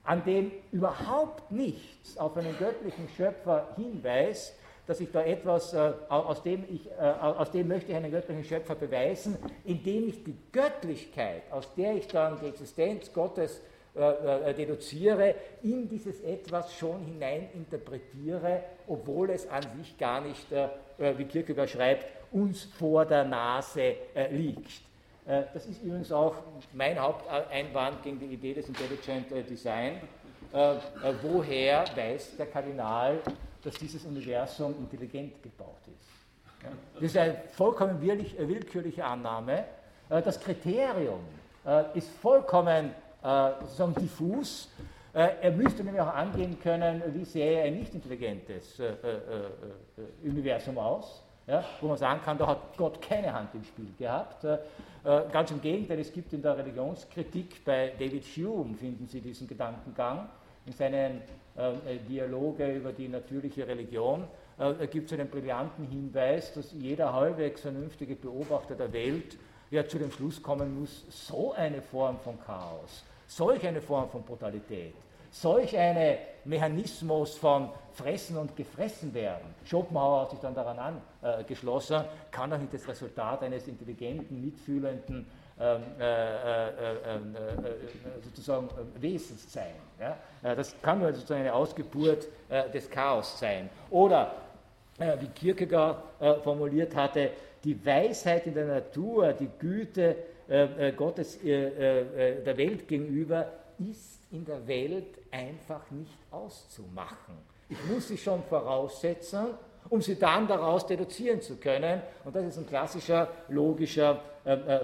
an 0.02 0.24
dem 0.24 0.50
überhaupt 0.72 1.50
nichts 1.50 2.18
auf 2.18 2.36
einen 2.36 2.57
göttlichen 2.59 3.09
Schöpfer 3.16 3.68
hinweist, 3.76 4.59
dass 4.87 5.01
ich 5.01 5.11
da 5.11 5.22
etwas, 5.22 5.74
äh, 5.74 5.93
aus, 6.09 6.43
dem 6.43 6.64
ich, 6.68 6.89
äh, 6.91 6.93
aus 7.01 7.51
dem 7.51 7.68
möchte 7.68 7.91
ich 7.91 7.97
einen 7.97 8.11
göttlichen 8.11 8.45
Schöpfer 8.45 8.74
beweisen, 8.74 9.37
indem 9.64 10.09
ich 10.09 10.22
die 10.24 10.37
Göttlichkeit, 10.53 11.43
aus 11.51 11.74
der 11.74 11.97
ich 11.97 12.07
dann 12.09 12.39
die 12.41 12.47
Existenz 12.47 13.12
Gottes 13.12 13.61
äh, 13.95 14.55
deduziere, 14.55 15.34
in 15.62 15.89
dieses 15.89 16.20
etwas 16.22 16.74
schon 16.74 17.01
hineininterpretiere, 17.05 18.62
obwohl 18.87 19.30
es 19.30 19.49
an 19.49 19.62
sich 19.78 19.97
gar 19.97 20.20
nicht, 20.20 20.47
wie 20.99 21.24
Kierkegaard 21.24 21.70
schreibt, 21.70 22.07
uns 22.32 22.64
vor 22.64 23.05
der 23.05 23.24
Nase 23.24 23.97
äh, 24.14 24.30
liegt. 24.30 24.82
Äh, 25.26 25.43
das 25.53 25.66
ist 25.66 25.82
übrigens 25.82 26.12
auch 26.12 26.37
mein 26.72 26.99
Haupteinwand 26.99 28.03
gegen 28.03 28.18
die 28.18 28.26
Idee 28.26 28.55
des 28.55 28.68
Intelligent 28.68 29.32
äh, 29.32 29.43
Design. 29.43 30.01
Äh, 30.53 30.74
äh, 30.74 30.78
woher 31.22 31.84
weiß 31.95 32.37
der 32.37 32.47
Kardinal, 32.47 33.18
dass 33.66 33.74
dieses 33.74 34.04
Universum 34.04 34.74
intelligent 34.78 35.42
gebaut 35.42 35.82
ist? 35.86 36.70
Das 36.94 37.02
ist 37.02 37.16
eine 37.16 37.36
vollkommen 37.52 38.00
äh, 38.02 38.48
willkürliche 38.48 39.04
Annahme. 39.04 39.64
das 40.08 40.40
Kriterium 40.40 41.20
ist 41.94 42.08
vollkommen 42.22 42.92
sozusagen 43.22 43.94
diffus. 43.96 44.68
Er 45.12 45.50
müsste 45.50 45.82
nämlich 45.82 46.00
auch 46.00 46.14
angehen 46.14 46.58
können, 46.60 47.02
wie 47.12 47.24
sähe 47.24 47.64
ein 47.64 47.74
nicht 47.74 47.92
intelligentes 47.92 48.80
Universum 50.22 50.78
aus 50.78 51.26
wo 51.80 51.88
man 51.88 51.96
sagen 51.96 52.20
kann, 52.22 52.38
da 52.38 52.46
hat 52.46 52.76
Gott 52.76 53.00
keine 53.00 53.32
Hand 53.32 53.54
im 53.54 53.64
Spiel 53.64 53.92
gehabt. 53.98 54.44
Äh, 54.44 54.58
äh, 55.04 55.22
ganz 55.30 55.50
im 55.50 55.60
Gegenteil, 55.60 56.00
es 56.00 56.12
gibt 56.12 56.32
in 56.32 56.42
der 56.42 56.58
Religionskritik 56.58 57.64
bei 57.64 57.92
David 57.98 58.24
Hume, 58.36 58.74
finden 58.74 59.06
Sie 59.06 59.20
diesen 59.20 59.46
Gedankengang, 59.46 60.28
in 60.66 60.72
seinen 60.72 61.20
äh, 61.20 61.22
Dialoge 62.09 62.72
über 62.74 62.92
die 62.92 63.09
natürliche 63.09 63.66
Religion, 63.66 64.24
äh, 64.59 64.86
gibt 64.86 65.11
es 65.11 65.18
einen 65.18 65.28
brillanten 65.28 65.86
Hinweis, 65.86 66.52
dass 66.54 66.72
jeder 66.72 67.12
halbwegs 67.12 67.61
vernünftige 67.61 68.14
Beobachter 68.14 68.74
der 68.74 68.92
Welt 68.92 69.36
ja 69.70 69.86
zu 69.86 69.98
dem 69.98 70.11
Schluss 70.11 70.42
kommen 70.42 70.80
muss, 70.80 71.04
so 71.09 71.52
eine 71.52 71.82
Form 71.82 72.18
von 72.20 72.38
Chaos, 72.40 73.04
solch 73.26 73.66
eine 73.66 73.82
Form 73.82 74.09
von 74.09 74.22
Brutalität, 74.22 74.94
solch 75.30 75.76
ein 75.76 76.18
Mechanismus 76.44 77.36
von 77.36 77.68
Fressen 77.92 78.36
und 78.36 78.57
Gefressen 78.57 79.12
werden, 79.12 79.54
Schopenhauer 79.64 80.22
hat 80.22 80.30
sich 80.30 80.40
dann 80.40 80.54
daran 80.54 81.02
angeschlossen, 81.22 82.04
kann 82.30 82.50
doch 82.50 82.59
nicht 82.59 82.72
das 82.72 82.88
Resultat 82.88 83.42
eines 83.42 83.66
intelligenten, 83.66 84.40
mitfühlenden 84.40 85.26
ähm, 85.59 85.82
äh, 85.98 86.04
äh, 86.04 86.70
ähm, 87.07 87.34
äh, 87.34 88.22
sozusagen 88.22 88.68
Wesens 89.00 89.50
sein. 89.50 89.72
Ja? 89.98 90.18
Das 90.54 90.74
kann 90.82 90.98
nur 90.98 91.11
sozusagen 91.14 91.40
eine 91.40 91.54
Ausgeburt 91.54 92.28
des 92.74 92.90
Chaos 92.90 93.38
sein. 93.38 93.70
Oder, 93.90 94.32
wie 94.98 95.26
Kierkegaard 95.28 96.02
formuliert 96.44 96.94
hatte, 96.94 97.30
die 97.64 97.84
Weisheit 97.84 98.46
in 98.46 98.54
der 98.54 98.66
Natur, 98.66 99.32
die 99.32 99.48
Güte 99.59 100.16
Gottes 100.96 101.40
der 101.42 102.57
Welt 102.57 102.86
gegenüber 102.86 103.46
ist 103.78 104.20
in 104.30 104.44
der 104.44 104.64
Welt 104.68 105.18
einfach 105.30 105.90
nicht 105.90 106.18
auszumachen. 106.30 107.34
Ich 107.68 107.82
muss 107.86 108.09
sie 108.09 108.18
schon 108.18 108.42
voraussetzen, 108.44 109.46
um 109.88 110.00
sie 110.00 110.16
dann 110.16 110.46
daraus 110.46 110.86
deduzieren 110.86 111.40
zu 111.40 111.57
können. 111.57 112.02
Und 112.24 112.36
das 112.36 112.44
ist 112.44 112.59
ein 112.59 112.66
klassischer 112.66 113.28
logischer 113.48 114.20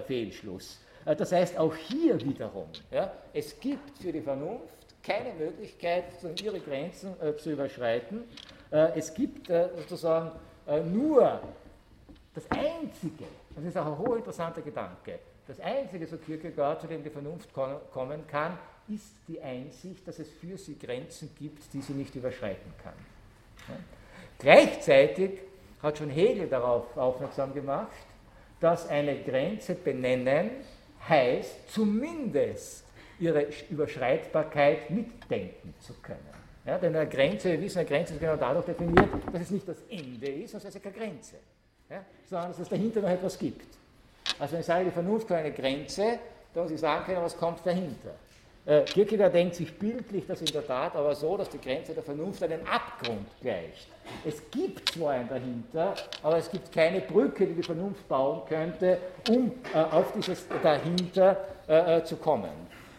Fehlschluss. 0.05 0.79
Äh, 1.05 1.15
das 1.15 1.31
heißt, 1.31 1.57
auch 1.57 1.75
hier 1.75 2.19
wiederum, 2.21 2.67
ja, 2.91 3.11
es 3.33 3.59
gibt 3.59 3.97
für 3.99 4.11
die 4.11 4.21
Vernunft 4.21 4.73
keine 5.03 5.33
Möglichkeit, 5.33 6.05
ihre 6.41 6.59
Grenzen 6.59 7.13
äh, 7.21 7.35
zu 7.35 7.51
überschreiten. 7.51 8.23
Äh, 8.71 8.97
es 8.97 9.13
gibt 9.13 9.49
äh, 9.49 9.69
sozusagen 9.77 10.31
nur 10.93 11.41
das 12.33 12.49
Einzige, 12.49 13.25
das 13.53 13.65
ist 13.65 13.77
auch 13.77 13.85
ein 13.85 13.97
hochinteressanter 13.97 14.61
Gedanke, 14.61 15.19
das 15.45 15.59
Einzige, 15.59 16.07
so 16.07 16.15
Kierkegaard, 16.15 16.79
zu 16.79 16.87
dem 16.87 17.03
die 17.03 17.09
Vernunft 17.09 17.49
kommen 17.53 18.25
kann, 18.27 18.57
ist 18.87 19.13
die 19.27 19.41
Einsicht, 19.41 20.07
dass 20.07 20.19
es 20.19 20.29
für 20.29 20.57
sie 20.57 20.79
Grenzen 20.79 21.35
gibt, 21.37 21.73
die 21.73 21.81
sie 21.81 21.91
nicht 21.91 22.15
überschreiten 22.15 22.73
kann. 22.81 22.93
Gleichzeitig 24.39 25.41
hat 25.81 25.97
schon 25.97 26.09
Hegel 26.09 26.47
darauf 26.47 26.95
aufmerksam 26.95 27.53
gemacht, 27.53 27.91
dass 28.63 28.87
eine 28.87 29.21
Grenze 29.21 29.75
benennen 29.75 30.51
heißt, 31.09 31.69
zumindest 31.69 32.85
ihre 33.19 33.47
Überschreitbarkeit 33.69 34.89
mitdenken 34.89 35.73
zu 35.81 35.93
können. 35.95 36.19
Ja, 36.65 36.77
denn 36.77 36.95
eine 36.95 37.09
Grenze, 37.09 37.51
wir 37.51 37.61
wissen, 37.61 37.79
eine 37.79 37.89
Grenze 37.89 38.13
ist 38.13 38.21
genau 38.21 38.37
dadurch 38.37 38.65
definiert, 38.65 39.09
dass 39.33 39.41
es 39.41 39.51
nicht 39.51 39.67
das 39.67 39.81
Ende 39.89 40.27
ist, 40.27 40.53
es 40.53 40.63
ist 40.63 40.81
keine 40.81 40.95
Grenze, 40.95 41.35
ja, 41.89 42.05
sondern 42.25 42.51
dass 42.51 42.59
es 42.59 42.69
dahinter 42.69 43.01
noch 43.01 43.09
etwas 43.09 43.37
gibt. 43.37 43.67
Also 44.39 44.53
wenn 44.53 44.61
ich 44.61 44.65
sage, 44.65 44.85
die 44.85 44.91
Vernunft 44.91 45.29
hat 45.29 45.39
eine 45.39 45.51
Grenze, 45.51 46.19
dann 46.53 46.63
muss 46.63 46.71
ich 46.71 46.79
sagen 46.79 47.03
können, 47.03 47.21
was 47.21 47.35
kommt 47.35 47.65
dahinter. 47.65 48.15
Äh, 48.65 48.83
Kierkegaard 48.83 49.33
denkt 49.33 49.55
sich 49.55 49.77
bildlich 49.77 50.25
das 50.25 50.39
in 50.39 50.47
der 50.47 50.65
Tat 50.65 50.95
aber 50.95 51.13
so, 51.15 51.35
dass 51.35 51.49
die 51.49 51.59
Grenze 51.59 51.93
der 51.93 52.03
Vernunft 52.03 52.41
einen 52.43 52.65
Abgrund 52.65 53.27
gleicht. 53.41 53.87
Es 54.23 54.49
gibt 54.51 54.89
zwar 54.89 55.11
einen 55.11 55.27
dahinter, 55.27 55.95
aber 56.21 56.37
es 56.37 56.49
gibt 56.49 56.71
keine 56.71 57.01
Brücke, 57.01 57.45
die 57.45 57.55
die 57.55 57.63
Vernunft 57.63 58.07
bauen 58.07 58.41
könnte, 58.47 58.99
um 59.29 59.51
äh, 59.73 59.77
auf 59.77 60.13
dieses 60.13 60.47
dahinter 60.61 61.37
äh, 61.67 61.97
äh 61.97 62.03
zu 62.05 62.15
kommen. 62.15 62.51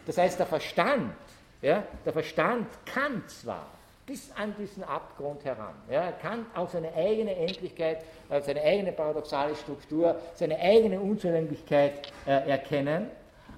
Das 0.05 0.19
heißt, 0.19 0.37
der 0.37 0.45
Verstand, 0.45 1.15
ja, 1.63 1.83
der 2.05 2.13
Verstand 2.13 2.67
kann 2.85 3.23
zwar 3.27 3.65
bis 4.05 4.31
an 4.37 4.53
diesen 4.59 4.83
Abgrund 4.83 5.43
heran. 5.45 5.73
Ja, 5.89 6.11
kann 6.11 6.45
auch 6.53 6.69
seine 6.69 6.93
eigene 6.93 7.35
Endlichkeit, 7.35 8.03
äh, 8.29 8.39
seine 8.39 8.61
eigene 8.61 8.91
paradoxale 8.91 9.55
Struktur, 9.55 10.15
seine 10.35 10.59
eigene 10.59 10.99
Unzulänglichkeit 10.99 12.13
äh, 12.27 12.49
erkennen, 12.51 13.09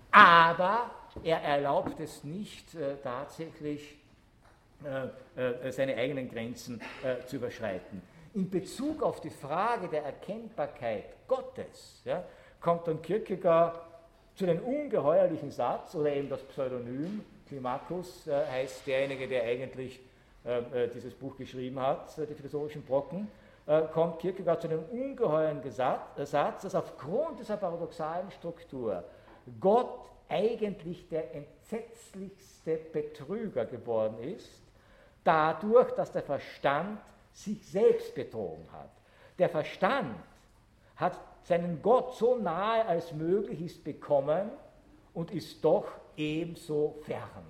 aber 0.10 0.90
er 1.24 1.42
erlaubt 1.42 2.00
es 2.00 2.24
nicht 2.24 2.76
äh, 2.76 2.96
tatsächlich, 3.04 3.98
äh, 4.84 5.68
äh, 5.68 5.72
seine 5.72 5.96
eigenen 5.96 6.30
Grenzen 6.30 6.82
zu 7.26 7.38
überschreiten. 7.38 8.02
In 8.34 8.50
Bezug 8.50 9.02
auf 9.02 9.22
die 9.22 9.32
Frage 9.32 9.88
der 9.88 10.04
Erkennbarkeit 10.04 11.06
Gottes 11.28 12.02
ja, 12.06 12.24
kommt 12.62 12.88
dann 12.88 13.02
Kierkegaard 13.02 13.82
zu 14.36 14.46
dem 14.46 14.60
ungeheuerlichen 14.60 15.50
Satz 15.50 15.96
oder 15.96 16.14
eben 16.14 16.30
das 16.30 16.44
Pseudonym, 16.44 17.24
Climacus 17.48 18.28
äh, 18.28 18.46
heißt 18.46 18.86
derjenige, 18.86 19.28
der 19.28 19.44
eigentlich 19.44 20.00
äh, 20.44 20.88
dieses 20.94 21.14
Buch 21.14 21.36
geschrieben 21.38 21.80
hat, 21.80 22.16
die 22.18 22.36
philosophischen 22.36 22.84
Brocken, 22.84 23.28
äh, 23.66 23.82
kommt 23.94 24.20
Kierkegaard 24.20 24.62
zu 24.62 24.68
dem 24.68 24.84
ungeheuren 24.84 25.62
Satz, 25.72 26.62
dass 26.62 26.76
aufgrund 26.76 27.40
dieser 27.40 27.58
paradoxalen 27.58 28.30
Struktur 28.32 29.04
Gott 29.60 30.10
eigentlich 30.30 31.08
der 31.10 31.34
entsetzlichste 31.34 32.78
Betrüger 32.92 33.66
geworden 33.66 34.20
ist, 34.20 34.62
dadurch, 35.24 35.92
dass 35.92 36.12
der 36.12 36.24
Verstand 36.24 37.00
sich 37.34 37.66
selbst 37.68 38.16
betrogen 38.16 38.66
hat. 38.72 38.90
Der 39.38 39.50
Verstand 39.50 40.16
hat 40.96 41.20
seinen 41.44 41.82
Gott 41.82 42.16
so 42.16 42.36
nahe 42.36 42.86
als 42.86 43.14
möglich 43.14 43.62
ist 43.62 43.84
bekommen 43.84 44.50
und 45.14 45.32
ist 45.32 45.64
doch 45.64 45.86
ebenso 46.16 46.98
fern. 47.04 47.46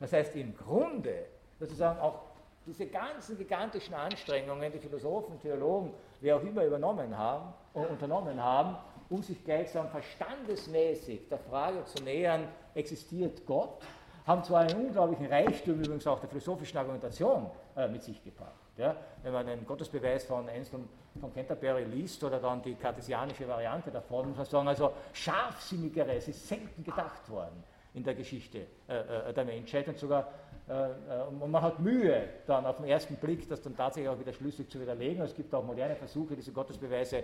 Das 0.00 0.12
heißt, 0.12 0.36
im 0.36 0.56
Grunde, 0.56 1.26
sozusagen 1.58 2.00
auch 2.00 2.22
diese 2.66 2.86
ganzen 2.86 3.38
gigantischen 3.38 3.94
Anstrengungen, 3.94 4.72
die 4.72 4.78
Philosophen, 4.78 5.38
Theologen, 5.40 5.94
wer 6.20 6.36
auch 6.36 6.42
immer 6.42 6.64
übernommen 6.64 7.16
haben, 7.16 7.54
äh, 7.74 7.78
unternommen 7.78 8.42
haben, 8.42 8.76
um 9.08 9.22
sich 9.22 9.42
gleichsam 9.44 9.88
verstandesmäßig 9.88 11.28
der 11.28 11.38
Frage 11.38 11.84
zu 11.84 12.02
nähern, 12.02 12.48
existiert 12.74 13.46
Gott, 13.46 13.82
haben 14.26 14.42
zwar 14.42 14.62
einen 14.62 14.86
unglaublichen 14.86 15.26
Reichtum 15.26 15.80
übrigens 15.80 16.06
auch 16.06 16.18
der 16.18 16.28
philosophischen 16.28 16.78
Argumentation 16.78 17.48
äh, 17.76 17.86
mit 17.88 18.02
sich 18.02 18.22
gebracht. 18.22 18.52
Ja? 18.76 18.96
Wenn 19.22 19.32
man 19.32 19.48
einen 19.48 19.64
Gottesbeweis 19.64 20.24
von 20.24 20.48
Anselm 20.48 20.88
von 21.20 21.32
Canterbury 21.32 21.84
liest 21.84 22.22
oder 22.24 22.40
dann 22.40 22.60
die 22.62 22.74
kartesianische 22.74 23.48
Variante 23.48 23.90
davon, 23.90 24.28
muss 24.28 24.36
man 24.36 24.46
sagen, 24.46 24.68
also 24.68 24.92
scharfsinnigere, 25.12 26.16
es 26.16 26.28
ist 26.28 26.46
selten 26.46 26.82
gedacht 26.82 27.28
worden 27.30 27.62
in 27.94 28.04
der 28.04 28.14
Geschichte 28.14 28.66
äh, 28.88 29.30
äh 29.30 29.32
der 29.32 29.44
Menschheit 29.44 29.88
und 29.88 29.96
sogar 29.96 30.28
äh, 30.68 30.72
äh, 30.72 31.22
und 31.28 31.50
man 31.50 31.62
hat 31.62 31.78
Mühe, 31.78 32.28
dann 32.46 32.66
auf 32.66 32.78
den 32.78 32.86
ersten 32.86 33.14
Blick 33.16 33.48
das 33.48 33.62
dann 33.62 33.76
tatsächlich 33.76 34.08
auch 34.08 34.18
wieder 34.18 34.32
schlüssig 34.32 34.68
zu 34.68 34.80
widerlegen. 34.80 35.22
Es 35.22 35.34
gibt 35.34 35.54
auch 35.54 35.64
moderne 35.64 35.94
Versuche, 35.94 36.34
diese 36.34 36.52
Gottesbeweise 36.52 37.22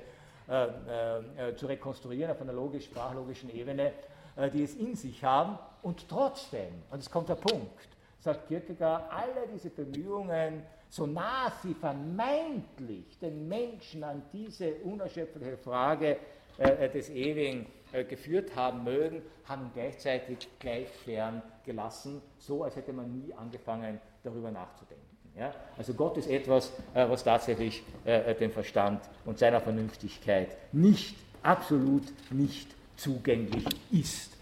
äh, 0.48 1.50
äh, 1.50 1.56
zu 1.56 1.66
rekonstruieren 1.66 2.30
auf 2.30 2.40
einer 2.40 2.52
logisch-sprachlogischen 2.52 3.54
Ebene, 3.54 3.92
äh, 4.36 4.50
die 4.50 4.62
es 4.64 4.74
in 4.74 4.94
sich 4.96 5.22
haben. 5.22 5.58
Und 5.82 6.08
trotzdem, 6.08 6.82
und 6.90 6.98
es 6.98 7.10
kommt 7.10 7.28
der 7.28 7.36
Punkt, 7.36 7.88
sagt 8.18 8.48
Kierkegaard, 8.48 9.10
alle 9.12 9.48
diese 9.52 9.70
Bemühungen, 9.70 10.62
so 10.88 11.06
nah 11.06 11.50
sie 11.62 11.74
vermeintlich 11.74 13.18
den 13.18 13.48
Menschen 13.48 14.04
an 14.04 14.22
diese 14.32 14.74
unerschöpfliche 14.84 15.56
Frage 15.56 16.18
äh, 16.58 16.88
des 16.90 17.08
Ewigen 17.10 17.66
äh, 17.92 18.04
geführt 18.04 18.54
haben 18.54 18.84
mögen, 18.84 19.22
haben 19.44 19.70
gleichzeitig 19.74 20.48
gleich 20.58 20.88
fern 20.88 21.42
gelassen, 21.64 22.20
so 22.38 22.64
als 22.64 22.76
hätte 22.76 22.92
man 22.92 23.10
nie 23.12 23.32
angefangen, 23.34 24.00
darüber 24.22 24.50
nachzudenken. 24.50 25.11
Ja? 25.38 25.52
Also 25.76 25.94
Gott 25.94 26.16
ist 26.16 26.28
etwas, 26.28 26.72
äh, 26.94 27.08
was 27.08 27.24
tatsächlich 27.24 27.82
äh, 28.04 28.34
dem 28.34 28.50
Verstand 28.50 29.00
und 29.24 29.38
seiner 29.38 29.60
Vernünftigkeit 29.60 30.48
nicht, 30.72 31.16
absolut 31.42 32.04
nicht 32.30 32.68
zugänglich 32.96 33.64
ist. 33.90 34.32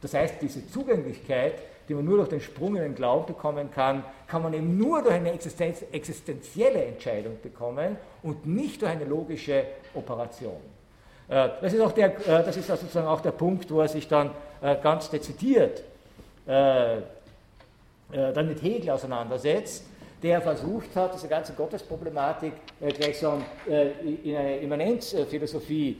Das 0.00 0.14
heißt, 0.14 0.36
diese 0.42 0.68
Zugänglichkeit, 0.68 1.54
die 1.88 1.94
man 1.94 2.04
nur 2.04 2.18
durch 2.18 2.28
den 2.28 2.40
Sprung 2.40 2.76
in 2.76 2.82
den 2.82 2.94
Glauben 2.94 3.26
bekommen 3.26 3.70
kann, 3.70 4.04
kann 4.26 4.42
man 4.42 4.54
eben 4.54 4.76
nur 4.78 5.02
durch 5.02 5.14
eine 5.14 5.32
Existenz, 5.32 5.84
existenzielle 5.92 6.84
Entscheidung 6.84 7.38
bekommen 7.42 7.96
und 8.22 8.46
nicht 8.46 8.82
durch 8.82 8.92
eine 8.92 9.04
logische 9.04 9.64
Operation. 9.94 10.60
Äh, 11.28 11.48
das 11.60 11.72
ist, 11.72 11.80
auch 11.80 11.92
der, 11.92 12.16
äh, 12.26 12.44
das 12.44 12.56
ist 12.56 12.66
sozusagen 12.66 13.06
auch 13.06 13.20
der 13.20 13.32
Punkt, 13.32 13.70
wo 13.70 13.80
er 13.80 13.88
sich 13.88 14.08
dann 14.08 14.30
äh, 14.60 14.76
ganz 14.82 15.10
dezidiert 15.10 15.82
dann 16.46 17.06
mit 18.46 18.60
Hegel 18.60 18.90
auseinandersetzt, 18.90 19.86
der 20.24 20.40
versucht 20.40 20.96
hat, 20.96 21.14
diese 21.14 21.28
ganze 21.28 21.52
Gottesproblematik 21.52 22.54
gleichsam 22.80 23.44
in 23.66 24.36
eine 24.36 24.56
Immanenzphilosophie 24.58 25.98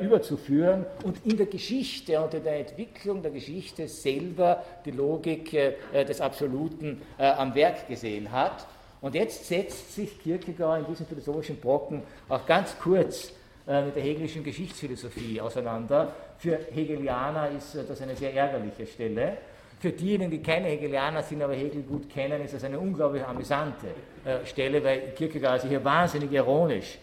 überzuführen 0.00 0.86
und 1.02 1.26
in 1.26 1.36
der 1.36 1.46
Geschichte 1.46 2.20
und 2.20 2.32
in 2.32 2.44
der 2.44 2.60
Entwicklung 2.60 3.20
der 3.20 3.32
Geschichte 3.32 3.88
selber 3.88 4.64
die 4.84 4.92
Logik 4.92 5.50
des 5.92 6.20
Absoluten 6.20 7.02
am 7.18 7.54
Werk 7.56 7.88
gesehen 7.88 8.30
hat. 8.30 8.64
Und 9.00 9.14
jetzt 9.14 9.44
setzt 9.44 9.94
sich 9.94 10.20
Kierkegaard 10.20 10.80
in 10.80 10.86
diesen 10.86 11.06
philosophischen 11.06 11.58
Brocken 11.60 12.02
auch 12.28 12.46
ganz 12.46 12.76
kurz 12.78 13.32
äh, 13.68 13.84
mit 13.84 13.94
der 13.96 14.02
hegelischen 14.02 14.42
Geschichtsphilosophie 14.42 15.40
auseinander. 15.42 16.14
Für 16.38 16.58
Hegelianer 16.72 17.50
ist 17.50 17.74
äh, 17.74 17.84
das 17.86 18.00
eine 18.00 18.16
sehr 18.16 18.32
ärgerliche 18.34 18.86
Stelle. 18.86 19.36
Für 19.80 19.92
diejenigen, 19.92 20.30
die 20.30 20.42
keine 20.42 20.68
Hegelianer 20.68 21.22
sind, 21.22 21.42
aber 21.42 21.54
Hegel 21.54 21.82
gut 21.82 22.10
kennen, 22.10 22.42
ist 22.42 22.54
das 22.54 22.64
eine 22.64 22.78
unglaublich 22.78 23.24
amüsante 23.24 23.86
äh, 24.24 24.44
Stelle, 24.44 24.82
weil 24.82 25.12
Kierkegaard 25.16 25.60
sich 25.60 25.70
hier 25.70 25.84
wahnsinnig 25.84 26.32
ironisch 26.32 26.98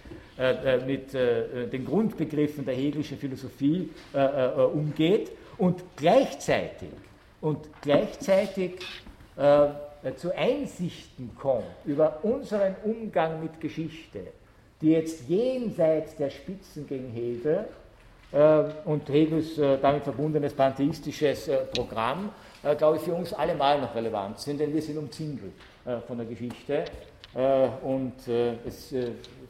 mit 0.85 1.13
den 1.13 1.85
Grundbegriffen 1.85 2.65
der 2.65 2.73
hegelischen 2.73 3.17
Philosophie 3.17 3.89
umgeht. 4.73 5.31
Und 5.57 5.81
gleichzeitig, 5.95 6.89
und 7.39 7.69
gleichzeitig 7.81 8.81
zu 10.17 10.35
Einsichten 10.37 11.33
kommt 11.39 11.63
über 11.85 12.19
unseren 12.23 12.75
Umgang 12.83 13.41
mit 13.41 13.61
Geschichte, 13.61 14.27
die 14.81 14.91
jetzt 14.91 15.27
jenseits 15.27 16.15
der 16.15 16.29
Spitzen 16.29 16.87
gegen 16.87 17.09
Hegel 17.09 17.65
äh, 18.31 18.63
und 18.85 19.07
Hegels 19.09 19.57
äh, 19.57 19.77
damit 19.81 20.03
verbundenes 20.03 20.53
pantheistisches 20.53 21.47
äh, 21.47 21.57
Programm, 21.73 22.29
äh, 22.65 22.75
glaube 22.75 22.97
ich, 22.97 23.03
für 23.03 23.13
uns 23.13 23.33
allemal 23.33 23.79
noch 23.79 23.95
relevant 23.95 24.39
sind, 24.39 24.59
denn 24.59 24.73
wir 24.73 24.81
sind 24.81 24.97
umzingelt 24.97 25.53
äh, 25.85 25.99
von 26.01 26.17
der 26.17 26.25
Geschichte 26.25 26.85
äh, 27.33 27.67
und 27.83 28.27
es 28.27 28.93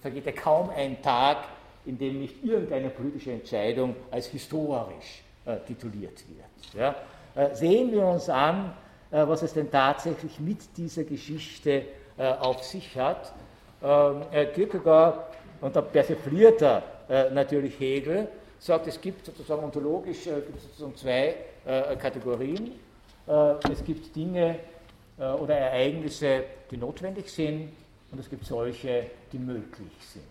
vergeht 0.01 0.26
ja 0.26 0.32
kaum 0.32 0.70
ein 0.70 1.01
Tag, 1.01 1.38
in 1.86 1.97
dem 1.97 2.20
nicht 2.20 2.43
irgendeine 2.43 2.89
politische 2.89 3.32
Entscheidung 3.32 3.95
als 4.11 4.28
historisch 4.28 5.24
tituliert 5.68 6.24
wird. 6.28 6.74
Ja? 7.36 7.53
sehen 7.53 7.91
wir 7.91 8.03
uns 8.03 8.28
an, 8.28 8.74
was 9.11 9.43
es 9.43 9.53
denn 9.53 9.70
tatsächlich 9.70 10.39
mit 10.39 10.76
dieser 10.76 11.03
Geschichte 11.03 11.84
auf 12.18 12.63
sich 12.63 12.97
hat 12.97 13.34
ähm, 13.84 14.24
äh, 14.32 14.45
Kierkegaard, 14.47 15.36
und 15.61 15.76
da 15.76 15.82
persifliert 15.82 16.61
er 16.61 16.84
äh, 17.09 17.30
natürlich 17.30 17.80
Hegel, 17.80 18.28
sagt, 18.57 18.88
es 18.88 18.99
gibt 18.99 19.26
sozusagen 19.26 19.63
ontologisch 19.63 20.28
äh, 20.28 20.41
gibt 20.41 20.59
sozusagen 20.59 20.95
zwei 20.95 21.36
äh, 21.66 21.95
Kategorien. 21.95 22.72
Äh, 23.28 23.71
es 23.71 23.84
gibt 23.84 24.15
Dinge 24.15 24.59
äh, 25.17 25.26
oder 25.26 25.55
Ereignisse, 25.55 26.43
die 26.69 26.78
notwendig 26.78 27.30
sind, 27.30 27.71
und 28.11 28.19
es 28.19 28.30
gibt 28.30 28.45
solche, 28.45 29.07
die 29.32 29.39
möglich 29.39 29.91
sind. 29.99 30.23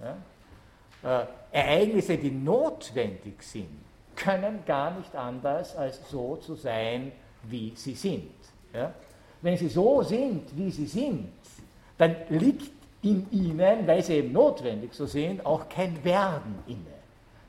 Ja? 0.00 1.28
Ereignisse, 1.50 2.16
die 2.16 2.30
notwendig 2.30 3.42
sind, 3.42 3.68
können 4.16 4.64
gar 4.64 4.96
nicht 4.96 5.14
anders 5.14 5.76
als 5.76 6.00
so 6.10 6.36
zu 6.36 6.54
sein, 6.54 7.12
wie 7.44 7.72
sie 7.74 7.94
sind. 7.94 8.30
Ja? 8.72 8.92
Wenn 9.40 9.56
sie 9.56 9.68
so 9.68 10.02
sind, 10.02 10.56
wie 10.56 10.70
sie 10.70 10.86
sind, 10.86 11.32
dann 11.98 12.16
liegt 12.28 12.70
in 13.02 13.30
ihnen, 13.30 13.86
weil 13.86 14.02
sie 14.02 14.14
eben 14.14 14.32
notwendig 14.32 14.94
so 14.94 15.06
sind, 15.06 15.44
auch 15.44 15.68
kein 15.68 16.02
Werden 16.04 16.58
inne. 16.66 16.91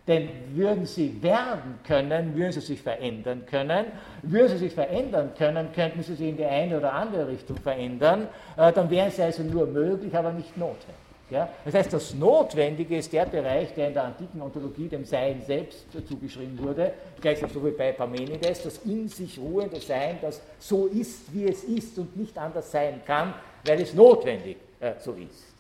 Denn 0.08 0.28
würden 0.54 0.86
sie 0.86 1.24
werden 1.24 1.80
können, 1.88 2.36
würden 2.36 2.52
sie 2.52 2.60
sich 2.60 2.82
verändern 2.82 3.46
können. 3.46 3.86
Würden 4.22 4.50
sie 4.50 4.58
sich 4.58 4.74
verändern 4.74 5.32
können, 5.38 5.72
könnten 5.74 6.04
sie 6.04 6.16
sich 6.16 6.28
in 6.28 6.38
die 6.38 6.46
eine 6.46 6.78
oder 6.78 6.94
andere 6.94 7.28
Richtung 7.30 7.58
verändern. 7.58 8.28
Äh, 8.58 8.74
dann 8.74 8.90
wären 8.90 9.12
sie 9.12 9.22
also 9.22 9.44
nur 9.44 9.66
möglich, 9.66 10.14
aber 10.16 10.34
nicht 10.34 10.58
notwendig. 10.58 11.04
Das 11.30 11.74
heißt, 11.74 11.94
das 11.94 12.14
Notwendige 12.14 12.98
ist 12.98 13.12
der 13.12 13.26
Bereich, 13.26 13.74
der 13.74 13.88
in 13.88 13.94
der 13.94 14.04
antiken 14.04 14.42
Ontologie 14.42 14.88
dem 14.88 15.06
Sein 15.06 15.42
selbst 15.42 15.86
zugeschrieben 16.08 16.60
wurde, 16.60 16.94
gleichsam 17.22 17.50
so 17.50 17.66
wie 17.66 17.72
bei 17.72 17.92
Parmenides, 17.92 18.64
das 18.64 18.78
in 18.86 19.08
sich 19.08 19.40
ruhende 19.40 19.80
Sein, 19.80 20.18
das 20.22 20.42
so 20.60 20.88
ist, 20.88 21.34
wie 21.34 21.46
es 21.46 21.64
ist 21.64 21.98
und 21.98 22.16
nicht 22.18 22.38
anders 22.38 22.72
sein 22.72 23.02
kann, 23.06 23.34
weil 23.66 23.82
es 23.82 23.94
notwendig 23.94 24.58
äh, 24.80 24.94
so 25.00 25.14
ist. 25.14 25.56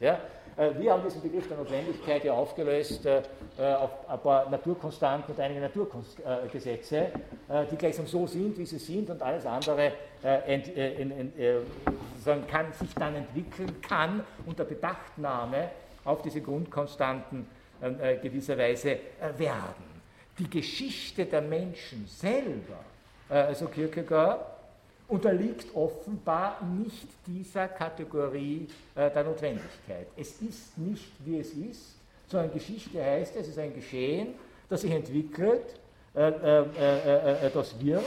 Äh, 0.57 0.71
wir 0.77 0.91
haben 0.91 1.03
diesen 1.03 1.21
Begriff 1.21 1.47
der 1.47 1.57
Notwendigkeit 1.57 2.23
ja 2.23 2.33
aufgelöst 2.33 3.05
äh, 3.05 3.21
auf 3.57 4.09
ein 4.09 4.19
paar 4.19 4.49
Naturkonstanten 4.49 5.33
und 5.33 5.39
einige 5.39 5.61
Naturgesetze, 5.61 7.07
die 7.71 7.75
gleichsam 7.75 8.07
so 8.07 8.25
sind, 8.25 8.57
wie 8.57 8.65
sie 8.65 8.79
sind 8.79 9.09
und 9.09 9.21
alles 9.21 9.45
andere 9.45 9.91
kann, 12.47 12.73
sich 12.73 12.93
dann 12.95 13.15
entwickeln 13.15 13.81
kann 13.81 14.23
unter 14.45 14.63
Bedachtnahme 14.63 15.69
auf 16.03 16.21
diese 16.23 16.41
Grundkonstanten 16.41 17.45
gewisserweise 18.21 18.97
werden. 19.37 20.01
Die 20.39 20.49
Geschichte 20.49 21.25
der 21.25 21.41
Menschen 21.41 22.07
selber 22.07 22.79
also 23.29 23.67
Kierkegaard, 23.67 24.52
unterliegt 25.07 25.75
offenbar 25.75 26.63
nicht 26.63 27.07
dieser 27.27 27.67
Kategorie 27.67 28.67
der 28.95 29.23
Notwendigkeit. 29.23 30.07
Es 30.17 30.41
ist 30.41 30.77
nicht, 30.77 31.11
wie 31.25 31.39
es 31.39 31.53
ist, 31.53 31.95
sondern 32.27 32.53
Geschichte 32.53 33.03
heißt, 33.03 33.35
es 33.35 33.47
ist 33.49 33.59
ein 33.59 33.73
Geschehen, 33.75 34.35
das 34.69 34.81
sich 34.81 34.91
entwickelt, 34.91 35.79
das 36.13 37.75
wird. 37.79 38.03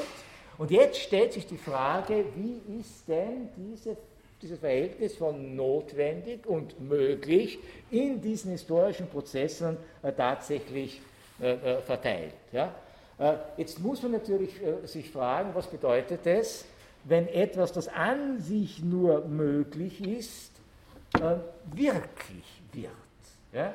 Und 0.59 0.71
jetzt 0.71 0.99
stellt 0.99 1.35
sich 1.35 1.47
die 1.47 1.59
Frage, 1.59 2.25
wie 2.35 2.81
ist 2.81 3.07
denn 3.07 3.51
diese 3.57 3.97
dieses 4.43 4.59
Verhältnis 4.59 5.17
von 5.17 5.57
notwendig 5.57 6.47
und 6.47 6.81
möglich 6.81 7.59
in 7.91 8.21
diesen 8.21 8.51
historischen 8.51 9.09
Prozessen 9.09 9.77
äh, 10.03 10.13
tatsächlich 10.13 11.01
äh, 11.41 11.53
äh 11.53 11.81
verteilt. 11.83 12.35
Ja? 12.53 12.75
Äh, 13.19 13.35
jetzt 13.57 13.81
muss 13.81 14.03
man 14.03 14.13
natürlich 14.13 14.51
äh, 14.63 14.87
sich 14.87 15.11
fragen, 15.11 15.51
was 15.55 15.67
bedeutet 15.67 16.27
es, 16.27 16.67
wenn 17.09 17.29
etwas, 17.29 17.73
das 17.73 17.89
an 17.89 18.41
sich 18.41 18.83
nur 18.83 19.25
möglich 19.27 20.05
ist, 20.05 20.53
äh, 21.15 21.37
wirklich 21.75 22.63
wird. 22.73 22.93
Ja? 23.53 23.75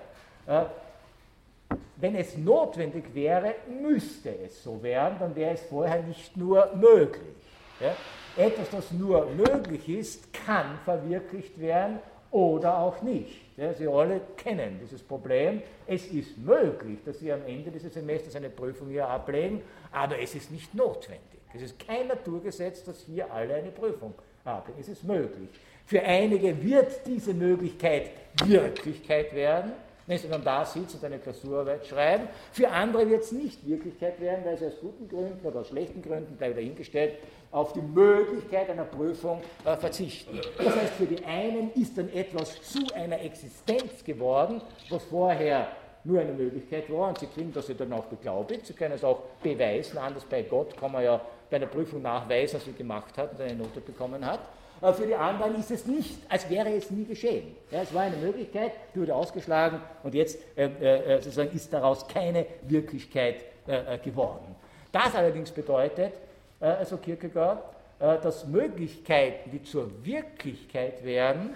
wenn 1.96 2.16
es 2.16 2.36
notwendig 2.36 3.14
wäre, 3.14 3.56
müsste 3.82 4.36
es 4.44 4.64
so 4.64 4.82
werden, 4.84 5.18
dann 5.20 5.36
wäre 5.36 5.54
es 5.54 5.62
vorher 5.62 6.02
nicht 6.04 6.36
nur 6.36 6.74
möglich. 6.76 7.36
Ja? 7.80 7.96
etwas, 8.38 8.70
das 8.70 8.92
nur 8.92 9.28
möglich 9.32 9.88
ist, 9.88 10.34
kann 10.34 10.78
verwirklicht 10.84 11.60
werden 11.60 12.00
oder 12.32 12.78
auch 12.78 13.02
nicht. 13.02 13.58
Ja, 13.58 13.74
Sie 13.74 13.88
alle 13.88 14.22
kennen 14.38 14.80
dieses 14.82 15.04
Problem. 15.04 15.62
Es 15.86 16.08
ist 16.08 16.38
möglich, 16.38 17.00
dass 17.06 17.20
Sie 17.20 17.32
am 17.32 17.46
Ende 17.46 17.70
dieses 17.72 17.94
Semesters 17.94 18.36
eine 18.36 18.50
Prüfung 18.50 18.90
hier 18.90 19.08
ablegen, 19.08 19.62
aber 19.92 20.18
es 20.20 20.34
ist 20.36 20.52
nicht 20.52 20.74
notwendig. 20.74 21.41
Es 21.54 21.62
ist 21.62 21.80
kein 21.86 22.08
Naturgesetz, 22.08 22.84
dass 22.84 23.02
hier 23.02 23.32
alle 23.32 23.56
eine 23.56 23.72
Prüfung 23.72 24.14
haben. 24.46 24.74
Es 24.80 24.88
ist 24.88 25.04
möglich. 25.04 25.50
Für 25.86 26.02
einige 26.04 26.62
wird 26.64 27.06
diese 27.06 27.34
Möglichkeit 27.34 28.12
Wirklichkeit 28.46 29.34
werden, 29.36 29.74
wenn 30.08 30.18
sie 30.18 30.30
dann 30.30 30.44
da 30.44 30.66
sitzen 30.66 30.98
und 30.98 31.04
eine 31.04 31.20
Klausurarbeit 31.20 31.86
schreiben. 31.86 32.28
Für 32.52 32.70
andere 32.70 33.10
wird 33.10 33.24
es 33.24 33.32
nicht 33.32 33.68
Wirklichkeit 33.68 34.20
werden, 34.20 34.46
weil 34.46 34.58
sie 34.58 34.68
aus 34.68 34.80
guten 34.80 35.08
Gründen 35.08 35.46
oder 35.46 35.60
aus 35.60 35.68
schlechten 35.68 36.02
Gründen, 36.02 36.36
bleibe 36.38 36.56
dahingestellt, 36.56 37.16
auf 37.52 37.74
die 37.74 37.82
Möglichkeit 37.82 38.70
einer 38.70 38.86
Prüfung 38.86 39.42
äh, 39.66 39.76
verzichten. 39.76 40.40
Das 40.58 40.76
heißt, 40.76 40.94
für 40.94 41.06
die 41.06 41.24
einen 41.26 41.72
ist 41.74 41.98
dann 41.98 42.12
etwas 42.14 42.62
zu 42.62 42.80
einer 42.94 43.22
Existenz 43.22 44.04
geworden, 44.04 44.62
was 44.90 45.04
vorher 45.04 45.68
nur 46.04 46.20
eine 46.20 46.34
Möglichkeit 46.34 46.92
war 46.92 47.10
und 47.10 47.20
sie 47.20 47.28
kriegen 47.28 47.54
das 47.54 47.68
ja 47.68 47.76
dann 47.76 47.94
auch 47.94 48.06
beglaubigt. 48.06 48.66
Sie 48.66 48.74
können 48.74 48.96
es 48.96 49.04
auch 49.04 49.22
beweisen, 49.44 49.98
anders 49.98 50.24
bei 50.26 50.42
Gott 50.44 50.76
kann 50.78 50.92
man 50.92 51.04
ja 51.04 51.22
bei 51.52 51.58
einer 51.58 51.68
Prüfung 51.68 52.02
nachweisen, 52.02 52.56
was 52.56 52.66
sie 52.66 52.74
gemacht 52.74 53.18
hat 53.18 53.34
und 53.34 53.42
eine 53.42 53.56
Note 53.56 53.82
bekommen 53.82 54.26
hat. 54.26 54.40
Aber 54.80 54.96
für 54.96 55.06
die 55.06 55.14
anderen 55.14 55.60
ist 55.60 55.70
es 55.70 55.86
nicht, 55.86 56.18
als 56.28 56.50
wäre 56.50 56.74
es 56.74 56.90
nie 56.90 57.06
geschehen. 57.06 57.56
Ja, 57.70 57.84
es 57.84 57.94
war 57.94 58.02
eine 58.02 58.18
Möglichkeit, 58.18 58.72
die 58.96 59.02
wurde 59.02 59.14
ausgeschlagen 59.14 59.80
und 60.02 60.16
jetzt 60.16 60.40
äh, 60.58 60.66
äh, 60.66 61.22
sozusagen 61.22 61.52
ist 61.52 61.72
daraus 61.72 62.08
keine 62.08 62.48
Wirklichkeit 62.64 63.44
äh, 63.68 63.96
äh 63.96 63.98
geworden. 64.00 64.56
Das 64.92 65.14
allerdings 65.14 65.52
bedeutet, 65.52 66.14
äh, 66.60 66.66
also 66.66 66.98
Kierkegaard, 66.98 67.64
äh, 68.00 68.18
dass 68.20 68.48
Möglichkeiten, 68.48 69.52
die 69.52 69.62
zur 69.62 69.92
Wirklichkeit 70.04 71.04
werden, 71.04 71.56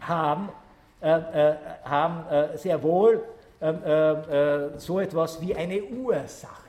haben, 0.00 0.48
äh, 1.00 1.20
haben 1.84 2.56
sehr 2.56 2.82
wohl 2.82 3.24
ähm, 3.60 4.72
so 4.76 4.98
etwas 4.98 5.40
wie 5.40 5.54
eine 5.54 5.82
Ursache. 5.82 6.61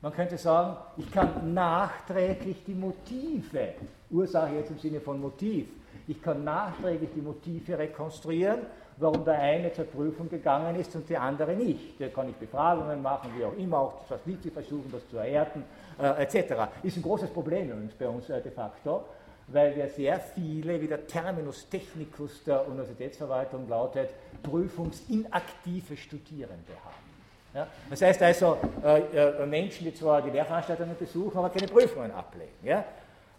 Man 0.00 0.12
könnte 0.12 0.38
sagen, 0.38 0.76
ich 0.96 1.10
kann 1.10 1.52
nachträglich 1.52 2.64
die 2.64 2.74
Motive, 2.74 3.74
Ursache 4.10 4.54
jetzt 4.54 4.70
im 4.70 4.78
Sinne 4.78 5.00
von 5.00 5.20
Motiv, 5.20 5.66
ich 6.06 6.22
kann 6.22 6.44
nachträglich 6.44 7.10
die 7.14 7.20
Motive 7.20 7.76
rekonstruieren 7.76 8.60
warum 9.00 9.24
der 9.24 9.38
eine 9.38 9.72
zur 9.72 9.84
Prüfung 9.84 10.28
gegangen 10.28 10.76
ist 10.76 10.94
und 10.94 11.08
der 11.08 11.22
andere 11.22 11.54
nicht. 11.54 12.00
Da 12.00 12.08
kann 12.08 12.28
ich 12.28 12.36
Befragungen 12.36 13.00
machen, 13.00 13.30
wie 13.36 13.44
auch 13.44 13.56
immer, 13.56 13.78
auch 13.78 13.94
das 14.08 14.20
Lied 14.26 14.42
zu 14.42 14.50
versuchen, 14.50 14.90
das 14.90 15.08
zu 15.08 15.16
erhärten, 15.16 15.64
äh, 16.00 16.22
etc. 16.22 16.70
Ist 16.82 16.96
ein 16.96 17.02
großes 17.02 17.30
Problem 17.30 17.70
übrigens 17.70 17.94
bei 17.94 18.08
uns 18.08 18.28
äh, 18.28 18.42
de 18.42 18.52
facto, 18.52 19.04
weil 19.48 19.76
wir 19.76 19.88
sehr 19.88 20.18
viele, 20.18 20.80
wie 20.80 20.88
der 20.88 21.06
Terminus 21.06 21.68
technicus 21.68 22.44
der 22.44 22.66
Universitätsverwaltung 22.66 23.68
lautet, 23.68 24.10
prüfungsinaktive 24.42 25.96
Studierende 25.96 26.72
haben. 26.84 27.07
Ja? 27.54 27.66
Das 27.88 28.02
heißt 28.02 28.22
also, 28.22 28.58
äh, 28.84 29.00
äh, 29.00 29.46
Menschen, 29.46 29.84
die 29.84 29.94
zwar 29.94 30.22
die 30.22 30.30
Lehrveranstaltungen 30.30 30.96
besuchen, 30.98 31.38
aber 31.38 31.50
keine 31.50 31.66
Prüfungen 31.66 32.10
ablegen. 32.10 32.52
Ja? 32.62 32.84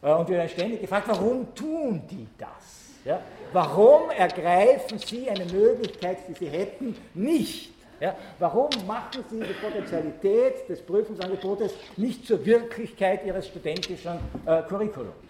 Äh, 0.02 0.12
und 0.14 0.28
wir 0.30 0.38
werden 0.38 0.50
ständig 0.50 0.82
gefragt, 0.82 1.08
warum 1.08 1.54
tun 1.54 2.02
die 2.10 2.28
das? 2.38 2.90
Ja? 3.06 3.22
Warum 3.54 4.10
ergreifen 4.12 4.98
Sie 5.00 5.30
eine 5.30 5.46
Möglichkeit, 5.46 6.20
die 6.28 6.34
Sie 6.34 6.50
hätten, 6.50 6.96
nicht? 7.14 7.72
Ja? 8.00 8.16
Warum 8.40 8.70
machen 8.88 9.24
Sie 9.30 9.40
die 9.40 9.54
Potentialität 9.54 10.68
des 10.68 10.82
Prüfungsangebotes 10.82 11.74
nicht 11.98 12.26
zur 12.26 12.46
Wirklichkeit 12.46 13.26
Ihres 13.26 13.48
studentischen 13.48 14.20
äh, 14.46 14.62
Curriculums? 14.64 15.29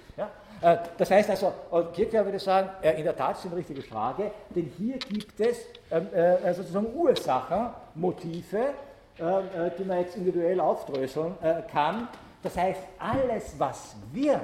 Äh, 0.61 0.77
das 0.97 1.11
heißt 1.11 1.29
also, 1.29 1.53
Kierkegaard 1.93 2.25
würde 2.25 2.39
sagen, 2.39 2.69
äh, 2.81 2.97
in 2.97 3.03
der 3.03 3.15
Tat 3.15 3.37
ist 3.37 3.45
eine 3.45 3.55
richtige 3.55 3.81
Frage, 3.81 4.31
denn 4.49 4.71
hier 4.77 4.97
gibt 4.97 5.39
es 5.39 5.65
ähm, 5.91 6.07
äh, 6.13 6.53
sozusagen 6.53 6.93
Ursachen, 6.93 7.69
Motive, 7.95 8.73
äh, 9.17 9.71
die 9.77 9.83
man 9.83 9.99
jetzt 9.99 10.15
individuell 10.15 10.59
aufdröseln 10.59 11.33
äh, 11.41 11.61
kann. 11.71 12.07
Das 12.41 12.55
heißt, 12.55 12.81
alles, 12.97 13.55
was 13.57 13.95
wird, 14.13 14.41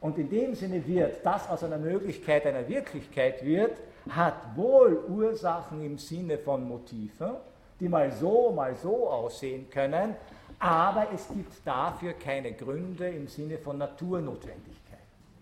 und 0.00 0.18
in 0.18 0.28
dem 0.28 0.54
Sinne 0.54 0.84
wird, 0.84 1.24
dass 1.24 1.48
aus 1.48 1.62
einer 1.62 1.78
Möglichkeit 1.78 2.44
einer 2.44 2.68
Wirklichkeit 2.68 3.44
wird, 3.44 3.78
hat 4.10 4.34
wohl 4.56 5.04
Ursachen 5.08 5.84
im 5.84 5.96
Sinne 5.96 6.38
von 6.38 6.66
Motiven, 6.66 7.36
die 7.78 7.88
mal 7.88 8.10
so, 8.10 8.50
mal 8.50 8.74
so 8.74 9.08
aussehen 9.08 9.70
können, 9.70 10.16
aber 10.58 11.06
es 11.14 11.28
gibt 11.28 11.52
dafür 11.64 12.14
keine 12.14 12.52
Gründe 12.52 13.08
im 13.08 13.28
Sinne 13.28 13.58
von 13.58 13.78
Naturnotwendigkeit. 13.78 14.81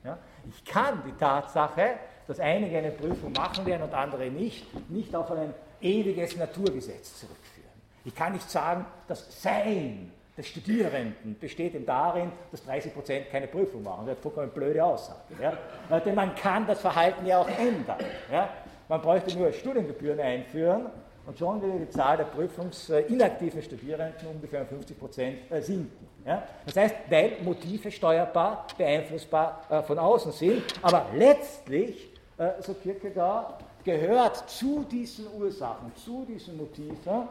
Ja? 0.05 0.19
Ich 0.49 0.65
kann 0.65 1.03
die 1.07 1.13
Tatsache, 1.13 1.95
dass 2.27 2.41
einige 2.41 2.79
eine 2.79 2.91
Prüfung 2.91 3.33
machen 3.33 3.67
werden 3.67 3.83
und 3.83 3.95
andere 3.95 4.27
nicht, 4.27 4.67
nicht 4.91 5.15
auf 5.15 5.31
ein 5.33 5.53
ewiges 5.81 6.37
Naturgesetz 6.37 7.21
zurückführen. 7.21 7.71
Ich 8.05 8.15
kann 8.15 8.33
nicht 8.33 8.49
sagen, 8.49 8.87
das 9.09 9.43
Sein 9.43 10.13
des 10.37 10.49
Studierenden 10.49 11.39
besteht 11.39 11.75
eben 11.75 11.85
darin, 11.85 12.33
dass 12.51 12.65
30 12.65 12.95
Prozent 12.95 13.31
keine 13.31 13.47
Prüfung 13.47 13.83
machen. 13.83 14.07
Das 14.07 14.17
ist 14.17 14.23
vollkommen 14.23 14.51
blöde 14.51 14.83
Aussage. 14.83 15.19
Ja? 15.41 15.99
Denn 16.01 16.15
man 16.15 16.35
kann 16.35 16.67
das 16.67 16.81
Verhalten 16.81 17.27
ja 17.27 17.41
auch 17.41 17.49
ändern. 17.49 17.99
Ja? 18.33 18.49
Man 18.89 19.03
bräuchte 19.03 19.37
nur 19.37 19.53
Studiengebühren 19.53 20.19
einführen 20.19 20.87
und 21.27 21.39
schon 21.39 21.61
würde 21.61 21.81
die 21.81 21.91
Zahl 21.91 22.17
der 22.17 22.25
prüfungsinaktiven 22.25 23.63
Studierenden 23.63 24.29
ungefähr 24.29 24.63
um 24.63 24.69
50 24.69 24.99
Prozent 24.99 25.51
äh, 25.51 25.61
sinken. 25.61 26.09
Ja? 26.25 26.43
Das 26.67 26.77
heißt, 26.77 26.95
weil 27.09 27.37
Motive 27.43 27.91
steuerbar, 27.91 28.67
beeinflussbar 28.77 29.63
äh, 29.71 29.83
von 29.83 29.99
außen 29.99 30.33
sind, 30.33 30.63
aber 30.83 31.07
letztlich, 31.15 32.11
äh, 32.39 32.51
so 32.61 32.75
Kierkegaard, 32.75 33.65
gehört 33.85 34.49
zu 34.49 34.85
diesen 34.91 35.27
Ursachen, 35.39 35.93
zu 35.97 36.25
diesen 36.29 36.57
Motiven, 36.57 37.29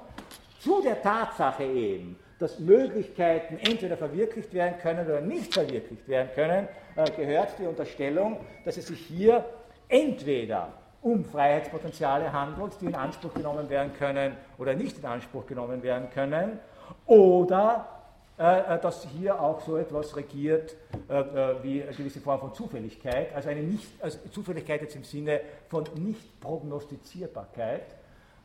zu 0.60 0.82
der 0.82 1.02
Tatsache 1.02 1.64
eben, 1.64 2.18
dass 2.40 2.60
Möglichkeiten 2.60 3.58
entweder 3.58 3.98
verwirklicht 3.98 4.54
werden 4.54 4.80
können 4.80 5.06
oder 5.06 5.22
nicht 5.22 5.54
verwirklicht 5.54 6.08
werden 6.08 6.30
können, 6.34 6.68
äh, 6.96 7.12
gehört 7.12 7.58
die 7.60 7.66
Unterstellung, 7.66 8.38
dass 8.66 8.78
es 8.78 8.88
sich 8.88 9.00
hier 9.00 9.46
entweder 9.88 10.70
um 11.02 11.24
Freiheitspotenziale 11.24 12.32
handelt, 12.32 12.74
die 12.82 12.88
in 12.88 12.96
Anspruch 12.96 13.34
genommen 13.34 13.70
werden 13.70 13.94
können 13.94 14.36
oder 14.58 14.74
nicht 14.74 14.98
in 14.98 15.06
Anspruch 15.06 15.46
genommen 15.46 15.82
werden 15.84 16.10
können, 16.14 16.60
oder 17.06 17.88
dass 18.40 19.06
hier 19.18 19.42
auch 19.42 19.60
so 19.66 19.76
etwas 19.76 20.16
regiert 20.16 20.74
äh, 21.10 21.20
äh, 21.20 21.56
wie 21.62 21.84
eine 21.84 21.92
gewisse 21.92 22.22
Form 22.22 22.40
von 22.40 22.54
Zufälligkeit, 22.54 23.36
also 23.36 23.50
eine 23.50 23.62
nicht, 23.62 23.90
also 24.02 24.18
Zufälligkeit 24.32 24.82
jetzt 24.82 24.96
im 24.96 25.04
Sinne 25.04 25.42
von 25.68 25.84
Nicht-Prognostizierbarkeit, 25.96 27.84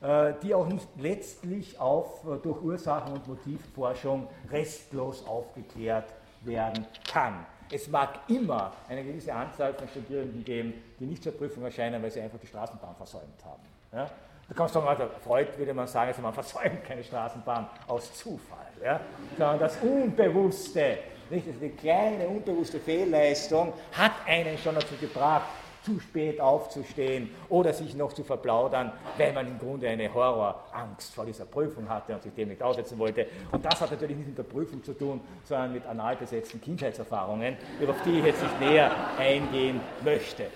äh, 0.00 0.34
die 0.42 0.52
auch 0.52 0.66
nicht 0.66 0.88
letztlich 0.98 1.78
auf, 1.78 2.26
äh, 2.26 2.38
durch 2.42 2.60
Ursachen- 2.60 3.12
und 3.12 3.28
Motivforschung 3.28 4.26
restlos 4.50 5.24
aufgeklärt 5.28 6.12
werden 6.42 6.84
kann. 7.08 7.46
Es 7.70 7.86
mag 7.88 8.18
immer 8.28 8.72
eine 8.88 9.04
gewisse 9.04 9.32
Anzahl 9.32 9.74
von 9.74 9.86
Studierenden 9.86 10.44
geben, 10.44 10.74
die 10.98 11.06
nicht 11.06 11.22
zur 11.22 11.32
Prüfung 11.32 11.62
erscheinen, 11.62 12.02
weil 12.02 12.10
sie 12.10 12.20
einfach 12.20 12.40
die 12.40 12.48
Straßenbahn 12.48 12.96
versäumt 12.96 13.44
haben. 13.44 13.62
Ja? 13.92 14.10
Da 14.48 14.54
man 14.58 14.68
sagen, 14.68 14.86
also 14.86 15.04
Freud 15.24 15.48
würde 15.56 15.72
man 15.72 15.86
sagen, 15.86 16.08
also 16.08 16.22
man 16.22 16.34
versäumt 16.34 16.84
keine 16.84 17.02
Straßenbahn 17.02 17.66
aus 17.88 18.12
Zufall, 18.14 18.58
ja? 18.82 19.00
sondern 19.38 19.58
das 19.58 19.78
Unbewusste, 19.80 20.98
nicht? 21.30 21.46
Also 21.46 21.60
die 21.60 21.70
kleine 21.70 22.28
unbewusste 22.28 22.78
Fehlleistung 22.78 23.72
hat 23.92 24.12
einen 24.26 24.58
schon 24.58 24.74
dazu 24.74 24.94
gebracht, 25.00 25.46
zu 25.84 26.00
spät 26.00 26.40
aufzustehen 26.40 27.30
oder 27.50 27.72
sich 27.74 27.94
noch 27.94 28.12
zu 28.12 28.24
verplaudern, 28.24 28.90
weil 29.18 29.32
man 29.34 29.46
im 29.46 29.58
Grunde 29.58 29.86
eine 29.88 30.12
Horrorangst 30.12 31.14
vor 31.14 31.26
dieser 31.26 31.44
Prüfung 31.44 31.88
hatte 31.88 32.14
und 32.14 32.22
sich 32.22 32.32
dem 32.32 32.48
nicht 32.48 32.62
aussetzen 32.62 32.98
wollte. 32.98 33.26
Und 33.52 33.64
das 33.64 33.80
hat 33.82 33.90
natürlich 33.90 34.16
nicht 34.16 34.28
mit 34.28 34.38
der 34.38 34.44
Prüfung 34.44 34.82
zu 34.82 34.94
tun, 34.94 35.20
sondern 35.44 35.74
mit 35.74 35.86
anal 35.86 36.16
besetzten 36.16 36.60
Kindheitserfahrungen, 36.60 37.56
auf 37.86 37.96
die 38.04 38.18
ich 38.18 38.24
jetzt 38.24 38.42
nicht 38.42 38.60
näher 38.60 38.90
eingehen 39.18 39.80
möchte. 40.02 40.46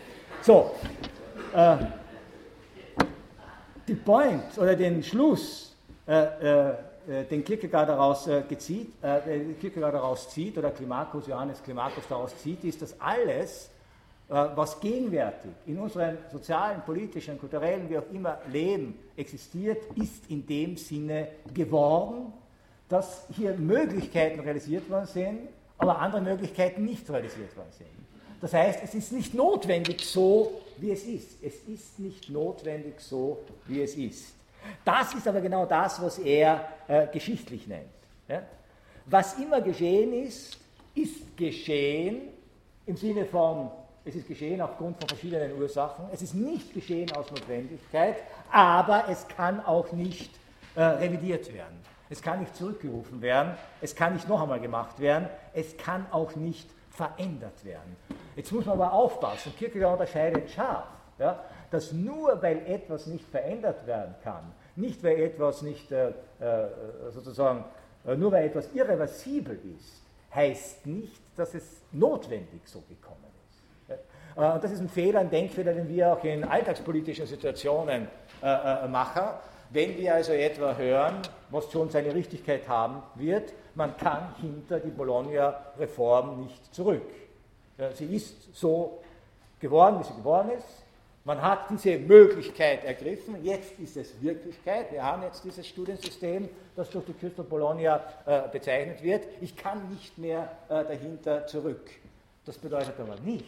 So, 0.40 0.70
äh, 1.54 1.76
die 3.88 3.94
Point 3.94 4.56
oder 4.58 4.76
den 4.76 5.02
Schluss, 5.02 5.74
äh, 6.06 6.70
äh, 6.70 6.74
den 7.30 7.42
Kierkegaard 7.42 7.88
daraus, 7.88 8.26
äh, 8.26 8.42
gezieht, 8.46 8.92
äh, 9.02 9.54
Kierkegaard 9.58 9.94
daraus 9.94 10.28
zieht 10.28 10.58
oder 10.58 10.70
Klimakos, 10.70 11.26
Johannes 11.26 11.62
Klimakos 11.62 12.04
daraus 12.08 12.36
zieht, 12.38 12.62
ist, 12.64 12.82
dass 12.82 13.00
alles, 13.00 13.70
äh, 14.28 14.34
was 14.54 14.78
gegenwärtig 14.78 15.50
in 15.66 15.78
unserem 15.78 16.18
sozialen, 16.30 16.82
politischen, 16.82 17.38
kulturellen, 17.38 17.88
wie 17.88 17.98
auch 17.98 18.10
immer 18.12 18.38
Leben 18.52 18.98
existiert, 19.16 19.78
ist 19.96 20.30
in 20.30 20.46
dem 20.46 20.76
Sinne 20.76 21.28
geworden, 21.54 22.32
dass 22.88 23.26
hier 23.34 23.54
Möglichkeiten 23.54 24.40
realisiert 24.40 24.88
worden 24.90 25.06
sind, 25.06 25.48
aber 25.78 25.98
andere 25.98 26.20
Möglichkeiten 26.20 26.84
nicht 26.84 27.08
realisiert 27.08 27.56
worden 27.56 27.72
sind. 27.72 28.07
Das 28.40 28.52
heißt, 28.52 28.80
es 28.84 28.94
ist 28.94 29.12
nicht 29.12 29.34
notwendig 29.34 30.04
so, 30.04 30.60
wie 30.76 30.92
es 30.92 31.04
ist. 31.04 31.42
Es 31.42 31.54
ist 31.66 31.98
nicht 31.98 32.30
notwendig 32.30 33.00
so, 33.00 33.38
wie 33.66 33.82
es 33.82 33.96
ist. 33.96 34.34
Das 34.84 35.14
ist 35.14 35.26
aber 35.26 35.40
genau 35.40 35.66
das, 35.66 36.00
was 36.00 36.18
er 36.18 36.68
äh, 36.86 37.06
geschichtlich 37.08 37.66
nennt. 37.66 37.88
Ja? 38.28 38.42
Was 39.06 39.38
immer 39.38 39.60
geschehen 39.60 40.12
ist, 40.12 40.58
ist 40.94 41.36
geschehen 41.36 42.28
im 42.86 42.96
Sinne 42.96 43.24
von, 43.24 43.70
es 44.04 44.14
ist 44.14 44.28
geschehen 44.28 44.60
aufgrund 44.60 44.98
von 44.98 45.08
verschiedenen 45.08 45.58
Ursachen. 45.60 46.06
Es 46.12 46.22
ist 46.22 46.34
nicht 46.34 46.72
geschehen 46.72 47.10
aus 47.12 47.30
Notwendigkeit, 47.30 48.16
aber 48.50 49.08
es 49.08 49.26
kann 49.28 49.64
auch 49.64 49.92
nicht 49.92 50.30
äh, 50.74 50.82
revidiert 50.82 51.52
werden. 51.52 51.76
Es 52.10 52.22
kann 52.22 52.40
nicht 52.40 52.56
zurückgerufen 52.56 53.20
werden. 53.20 53.52
Es 53.80 53.94
kann 53.94 54.14
nicht 54.14 54.28
noch 54.28 54.40
einmal 54.40 54.60
gemacht 54.60 54.98
werden. 54.98 55.28
Es 55.52 55.76
kann 55.76 56.06
auch 56.10 56.36
nicht 56.36 56.68
verändert 56.98 57.64
werden. 57.64 57.96
Jetzt 58.34 58.50
muss 58.52 58.66
man 58.66 58.80
aber 58.80 58.92
aufpassen. 58.92 59.54
Kierkegaard 59.56 60.00
unterscheidet 60.00 60.50
scharf, 60.50 60.88
ja, 61.18 61.44
dass 61.70 61.92
nur 61.92 62.42
weil 62.42 62.66
etwas 62.66 63.06
nicht 63.06 63.24
verändert 63.24 63.86
werden 63.86 64.14
kann, 64.24 64.52
nicht 64.74 65.02
weil 65.04 65.20
etwas 65.20 65.62
nicht 65.62 65.90
äh, 65.92 66.08
äh 66.08 66.12
sozusagen, 67.10 67.64
äh, 68.04 68.16
nur 68.16 68.32
weil 68.32 68.46
etwas 68.46 68.72
irreversibel 68.74 69.60
ist, 69.76 70.02
heißt 70.34 70.86
nicht, 70.86 71.22
dass 71.36 71.54
es 71.54 71.82
notwendig 71.92 72.62
so 72.64 72.80
gekommen 72.88 73.30
ist. 73.48 73.96
Äh, 74.36 74.52
und 74.54 74.64
das 74.64 74.72
ist 74.72 74.80
ein 74.80 74.88
Fehler, 74.88 75.20
ein 75.20 75.30
Denkfehler, 75.30 75.74
den 75.74 75.88
wir 75.88 76.12
auch 76.12 76.24
in 76.24 76.42
alltagspolitischen 76.42 77.26
Situationen 77.26 78.08
äh, 78.42 78.88
machen. 78.88 79.22
Wenn 79.70 79.96
wir 79.98 80.14
also 80.14 80.32
etwa 80.32 80.74
hören, 80.76 81.16
was 81.50 81.70
schon 81.70 81.90
seine 81.90 82.12
Richtigkeit 82.12 82.66
haben 82.68 83.02
wird, 83.14 83.52
man 83.78 83.96
kann 83.96 84.34
hinter 84.40 84.80
die 84.80 84.90
Bologna-Reform 84.90 86.42
nicht 86.42 86.74
zurück. 86.74 87.10
Sie 87.94 88.16
ist 88.16 88.52
so 88.52 89.00
geworden, 89.60 90.00
wie 90.00 90.04
sie 90.04 90.14
geworden 90.16 90.50
ist. 90.50 90.66
Man 91.24 91.40
hat 91.40 91.70
diese 91.70 91.96
Möglichkeit 91.98 92.84
ergriffen. 92.84 93.44
Jetzt 93.44 93.78
ist 93.78 93.96
es 93.96 94.20
Wirklichkeit. 94.20 94.90
Wir 94.90 95.04
haben 95.04 95.22
jetzt 95.22 95.44
dieses 95.44 95.64
Studiensystem, 95.68 96.48
das 96.74 96.90
durch 96.90 97.04
die 97.04 97.12
Küste 97.12 97.44
Bologna 97.44 98.00
äh, 98.26 98.48
bezeichnet 98.50 99.00
wird. 99.02 99.24
Ich 99.40 99.54
kann 99.54 99.88
nicht 99.90 100.18
mehr 100.18 100.50
äh, 100.68 100.84
dahinter 100.84 101.46
zurück. 101.46 101.88
Das 102.46 102.58
bedeutet 102.58 102.98
aber 102.98 103.14
nicht, 103.20 103.46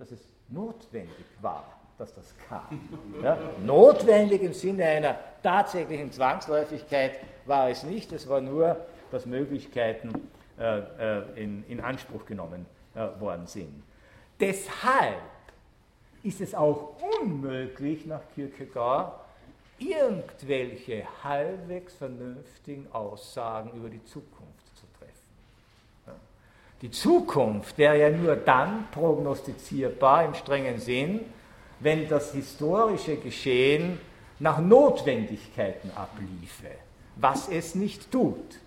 dass 0.00 0.10
es 0.10 0.20
notwendig 0.48 1.26
war, 1.40 1.64
dass 1.96 2.12
das 2.12 2.34
kam. 2.48 2.88
Ja? 3.22 3.38
Notwendig 3.64 4.42
im 4.42 4.52
Sinne 4.52 4.84
einer 4.84 5.16
tatsächlichen 5.42 6.10
Zwangsläufigkeit 6.10 7.20
war 7.44 7.68
es 7.68 7.84
nicht. 7.84 8.10
Es 8.12 8.28
war 8.28 8.40
nur 8.40 8.78
dass 9.14 9.26
Möglichkeiten 9.26 10.10
äh, 10.58 10.78
äh, 10.78 11.22
in, 11.36 11.64
in, 11.68 11.80
Anspruch 11.80 12.26
genommen 12.26 12.66
äh, 12.94 13.08
worden 13.20 13.46
sind. 13.46 13.82
Deshalb 14.40 15.22
ist 16.24 16.40
es 16.40 16.52
auch 16.52 16.96
unmöglich, 17.20 18.06
nach 18.06 18.22
Kierkegaard, 18.34 19.20
irgendwelche 19.78 21.04
halbwegs 21.22 21.94
vernünftigen 21.94 22.88
Aussagen 22.92 23.70
über 23.78 23.88
die 23.88 24.02
Zukunft 24.04 24.76
zu 24.76 24.86
treffen. 24.98 26.18
Die 26.82 26.90
Zukunft 26.90 27.78
wäre 27.78 27.98
ja 27.98 28.10
nur 28.10 28.34
dann 28.34 28.88
prognostizierbar 28.90 30.24
im 30.24 30.34
strengen 30.34 30.80
Sinn, 30.80 31.20
wenn 31.78 32.08
das 32.08 32.32
historische 32.32 33.16
Geschehen 33.16 34.00
nach 34.40 34.58
Notwendigkeiten 34.58 35.92
abliefe, 35.94 36.70
was 37.16 37.48
es 37.48 37.76
nicht 37.76 38.10
tut. 38.10 38.58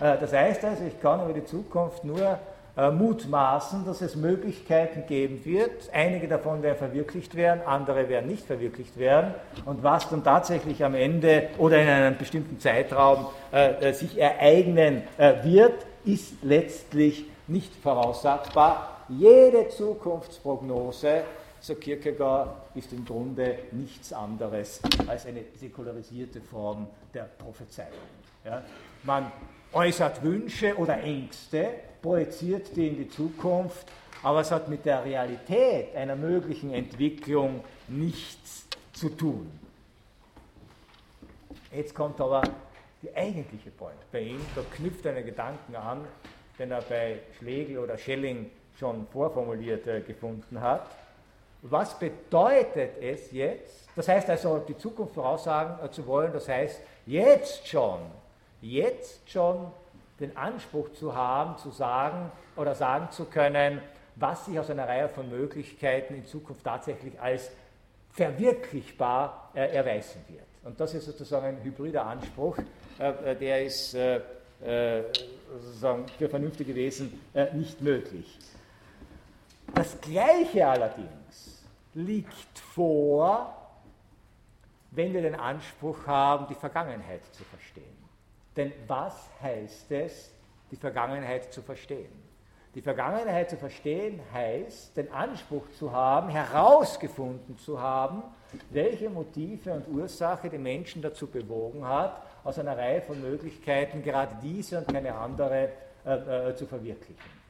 Äh, 0.00 0.18
das 0.18 0.32
heißt 0.32 0.64
also, 0.64 0.84
ich 0.84 1.00
kann 1.00 1.22
über 1.24 1.32
die 1.32 1.44
Zukunft 1.44 2.04
nur 2.04 2.38
äh, 2.76 2.90
mutmaßen, 2.90 3.84
dass 3.84 4.00
es 4.00 4.16
Möglichkeiten 4.16 5.06
geben 5.06 5.44
wird. 5.44 5.90
Einige 5.92 6.28
davon 6.28 6.62
werden 6.62 6.78
verwirklicht 6.78 7.34
werden, 7.34 7.60
andere 7.66 8.08
werden 8.08 8.28
nicht 8.28 8.46
verwirklicht 8.46 8.96
werden. 8.98 9.34
Und 9.66 9.82
was 9.82 10.08
dann 10.08 10.24
tatsächlich 10.24 10.84
am 10.84 10.94
Ende 10.94 11.48
oder 11.58 11.82
in 11.82 11.88
einem 11.88 12.16
bestimmten 12.16 12.58
Zeitraum 12.58 13.26
äh, 13.52 13.92
sich 13.92 14.18
ereignen 14.18 15.02
wird, 15.42 15.86
ist 16.04 16.42
letztlich 16.42 17.26
nicht 17.46 17.74
voraussagbar. 17.76 19.04
Jede 19.08 19.68
Zukunftsprognose, 19.68 21.22
so 21.60 21.74
Kierkegaard, 21.74 22.50
ist 22.76 22.92
im 22.92 23.04
Grunde 23.04 23.58
nichts 23.72 24.12
anderes 24.12 24.80
als 25.08 25.26
eine 25.26 25.42
säkularisierte 25.56 26.40
Form 26.40 26.86
der 27.12 27.24
Prophezeiung. 27.24 27.90
Ja? 28.44 28.62
Man 29.02 29.32
äußert 29.72 30.22
Wünsche 30.22 30.76
oder 30.76 31.00
Ängste, 31.02 31.70
projiziert 32.02 32.74
die 32.76 32.88
in 32.88 32.96
die 32.96 33.08
Zukunft, 33.08 33.86
aber 34.22 34.40
es 34.40 34.50
hat 34.50 34.68
mit 34.68 34.84
der 34.84 35.04
Realität 35.04 35.94
einer 35.94 36.16
möglichen 36.16 36.72
Entwicklung 36.72 37.64
nichts 37.88 38.66
zu 38.92 39.08
tun. 39.10 39.50
Jetzt 41.72 41.94
kommt 41.94 42.20
aber 42.20 42.42
die 43.02 43.14
eigentliche 43.14 43.70
Point 43.70 43.98
bei 44.12 44.20
ihm, 44.20 44.40
da 44.54 44.62
knüpft 44.74 45.06
er 45.06 45.16
einen 45.16 45.24
Gedanken 45.24 45.76
an, 45.76 46.04
den 46.58 46.70
er 46.70 46.82
bei 46.82 47.20
Schlegel 47.38 47.78
oder 47.78 47.96
Schelling 47.96 48.50
schon 48.78 49.06
vorformuliert 49.06 49.86
äh, 49.86 50.00
gefunden 50.00 50.60
hat. 50.60 50.86
Was 51.62 51.98
bedeutet 51.98 53.00
es 53.00 53.30
jetzt? 53.32 53.88
Das 53.94 54.08
heißt 54.08 54.28
also, 54.30 54.58
die 54.58 54.76
Zukunft 54.76 55.14
voraussagen 55.14 55.84
äh, 55.84 55.90
zu 55.90 56.06
wollen, 56.06 56.32
das 56.32 56.48
heißt, 56.48 56.80
jetzt 57.06 57.68
schon 57.68 58.00
jetzt 58.60 59.28
schon 59.30 59.70
den 60.18 60.36
Anspruch 60.36 60.92
zu 60.92 61.14
haben, 61.14 61.56
zu 61.58 61.70
sagen 61.70 62.30
oder 62.56 62.74
sagen 62.74 63.10
zu 63.10 63.24
können, 63.24 63.80
was 64.16 64.44
sich 64.44 64.58
aus 64.58 64.68
einer 64.70 64.86
Reihe 64.86 65.08
von 65.08 65.28
Möglichkeiten 65.30 66.14
in 66.14 66.26
Zukunft 66.26 66.64
tatsächlich 66.64 67.18
als 67.20 67.50
verwirklichbar 68.10 69.50
äh, 69.54 69.74
erweisen 69.74 70.22
wird. 70.28 70.44
Und 70.62 70.78
das 70.78 70.94
ist 70.94 71.06
sozusagen 71.06 71.46
ein 71.46 71.62
hybrider 71.62 72.04
Anspruch, 72.04 72.58
äh, 72.98 73.32
äh 73.32 73.36
der 73.36 73.64
ist 73.64 73.94
äh, 73.94 74.20
äh, 74.62 75.04
sozusagen 75.62 76.06
für 76.18 76.28
vernünftige 76.28 76.74
Wesen 76.74 77.18
äh, 77.32 77.54
nicht 77.54 77.80
möglich. 77.80 78.38
Das 79.74 79.98
Gleiche 80.00 80.66
allerdings 80.66 81.64
liegt 81.94 82.58
vor, 82.58 83.56
wenn 84.90 85.12
wir 85.14 85.22
den 85.22 85.36
Anspruch 85.36 86.06
haben, 86.06 86.46
die 86.48 86.54
Vergangenheit 86.54 87.22
zu 87.32 87.44
verstehen. 87.44 87.99
Denn 88.56 88.72
was 88.86 89.14
heißt 89.42 89.90
es, 89.92 90.32
die 90.70 90.76
Vergangenheit 90.76 91.52
zu 91.52 91.62
verstehen? 91.62 92.30
Die 92.74 92.82
Vergangenheit 92.82 93.50
zu 93.50 93.56
verstehen 93.56 94.20
heißt, 94.32 94.96
den 94.96 95.10
Anspruch 95.12 95.64
zu 95.76 95.90
haben, 95.90 96.28
herausgefunden 96.28 97.58
zu 97.58 97.80
haben, 97.80 98.22
welche 98.70 99.10
Motive 99.10 99.72
und 99.72 99.88
Ursache 99.88 100.48
die 100.48 100.58
Menschen 100.58 101.02
dazu 101.02 101.26
bewogen 101.26 101.86
hat, 101.86 102.22
aus 102.44 102.58
einer 102.58 102.76
Reihe 102.76 103.02
von 103.02 103.20
Möglichkeiten 103.20 104.02
gerade 104.02 104.36
diese 104.42 104.78
und 104.78 104.88
keine 104.88 105.14
andere 105.14 105.70
äh, 106.06 106.50
äh, 106.50 106.56
zu 106.56 106.66
verwirklichen. 106.66 107.40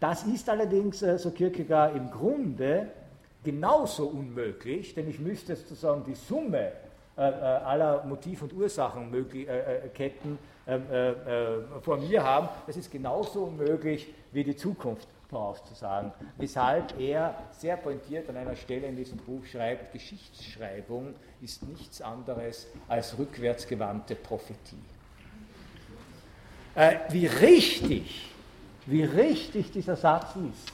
Das 0.00 0.22
ist 0.24 0.48
allerdings, 0.48 1.02
äh, 1.02 1.18
so 1.18 1.30
Kierkegaard, 1.30 1.96
im 1.96 2.10
Grunde 2.10 2.88
genauso 3.42 4.06
unmöglich, 4.06 4.94
denn 4.94 5.08
ich 5.08 5.18
müsste 5.18 5.56
sozusagen 5.56 6.04
die 6.04 6.14
Summe 6.14 6.72
aller 7.18 8.04
Motiv- 8.04 8.42
und 8.42 8.52
Ursachenketten 8.52 10.38
äh, 10.66 10.74
ähm, 10.74 11.64
vor 11.82 11.96
mir 11.96 12.22
haben. 12.22 12.48
Das 12.66 12.76
ist 12.76 12.92
genauso 12.92 13.44
unmöglich 13.44 14.12
wie 14.32 14.44
die 14.44 14.54
Zukunft 14.54 15.08
vorauszusagen. 15.30 16.12
Weshalb 16.36 16.98
er 17.00 17.34
sehr 17.50 17.76
pointiert 17.76 18.28
an 18.28 18.36
einer 18.36 18.54
Stelle 18.54 18.86
in 18.86 18.96
diesem 18.96 19.18
Buch 19.18 19.44
schreibt, 19.46 19.92
Geschichtsschreibung 19.92 21.14
ist 21.40 21.62
nichts 21.62 22.00
anderes 22.02 22.66
als 22.86 23.18
rückwärtsgewandte 23.18 24.14
Prophetie. 24.14 24.76
Wie 27.10 27.26
richtig, 27.26 28.30
wie 28.86 29.04
richtig 29.04 29.72
dieser 29.72 29.96
Satz 29.96 30.36
ist, 30.36 30.72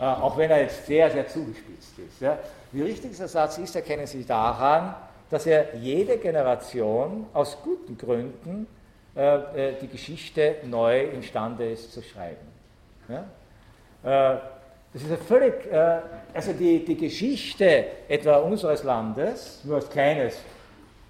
auch 0.00 0.36
wenn 0.36 0.50
er 0.50 0.62
jetzt 0.62 0.84
sehr, 0.86 1.10
sehr 1.10 1.26
zugespitzt 1.26 1.98
ist. 1.98 2.20
Ja. 2.20 2.38
Wie 2.72 2.82
richtig 2.82 3.12
dieser 3.12 3.28
Satz 3.28 3.58
ist, 3.58 3.74
erkennen 3.74 4.06
Sie 4.06 4.24
daran, 4.24 4.94
dass 5.30 5.46
er 5.46 5.74
jede 5.76 6.18
Generation 6.18 7.26
aus 7.32 7.58
guten 7.62 7.98
Gründen 7.98 8.66
äh, 9.14 9.72
die 9.80 9.88
Geschichte 9.88 10.56
neu 10.64 11.04
imstande 11.04 11.70
ist 11.72 11.92
zu 11.92 12.02
schreiben. 12.02 12.46
Ja? 13.08 14.34
Äh, 14.34 14.38
das 14.92 15.02
ist 15.02 15.10
ja 15.10 15.16
völlig, 15.16 15.70
äh, 15.70 15.98
also 16.32 16.52
die, 16.52 16.84
die 16.84 16.96
Geschichte 16.96 17.84
etwa 18.08 18.36
unseres 18.36 18.82
Landes, 18.82 19.60
nur 19.64 19.76
als 19.76 19.90
kleines, 19.90 20.38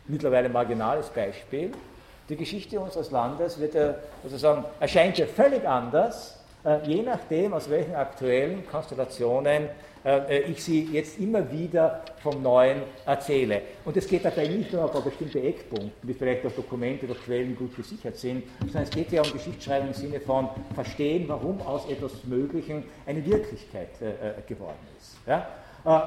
mittlerweile 0.06 0.48
marginales 0.48 1.08
Beispiel, 1.08 1.72
die 2.28 2.36
Geschichte 2.36 2.80
unseres 2.80 3.10
Landes 3.10 3.60
wird 3.60 3.74
ja, 3.74 3.94
sozusagen, 4.22 4.64
erscheint 4.80 5.18
ja 5.18 5.26
völlig 5.26 5.66
anders, 5.66 6.35
je 6.84 7.02
nachdem, 7.02 7.52
aus 7.52 7.70
welchen 7.70 7.94
aktuellen 7.94 8.66
Konstellationen 8.66 9.68
äh, 10.06 10.42
ich 10.42 10.62
sie 10.62 10.88
jetzt 10.92 11.18
immer 11.18 11.50
wieder 11.50 12.02
vom 12.22 12.40
Neuen 12.40 12.82
erzähle. 13.04 13.62
Und 13.84 13.96
es 13.96 14.06
geht 14.06 14.24
dabei 14.24 14.46
nicht 14.46 14.72
nur 14.72 14.94
um 14.94 15.04
bestimmte 15.04 15.40
Eckpunkte, 15.40 15.90
die 16.02 16.14
vielleicht 16.14 16.44
durch 16.44 16.54
Dokumente 16.54 17.06
oder 17.06 17.16
Quellen 17.16 17.56
gut 17.56 17.74
gesichert 17.74 18.16
sind, 18.16 18.44
sondern 18.60 18.84
es 18.84 18.90
geht 18.90 19.10
ja 19.10 19.22
um 19.22 19.32
Geschichtsschreibung 19.32 19.88
im 19.88 19.94
Sinne 19.94 20.20
von 20.20 20.48
verstehen, 20.74 21.24
warum 21.26 21.60
aus 21.62 21.90
etwas 21.90 22.12
Möglichen 22.24 22.84
eine 23.04 23.24
Wirklichkeit 23.26 23.90
äh, 24.00 24.10
äh, 24.10 24.32
geworden 24.46 24.86
ist. 24.98 25.16
Ja? 25.26 25.48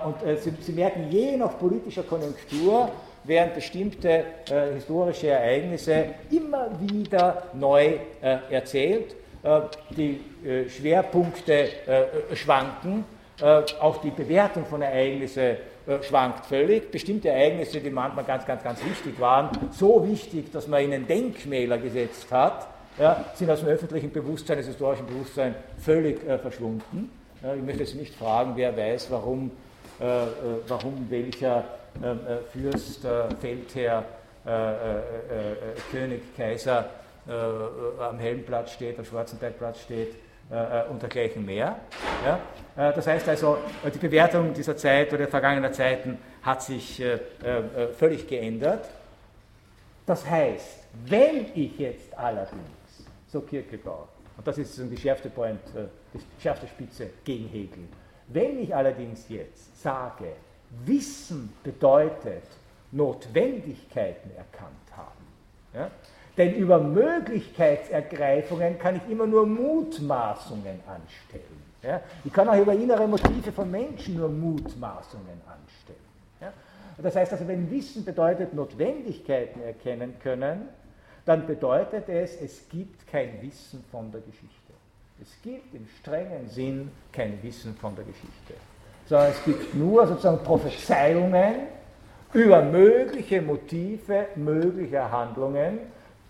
Und 0.05 0.15
Sie, 0.41 0.51
Sie, 0.59 0.73
merken, 0.73 1.09
je 1.09 1.37
nach 1.37 1.57
politischer 1.57 2.03
Konjunktur 2.03 2.89
werden 3.23 3.51
bestimmte 3.55 4.09
äh, 4.49 4.73
historische 4.73 5.27
Ereignisse 5.27 6.05
immer 6.31 6.69
wieder 6.81 7.43
neu 7.53 7.95
äh, 8.21 8.37
erzählt. 8.49 9.15
Äh, 9.43 9.61
die 9.95 10.19
Schwerpunkte 10.69 11.69
schwanken 12.33 13.05
äh, 13.41 13.63
auch 13.79 14.01
die 14.01 14.11
Bewertung 14.11 14.65
von 14.65 14.81
Ereignissen 14.81 15.55
äh, 15.87 16.03
schwankt 16.03 16.45
völlig. 16.45 16.91
Bestimmte 16.91 17.29
Ereignisse, 17.29 17.79
die 17.79 17.89
manchmal 17.89 18.25
ganz, 18.25 18.45
ganz, 18.45 18.63
ganz 18.63 18.83
wichtig 18.83 19.19
waren, 19.19 19.49
so 19.71 20.05
wichtig, 20.05 20.51
dass 20.51 20.67
man 20.67 20.83
ihnen 20.83 21.07
Denkmäler 21.07 21.77
gesetzt 21.77 22.31
hat, 22.31 22.67
sind 23.35 23.49
aus 23.49 23.61
dem 23.61 23.69
öffentlichen 23.69 24.11
Bewusstsein, 24.11 24.57
des 24.57 24.67
historischen 24.67 25.05
Bewusstsein 25.05 25.55
völlig 25.77 26.21
äh, 26.27 26.37
verschwunden. 26.37 27.09
Ich 27.41 27.63
möchte 27.63 27.83
jetzt 27.83 27.95
nicht 27.95 28.13
fragen, 28.13 28.51
wer 28.57 28.75
weiß, 28.75 29.09
warum, 29.09 29.51
äh, 30.01 30.03
äh 30.03 30.27
warum 30.67 31.09
welcher 31.09 31.63
ähm, 32.03 32.19
Fürst, 32.51 33.07
Feldherr, 33.39 34.03
König, 35.91 36.35
Kaiser 36.35 36.89
am 37.29 38.19
Helmplatz 38.19 38.73
steht, 38.73 38.97
am 38.97 39.05
Schwarzenbergplatz 39.05 39.81
steht 39.81 40.15
äh, 40.49 40.83
und 40.89 41.01
dergleichen 41.01 41.45
mehr. 41.45 41.79
Ja? 42.25 42.39
Äh, 42.75 42.93
das 42.93 43.07
heißt 43.07 43.27
also, 43.29 43.57
die 43.93 43.99
Bewertung 43.99 44.53
dieser 44.53 44.75
Zeit 44.75 45.09
oder 45.09 45.19
der 45.19 45.27
vergangenen 45.27 45.71
Zeiten 45.73 46.17
hat 46.41 46.63
sich 46.63 46.99
äh, 46.99 47.13
äh, 47.43 47.87
völlig 47.93 48.27
geändert. 48.27 48.89
Das 50.05 50.27
heißt, 50.27 50.87
wenn 51.05 51.45
ich 51.53 51.77
jetzt 51.77 52.17
allerdings, 52.17 53.05
so 53.27 53.41
Kierkegaard, 53.41 54.09
und 54.37 54.47
das 54.47 54.57
ist 54.57 54.77
die 54.77 54.97
schärfste 54.97 55.29
Point, 55.29 55.59
äh, 55.75 55.85
die 56.13 56.41
schärfste 56.41 56.67
Spitze 56.67 57.09
gegen 57.23 57.47
Hegel, 57.49 57.83
wenn 58.27 58.59
ich 58.59 58.75
allerdings 58.75 59.27
jetzt 59.29 59.81
sage, 59.81 60.33
Wissen 60.85 61.53
bedeutet 61.63 62.43
Notwendigkeiten 62.91 64.31
erkannt 64.35 64.73
haben, 64.95 65.27
ja, 65.73 65.91
denn 66.39 66.55
über 66.55 66.79
Möglichkeitsergreifungen 66.79 68.79
kann 68.79 68.95
ich 68.95 69.11
immer 69.11 69.27
nur 69.27 69.45
Mutmaßungen 69.45 70.79
anstellen. 70.87 71.61
Ja? 71.83 71.99
Ich 72.23 72.31
kann 72.31 72.47
auch 72.47 72.57
über 72.57 72.71
innere 72.73 73.09
Motive 73.09 73.51
von 73.51 73.69
Menschen 73.69 74.15
nur 74.15 74.29
Mutmaßungen 74.29 75.41
anstellen. 75.45 75.99
Ja? 76.39 76.53
Das 76.97 77.17
heißt 77.17 77.33
also, 77.33 77.45
wenn 77.45 77.69
Wissen 77.69 78.05
bedeutet 78.05 78.53
Notwendigkeiten 78.53 79.61
erkennen 79.61 80.13
können, 80.23 80.69
dann 81.25 81.45
bedeutet 81.45 82.07
es, 82.07 82.39
es 82.41 82.69
gibt 82.69 83.05
kein 83.05 83.41
Wissen 83.41 83.83
von 83.91 84.09
der 84.09 84.21
Geschichte. 84.21 84.55
Es 85.21 85.27
gibt 85.43 85.75
im 85.75 85.85
strengen 85.99 86.47
Sinn 86.47 86.89
kein 87.11 87.43
Wissen 87.43 87.75
von 87.75 87.97
der 87.97 88.05
Geschichte, 88.05 88.53
sondern 89.07 89.31
es 89.31 89.43
gibt 89.43 89.75
nur 89.75 90.07
sozusagen 90.07 90.41
Prophezeiungen 90.41 91.67
über 92.31 92.61
mögliche 92.61 93.41
Motive 93.41 94.27
möglicher 94.35 95.11
Handlungen, 95.11 95.79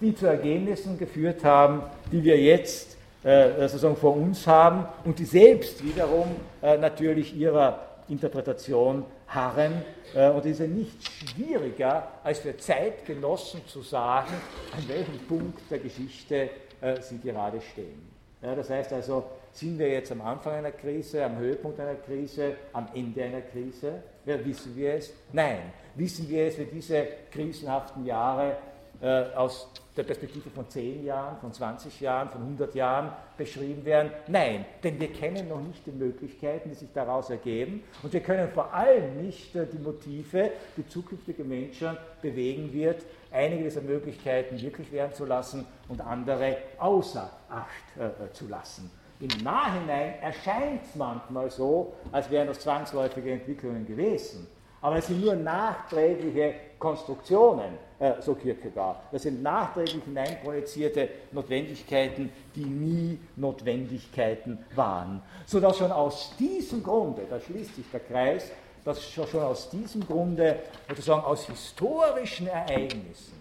die 0.01 0.15
zu 0.15 0.27
Ergebnissen 0.27 0.97
geführt 0.97 1.43
haben, 1.43 1.83
die 2.11 2.23
wir 2.23 2.39
jetzt 2.39 2.97
äh, 3.23 3.67
sozusagen 3.67 3.97
vor 3.97 4.15
uns 4.15 4.47
haben 4.47 4.85
und 5.03 5.19
die 5.19 5.25
selbst 5.25 5.83
wiederum 5.83 6.27
äh, 6.61 6.77
natürlich 6.77 7.35
ihrer 7.35 7.85
Interpretation 8.07 9.05
harren. 9.27 9.83
Äh, 10.15 10.29
und 10.29 10.39
es 10.45 10.51
ist 10.53 10.59
ja 10.59 10.67
nicht 10.67 11.03
schwieriger, 11.03 12.07
als 12.23 12.39
für 12.39 12.55
Zeitgenossen 12.57 13.61
zu 13.67 13.81
sagen, 13.81 14.33
an 14.75 14.87
welchem 14.87 15.19
Punkt 15.27 15.59
der 15.69 15.79
Geschichte 15.79 16.49
äh, 16.81 17.01
sie 17.01 17.19
gerade 17.19 17.59
stehen. 17.61 18.09
Ja, 18.41 18.55
das 18.55 18.69
heißt 18.69 18.93
also, 18.93 19.25
sind 19.51 19.77
wir 19.77 19.89
jetzt 19.89 20.11
am 20.11 20.21
Anfang 20.21 20.53
einer 20.53 20.71
Krise, 20.71 21.25
am 21.25 21.37
Höhepunkt 21.37 21.79
einer 21.79 21.95
Krise, 21.95 22.55
am 22.71 22.87
Ende 22.93 23.23
einer 23.23 23.41
Krise? 23.41 24.01
Ja, 24.25 24.43
wissen 24.45 24.75
wir 24.75 24.93
es? 24.93 25.13
Nein. 25.33 25.59
Wissen 25.95 26.29
wir 26.29 26.45
es 26.45 26.55
für 26.55 26.65
diese 26.65 27.05
krisenhaften 27.31 28.05
Jahre 28.05 28.55
äh, 29.01 29.23
aus 29.35 29.69
der 29.99 30.05
Perspektive 30.05 30.49
von 30.49 30.69
10 30.69 31.05
Jahren, 31.05 31.37
von 31.39 31.51
20 31.51 31.99
Jahren, 31.99 32.29
von 32.29 32.41
100 32.41 32.73
Jahren 32.73 33.11
beschrieben 33.37 33.83
werden? 33.83 34.11
Nein, 34.27 34.65
denn 34.83 34.99
wir 34.99 35.11
kennen 35.11 35.49
noch 35.49 35.61
nicht 35.61 35.85
die 35.85 35.91
Möglichkeiten, 35.91 36.69
die 36.69 36.75
sich 36.75 36.89
daraus 36.93 37.29
ergeben 37.29 37.83
und 38.01 38.13
wir 38.13 38.21
können 38.21 38.49
vor 38.49 38.73
allem 38.73 39.21
nicht 39.21 39.55
äh, 39.55 39.67
die 39.67 39.77
Motive, 39.77 40.51
die 40.77 40.87
zukünftige 40.87 41.43
Menschen 41.43 41.97
bewegen 42.21 42.71
wird, 42.71 43.03
einige 43.31 43.65
dieser 43.65 43.81
Möglichkeiten 43.81 44.59
wirklich 44.61 44.91
werden 44.91 45.13
zu 45.13 45.25
lassen 45.25 45.65
und 45.89 45.99
andere 46.01 46.57
außer 46.77 47.29
Acht 47.49 47.97
äh, 47.97 48.31
zu 48.31 48.47
lassen. 48.47 48.89
Im 49.19 49.43
Nachhinein 49.43 50.13
erscheint 50.21 50.83
es 50.83 50.95
manchmal 50.95 51.49
so, 51.49 51.93
als 52.11 52.29
wären 52.29 52.47
das 52.47 52.61
zwangsläufige 52.61 53.33
Entwicklungen 53.33 53.85
gewesen, 53.85 54.47
aber 54.81 54.95
es 54.95 55.07
sind 55.07 55.19
nur 55.19 55.35
nachträgliche 55.35 56.55
Konstruktionen 56.79 57.77
äh, 57.99 58.13
so 58.21 58.33
Kierkegaard. 58.33 58.97
Das 59.11 59.23
sind 59.23 59.43
nachträglich 59.43 60.03
hineinprojizierte 60.05 61.09
Notwendigkeiten, 61.31 62.31
die 62.55 62.65
nie 62.65 63.19
Notwendigkeiten 63.35 64.57
waren. 64.75 65.21
Sodass 65.45 65.77
schon 65.77 65.91
aus 65.91 66.33
diesem 66.39 66.81
Grunde, 66.81 67.23
da 67.29 67.39
schließt 67.39 67.75
sich 67.75 67.85
der 67.91 67.99
Kreis, 67.99 68.49
dass 68.85 69.03
schon 69.11 69.27
aus 69.43 69.69
diesem 69.69 70.07
Grunde, 70.07 70.59
sozusagen 70.87 71.23
aus 71.23 71.45
historischen 71.45 72.47
Ereignissen, 72.47 73.37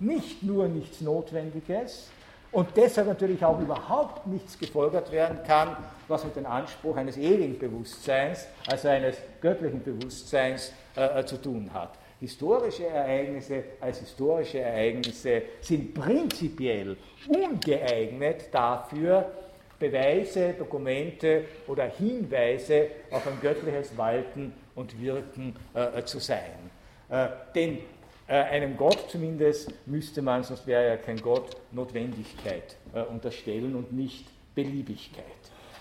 nicht 0.00 0.42
nur 0.42 0.66
nichts 0.68 1.00
Notwendiges, 1.00 2.08
und 2.50 2.68
deshalb 2.76 3.08
natürlich 3.08 3.44
auch 3.44 3.60
überhaupt 3.60 4.26
nichts 4.26 4.58
gefolgert 4.58 5.12
werden 5.12 5.42
kann, 5.46 5.76
was 6.08 6.24
mit 6.24 6.34
dem 6.34 6.46
Anspruch 6.46 6.96
eines 6.96 7.18
ewigen 7.18 7.58
Bewusstseins, 7.58 8.46
also 8.66 8.88
eines 8.88 9.16
göttlichen 9.42 9.82
Bewusstseins 9.82 10.72
äh, 10.96 11.24
zu 11.24 11.36
tun 11.36 11.70
hat. 11.74 11.90
Historische 12.20 12.86
Ereignisse 12.86 13.62
als 13.80 14.00
historische 14.00 14.58
Ereignisse 14.58 15.42
sind 15.60 15.94
prinzipiell 15.94 16.96
ungeeignet 17.28 18.48
dafür, 18.50 19.30
Beweise, 19.78 20.54
Dokumente 20.58 21.44
oder 21.68 21.84
Hinweise 21.84 22.88
auf 23.12 23.24
ein 23.28 23.38
göttliches 23.40 23.96
Walten 23.96 24.52
und 24.74 25.00
Wirken 25.00 25.54
äh, 25.74 26.02
zu 26.02 26.18
sein. 26.18 26.70
Äh, 27.08 27.28
denn 27.54 27.78
äh, 28.26 28.32
einem 28.32 28.76
Gott 28.76 29.08
zumindest 29.08 29.72
müsste 29.86 30.20
man, 30.20 30.42
sonst 30.42 30.66
wäre 30.66 30.88
ja 30.88 30.96
kein 30.96 31.18
Gott, 31.18 31.56
Notwendigkeit 31.70 32.76
äh, 32.92 33.02
unterstellen 33.02 33.76
und 33.76 33.92
nicht 33.92 34.26
Beliebigkeit. 34.56 35.24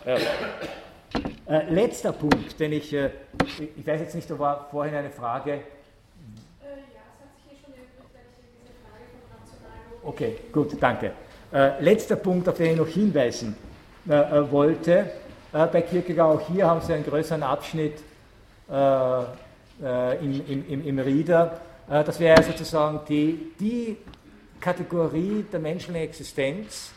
Äh, 0.05 0.19
äh, 1.47 1.69
letzter 1.73 2.11
Punkt, 2.11 2.59
den 2.59 2.73
ich, 2.73 2.93
ich 2.93 3.87
weiß 3.87 4.01
jetzt 4.01 4.13
nicht, 4.13 4.29
da 4.29 4.37
war 4.37 4.69
vorhin 4.69 4.93
eine 4.93 5.09
Frage 5.09 5.61
Okay, 10.07 10.37
gut, 10.53 10.71
danke. 10.79 11.11
Äh, 11.51 11.83
letzter 11.83 12.15
Punkt, 12.15 12.47
auf 12.47 12.55
den 12.55 12.71
ich 12.71 12.77
noch 12.77 12.87
hinweisen 12.87 13.57
äh, 14.07 14.13
äh 14.13 14.49
wollte. 14.49 15.11
Äh, 15.51 15.67
bei 15.67 15.81
Kierkegaard, 15.81 16.37
auch 16.39 16.47
hier 16.47 16.65
haben 16.65 16.79
Sie 16.79 16.93
einen 16.93 17.03
größeren 17.03 17.43
Abschnitt 17.43 17.95
äh, 18.71 19.21
äh, 19.83 20.23
im, 20.23 20.65
im, 20.69 20.87
im 20.87 20.99
Rieder. 20.99 21.59
das 21.89 22.21
wäre 22.21 22.41
sozusagen 22.41 23.01
die, 23.09 23.51
die 23.59 23.97
Kategorie 24.61 25.45
der 25.51 25.59
menschlichen 25.59 26.01
Existenz, 26.01 26.91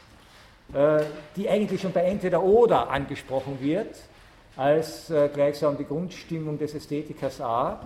die 1.36 1.48
eigentlich 1.48 1.80
schon 1.80 1.92
bei 1.92 2.02
Entweder 2.02 2.42
oder 2.42 2.88
angesprochen 2.90 3.58
wird, 3.61 3.94
als 4.56 5.12
gleichsam 5.34 5.76
die 5.76 5.84
Grundstimmung 5.84 6.58
des 6.58 6.74
Ästhetikers 6.74 7.40
A 7.40 7.80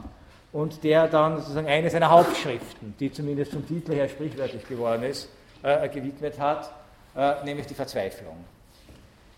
und 0.54 0.84
der 0.84 1.08
dann 1.08 1.38
sozusagen 1.38 1.66
eine 1.66 1.90
seiner 1.90 2.10
Hauptschriften, 2.10 2.94
die 2.98 3.12
zumindest 3.12 3.52
vom 3.52 3.66
Titel 3.66 3.92
her 3.92 4.08
sprichwörtlich 4.08 4.66
geworden 4.66 5.02
ist, 5.02 5.28
äh, 5.64 5.88
gewidmet 5.88 6.38
hat, 6.38 6.70
äh, 7.16 7.44
nämlich 7.44 7.66
die 7.66 7.74
Verzweiflung. 7.74 8.36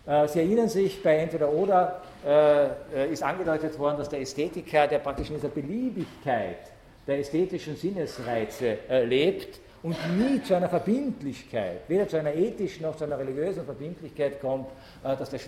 Äh, 0.06 0.28
Sie 0.28 0.40
erinnern 0.40 0.68
sich, 0.68 1.02
bei 1.02 1.16
Entweder 1.16 1.50
oder 1.50 2.02
äh, 2.24 3.10
ist 3.10 3.22
angedeutet 3.22 3.78
worden, 3.78 3.96
dass 3.96 4.10
der 4.10 4.20
Ästhetiker, 4.20 4.86
der 4.86 4.98
praktisch 4.98 5.30
in 5.30 5.36
dieser 5.36 5.48
Beliebigkeit 5.48 6.58
der 7.06 7.18
ästhetischen 7.20 7.76
Sinnesreize 7.76 8.78
lebt 9.04 9.60
und 9.84 9.96
nie 10.18 10.42
zu 10.42 10.54
einer 10.54 10.68
Verbindlichkeit, 10.68 11.82
weder 11.86 12.08
zu 12.08 12.18
einer 12.18 12.34
ethischen 12.34 12.82
noch 12.82 12.96
zu 12.96 13.04
einer 13.04 13.16
religiösen 13.16 13.64
Verbindlichkeit 13.64 14.40
kommt, 14.40 14.66
dass 15.04 15.30
der 15.30 15.38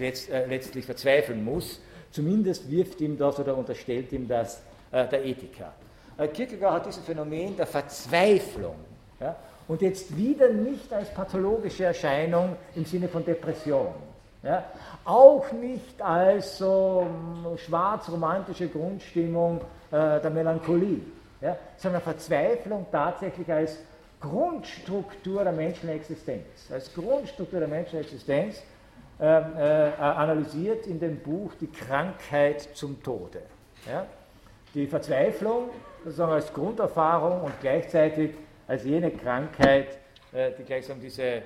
letztlich 0.47 0.85
verzweifeln 0.85 1.45
muss. 1.45 1.81
Zumindest 2.13 2.71
wirft 2.71 3.01
ihm 3.01 3.19
das 3.19 3.41
oder 3.41 3.57
unterstellt 3.57 4.13
ihm 4.13 4.29
das 4.29 4.63
der 4.93 5.25
Ethiker. 5.25 5.73
Kierkegaard 6.33 6.75
hat 6.75 6.87
dieses 6.87 7.05
Phänomen 7.05 7.57
der 7.57 7.67
Verzweiflung 7.67 8.75
ja, 9.21 9.37
und 9.69 9.83
jetzt 9.83 10.17
wieder 10.17 10.49
nicht 10.49 10.93
als 10.93 11.13
pathologische 11.13 11.85
Erscheinung 11.85 12.57
im 12.75 12.85
Sinne 12.85 13.09
von 13.09 13.25
Depression. 13.25 13.95
Ja, 14.43 14.65
auch 15.05 15.51
nicht 15.53 16.01
als 16.01 16.59
so 16.59 17.05
hm, 17.05 17.59
schwarz-romantische 17.59 18.69
Grundstimmung 18.69 19.61
äh, 19.91 20.21
der 20.21 20.31
Melancholie, 20.31 21.01
ja, 21.41 21.57
sondern 21.77 22.03
Verzweiflung 22.03 22.87
tatsächlich 22.93 23.51
als 23.51 23.79
Grundstruktur 24.21 25.43
der 25.43 25.53
menschlichen 25.53 25.91
Existenz, 25.91 26.71
als 26.73 26.95
Grundstruktur 26.95 27.59
der 27.59 27.69
menschlichen 27.69 28.05
Existenz 28.05 28.63
äh, 29.21 29.25
äh, 29.25 29.93
analysiert 29.99 30.87
in 30.87 31.01
dem 31.01 31.19
Buch 31.19 31.53
Die 31.61 31.67
Krankheit 31.67 32.69
zum 32.75 33.03
Tode. 33.03 33.43
Ja? 33.87 34.07
Die 34.75 34.87
Verzweiflung 34.87 35.71
sozusagen 36.05 36.33
als 36.33 36.53
Grunderfahrung 36.53 37.43
und 37.43 37.61
gleichzeitig 37.61 38.33
als 38.67 38.85
jene 38.85 39.11
Krankheit, 39.11 39.99
äh, 40.33 40.53
die 40.59 40.63
gleichsam 40.63 41.01
diese, 41.01 41.23
äh, 41.23 41.43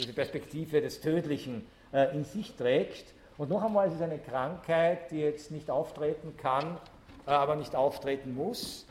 diese 0.00 0.14
Perspektive 0.14 0.80
des 0.80 1.00
Tödlichen 1.00 1.66
äh, 1.92 2.14
in 2.14 2.24
sich 2.24 2.56
trägt. 2.56 3.12
Und 3.36 3.50
noch 3.50 3.62
einmal, 3.62 3.88
es 3.88 3.94
ist 3.94 4.02
eine 4.02 4.18
Krankheit, 4.18 5.10
die 5.10 5.20
jetzt 5.20 5.50
nicht 5.50 5.70
auftreten 5.70 6.36
kann, 6.36 6.78
aber 7.26 7.56
nicht 7.56 7.74
auftreten 7.74 8.34
muss, 8.34 8.86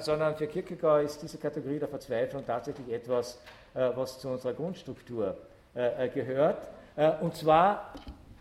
sondern 0.00 0.36
für 0.36 0.46
Kierkegaard 0.46 1.04
ist 1.04 1.22
diese 1.22 1.38
Kategorie 1.38 1.78
der 1.78 1.88
Verzweiflung 1.88 2.44
tatsächlich 2.44 2.92
etwas, 2.92 3.40
was 3.72 4.18
zu 4.18 4.28
unserer 4.28 4.52
Grundstruktur 4.52 5.38
gehört. 6.12 6.68
Und 7.22 7.34
zwar 7.34 7.94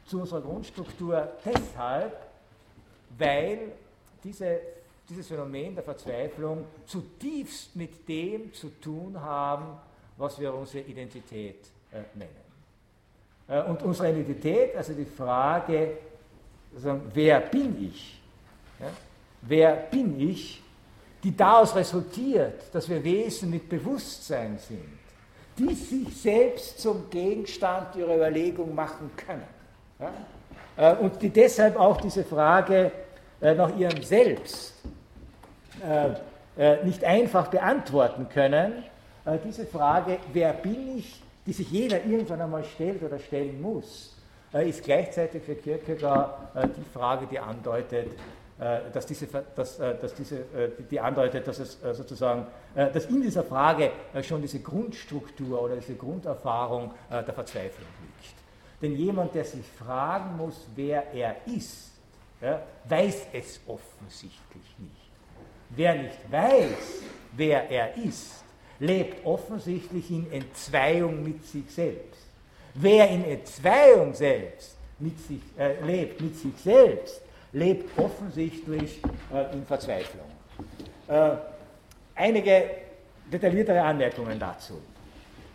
zu 0.06 0.20
unserer 0.20 0.42
Grundstruktur 0.42 1.32
deshalb, 1.46 2.12
weil 3.18 3.72
diese 4.28 4.60
dieses 5.10 5.28
Phänomen 5.28 5.74
der 5.76 5.84
Verzweiflung 5.84 6.66
zutiefst 6.86 7.76
mit 7.76 8.08
dem 8.08 8.54
zu 8.54 8.70
tun 8.82 9.20
haben, 9.20 9.78
was 10.18 10.40
wir 10.40 10.54
unsere 10.54 10.84
Identität 10.84 11.68
äh, 11.92 12.02
nennen. 12.14 12.32
Äh, 13.48 13.70
und 13.70 13.82
unsere 13.84 14.12
Identität, 14.12 14.76
also 14.76 14.94
die 14.94 15.06
Frage, 15.06 15.92
also, 16.76 17.00
wer 17.14 17.40
bin 17.40 17.86
ich? 17.86 18.22
Ja? 18.80 18.88
Wer 19.42 19.76
bin 19.76 20.20
ich? 20.20 20.62
Die 21.24 21.36
daraus 21.36 21.76
resultiert, 21.76 22.64
dass 22.74 22.88
wir 22.90 23.04
Wesen 23.04 23.50
mit 23.50 23.68
Bewusstsein 23.70 24.60
sind, 24.60 25.00
die 25.58 25.74
sich 25.74 26.16
selbst 26.22 26.80
zum 26.80 27.10
Gegenstand 27.10 27.96
ihrer 27.96 28.16
Überlegung 28.16 28.76
machen 28.76 29.10
können. 29.16 29.48
Ja? 30.00 30.92
Äh, 30.92 30.98
und 30.98 31.22
die 31.22 31.30
deshalb 31.30 31.80
auch 31.80 32.02
diese 32.02 32.24
Frage 32.24 32.92
nach 33.42 33.78
ihrem 33.78 34.02
Selbst 34.02 34.74
äh, 35.84 36.10
äh, 36.58 36.84
nicht 36.84 37.04
einfach 37.04 37.50
beantworten 37.50 38.28
können. 38.30 38.84
Äh, 39.26 39.38
diese 39.46 39.66
Frage, 39.66 40.18
wer 40.34 40.54
bin 40.54 40.98
ich, 40.98 41.22
die 41.46 41.54
sich 41.54 41.70
jeder 41.70 42.04
irgendwann 42.04 42.42
einmal 42.42 42.64
stellt 42.64 43.04
oder 43.04 43.20
stellen 43.20 43.62
muss, 43.62 44.14
ist 44.54 44.84
gleichzeitig 44.84 45.44
für 45.44 45.56
Kierkegaard 45.56 46.56
die 46.78 46.98
Frage, 46.98 47.28
die 47.28 47.38
andeutet, 47.38 48.08
dass 48.94 49.06
diese, 49.06 49.28
dass, 49.56 49.78
dass 49.78 50.14
diese, 50.14 50.46
die 50.90 51.00
andeutet, 51.00 51.48
dass 51.48 51.60
es 51.60 51.78
sozusagen, 51.92 52.48
dass 52.74 53.06
in 53.06 53.22
dieser 53.22 53.44
Frage 53.44 53.92
schon 54.24 54.42
diese 54.42 54.60
Grundstruktur 54.60 55.62
oder 55.62 55.76
diese 55.76 55.96
Grunderfahrung 55.96 56.92
der 57.10 57.34
Verzweiflung 57.34 57.88
liegt. 58.02 58.36
Denn 58.82 58.96
jemand, 58.96 59.36
der 59.36 59.44
sich 59.44 59.66
fragen 59.66 60.38
muss, 60.38 60.66
wer 60.76 61.14
er 61.14 61.36
ist, 61.46 61.87
weiß 62.88 63.28
es 63.34 63.60
offensichtlich 63.68 64.76
nicht. 64.78 65.10
Wer 65.70 65.96
nicht 65.96 66.32
weiß, 66.32 67.02
wer 67.34 67.70
er 67.70 67.98
ist, 67.98 68.44
lebt 68.80 69.26
offensichtlich 69.26 70.10
in 70.12 70.32
Entzweiung 70.32 71.24
mit 71.24 71.46
sich 71.46 71.70
selbst. 71.70 72.22
Wer 72.74 73.10
in 73.10 73.26
Entzweiung 73.26 74.14
selbst 74.14 74.76
mit 75.00 75.20
sich, 75.20 75.42
äh, 75.58 75.82
lebt 75.82 76.22
mit 76.22 76.36
sich 76.38 76.56
selbst, 76.64 77.22
lebt 77.52 77.98
offensichtlich 77.98 79.02
äh, 79.34 79.54
in 79.54 79.66
Verzweiflung. 79.66 80.26
Äh, 81.08 81.32
einige 82.16 82.70
detailliertere 83.32 83.82
Anmerkungen 83.82 84.40
dazu. 84.40 84.80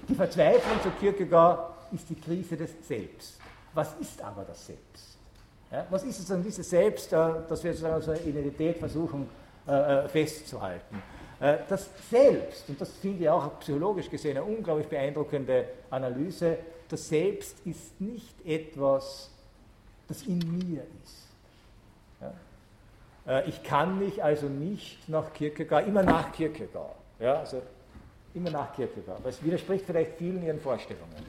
Die 0.08 0.14
Verzweiflung 0.14 0.82
zu 0.82 0.90
Kierkegaard 0.98 1.92
ist 1.92 2.08
die 2.10 2.20
Krise 2.20 2.56
des 2.56 2.70
Selbst. 2.86 3.38
Was 3.72 3.94
ist 4.00 4.20
aber 4.20 4.44
das 4.44 4.66
Selbst? 4.66 5.11
Ja, 5.72 5.86
was 5.88 6.04
ist 6.04 6.18
es 6.18 6.26
dann 6.26 6.42
dieses 6.42 6.68
Selbst, 6.68 7.12
äh, 7.12 7.16
das 7.48 7.64
wir 7.64 7.72
sozusagen 7.72 7.94
unsere 7.96 8.18
Identität 8.18 8.76
versuchen 8.76 9.26
äh, 9.66 10.04
äh, 10.04 10.08
festzuhalten. 10.08 11.02
Das 11.68 11.90
Selbst, 12.08 12.68
und 12.68 12.80
das 12.80 12.92
finde 12.98 13.24
ich 13.24 13.28
auch 13.28 13.58
psychologisch 13.58 14.08
gesehen 14.08 14.36
eine 14.36 14.46
unglaublich 14.46 14.86
beeindruckende 14.86 15.64
Analyse, 15.90 16.56
das 16.88 17.08
Selbst 17.08 17.66
ist 17.66 18.00
nicht 18.00 18.46
etwas, 18.46 19.28
das 20.06 20.22
in 20.22 20.38
mir 20.38 20.82
ist. 21.02 21.24
Ich 23.48 23.60
kann 23.64 23.98
mich 23.98 24.22
also 24.22 24.46
nicht 24.46 25.08
nach 25.08 25.32
Kierkegaard, 25.32 25.88
immer 25.88 26.04
nach 26.04 26.30
Kierkegaard, 26.30 26.94
ja, 27.18 27.40
also 27.40 27.60
immer 28.32 28.50
nach 28.50 28.72
Kierkegaard, 28.72 29.26
das 29.26 29.42
widerspricht 29.42 29.84
vielleicht 29.84 30.12
vielen 30.18 30.44
ihren 30.44 30.60
Vorstellungen, 30.60 31.26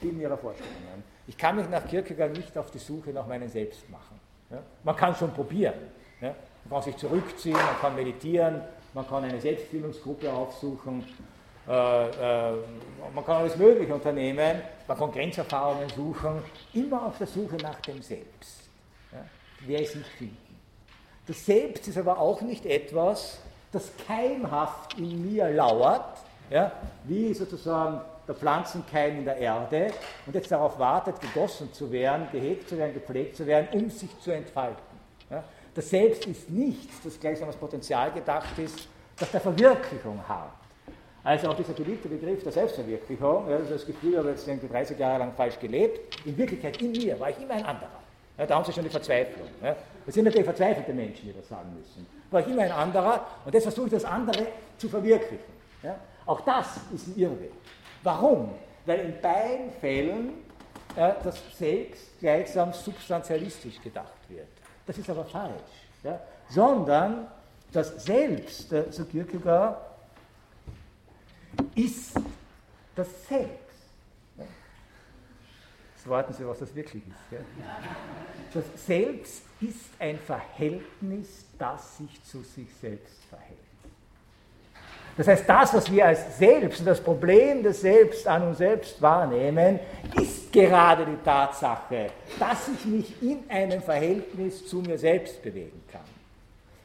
vielen 0.00 0.18
ihrer 0.22 0.38
Vorstellungen. 0.38 1.04
Ich 1.28 1.36
kann 1.36 1.56
mich 1.56 1.68
nach 1.68 1.86
Kierkegaard 1.86 2.32
nicht 2.32 2.56
auf 2.56 2.70
die 2.70 2.78
Suche 2.78 3.10
nach 3.10 3.26
meinem 3.26 3.48
Selbst 3.48 3.88
machen. 3.90 4.18
Ja? 4.50 4.58
Man 4.82 4.96
kann 4.96 5.14
schon 5.14 5.30
probieren. 5.32 5.74
Ja? 6.22 6.34
Man 6.64 6.70
kann 6.70 6.82
sich 6.82 6.96
zurückziehen, 6.96 7.54
man 7.54 7.78
kann 7.80 7.94
meditieren, 7.94 8.62
man 8.94 9.06
kann 9.06 9.24
eine 9.24 9.38
Selbstfindungsgruppe 9.38 10.32
aufsuchen, 10.32 11.04
äh, 11.68 12.50
äh, 12.50 12.56
man 13.14 13.24
kann 13.26 13.36
alles 13.36 13.56
Mögliche 13.56 13.94
unternehmen, 13.94 14.62
man 14.86 14.98
kann 14.98 15.12
Grenzerfahrungen 15.12 15.90
suchen, 15.90 16.42
immer 16.72 17.06
auf 17.06 17.18
der 17.18 17.26
Suche 17.26 17.56
nach 17.56 17.80
dem 17.82 18.00
Selbst. 18.00 18.62
Ja? 19.12 19.18
Wer 19.66 19.82
es 19.82 19.94
nicht 19.94 20.08
finden. 20.08 20.56
Das 21.26 21.44
Selbst 21.44 21.86
ist 21.86 21.98
aber 21.98 22.18
auch 22.18 22.40
nicht 22.40 22.64
etwas, 22.64 23.38
das 23.70 23.92
keimhaft 24.06 24.98
in 24.98 25.30
mir 25.30 25.50
lauert, 25.50 26.20
ja? 26.48 26.72
wie 27.04 27.34
sozusagen 27.34 28.00
der 28.28 28.34
Pflanzenkeim 28.34 29.18
in 29.18 29.24
der 29.24 29.38
Erde 29.38 29.90
und 30.26 30.34
jetzt 30.34 30.52
darauf 30.52 30.78
wartet, 30.78 31.20
gegossen 31.20 31.72
zu 31.72 31.90
werden, 31.90 32.28
gehegt 32.30 32.68
zu 32.68 32.76
werden, 32.76 32.92
gepflegt 32.92 33.36
zu 33.36 33.46
werden, 33.46 33.68
um 33.72 33.88
sich 33.90 34.10
zu 34.20 34.30
entfalten. 34.30 34.76
Ja? 35.30 35.42
Das 35.74 35.88
Selbst 35.88 36.26
ist 36.26 36.50
nichts, 36.50 37.02
das 37.02 37.18
gleichsam 37.18 37.48
als 37.48 37.56
Potenzial 37.56 38.12
gedacht 38.12 38.58
ist, 38.58 38.86
das 39.18 39.30
der 39.30 39.40
Verwirklichung 39.40 40.20
hat. 40.28 40.52
Also 41.24 41.48
auch 41.48 41.54
dieser 41.54 41.72
beliebte 41.72 42.08
Begriff 42.08 42.42
der 42.42 42.52
Selbstverwirklichung, 42.52 43.50
ja, 43.50 43.58
das 43.58 43.84
Gefühl, 43.84 44.12
ich 44.12 44.18
habe 44.18 44.30
jetzt 44.30 44.46
30 44.46 44.98
Jahre 44.98 45.18
lang 45.18 45.32
falsch 45.32 45.58
gelebt, 45.58 46.16
in 46.24 46.36
Wirklichkeit 46.36 46.80
in 46.80 46.92
mir 46.92 47.18
war 47.18 47.30
ich 47.30 47.38
immer 47.40 47.54
ein 47.54 47.64
anderer. 47.64 48.00
Ja, 48.38 48.46
da 48.46 48.54
haben 48.54 48.64
Sie 48.64 48.72
schon 48.72 48.84
die 48.84 48.90
Verzweiflung. 48.90 49.48
Ja. 49.62 49.74
Das 50.06 50.14
sind 50.14 50.24
natürlich 50.24 50.46
verzweifelte 50.46 50.92
Menschen, 50.92 51.26
die 51.26 51.34
das 51.34 51.48
sagen 51.48 51.74
müssen. 51.76 52.06
War 52.30 52.40
ich 52.40 52.46
immer 52.46 52.62
ein 52.62 52.72
anderer 52.72 53.26
und 53.44 53.52
jetzt 53.52 53.64
versuche 53.64 53.86
ich 53.86 53.92
das 53.92 54.04
andere 54.04 54.46
zu 54.76 54.88
verwirklichen. 54.88 55.52
Ja. 55.82 55.96
Auch 56.24 56.40
das 56.42 56.76
ist 56.94 57.08
ein 57.08 57.18
Irrweg. 57.18 57.52
Warum? 58.02 58.50
Weil 58.86 59.00
in 59.00 59.20
beiden 59.20 59.72
Fällen 59.72 60.32
äh, 60.96 61.12
das 61.22 61.40
Selbst 61.56 62.18
gleichsam 62.20 62.72
substantialistisch 62.72 63.80
gedacht 63.80 64.28
wird. 64.28 64.48
Das 64.86 64.96
ist 64.98 65.08
aber 65.10 65.24
falsch. 65.24 65.52
Ja? 66.02 66.20
Sondern 66.48 67.26
das 67.72 68.04
Selbst, 68.04 68.72
äh, 68.72 68.90
so 68.90 69.04
Kierkegaard, 69.04 69.78
ist 71.74 72.18
das 72.94 73.08
Selbst. 73.28 73.50
Ja? 74.36 74.44
Jetzt 75.94 76.08
warten 76.08 76.32
Sie, 76.32 76.46
was 76.46 76.58
das 76.58 76.74
wirklich 76.74 77.02
ist. 77.06 77.32
Ja? 77.32 77.38
Das 78.54 78.64
Selbst 78.86 79.42
ist 79.60 79.90
ein 79.98 80.18
Verhältnis, 80.18 81.44
das 81.58 81.98
sich 81.98 82.22
zu 82.24 82.42
sich 82.42 82.72
selbst 82.80 83.24
verhält. 83.24 83.67
Das 85.18 85.26
heißt, 85.26 85.48
das, 85.48 85.74
was 85.74 85.90
wir 85.90 86.06
als 86.06 86.38
Selbst, 86.38 86.86
das 86.86 87.00
Problem 87.00 87.60
des 87.60 87.80
Selbst 87.80 88.24
an 88.28 88.46
uns 88.46 88.58
selbst 88.58 89.02
wahrnehmen, 89.02 89.80
ist 90.14 90.52
gerade 90.52 91.04
die 91.04 91.24
Tatsache, 91.24 92.10
dass 92.38 92.68
ich 92.68 92.84
mich 92.84 93.20
in 93.20 93.42
einem 93.48 93.82
Verhältnis 93.82 94.64
zu 94.64 94.76
mir 94.76 94.96
selbst 94.96 95.42
bewegen 95.42 95.82
kann. 95.90 96.02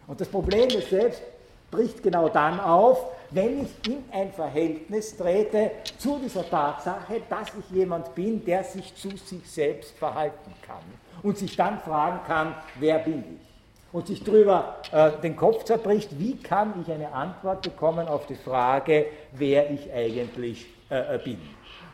Und 0.07 0.19
das 0.19 0.27
Problem 0.27 0.67
des 0.67 0.89
Selbst 0.89 1.21
bricht 1.69 2.01
genau 2.01 2.27
dann 2.27 2.59
auf, 2.59 3.11
wenn 3.29 3.65
ich 3.65 3.87
in 3.87 4.03
ein 4.11 4.33
Verhältnis 4.33 5.15
trete 5.15 5.69
zu 5.99 6.17
dieser 6.17 6.49
Tatsache, 6.49 7.21
dass 7.29 7.49
ich 7.49 7.75
jemand 7.75 8.15
bin, 8.15 8.43
der 8.43 8.63
sich 8.63 8.95
zu 8.95 9.09
sich 9.15 9.47
selbst 9.47 9.95
verhalten 9.95 10.51
kann 10.65 10.81
und 11.21 11.37
sich 11.37 11.55
dann 11.55 11.79
fragen 11.81 12.19
kann, 12.25 12.55
wer 12.79 12.97
bin 12.97 13.19
ich? 13.19 13.52
Und 13.93 14.07
sich 14.07 14.23
darüber 14.23 14.77
äh, 14.91 15.11
den 15.21 15.37
Kopf 15.37 15.63
zerbricht, 15.63 16.19
wie 16.19 16.35
kann 16.35 16.73
ich 16.81 16.91
eine 16.91 17.13
Antwort 17.13 17.61
bekommen 17.61 18.07
auf 18.07 18.25
die 18.25 18.35
Frage, 18.35 19.05
wer 19.31 19.71
ich 19.71 19.93
eigentlich 19.93 20.65
äh, 20.89 21.15
äh 21.15 21.19
bin. 21.23 21.39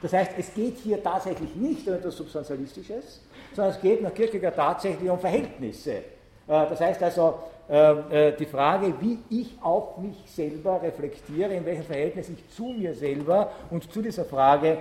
Das 0.01 0.13
heißt, 0.13 0.31
es 0.37 0.53
geht 0.53 0.77
hier 0.77 1.03
tatsächlich 1.03 1.53
nicht 1.55 1.87
um 1.87 1.93
etwas 1.93 2.15
Substantialistisches, 2.15 3.21
sondern 3.53 3.73
es 3.75 3.81
geht 3.81 4.01
nach 4.01 4.13
Kierkegaard 4.13 4.55
tatsächlich 4.55 5.09
um 5.09 5.19
Verhältnisse. 5.19 5.91
Äh, 5.91 6.01
das 6.47 6.79
heißt 6.79 7.03
also, 7.03 7.37
äh, 7.69 8.33
die 8.37 8.45
Frage, 8.45 8.93
wie 8.99 9.19
ich 9.29 9.55
auf 9.61 9.97
mich 9.97 10.17
selber 10.25 10.81
reflektiere, 10.81 11.53
in 11.53 11.65
welchem 11.65 11.83
Verhältnis 11.83 12.29
ich 12.29 12.49
zu 12.49 12.65
mir 12.65 12.95
selber 12.95 13.51
und 13.69 13.91
zu 13.91 14.01
dieser 14.01 14.25
Frage 14.25 14.79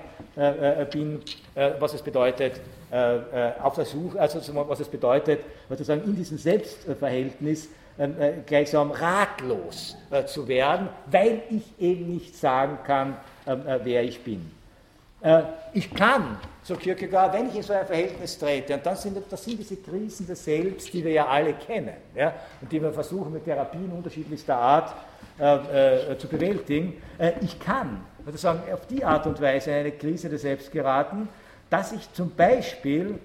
bin, 0.92 1.20
was 1.78 1.94
es 1.94 2.02
bedeutet, 2.02 2.60
auf 3.62 3.74
der 3.74 3.84
Suche, 3.84 4.20
also 4.20 4.40
was 4.68 4.80
es 4.80 4.88
bedeutet, 4.88 5.40
sozusagen 5.68 6.04
in 6.04 6.16
diesem 6.16 6.38
Selbstverhältnis 6.38 7.68
gleichsam 8.46 8.92
ratlos 8.92 9.96
zu 10.26 10.46
werden, 10.46 10.88
weil 11.06 11.42
ich 11.50 11.64
eben 11.78 12.14
nicht 12.14 12.36
sagen 12.36 12.78
kann, 12.84 13.16
wer 13.44 14.04
ich 14.04 14.22
bin. 14.22 14.57
Äh, 15.20 15.42
ich 15.72 15.92
kann, 15.92 16.38
so 16.62 16.76
Kierkegaard, 16.76 17.34
wenn 17.34 17.48
ich 17.48 17.56
in 17.56 17.62
so 17.62 17.72
ein 17.72 17.86
Verhältnis 17.86 18.38
trete, 18.38 18.74
und 18.74 18.86
das 18.86 19.02
sind, 19.02 19.18
das 19.28 19.44
sind 19.44 19.58
diese 19.58 19.76
Krisen 19.76 20.26
des 20.26 20.44
Selbst, 20.44 20.92
die 20.92 21.04
wir 21.04 21.12
ja 21.12 21.26
alle 21.26 21.54
kennen, 21.54 21.94
ja, 22.14 22.34
und 22.60 22.70
die 22.70 22.80
wir 22.80 22.92
versuchen 22.92 23.32
mit 23.32 23.44
Therapien 23.44 23.90
unterschiedlichster 23.90 24.56
Art 24.56 24.94
äh, 25.40 26.12
äh, 26.12 26.18
zu 26.18 26.28
bewältigen, 26.28 27.00
äh, 27.18 27.32
ich 27.40 27.58
kann 27.58 28.04
sozusagen 28.24 28.72
auf 28.72 28.86
die 28.86 29.04
Art 29.04 29.26
und 29.26 29.40
Weise 29.40 29.70
in 29.70 29.76
eine 29.78 29.92
Krise 29.92 30.28
des 30.28 30.42
Selbst 30.42 30.70
geraten, 30.70 31.28
dass 31.70 31.92
ich 31.92 32.12
zum 32.12 32.34
Beispiel 32.34 33.18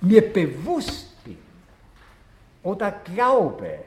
mir 0.00 0.32
bewusst 0.32 1.24
bin 1.24 1.38
oder 2.62 2.92
glaube, 2.92 3.78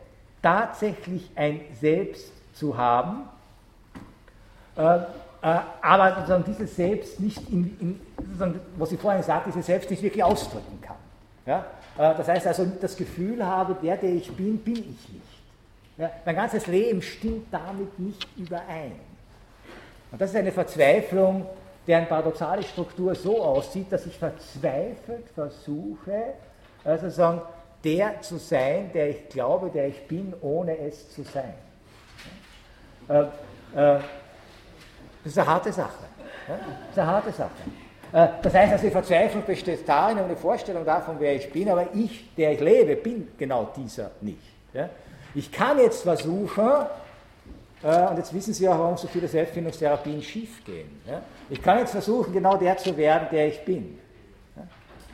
tatsächlich 0.41 1.29
ein 1.35 1.61
Selbst 1.79 2.31
zu 2.53 2.77
haben, 2.77 3.23
aber 4.75 6.15
sozusagen 6.15 6.43
dieses 6.45 6.75
Selbst 6.75 7.19
nicht, 7.19 7.49
in, 7.49 7.77
in, 7.79 7.99
was 8.77 8.91
ich 8.91 8.99
vorhin 8.99 9.23
sagte, 9.23 9.49
dieses 9.49 9.65
Selbst 9.65 9.89
nicht 9.89 10.03
wirklich 10.03 10.23
ausdrücken 10.23 10.79
kann. 10.81 10.97
Ja? 11.45 11.65
Äh, 11.97 12.15
das 12.15 12.27
heißt 12.27 12.47
also, 12.47 12.65
das 12.79 12.95
Gefühl 12.95 13.45
habe, 13.45 13.75
der, 13.81 13.97
der 13.97 14.11
ich 14.11 14.31
bin, 14.31 14.57
bin 14.59 14.75
ich 14.75 15.09
nicht. 15.09 15.41
Ja? 15.97 16.11
Mein 16.25 16.35
ganzes 16.35 16.67
Leben 16.67 17.01
stimmt 17.01 17.47
damit 17.51 17.97
nicht 17.99 18.27
überein. 18.37 18.93
Und 20.11 20.19
das 20.21 20.31
ist 20.31 20.35
eine 20.35 20.51
Verzweiflung, 20.51 21.45
deren 21.87 22.07
paradoxale 22.07 22.63
Struktur 22.63 23.15
so 23.15 23.41
aussieht, 23.41 23.91
dass 23.91 24.05
ich 24.05 24.17
verzweifelt 24.17 25.27
versuche, 25.33 26.33
also 26.83 27.09
sagen, 27.09 27.41
der 27.83 28.21
zu 28.21 28.37
sein, 28.37 28.91
der 28.93 29.09
ich 29.09 29.29
glaube, 29.29 29.69
der 29.69 29.87
ich 29.87 30.07
bin, 30.07 30.33
ohne 30.41 30.77
es 30.77 31.13
zu 31.13 31.23
sein. 31.23 31.53
Äh, 33.07 33.23
äh, 33.75 33.99
das 35.23 35.33
ist 35.33 35.37
eine 35.37 35.47
harte 35.47 35.71
Sache. 35.71 36.05
Das 36.47 36.57
ist 36.91 36.99
eine 36.99 37.07
harte 37.07 37.31
Sache. 37.31 37.49
Äh, 38.13 38.27
das 38.41 38.53
heißt 38.53 38.73
also, 38.73 38.85
die 38.85 38.91
Verzweiflung 38.91 39.43
besteht 39.45 39.87
darin, 39.87 40.19
eine 40.19 40.35
Vorstellung 40.35 40.85
davon, 40.85 41.15
wer 41.19 41.35
ich 41.35 41.51
bin, 41.51 41.69
aber 41.69 41.87
ich, 41.93 42.33
der 42.35 42.53
ich 42.53 42.59
lebe, 42.59 42.95
bin 42.95 43.27
genau 43.37 43.69
dieser 43.75 44.11
nicht. 44.21 44.39
Ich 45.33 45.51
kann 45.51 45.77
jetzt 45.79 46.03
versuchen, 46.03 46.69
äh, 47.83 48.07
und 48.07 48.17
jetzt 48.17 48.33
wissen 48.33 48.53
Sie 48.53 48.67
auch, 48.67 48.77
warum 48.77 48.97
so 48.97 49.07
viele 49.07 49.27
Selbstfindungstherapien 49.27 50.21
schiefgehen. 50.21 51.01
Ja? 51.07 51.21
Ich 51.49 51.61
kann 51.61 51.79
jetzt 51.79 51.91
versuchen, 51.91 52.33
genau 52.33 52.57
der 52.57 52.77
zu 52.77 52.95
werden, 52.95 53.27
der 53.31 53.47
ich 53.47 53.63
bin. 53.63 53.99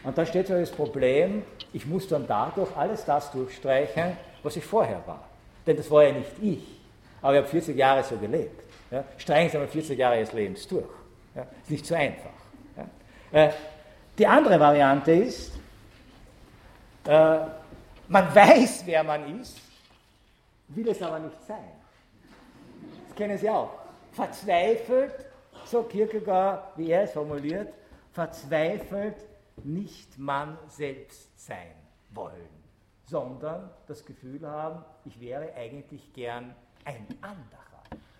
Und 0.03 0.17
da 0.17 0.25
steht 0.25 0.47
so 0.47 0.53
das 0.53 0.71
Problem, 0.71 1.43
ich 1.73 1.85
muss 1.85 2.07
dann 2.07 2.25
dadurch 2.27 2.69
alles 2.77 3.03
das 3.03 3.31
durchstreichen, 3.31 4.15
was 4.41 4.55
ich 4.55 4.63
vorher 4.63 5.01
war. 5.05 5.27
Denn 5.65 5.75
das 5.75 5.91
war 5.91 6.03
ja 6.03 6.13
nicht 6.13 6.31
ich, 6.41 6.79
aber 7.21 7.33
ich 7.33 7.39
habe 7.39 7.49
40 7.49 7.75
Jahre 7.75 8.03
so 8.03 8.15
gelebt. 8.15 8.56
Ja, 8.91 9.03
streichen 9.17 9.49
Sie 9.51 9.57
einmal 9.57 9.69
40 9.69 9.99
Jahre 9.99 10.17
Ihres 10.17 10.33
Lebens 10.33 10.67
durch. 10.67 10.89
Ja, 11.35 11.45
ist 11.61 11.71
nicht 11.71 11.85
so 11.85 11.95
einfach. 11.95 12.31
Ja. 12.75 13.39
Äh, 13.39 13.51
die 14.17 14.25
andere 14.25 14.59
Variante 14.59 15.11
ist, 15.11 15.53
äh, 17.05 17.39
man 18.07 18.35
weiß, 18.35 18.83
wer 18.85 19.03
man 19.03 19.41
ist, 19.41 19.61
will 20.69 20.87
es 20.87 21.01
aber 21.01 21.19
nicht 21.19 21.41
sein. 21.43 21.71
Das 23.07 23.15
kennen 23.15 23.37
Sie 23.37 23.49
auch. 23.49 23.71
Verzweifelt, 24.11 25.13
so 25.65 25.83
Kierkegaard, 25.83 26.77
wie 26.77 26.91
er 26.91 27.03
es 27.03 27.11
formuliert, 27.11 27.73
verzweifelt 28.11 29.15
nicht 29.63 30.17
man 30.17 30.57
selbst 30.67 31.29
sein 31.37 31.75
wollen, 32.11 32.49
sondern 33.05 33.69
das 33.85 34.05
Gefühl 34.05 34.47
haben, 34.47 34.83
ich 35.05 35.19
wäre 35.19 35.53
eigentlich 35.55 36.13
gern 36.13 36.55
ein 36.85 37.05
anderer. 37.21 37.66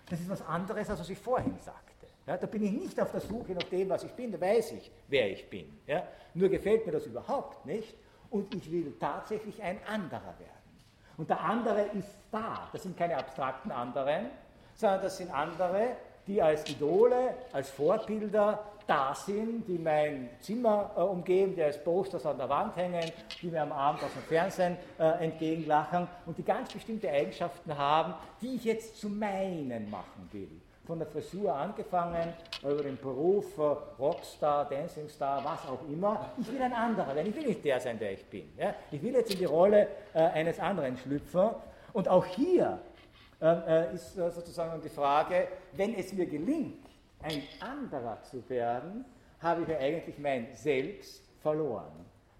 Das 0.08 0.20
ist 0.20 0.28
was 0.28 0.42
anderes, 0.46 0.88
als 0.88 1.00
was 1.00 1.10
ich 1.10 1.18
vorhin 1.18 1.58
sagte. 1.58 2.06
Ja, 2.26 2.36
da 2.36 2.46
bin 2.46 2.62
ich 2.62 2.72
nicht 2.72 3.00
auf 3.00 3.10
der 3.10 3.20
Suche 3.20 3.52
nach 3.52 3.62
dem, 3.64 3.88
was 3.88 4.04
ich 4.04 4.12
bin, 4.12 4.30
da 4.30 4.40
weiß 4.40 4.72
ich, 4.72 4.90
wer 5.08 5.30
ich 5.30 5.48
bin. 5.48 5.78
Ja, 5.86 6.06
nur 6.34 6.48
gefällt 6.50 6.84
mir 6.84 6.92
das 6.92 7.06
überhaupt 7.06 7.64
nicht 7.64 7.96
und 8.30 8.54
ich 8.54 8.70
will 8.70 8.94
tatsächlich 9.00 9.62
ein 9.62 9.78
anderer 9.86 10.34
werden. 10.38 10.52
Und 11.16 11.30
der 11.30 11.40
andere 11.40 11.86
ist 11.98 12.18
da. 12.30 12.68
Das 12.72 12.82
sind 12.82 12.96
keine 12.96 13.16
abstrakten 13.16 13.72
anderen, 13.72 14.26
sondern 14.74 15.02
das 15.02 15.16
sind 15.16 15.30
andere, 15.32 15.96
die 16.26 16.40
als 16.42 16.68
Idole, 16.68 17.34
als 17.52 17.70
Vorbilder 17.70 18.62
da 18.88 19.14
sind, 19.14 19.68
die 19.68 19.78
mein 19.78 20.30
Zimmer 20.40 20.90
äh, 20.96 21.00
umgeben, 21.00 21.54
die 21.54 21.62
als 21.62 21.82
Posters 21.84 22.24
an 22.24 22.38
der 22.38 22.48
Wand 22.48 22.74
hängen, 22.74 23.04
die 23.40 23.48
mir 23.48 23.62
am 23.62 23.72
Abend 23.72 24.02
aus 24.02 24.12
dem 24.14 24.22
Fernsehen 24.22 24.76
äh, 24.98 25.24
entgegenlachen 25.24 26.08
und 26.24 26.38
die 26.38 26.42
ganz 26.42 26.72
bestimmte 26.72 27.10
Eigenschaften 27.10 27.76
haben, 27.76 28.14
die 28.40 28.54
ich 28.54 28.64
jetzt 28.64 28.98
zu 28.98 29.10
meinen 29.10 29.90
machen 29.90 30.28
will. 30.32 30.48
Von 30.86 30.98
der 30.98 31.06
Frisur 31.06 31.54
angefangen, 31.54 32.32
über 32.62 32.82
den 32.82 32.96
Beruf, 32.96 33.58
äh, 33.58 33.62
Rockstar, 34.00 34.64
Dancingstar, 34.64 35.44
was 35.44 35.70
auch 35.70 35.86
immer. 35.86 36.30
Ich 36.38 36.50
will 36.50 36.62
ein 36.62 36.72
anderer 36.72 37.14
werden. 37.14 37.28
Ich 37.28 37.36
will 37.36 37.46
nicht 37.46 37.62
der 37.62 37.78
sein, 37.78 37.98
der 37.98 38.12
ich 38.12 38.24
bin. 38.24 38.50
Ja? 38.56 38.74
Ich 38.90 39.02
will 39.02 39.12
jetzt 39.12 39.30
in 39.30 39.38
die 39.38 39.44
Rolle 39.44 39.86
äh, 40.14 40.20
eines 40.20 40.58
anderen 40.58 40.96
schlüpfen. 40.96 41.50
Und 41.92 42.08
auch 42.08 42.24
hier 42.24 42.78
ähm, 43.40 43.62
äh, 43.68 43.94
ist 43.94 44.16
äh, 44.16 44.30
sozusagen 44.30 44.80
die 44.82 44.88
Frage, 44.88 45.48
wenn 45.74 45.94
es 45.94 46.12
mir 46.12 46.26
gelingt, 46.26 46.87
ein 47.22 47.42
anderer 47.60 48.22
zu 48.22 48.48
werden, 48.48 49.04
habe 49.40 49.62
ich 49.62 49.68
ja 49.68 49.78
eigentlich 49.78 50.18
mein 50.18 50.48
Selbst 50.54 51.22
verloren. 51.40 51.92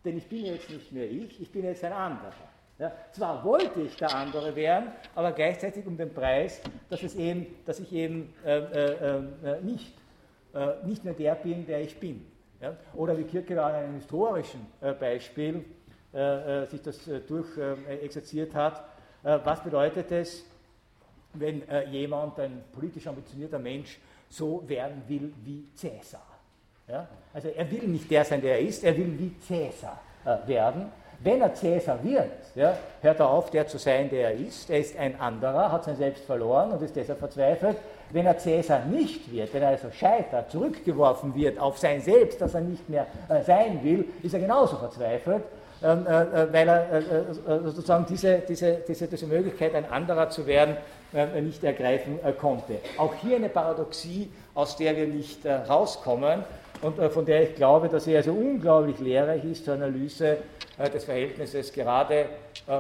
Denn 0.05 0.19
ich 0.19 0.29
bin 0.29 0.45
jetzt 0.45 0.71
nicht 0.71 0.93
mehr 0.93 1.11
ich, 1.11 1.41
ich 1.41 1.51
bin 1.51 1.65
jetzt 1.65 1.85
ein 1.85 1.93
anderer. 1.93 2.33
Ja, 2.79 2.93
zwar 3.11 3.43
wollte 3.45 3.81
ich 3.81 3.97
der 3.97 4.15
andere 4.15 4.55
werden, 4.55 4.93
aber 5.17 5.33
gleichzeitig 5.33 5.85
um 5.85 5.97
den 5.97 6.15
Preis, 6.15 6.61
dass, 6.89 7.03
es 7.03 7.17
eben, 7.17 7.47
dass 7.67 7.81
ich 7.81 7.93
eben 7.93 8.33
äh, 8.45 8.59
äh, 8.59 9.17
äh, 9.17 9.61
nicht, 9.63 9.95
äh, 10.55 10.87
nicht 10.87 11.05
mehr 11.05 11.15
der 11.15 11.35
bin, 11.35 11.67
der 11.67 11.81
ich 11.81 11.99
bin. 11.99 12.25
Ja? 12.61 12.77
Oder 12.95 13.19
wie 13.19 13.25
Kierkegaard 13.25 13.75
in 13.75 13.89
einem 13.89 13.95
historischen 13.95 14.67
Beispiel 14.99 15.65
sich 16.71 16.81
das 16.81 17.05
durchexerziert 17.27 18.55
hat, 18.55 18.83
was 19.23 19.63
bedeutet 19.63 20.11
es, 20.11 20.48
wenn 21.35 21.69
äh, 21.69 21.85
jemand, 21.89 22.39
ein 22.41 22.63
politisch 22.73 23.07
ambitionierter 23.07 23.59
Mensch, 23.59 23.99
so 24.29 24.63
werden 24.67 25.03
will 25.07 25.33
wie 25.45 25.67
Cäsar. 25.75 26.27
Ja? 26.87 27.07
Also 27.33 27.49
er 27.49 27.71
will 27.71 27.89
nicht 27.89 28.11
der 28.11 28.25
sein, 28.25 28.41
der 28.41 28.59
er 28.59 28.61
ist, 28.61 28.85
er 28.85 28.97
will 28.97 29.19
wie 29.19 29.39
Cäsar 29.41 30.01
äh, 30.25 30.49
werden. 30.49 30.87
Wenn 31.21 31.41
er 31.41 31.53
Cäsar 31.53 32.03
wird, 32.05 32.31
ja, 32.55 32.79
hört 33.01 33.19
er 33.19 33.29
auf, 33.29 33.51
der 33.51 33.67
zu 33.67 33.77
sein, 33.77 34.09
der 34.09 34.31
er 34.31 34.35
ist. 34.35 34.71
Er 34.71 34.79
ist 34.79 34.97
ein 34.97 35.21
anderer, 35.21 35.73
hat 35.73 35.85
sein 35.85 35.97
Selbst 35.97 36.25
verloren 36.25 36.71
und 36.71 36.81
ist 36.81 36.95
deshalb 36.95 37.19
verzweifelt. 37.19 37.77
Wenn 38.11 38.25
er 38.25 38.39
Cäsar 38.39 38.85
nicht 38.85 39.31
wird, 39.33 39.53
wenn 39.53 39.63
er 39.63 39.71
also 39.71 39.91
scheitert, 39.91 40.51
zurückgeworfen 40.51 41.35
wird 41.35 41.59
auf 41.59 41.77
sein 41.79 42.01
Selbst, 42.01 42.41
das 42.41 42.55
er 42.55 42.61
nicht 42.61 42.89
mehr 42.89 43.07
äh, 43.29 43.43
sein 43.43 43.83
will, 43.83 44.09
ist 44.23 44.33
er 44.33 44.41
genauso 44.41 44.77
verzweifelt 44.77 45.43
ähm, 45.81 46.07
äh, 46.09 46.23
äh, 46.23 46.53
weil 46.53 46.69
er 46.69 46.93
äh, 46.93 47.03
sozusagen 47.67 48.05
diese, 48.09 48.41
diese, 48.41 48.83
diese, 48.87 49.07
diese 49.07 49.27
Möglichkeit, 49.27 49.77
ein 49.77 49.89
anderer 49.89 50.29
zu 50.29 50.45
werden, 50.45 50.77
nicht 51.41 51.65
ergreifen 51.65 52.19
konnte. 52.39 52.79
Auch 52.99 53.15
hier 53.15 53.37
eine 53.37 53.49
Paradoxie, 53.49 54.29
aus 54.55 54.77
der 54.77 54.97
wir 54.97 55.07
nicht 55.07 55.47
rauskommen 55.47 56.45
und 56.83 56.97
von 57.13 57.25
der 57.25 57.43
ich 57.45 57.55
glaube, 57.55 57.89
dass 57.89 58.05
sie 58.05 58.17
also 58.17 58.33
unglaublich 58.33 58.99
lehrreich 58.99 59.45
ist 59.45 59.65
zur 59.65 59.75
Analyse 59.75 60.39
des 60.93 61.05
Verhältnisses 61.05 61.73
gerade 61.73 62.27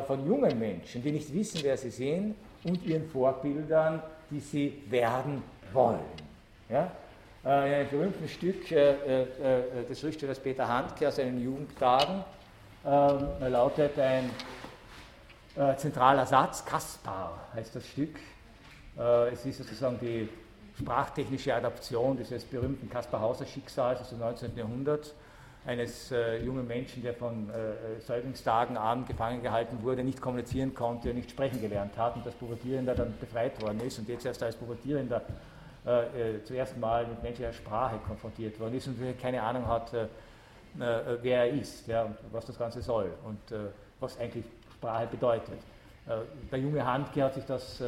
von 0.06 0.26
jungen 0.26 0.59
Menschen, 0.59 1.02
die 1.02 1.12
nicht 1.12 1.32
wissen, 1.32 1.60
wer 1.62 1.76
sie 1.76 1.90
sind, 1.90 2.34
und 2.64 2.84
ihren 2.84 3.09
Vorbildern, 3.09 4.02
die 4.30 4.40
sie 4.40 4.82
werden 4.88 5.42
wollen. 5.72 5.98
Ja? 6.68 6.90
In 7.44 7.50
einem 7.50 7.88
berühmten 7.88 8.28
Stück 8.28 8.68
des 8.68 10.00
Schriftstellers 10.00 10.38
Peter 10.38 10.68
Handke 10.68 11.09
aus 11.09 11.16
seinen 11.16 11.42
Jugendtagen, 11.42 12.24
ähm, 12.86 13.50
lautet 13.50 13.98
ein, 13.98 14.30
äh, 15.59 15.76
zentraler 15.76 16.26
Satz, 16.26 16.64
Kaspar 16.64 17.48
heißt 17.55 17.74
das 17.74 17.86
Stück. 17.86 18.16
Äh, 18.97 19.30
es 19.30 19.44
ist 19.44 19.59
sozusagen 19.59 19.98
die 20.01 20.28
sprachtechnische 20.78 21.55
Adaption 21.55 22.16
dieses 22.16 22.44
berühmten 22.44 22.89
Kaspar 22.89 23.20
Hauser 23.20 23.47
Schicksals 23.47 24.01
aus 24.01 24.10
dem 24.10 24.20
19. 24.20 24.56
Jahrhundert, 24.56 25.14
eines 25.66 26.12
äh, 26.12 26.39
jungen 26.39 26.66
Menschen, 26.66 27.02
der 27.02 27.14
von 27.14 27.51
äh, 27.51 28.01
Säuglingstagen 28.01 28.76
an 28.76 29.05
gefangen 29.05 29.43
gehalten 29.43 29.82
wurde, 29.82 30.05
nicht 30.05 30.20
kommunizieren 30.20 30.72
konnte, 30.74 31.12
nicht 31.12 31.30
sprechen 31.30 31.60
gelernt 31.60 31.98
hat 31.98 32.16
und 32.16 32.24
als 32.24 32.36
Pubertierender 32.36 32.94
dann 32.94 33.14
befreit 33.18 33.60
worden 33.60 33.80
ist 33.80 33.98
und 33.98 34.09
jetzt 34.09 34.24
erst 34.24 34.43
als 34.43 34.55
Pubertierender 34.55 35.22
äh, 35.85 36.36
äh 36.36 36.44
zum 36.44 36.56
ersten 36.56 36.78
Mal 36.78 37.06
mit 37.06 37.22
menschlicher 37.22 37.52
Sprache 37.52 37.98
konfrontiert 38.06 38.59
worden 38.60 38.74
ist 38.74 38.86
und 38.86 38.98
keine 39.20 39.43
Ahnung 39.43 39.66
hat, 39.66 39.93
äh, 39.93 40.05
äh, 40.05 41.18
wer 41.20 41.44
er 41.44 41.48
ist 41.51 41.89
ja, 41.89 42.05
und 42.05 42.16
was 42.30 42.47
das 42.47 42.56
Ganze 42.56 42.80
soll 42.80 43.12
und 43.24 43.39
was 44.01 44.18
eigentlich 44.20 44.44
Sprache 44.78 45.06
bedeutet. 45.09 45.59
der 46.50 46.59
junge 46.59 46.84
Handke 46.84 47.22
hat 47.22 47.34
sich 47.34 47.44
das 47.44 47.82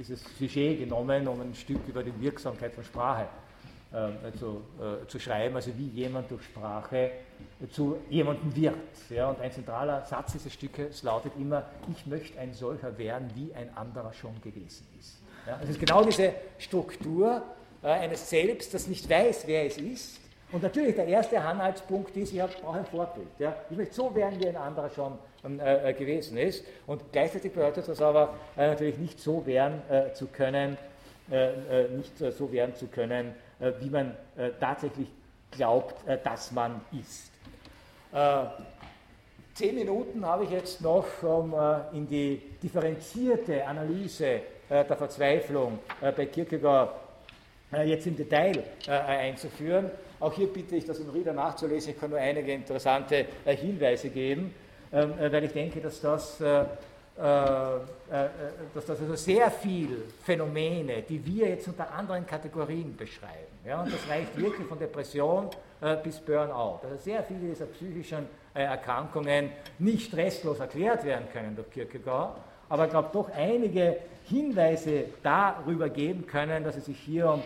dieses 0.00 0.22
Sujet 0.38 0.78
genommen, 0.78 1.28
um 1.28 1.40
ein 1.40 1.54
Stück 1.54 1.86
über 1.86 2.02
die 2.02 2.18
Wirksamkeit 2.20 2.72
von 2.72 2.84
Sprache 2.84 3.26
äh, 3.92 4.32
zu, 4.38 4.62
äh, 4.80 5.06
zu, 5.06 5.18
schreiben, 5.18 5.56
also 5.56 5.70
wie 5.76 5.88
jemand 5.88 6.30
durch 6.30 6.42
Sprache 6.44 7.10
zu 7.70 7.98
jemandem 8.08 8.54
wird. 8.54 8.76
Und 9.10 9.40
ein 9.40 9.52
zentraler 9.52 10.04
Satz 10.04 10.32
dieses 10.32 10.52
Stückes 10.52 11.02
lautet 11.02 11.32
immer, 11.38 11.64
ich 11.90 12.06
möchte 12.06 12.38
ein 12.38 12.54
solcher 12.54 12.96
werden, 12.96 13.28
wie 13.34 13.52
ein 13.54 13.76
anderer 13.76 14.12
schon 14.12 14.40
gewesen 14.40 14.86
ist. 14.98 15.20
Es 15.62 15.70
ist 15.70 15.80
genau 15.80 16.04
diese 16.04 16.32
Struktur 16.58 17.42
äh, 17.82 17.88
eines 17.88 18.30
Selbst, 18.30 18.72
das 18.72 18.86
nicht 18.86 19.08
weiß, 19.08 19.46
wer 19.46 19.66
es 19.66 19.76
ist, 19.76 20.20
und 20.52 20.62
natürlich 20.62 20.96
der 20.96 21.06
erste 21.06 21.40
Anhaltspunkt 21.40 22.16
ist, 22.16 22.32
ich 22.32 22.40
brauche 22.40 22.78
ein 22.78 22.84
Vorbild. 22.84 23.28
Ja. 23.38 23.54
Ich 23.70 23.76
möchte 23.76 23.94
so 23.94 24.14
werden, 24.14 24.40
wie 24.40 24.48
ein 24.48 24.56
anderer 24.56 24.90
schon 24.90 25.18
ähm, 25.44 25.60
äh, 25.60 25.92
gewesen 25.92 26.36
ist. 26.36 26.64
Und 26.86 27.02
gleichzeitig 27.12 27.52
bedeutet 27.52 27.86
das 27.86 28.02
aber 28.02 28.34
äh, 28.56 28.68
natürlich 28.68 28.98
nicht 28.98 29.20
so 29.20 29.46
werden 29.46 29.80
äh, 29.88 30.12
zu 30.12 30.26
können, 30.26 30.76
äh, 31.30 31.84
äh, 31.84 31.88
nicht 31.90 32.20
äh, 32.20 32.32
so 32.32 32.50
werden 32.52 32.74
zu 32.74 32.88
können, 32.88 33.34
wie 33.78 33.90
man 33.90 34.16
tatsächlich 34.58 35.08
glaubt, 35.50 35.94
dass 36.24 36.50
man 36.50 36.80
ist. 36.98 37.30
Zehn 39.52 39.74
Minuten 39.74 40.24
habe 40.24 40.44
ich 40.44 40.50
jetzt 40.50 40.80
noch, 40.80 41.04
um 41.22 41.54
in 41.92 42.08
die 42.08 42.40
differenzierte 42.62 43.66
Analyse 43.66 44.40
der 44.70 44.96
Verzweiflung 44.96 45.78
bei 46.00 46.24
Kierkegaard 46.24 46.94
jetzt 47.84 48.06
im 48.06 48.16
Detail 48.16 48.64
einzuführen. 48.88 49.90
Auch 50.20 50.34
hier 50.34 50.48
bitte 50.48 50.76
ich, 50.76 50.84
das 50.84 50.98
im 50.98 51.08
Rieder 51.08 51.32
nachzulesen. 51.32 51.94
Ich 51.94 51.98
kann 52.00 52.10
nur 52.10 52.18
einige 52.18 52.52
interessante 52.52 53.24
äh, 53.46 53.56
Hinweise 53.56 54.10
geben, 54.10 54.54
ähm, 54.92 55.18
äh, 55.18 55.32
weil 55.32 55.44
ich 55.44 55.52
denke, 55.52 55.80
dass 55.80 56.00
das, 56.00 56.40
äh, 56.42 56.64
dass 57.16 58.86
das 58.86 59.00
also 59.00 59.14
sehr 59.14 59.50
viele 59.50 59.96
Phänomene, 60.22 61.02
die 61.02 61.24
wir 61.26 61.48
jetzt 61.48 61.68
unter 61.68 61.92
anderen 61.92 62.24
Kategorien 62.24 62.96
beschreiben, 62.96 63.58
ja, 63.66 63.82
und 63.82 63.92
das 63.92 64.08
reicht 64.08 64.34
wirklich 64.38 64.66
von 64.66 64.78
Depression 64.78 65.50
bis 66.02 66.18
Burnout, 66.20 66.78
also 66.82 66.96
sehr 66.96 67.22
viele 67.24 67.50
dieser 67.50 67.66
psychischen 67.66 68.26
Erkrankungen 68.54 69.50
nicht 69.78 70.16
restlos 70.16 70.60
erklärt 70.60 71.04
werden 71.04 71.26
können 71.30 71.54
durch 71.54 71.68
Kierkegaard, 71.70 72.40
aber 72.70 72.84
ich 72.86 72.90
glaube 72.90 73.10
doch 73.12 73.28
einige 73.36 73.98
Hinweise 74.24 75.04
darüber 75.22 75.90
geben 75.90 76.26
können, 76.26 76.64
dass 76.64 76.76
es 76.76 76.86
sich 76.86 76.98
hier 77.00 77.28
um 77.28 77.42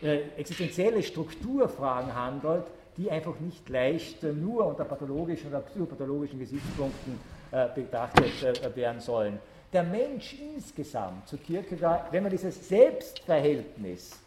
äh, 0.00 0.20
existenzielle 0.36 1.02
Strukturfragen 1.02 2.14
handelt, 2.14 2.62
die 2.96 3.10
einfach 3.10 3.40
nicht 3.40 3.68
leicht 3.68 4.22
äh, 4.22 4.32
nur 4.32 4.64
unter 4.64 4.84
pathologischen 4.84 5.48
oder 5.48 5.60
psychopathologischen 5.60 6.38
Gesichtspunkten 6.38 7.18
äh, 7.50 7.66
betrachtet 7.74 8.76
werden 8.76 9.00
sollen. 9.00 9.40
Der 9.72 9.82
Mensch 9.82 10.36
insgesamt 10.54 11.26
zu 11.26 11.36
Kierkegaard, 11.36 12.12
wenn 12.12 12.22
man 12.22 12.30
dieses 12.30 12.68
Selbstverhältnis 12.68 14.18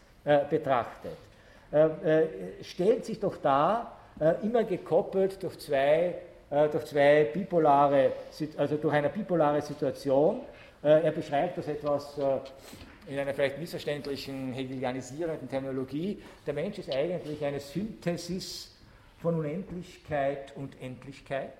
betrachtet, 0.48 1.16
stellt 2.62 3.04
sich 3.04 3.18
doch 3.18 3.36
dar, 3.38 3.96
immer 4.44 4.62
gekoppelt 4.62 5.42
durch 5.42 5.58
zwei, 5.58 6.14
durch 6.48 6.84
zwei 6.84 7.24
bipolare, 7.24 8.12
also 8.56 8.76
durch 8.76 8.94
eine 8.94 9.08
bipolare 9.08 9.60
Situation. 9.62 10.42
er 10.80 11.10
beschreibt 11.10 11.58
das 11.58 11.66
etwas 11.66 12.16
in 13.06 13.18
einer 13.18 13.34
vielleicht 13.34 13.58
missverständlichen 13.58 14.52
hegelianisierenden 14.52 15.48
Terminologie, 15.48 16.22
der 16.46 16.54
Mensch 16.54 16.78
ist 16.78 16.90
eigentlich 16.90 17.44
eine 17.44 17.60
Synthesis 17.60 18.74
von 19.18 19.36
Unendlichkeit 19.38 20.56
und 20.56 20.80
Endlichkeit. 20.80 21.52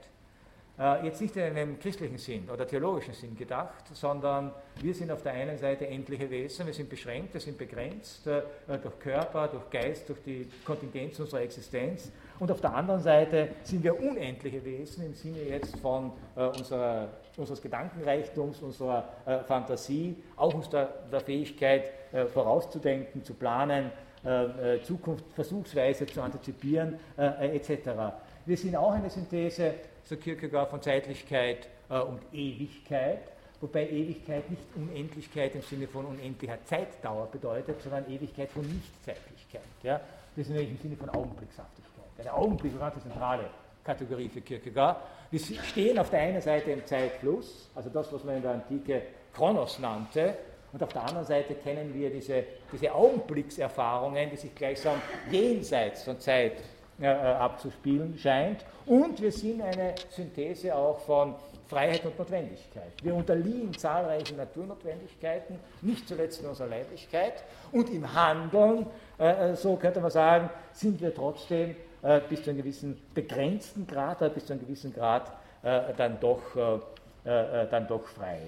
Äh, 0.78 1.06
jetzt 1.06 1.20
nicht 1.20 1.36
in 1.36 1.42
einem 1.42 1.78
christlichen 1.78 2.16
Sinn 2.16 2.48
oder 2.50 2.66
theologischen 2.66 3.12
Sinn 3.12 3.36
gedacht, 3.36 3.84
sondern 3.92 4.52
wir 4.80 4.94
sind 4.94 5.10
auf 5.10 5.22
der 5.22 5.32
einen 5.32 5.58
Seite 5.58 5.86
endliche 5.86 6.30
Wesen, 6.30 6.66
wir 6.66 6.72
sind 6.72 6.88
beschränkt, 6.88 7.34
wir 7.34 7.40
sind 7.40 7.58
begrenzt 7.58 8.26
äh, 8.26 8.42
durch 8.82 8.98
Körper, 8.98 9.48
durch 9.48 9.68
Geist, 9.68 10.08
durch 10.08 10.22
die 10.22 10.48
Kontingenz 10.64 11.20
unserer 11.20 11.42
Existenz. 11.42 12.10
Und 12.38 12.50
auf 12.50 12.60
der 12.60 12.74
anderen 12.74 13.02
Seite 13.02 13.50
sind 13.62 13.84
wir 13.84 14.00
unendliche 14.00 14.64
Wesen 14.64 15.04
im 15.04 15.14
Sinne 15.14 15.42
jetzt 15.42 15.76
von 15.78 16.12
äh, 16.36 16.46
unserer, 16.46 17.08
unseres 17.36 17.62
Gedankenreichtums, 17.62 18.60
unserer 18.60 19.08
Fantasie, 19.46 20.16
auch 20.36 20.52
unserer 20.52 20.88
der 21.10 21.20
Fähigkeit 21.20 21.90
vorauszudenken, 22.32 23.24
zu 23.24 23.34
planen, 23.34 23.90
Zukunft 24.84 25.24
versuchsweise 25.34 26.06
zu 26.06 26.20
antizipieren 26.20 26.98
etc. 27.16 27.90
Wir 28.44 28.56
sind 28.56 28.76
auch 28.76 28.92
eine 28.92 29.08
Synthese 29.08 29.74
so 30.04 30.16
Kierkegaard, 30.16 30.70
von 30.70 30.82
Zeitlichkeit 30.82 31.68
äh, 31.88 32.00
und 32.00 32.20
Ewigkeit, 32.32 33.20
wobei 33.60 33.88
Ewigkeit 33.88 34.48
nicht 34.50 34.62
Unendlichkeit 34.74 35.54
im 35.54 35.62
Sinne 35.62 35.86
von 35.86 36.06
unendlicher 36.06 36.58
Zeitdauer 36.64 37.26
bedeutet, 37.30 37.80
sondern 37.80 38.10
Ewigkeit 38.10 38.50
von 38.50 38.62
Nichtzeitlichkeit. 38.62 39.62
Ja? 39.82 40.00
Das 40.34 40.46
ist 40.46 40.48
nämlich 40.48 40.70
im 40.70 40.78
Sinne 40.78 40.96
von 40.96 41.10
Augenblickshaftigkeit. 41.10 41.92
Eine 42.18 42.32
Augenblick 42.32 42.74
ist 42.74 42.80
eine 42.80 43.00
zentrale 43.00 43.44
Kategorie 43.84 44.28
für 44.28 44.40
Kierkegaard. 44.40 44.96
Wir 45.32 45.40
stehen 45.40 45.98
auf 45.98 46.10
der 46.10 46.20
einen 46.20 46.42
Seite 46.42 46.72
im 46.72 46.84
Zeitfluss, 46.84 47.70
also 47.74 47.88
das, 47.88 48.12
was 48.12 48.22
man 48.22 48.36
in 48.36 48.42
der 48.42 48.50
Antike 48.50 49.00
Kronos 49.32 49.78
nannte, 49.78 50.34
und 50.74 50.82
auf 50.82 50.92
der 50.92 51.04
anderen 51.04 51.26
Seite 51.26 51.54
kennen 51.54 51.94
wir 51.94 52.10
diese, 52.10 52.44
diese 52.70 52.92
Augenblickserfahrungen, 52.94 54.28
die 54.28 54.36
sich 54.36 54.54
gleichsam 54.54 55.00
jenseits 55.30 56.04
von 56.04 56.20
Zeit 56.20 56.52
äh, 57.00 57.06
abzuspielen 57.06 58.18
scheint. 58.18 58.64
Und 58.84 59.22
wir 59.22 59.32
sind 59.32 59.62
eine 59.62 59.94
Synthese 60.10 60.74
auch 60.74 61.00
von 61.00 61.34
Freiheit 61.66 62.04
und 62.04 62.18
Notwendigkeit. 62.18 62.92
Wir 63.02 63.14
unterliegen 63.14 63.72
zahlreichen 63.72 64.36
Naturnotwendigkeiten, 64.36 65.58
nicht 65.80 66.06
zuletzt 66.06 66.42
in 66.42 66.48
unserer 66.48 66.68
Leiblichkeit. 66.68 67.42
Und 67.72 67.88
im 67.88 68.14
Handeln, 68.14 68.86
äh, 69.16 69.54
so 69.54 69.76
könnte 69.76 70.02
man 70.02 70.10
sagen, 70.10 70.50
sind 70.72 71.00
wir 71.00 71.14
trotzdem 71.14 71.74
äh, 72.02 72.20
bis 72.28 72.42
zu 72.42 72.50
einem 72.50 72.58
gewissen 72.58 73.00
begrenzten 73.14 73.86
Grad, 73.86 74.18
bis 74.34 74.46
zu 74.46 74.52
einem 74.52 74.62
gewissen 74.62 74.92
Grad 74.92 75.32
dann 75.96 76.18
doch, 76.18 76.42
dann 77.22 77.86
doch 77.86 78.04
frei. 78.08 78.40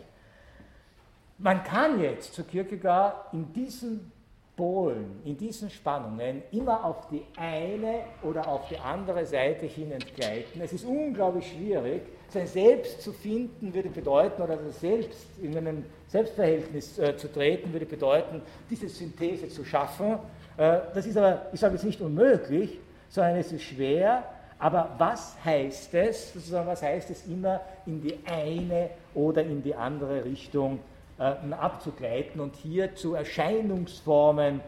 Man 1.38 1.62
kann 1.62 2.00
jetzt 2.00 2.34
zu 2.34 2.42
Kierkegaard 2.42 3.32
in 3.32 3.52
diesem 3.52 4.10
Polen, 4.56 5.20
in 5.24 5.36
diesen 5.36 5.68
Spannungen 5.68 6.42
immer 6.52 6.84
auf 6.84 7.08
die 7.08 7.22
eine 7.36 8.00
oder 8.22 8.46
auf 8.46 8.68
die 8.68 8.78
andere 8.78 9.26
Seite 9.26 9.66
hin 9.66 9.90
entgleiten. 9.90 10.60
Es 10.62 10.72
ist 10.72 10.84
unglaublich 10.84 11.48
schwierig, 11.48 12.02
sein 12.28 12.46
Selbst 12.46 13.02
zu 13.02 13.12
finden, 13.12 13.74
würde 13.74 13.88
bedeuten, 13.88 14.40
oder 14.42 14.58
selbst 14.70 15.26
in 15.42 15.56
einem 15.56 15.84
Selbstverhältnis 16.06 16.98
äh, 16.98 17.16
zu 17.16 17.32
treten, 17.32 17.72
würde 17.72 17.86
bedeuten, 17.86 18.42
diese 18.70 18.88
Synthese 18.88 19.48
zu 19.48 19.64
schaffen. 19.64 20.18
Äh, 20.56 20.80
das 20.94 21.06
ist 21.06 21.16
aber, 21.16 21.46
ich 21.52 21.58
sage 21.58 21.74
jetzt 21.74 21.84
nicht 21.84 22.00
unmöglich, 22.00 22.78
sondern 23.14 23.36
es 23.36 23.52
ist 23.52 23.62
schwer. 23.62 24.24
Aber 24.58 24.90
was 24.98 25.36
heißt 25.44 25.94
es, 25.94 26.32
sozusagen, 26.32 26.66
was 26.66 26.82
heißt 26.82 27.10
es 27.10 27.26
immer 27.26 27.60
in 27.86 28.00
die 28.02 28.18
eine 28.26 28.90
oder 29.14 29.42
in 29.42 29.62
die 29.62 29.74
andere 29.74 30.24
Richtung 30.24 30.80
äh, 31.16 31.34
abzugleiten 31.52 32.40
und 32.40 32.56
hier 32.56 32.96
zu 32.96 33.14
Erscheinungsformen 33.14 34.60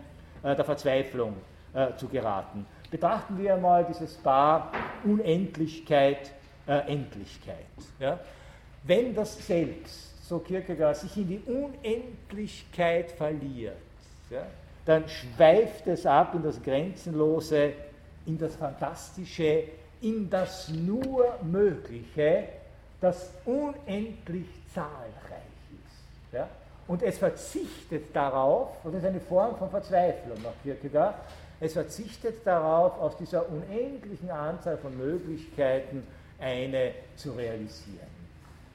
äh, 0.45 0.55
der 0.55 0.65
Verzweiflung 0.65 1.35
äh, 1.75 1.95
zu 1.97 2.07
geraten. 2.07 2.67
Betrachten 2.89 3.37
wir 3.37 3.55
einmal 3.55 3.85
dieses 3.85 4.15
Paar 4.19 4.71
Unendlichkeit, 5.05 6.31
Endlichkeit. 6.67 7.67
Ja? 8.01 8.19
Wenn 8.85 9.15
das 9.15 9.45
Selbst, 9.45 10.25
so 10.29 10.39
Kierkegaard, 10.39 10.97
sich 10.97 11.17
in 11.17 11.29
die 11.29 11.41
Unendlichkeit 11.47 13.13
verliert, 13.13 13.77
ja, 14.31 14.47
dann 14.85 15.05
schweift 15.09 15.87
es 15.87 16.07
ab 16.07 16.35
in 16.35 16.43
das 16.43 16.61
Grenzenlose, 16.63 17.73
in 18.27 18.39
das 18.39 18.57
Fantastische, 18.57 19.65
in 20.01 20.29
das 20.29 20.69
nur 20.69 21.39
Mögliche, 21.43 22.49
das 23.01 23.31
unendlich 23.45 24.47
zahlreich 24.75 25.47
ja? 26.33 26.49
Und 26.89 27.03
es 27.03 27.19
verzichtet 27.19 28.15
darauf, 28.15 28.85
und 28.85 28.95
das 28.95 29.03
ist 29.03 29.09
eine 29.09 29.21
Form 29.21 29.57
von 29.57 29.71
Verzweiflung 29.71 30.41
nach 30.43 30.53
Kierkegaard, 30.63 31.17
es 31.59 31.73
verzichtet 31.73 32.47
darauf, 32.47 33.01
aus 33.01 33.17
dieser 33.17 33.49
unendlichen 33.49 34.31
Anzahl 34.31 34.77
von 34.77 34.97
Möglichkeiten 34.97 36.07
eine 36.39 36.93
zu 37.17 37.33
realisieren. 37.33 38.15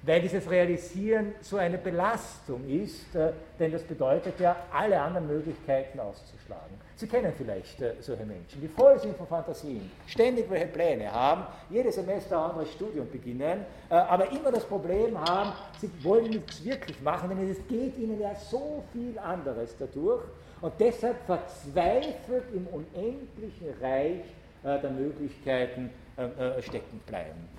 weil 0.04 0.20
dieses 0.20 0.50
Realisieren 0.50 1.36
so 1.42 1.58
eine 1.58 1.78
Belastung 1.78 2.68
ist, 2.68 3.14
äh, 3.14 3.34
denn 3.60 3.72
das 3.72 3.84
bedeutet 3.84 4.40
ja, 4.40 4.56
alle 4.74 5.00
anderen 5.00 5.28
Möglichkeiten 5.28 6.00
auszuschlagen. 6.00 6.76
Sie 7.02 7.08
kennen 7.08 7.34
vielleicht 7.36 7.82
äh, 7.82 7.96
solche 8.00 8.24
Menschen, 8.24 8.62
die 8.62 8.68
voll 8.68 9.00
sind 9.00 9.18
von 9.18 9.26
Fantasien, 9.26 9.90
ständig 10.06 10.48
welche 10.52 10.68
Pläne 10.68 11.12
haben, 11.12 11.48
jedes 11.68 11.96
Semester 11.96 12.38
ein 12.38 12.52
anderes 12.52 12.72
Studium 12.74 13.10
beginnen, 13.10 13.66
äh, 13.90 13.96
aber 13.96 14.30
immer 14.30 14.52
das 14.52 14.64
Problem 14.64 15.20
haben, 15.20 15.52
sie 15.80 15.90
wollen 16.04 16.30
nichts 16.30 16.64
wirklich 16.64 17.02
machen, 17.02 17.30
denn 17.30 17.50
es 17.50 17.58
geht 17.68 17.98
ihnen 17.98 18.22
ja 18.22 18.36
so 18.36 18.84
viel 18.94 19.18
anderes 19.18 19.76
dadurch 19.80 20.22
und 20.62 20.74
deshalb 20.78 21.18
verzweifelt 21.26 22.44
im 22.54 22.68
unendlichen 22.68 23.74
Reich 23.82 24.22
äh, 24.64 24.80
der 24.80 24.92
Möglichkeiten 24.92 25.90
äh, 26.18 26.26
äh, 26.26 26.62
stecken 26.62 27.02
bleiben. 27.08 27.50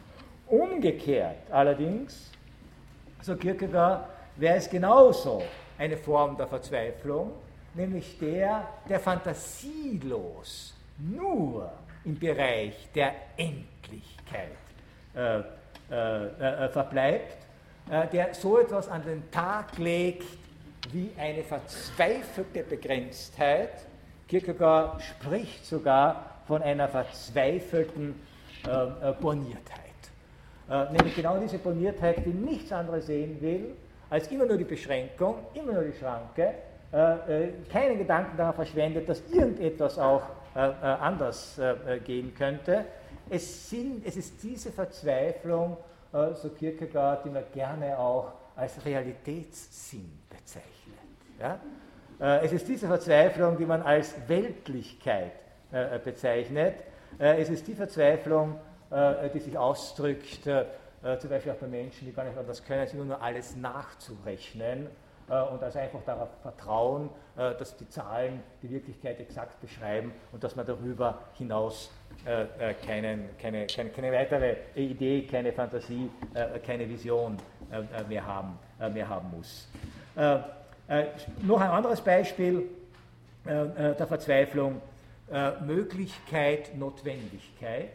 Umgekehrt 0.46 1.50
allerdings, 1.50 2.30
so 3.20 3.34
Kierkegaard, 3.34 4.08
wäre 4.36 4.58
es 4.58 4.70
genauso 4.70 5.42
eine 5.78 5.96
Form 5.96 6.36
der 6.36 6.46
Verzweiflung, 6.46 7.32
nämlich 7.74 8.18
der, 8.18 8.68
der 8.88 9.00
fantasielos 9.00 10.74
nur 10.98 11.72
im 12.04 12.18
Bereich 12.18 12.88
der 12.94 13.14
Endlichkeit 13.36 14.50
äh, 15.14 15.42
äh, 15.90 16.64
äh, 16.64 16.68
verbleibt, 16.70 17.36
äh, 17.90 18.06
der 18.08 18.34
so 18.34 18.58
etwas 18.58 18.88
an 18.88 19.04
den 19.04 19.30
Tag 19.30 19.76
legt 19.78 20.26
wie 20.90 21.10
eine 21.18 21.42
verzweifelte 21.42 22.62
Begrenztheit. 22.62 23.70
Kierkegaard 24.26 25.02
spricht 25.02 25.66
sogar 25.66 26.40
von 26.46 26.62
einer 26.62 26.88
verzweifelten 26.88 28.14
äh, 28.64 29.12
Borniertheit. 29.20 29.78
nämlich 30.92 31.14
genau 31.14 31.36
diese 31.38 31.58
Borniertheit, 31.58 32.24
die 32.24 32.30
nichts 32.30 32.72
anderes 32.72 33.06
sehen 33.06 33.40
will, 33.40 33.76
als 34.08 34.28
immer 34.28 34.46
nur 34.46 34.56
die 34.56 34.64
Beschränkung, 34.64 35.34
immer 35.52 35.72
nur 35.72 35.84
die 35.84 35.98
Schranke, 35.98 36.54
äh, 36.92 37.44
äh, 37.44 37.52
keinen 37.72 37.96
Gedanken 37.96 38.36
darauf 38.36 38.56
verschwendet, 38.56 39.08
dass 39.08 39.22
irgendetwas 39.30 39.98
auch 39.98 40.24
äh, 40.54 40.58
anders 40.58 41.58
gehen 42.04 42.34
könnte. 42.34 42.84
Es, 43.30 43.70
sind, 43.70 44.06
es 44.06 44.16
ist 44.16 44.42
diese 44.42 44.70
Verzweiflung, 44.70 45.78
so 46.12 46.50
Kierkegaard, 46.50 47.24
die 47.24 47.30
man 47.30 47.44
gerne 47.54 47.98
auch 47.98 48.32
als 48.54 48.84
Realitätssinn 48.84 50.18
bezeichnet. 50.28 50.68
Ja? 51.40 51.58
Es 52.42 52.52
ist 52.52 52.68
diese 52.68 52.86
Verzweiflung, 52.86 53.56
die 53.56 53.64
man 53.64 53.80
als 53.80 54.14
Weltlichkeit 54.28 55.32
bezeichnet. 56.04 56.74
Es 57.18 57.48
ist 57.48 57.66
die 57.66 57.74
Verzweiflung, 57.74 58.58
die 59.32 59.38
sich 59.38 59.56
ausdrückt, 59.56 60.42
zum 60.42 61.30
Beispiel 61.30 61.52
auch 61.52 61.56
bei 61.56 61.68
Menschen, 61.68 62.06
die 62.06 62.12
gar 62.12 62.24
nicht 62.24 62.36
anders 62.36 62.62
können, 62.62 62.80
als 62.80 62.92
immer 62.92 63.06
nur 63.06 63.22
alles 63.22 63.56
nachzurechnen 63.56 64.88
äh, 64.88 64.90
und 65.40 65.62
also 65.62 65.78
einfach 65.78 66.02
darauf 66.04 66.28
vertrauen, 66.42 67.08
äh, 67.36 67.54
dass 67.54 67.76
die 67.76 67.88
Zahlen 67.88 68.42
die 68.62 68.70
Wirklichkeit 68.70 69.18
exakt 69.18 69.60
beschreiben 69.60 70.12
und 70.32 70.44
dass 70.44 70.56
man 70.56 70.66
darüber 70.66 71.18
hinaus 71.38 71.90
äh, 72.26 72.74
keinen, 72.86 73.30
keine, 73.38 73.66
keine, 73.66 73.90
keine 73.90 74.12
weitere 74.12 74.56
Idee, 74.74 75.22
keine 75.22 75.52
Fantasie, 75.52 76.10
keine 76.64 76.88
Vision 76.88 77.38
mehr 78.08 78.26
haben, 78.26 78.58
mehr 78.92 79.08
haben 79.08 79.30
muss. 79.34 79.66
Noch 80.14 81.60
ein 81.60 81.70
anderes 81.70 82.00
Beispiel 82.02 82.68
der 83.44 84.06
Verzweiflung, 84.06 84.80
Möglichkeit, 85.64 86.76
Notwendigkeit. 86.76 87.92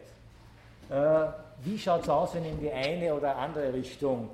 Wie 1.62 1.78
schaut 1.78 2.02
es 2.02 2.08
aus, 2.08 2.34
wenn 2.34 2.44
in 2.44 2.60
die 2.60 2.72
eine 2.72 3.14
oder 3.14 3.36
andere 3.36 3.72
Richtung 3.72 4.28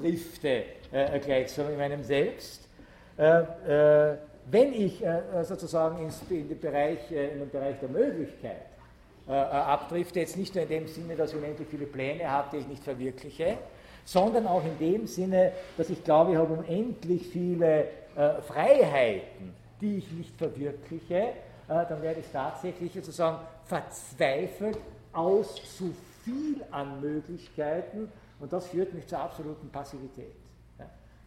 abdrifte 0.00 0.64
äh, 0.92 1.18
gleichsam 1.20 1.70
in 1.70 1.76
meinem 1.76 2.02
Selbst. 2.02 2.66
Äh, 3.18 3.40
äh, 4.12 4.16
wenn 4.50 4.72
ich 4.72 5.04
sozusagen 5.42 6.02
ins, 6.02 6.22
in, 6.28 6.48
den 6.48 6.58
Bereich, 6.58 7.08
in 7.08 7.38
den 7.38 7.50
Bereich 7.50 7.78
der 7.78 7.88
Möglichkeit 7.88 8.62
abdrifte, 9.28 10.18
jetzt 10.18 10.36
nicht 10.36 10.52
nur 10.56 10.64
in 10.64 10.70
dem 10.70 10.88
Sinne, 10.88 11.14
dass 11.14 11.30
ich 11.30 11.36
unendlich 11.36 11.68
viele 11.68 11.86
Pläne 11.86 12.28
habe, 12.28 12.48
die 12.52 12.56
ich 12.56 12.66
nicht 12.66 12.82
verwirkliche, 12.82 13.58
sondern 14.04 14.48
auch 14.48 14.64
in 14.64 14.76
dem 14.78 15.06
Sinne, 15.06 15.52
dass 15.76 15.88
ich 15.88 16.02
glaube, 16.02 16.32
ich 16.32 16.36
habe 16.36 16.52
unendlich 16.52 17.28
viele 17.28 17.84
Freiheiten, 18.48 19.54
die 19.80 19.98
ich 19.98 20.10
nicht 20.10 20.36
verwirkliche, 20.36 21.28
dann 21.68 22.02
werde 22.02 22.18
ich 22.18 22.26
tatsächlich 22.32 22.92
sozusagen 22.92 23.38
verzweifelt 23.66 24.78
aus 25.12 25.54
zu 25.76 25.94
viel 26.24 26.60
an 26.72 27.00
Möglichkeiten 27.00 28.10
und 28.40 28.52
das 28.52 28.66
führt 28.68 28.92
mich 28.94 29.06
zur 29.06 29.18
absoluten 29.18 29.70
Passivität. 29.70 30.34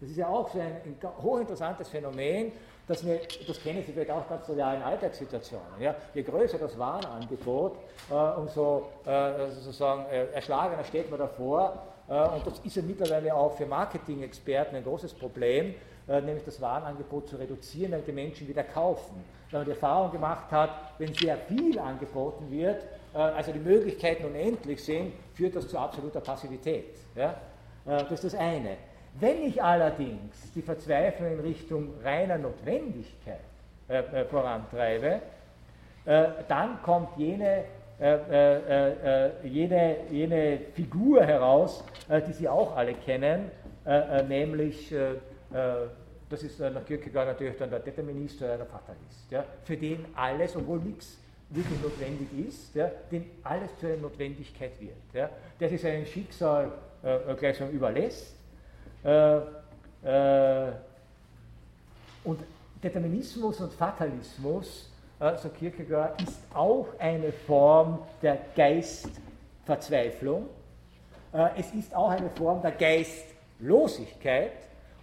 Das 0.03 0.10
ist 0.10 0.18
ja 0.18 0.27
auch 0.27 0.49
so 0.49 0.60
ein, 0.60 0.73
ein 0.84 0.98
hochinteressantes 1.22 1.88
Phänomen, 1.88 2.52
dass 2.88 3.06
wir, 3.06 3.22
das 3.48 3.64
kennen 3.64 3.81
Sie 3.85 3.94
vielleicht 3.94 4.11
auch 4.11 4.27
ganz 4.27 4.49
real 4.49 4.76
in 4.76 4.81
Alltagssituationen. 4.81 5.80
Ja? 5.80 5.95
Je 6.14 6.23
größer 6.23 6.57
das 6.57 6.77
Warenangebot, 6.77 7.77
äh, 8.11 8.14
umso 8.14 8.90
äh, 9.06 9.49
sozusagen 9.49 10.06
äh, 10.07 10.26
erschlagener 10.34 10.84
steht 10.84 11.10
man 11.10 11.19
davor. 11.19 11.88
Äh, 12.10 12.14
und 12.35 12.45
das 12.45 12.60
ist 12.60 12.76
ja 12.76 12.81
mittlerweile 12.81 13.34
auch 13.34 13.53
für 13.56 13.65
Marketing-Experten 13.65 14.76
ein 14.76 14.84
großes 14.84 15.14
Problem, 15.14 15.73
äh, 16.10 16.19
nämlich 16.19 16.44
das 16.44 16.60
Warenangebot 16.60 17.30
zu 17.30 17.38
reduzieren, 17.38 17.91
damit 17.91 18.06
die 18.06 18.11
Menschen 18.11 18.45
wieder 18.45 18.64
kaufen. 18.64 19.23
Wenn 19.52 19.61
man 19.61 19.65
die 19.65 19.72
Erfahrung 19.72 20.11
gemacht 20.11 20.52
hat, 20.52 20.72
wenn 20.98 21.14
sehr 21.14 21.38
viel 21.38 21.80
angeboten 21.80 22.52
wird, 22.52 22.84
also 23.14 23.52
die 23.52 23.60
Möglichkeiten 23.60 24.26
unendlich 24.26 24.84
sind, 24.84 25.14
führt 25.34 25.56
das 25.56 25.68
zu 25.68 25.77
absoluter 25.77 26.22
Passivität. 26.22 26.95
Ja? 27.15 27.35
das 27.85 28.11
ist 28.11 28.23
das 28.23 28.35
eine. 28.35 28.77
Wenn 29.19 29.44
ich 29.44 29.61
allerdings 29.61 30.52
die 30.53 30.61
Verzweiflung 30.61 31.34
in 31.34 31.40
Richtung 31.41 31.94
reiner 32.03 32.38
Notwendigkeit 32.38 33.40
äh, 33.88 33.99
äh, 33.99 34.26
vorantreibe, 34.26 35.22
äh, 36.06 36.26
dann 36.48 36.81
kommt 36.81 37.18
jene, 37.18 37.65
äh, 37.99 38.14
äh, 38.15 39.27
äh, 39.27 39.48
jene, 39.48 39.98
jene 40.10 40.60
Figur 40.73 41.23
heraus, 41.23 41.84
die 42.27 42.34
Sie 42.34 42.49
auch 42.49 42.76
alle 42.76 42.95
kennen, 42.95 43.49
nämlich, 44.27 44.94
das 46.30 46.44
ist 46.44 46.60
nach 46.60 46.85
Kierkegaard 46.85 47.27
natürlich 47.27 47.57
dann 47.57 47.69
der 47.69 47.80
Determinist 47.80 48.41
oder 48.41 48.57
der 48.57 48.65
Fatalist, 48.65 49.31
ja, 49.31 49.45
für 49.64 49.77
den 49.77 50.06
alles, 50.15 50.56
obwohl 50.57 50.80
nichts 50.80 51.18
wirklich 51.55 51.81
notwendig 51.81 52.27
ist, 52.47 52.75
ja, 52.75 52.89
den 53.11 53.30
alles 53.43 53.69
zu 53.80 53.88
einer 53.88 53.97
Notwendigkeit 53.97 54.80
wird, 54.80 54.95
ja, 55.13 55.30
der 55.59 55.69
sich 55.69 55.81
sein 55.81 56.05
Schicksal 56.05 56.71
gleichsam 57.38 57.69
überlässt 57.69 58.34
äh, 59.03 59.38
äh, 60.03 60.71
und 62.23 62.39
Determinismus 62.81 63.59
und 63.59 63.73
Fatalismus, 63.73 64.89
äh, 65.19 65.38
so 65.38 65.49
Kierkegaard, 65.49 66.21
ist 66.21 66.39
auch 66.53 66.88
eine 66.99 67.31
Form 67.31 67.99
der 68.21 68.39
Geistverzweiflung. 68.55 70.47
Äh, 71.34 71.49
es 71.57 71.73
ist 71.73 71.93
auch 71.95 72.09
eine 72.09 72.30
Form 72.30 72.61
der 72.61 72.71
Geistlosigkeit. 72.71 74.53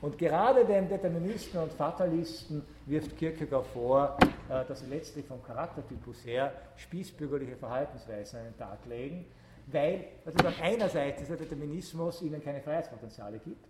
Und 0.03 0.17
gerade 0.17 0.65
den 0.65 0.89
Deterministen 0.89 1.61
und 1.61 1.73
Fatalisten 1.73 2.63
wirft 2.87 3.17
Kierkegaard 3.19 3.67
vor, 3.67 4.17
äh, 4.49 4.65
dass 4.67 4.81
sie 4.81 4.87
letztlich 4.87 5.27
vom 5.27 5.43
Charaktertypus 5.43 6.25
her 6.25 6.53
spießbürgerliche 6.77 7.57
Verhaltensweisen 7.57 8.39
an 8.41 8.45
den 8.47 8.57
Tag 8.57 8.79
legen, 8.87 9.27
weil 9.67 10.05
also 10.25 10.49
einerseits 10.63 11.21
dieser 11.21 11.37
Determinismus 11.37 12.23
ihnen 12.23 12.43
keine 12.43 12.61
Freiheitspotenziale 12.61 13.39
gibt 13.39 13.67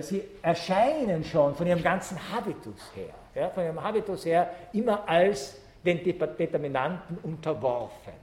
Sie 0.00 0.22
erscheinen 0.40 1.24
schon 1.24 1.54
von 1.56 1.66
ihrem 1.66 1.82
ganzen 1.82 2.16
Habitus 2.30 2.92
her, 2.94 3.12
ja, 3.34 3.50
von 3.50 3.64
ihrem 3.64 3.82
Habitus 3.82 4.24
her 4.24 4.48
immer 4.72 5.08
als 5.08 5.60
den 5.84 6.04
Determinanten 6.04 7.18
Unterworfene. 7.24 8.14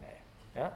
Ja. 0.56 0.72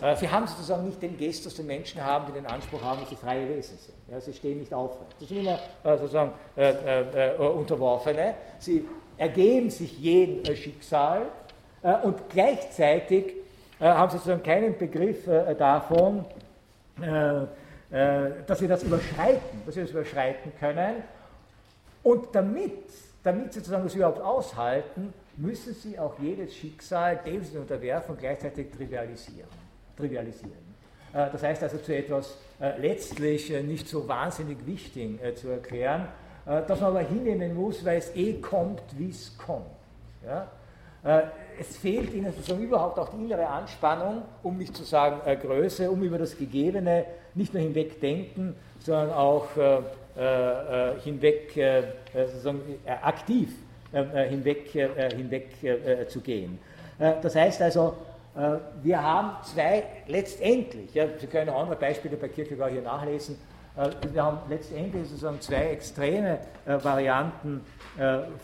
Äh, 0.00 0.16
sie 0.16 0.28
haben 0.30 0.46
sozusagen 0.46 0.86
nicht 0.86 1.02
den 1.02 1.16
Gestus, 1.16 1.56
den 1.56 1.66
Menschen 1.66 2.04
haben, 2.04 2.26
die 2.26 2.32
den 2.32 2.46
Anspruch 2.46 2.82
haben, 2.82 3.00
dass 3.00 3.10
sie 3.10 3.16
freie 3.16 3.48
Wesen 3.48 3.78
sind. 3.78 3.96
Ja, 4.08 4.20
sie 4.20 4.32
stehen 4.32 4.60
nicht 4.60 4.72
aufrecht. 4.72 5.16
Sie 5.18 5.26
sind 5.26 5.38
immer 5.38 5.58
äh, 5.84 5.98
sozusagen 5.98 6.32
äh, 6.56 6.70
äh, 6.70 7.34
äh, 7.34 7.36
Unterworfene. 7.36 8.34
Sie 8.58 8.86
ergeben 9.16 9.70
sich 9.70 9.98
jedem 9.98 10.54
Schicksal 10.54 11.22
äh, 11.82 11.96
und 12.02 12.28
gleichzeitig 12.28 13.34
haben 13.80 14.10
sie 14.10 14.16
sozusagen 14.16 14.42
keinen 14.42 14.76
Begriff 14.76 15.24
davon, 15.56 16.24
äh, 17.00 17.46
dass 18.44 18.58
sie 18.58 18.66
das 18.66 18.82
überschreiten, 18.82 19.62
dass 19.64 19.76
sie 19.76 19.82
das 19.82 19.90
überschreiten 19.90 20.52
können. 20.58 20.96
Und 22.02 22.34
damit, 22.34 22.72
damit 23.22 23.52
sie 23.52 23.60
sozusagen 23.60 23.84
das 23.84 23.94
überhaupt 23.94 24.20
aushalten, 24.20 25.14
müssen 25.36 25.74
sie 25.74 25.96
auch 25.96 26.18
jedes 26.18 26.56
Schicksal, 26.56 27.20
dem 27.24 27.44
sie 27.44 27.56
unterwerfen, 27.56 28.16
gleichzeitig 28.18 28.72
trivialisieren. 28.72 29.67
Trivialisieren. 29.98 30.68
Äh, 31.12 31.30
das 31.32 31.42
heißt 31.42 31.62
also 31.62 31.78
zu 31.78 31.94
etwas 31.94 32.36
äh, 32.60 32.78
letztlich 32.80 33.50
nicht 33.62 33.88
so 33.88 34.06
wahnsinnig 34.08 34.64
wichtig 34.66 35.18
zu 35.36 35.48
erklären, 35.48 36.08
das 36.44 36.80
man 36.80 36.90
aber 36.90 37.00
hinnehmen 37.00 37.54
muss, 37.54 37.84
weil 37.84 37.98
es 37.98 38.16
eh 38.16 38.40
kommt, 38.40 38.80
wie 38.96 39.10
es 39.10 39.36
kommt. 39.36 39.66
Ja? 40.24 40.48
es 41.60 41.76
fehlt 41.76 42.12
ihnen 42.14 42.32
sozusagen 42.32 42.62
überhaupt 42.62 42.98
auch 42.98 43.08
die 43.10 43.24
innere 43.24 43.46
Anspannung, 43.46 44.22
um 44.42 44.56
nicht 44.56 44.76
zu 44.76 44.84
sagen 44.84 45.20
äh, 45.26 45.36
Größe, 45.36 45.90
um 45.90 46.02
über 46.02 46.18
das 46.18 46.36
Gegebene 46.36 47.04
nicht 47.34 47.52
nur 47.52 47.62
hinweg 47.62 48.00
denken, 48.00 48.54
sondern 48.80 49.10
auch 49.12 49.48
äh, 49.56 49.78
äh, 50.18 51.00
hinweg 51.00 51.52
sozusagen 52.14 52.60
aktiv 53.02 53.50
hinweg, 53.92 54.68
hinweg 54.68 56.08
zu 56.08 56.20
gehen. 56.20 56.58
das 56.98 57.34
heißt 57.34 57.62
also, 57.62 57.94
wir 58.82 59.02
haben 59.02 59.30
zwei 59.42 59.82
letztendlich, 60.06 60.94
ja, 60.94 61.06
Sie 61.18 61.26
können 61.26 61.50
andere 61.50 61.76
Beispiele 61.76 62.16
bei 62.16 62.28
Kierkegaard 62.28 62.70
hier 62.70 62.82
nachlesen, 62.82 63.36
wir 64.12 64.22
haben 64.22 64.38
letztendlich 64.48 65.08
sozusagen 65.08 65.40
zwei 65.40 65.70
extreme 65.70 66.38
Varianten 66.64 67.64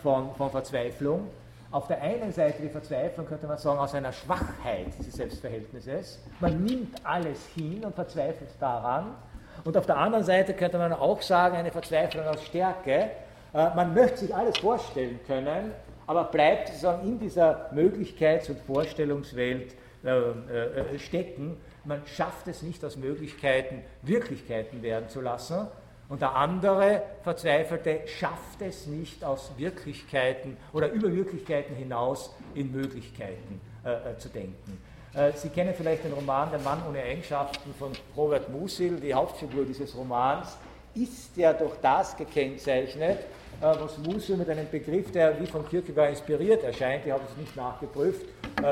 von, 0.02 0.34
von 0.34 0.50
Verzweiflung 0.50 1.28
auf 1.74 1.88
der 1.88 2.00
einen 2.00 2.30
Seite 2.30 2.62
die 2.62 2.68
Verzweiflung, 2.68 3.26
könnte 3.26 3.48
man 3.48 3.58
sagen, 3.58 3.80
aus 3.80 3.96
einer 3.96 4.12
Schwachheit 4.12 4.86
dieses 4.96 5.14
Selbstverhältnisses. 5.14 6.20
Man 6.38 6.62
nimmt 6.62 7.04
alles 7.04 7.48
hin 7.52 7.84
und 7.84 7.96
verzweifelt 7.96 8.50
daran. 8.60 9.16
Und 9.64 9.76
auf 9.76 9.84
der 9.84 9.96
anderen 9.96 10.24
Seite 10.24 10.54
könnte 10.54 10.78
man 10.78 10.92
auch 10.92 11.20
sagen, 11.20 11.56
eine 11.56 11.72
Verzweiflung 11.72 12.26
aus 12.26 12.44
Stärke. 12.44 13.10
Äh, 13.52 13.74
man 13.74 13.92
möchte 13.92 14.18
sich 14.18 14.32
alles 14.32 14.56
vorstellen 14.58 15.18
können, 15.26 15.72
aber 16.06 16.22
bleibt 16.22 16.68
sozusagen 16.68 17.08
in 17.08 17.18
dieser 17.18 17.72
Möglichkeits- 17.72 18.48
und 18.50 18.60
Vorstellungswelt 18.60 19.74
äh, 20.04 20.10
äh, 20.10 20.98
stecken. 20.98 21.56
Man 21.84 22.02
schafft 22.06 22.46
es 22.48 22.62
nicht, 22.62 22.84
aus 22.84 22.96
Möglichkeiten 22.96 23.82
Wirklichkeiten 24.02 24.82
werden 24.82 25.08
zu 25.08 25.22
lassen. 25.22 25.66
Und 26.10 26.20
der 26.20 26.34
andere 26.34 27.02
Verzweifelte 27.22 28.00
schafft 28.06 28.60
es 28.60 28.86
nicht 28.86 29.24
aus 29.24 29.52
Wirklichkeiten 29.56 30.58
oder 30.74 30.90
über 30.90 31.10
Wirklichkeiten 31.10 31.74
hinaus 31.74 32.34
in 32.54 32.70
Möglichkeiten 32.70 33.60
äh, 33.84 34.12
äh, 34.12 34.18
zu 34.18 34.28
denken. 34.28 34.78
Äh, 35.14 35.32
Sie 35.32 35.48
kennen 35.48 35.72
vielleicht 35.74 36.04
den 36.04 36.12
Roman 36.12 36.50
Der 36.50 36.60
Mann 36.60 36.82
ohne 36.86 37.02
Eigenschaften 37.02 37.72
von 37.78 37.92
Robert 38.14 38.50
Musil. 38.50 39.00
Die 39.00 39.14
Hauptfigur 39.14 39.64
dieses 39.64 39.96
Romans 39.96 40.58
ist 40.94 41.34
ja 41.36 41.54
durch 41.54 41.76
das 41.80 42.16
gekennzeichnet, 42.16 43.20
was 43.60 43.98
Musil 43.98 44.36
mit 44.36 44.48
einem 44.48 44.70
Begriff, 44.70 45.10
der 45.10 45.40
wie 45.40 45.46
von 45.46 45.66
Kierkegaard 45.68 46.10
inspiriert 46.10 46.62
erscheint, 46.62 47.04
ich 47.04 47.10
habe 47.10 47.24
es 47.28 47.36
nicht 47.36 47.56
nachgeprüft, 47.56 48.26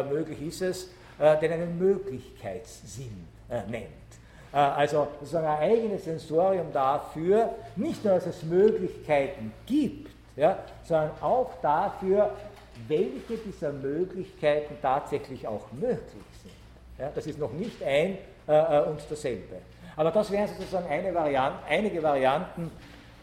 möglich 0.09 0.41
ist 0.41 0.63
es, 0.63 0.91
den 1.19 1.53
einen 1.53 1.79
Möglichkeitssinn 1.79 3.29
nennt. 3.69 4.03
Äh, 4.53 4.57
also 4.57 5.09
sozusagen 5.21 5.47
ein 5.47 5.59
eigenes 5.59 6.05
Sensorium 6.05 6.73
dafür, 6.73 7.51
nicht 7.77 8.05
nur, 8.05 8.15
dass 8.15 8.27
es 8.27 8.43
Möglichkeiten 8.43 9.53
gibt, 9.67 10.11
ja, 10.37 10.59
sondern 10.85 11.11
auch 11.21 11.51
dafür, 11.61 12.31
welche 12.89 13.37
dieser 13.45 13.73
Möglichkeiten 13.73 14.77
tatsächlich 14.81 15.47
auch 15.47 15.71
möglich 15.73 16.25
sind. 16.43 16.53
Ja, 16.99 17.11
das 17.15 17.27
ist 17.27 17.39
noch 17.39 17.53
nicht 17.53 17.83
ein 17.83 18.19
äh, 18.49 18.53
äh 18.53 18.89
und 18.89 19.01
dasselbe. 19.09 19.57
Aber 19.97 20.11
das 20.11 20.31
wären 20.31 20.49
sozusagen 20.49 20.89
eine 20.89 21.15
Variante, 21.15 21.59
einige 21.69 22.03
Varianten, 22.03 22.71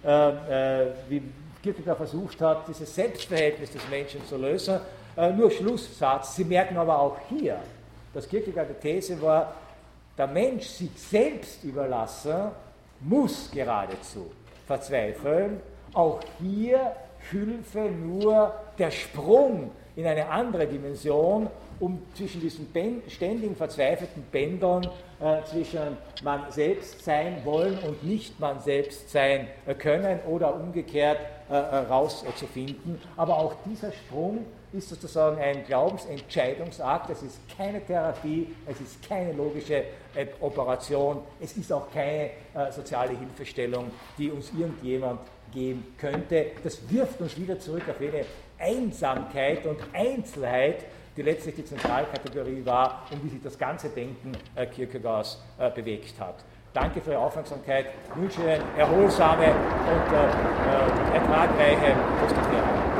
äh, 0.03 0.83
äh, 0.83 0.87
wie 1.09 1.21
Kierkegaard 1.63 1.97
versucht 1.97 2.39
hat, 2.41 2.67
dieses 2.67 2.93
Selbstverhältnis 2.93 3.71
des 3.71 3.81
Menschen 3.89 4.25
zu 4.25 4.37
lösen. 4.37 4.79
Äh, 5.17 5.31
nur 5.31 5.51
Schlusssatz. 5.51 6.35
Sie 6.35 6.45
merken 6.45 6.77
aber 6.77 6.99
auch 6.99 7.17
hier, 7.27 7.59
dass 8.13 8.27
Kierkegaard 8.27 8.79
These 8.81 9.21
war, 9.21 9.53
der 10.17 10.27
Mensch 10.27 10.65
sich 10.65 10.91
selbst 10.95 11.63
überlassen, 11.63 12.51
muss 13.01 13.49
geradezu 13.51 14.31
verzweifeln. 14.67 15.61
Auch 15.93 16.19
hier 16.39 16.95
Hilfe 17.31 17.89
nur 17.89 18.53
der 18.77 18.91
Sprung 18.91 19.71
in 19.99 20.07
eine 20.07 20.29
andere 20.29 20.65
Dimension, 20.65 21.49
um 21.81 22.01
zwischen 22.13 22.39
diesen 22.39 22.67
ständigen 23.09 23.53
verzweifelten 23.53 24.23
Bändern 24.31 24.87
äh, 25.19 25.43
zwischen 25.43 25.97
man 26.23 26.49
selbst 26.51 27.03
sein 27.03 27.41
wollen 27.43 27.77
und 27.79 28.01
nicht 28.05 28.39
man 28.39 28.61
selbst 28.61 29.09
sein 29.09 29.47
äh, 29.65 29.73
können 29.73 30.21
oder 30.21 30.55
umgekehrt 30.55 31.17
äh, 31.49 31.53
äh 31.53 31.77
rauszufinden. 31.89 33.01
Aber 33.17 33.37
auch 33.39 33.55
dieser 33.65 33.91
Sprung 33.91 34.45
ist 34.71 34.87
sozusagen 34.87 35.37
ein 35.41 35.65
Glaubensentscheidungsakt, 35.65 37.09
es 37.09 37.21
ist 37.21 37.39
keine 37.57 37.85
Therapie, 37.85 38.55
es 38.67 38.79
ist 38.79 39.05
keine 39.05 39.33
logische 39.33 39.83
äh, 40.15 40.27
Operation, 40.39 41.23
es 41.41 41.57
ist 41.57 41.73
auch 41.73 41.91
keine 41.91 42.29
äh, 42.53 42.71
soziale 42.71 43.17
Hilfestellung, 43.17 43.91
die 44.17 44.31
uns 44.31 44.49
irgendjemand 44.57 45.19
geben 45.53 45.83
könnte. 45.97 46.51
Das 46.63 46.89
wirft 46.89 47.19
uns 47.19 47.37
wieder 47.37 47.59
zurück 47.59 47.83
auf 47.89 47.99
jene 47.99 48.23
Einsamkeit 48.59 49.65
und 49.65 49.77
Einzelheit, 49.93 50.85
die 51.15 51.21
letztlich 51.21 51.55
die 51.55 51.65
Zentralkategorie 51.65 52.65
war, 52.65 53.05
um 53.11 53.21
die 53.21 53.29
sich 53.29 53.41
das 53.41 53.57
ganze 53.57 53.89
Denken 53.89 54.31
äh, 54.55 54.65
Kierkegaards 54.65 55.41
äh, 55.57 55.69
bewegt 55.71 56.19
hat. 56.19 56.43
Danke 56.73 57.01
für 57.01 57.11
Ihre 57.11 57.19
Aufmerksamkeit, 57.19 57.87
ich 58.09 58.21
wünsche 58.21 58.41
Ihnen 58.41 58.61
erholsame 58.77 59.47
und 59.47 60.13
äh, 60.13 61.15
äh 61.15 61.15
ertragreiche 61.15 61.95
Osterferien. 62.23 62.98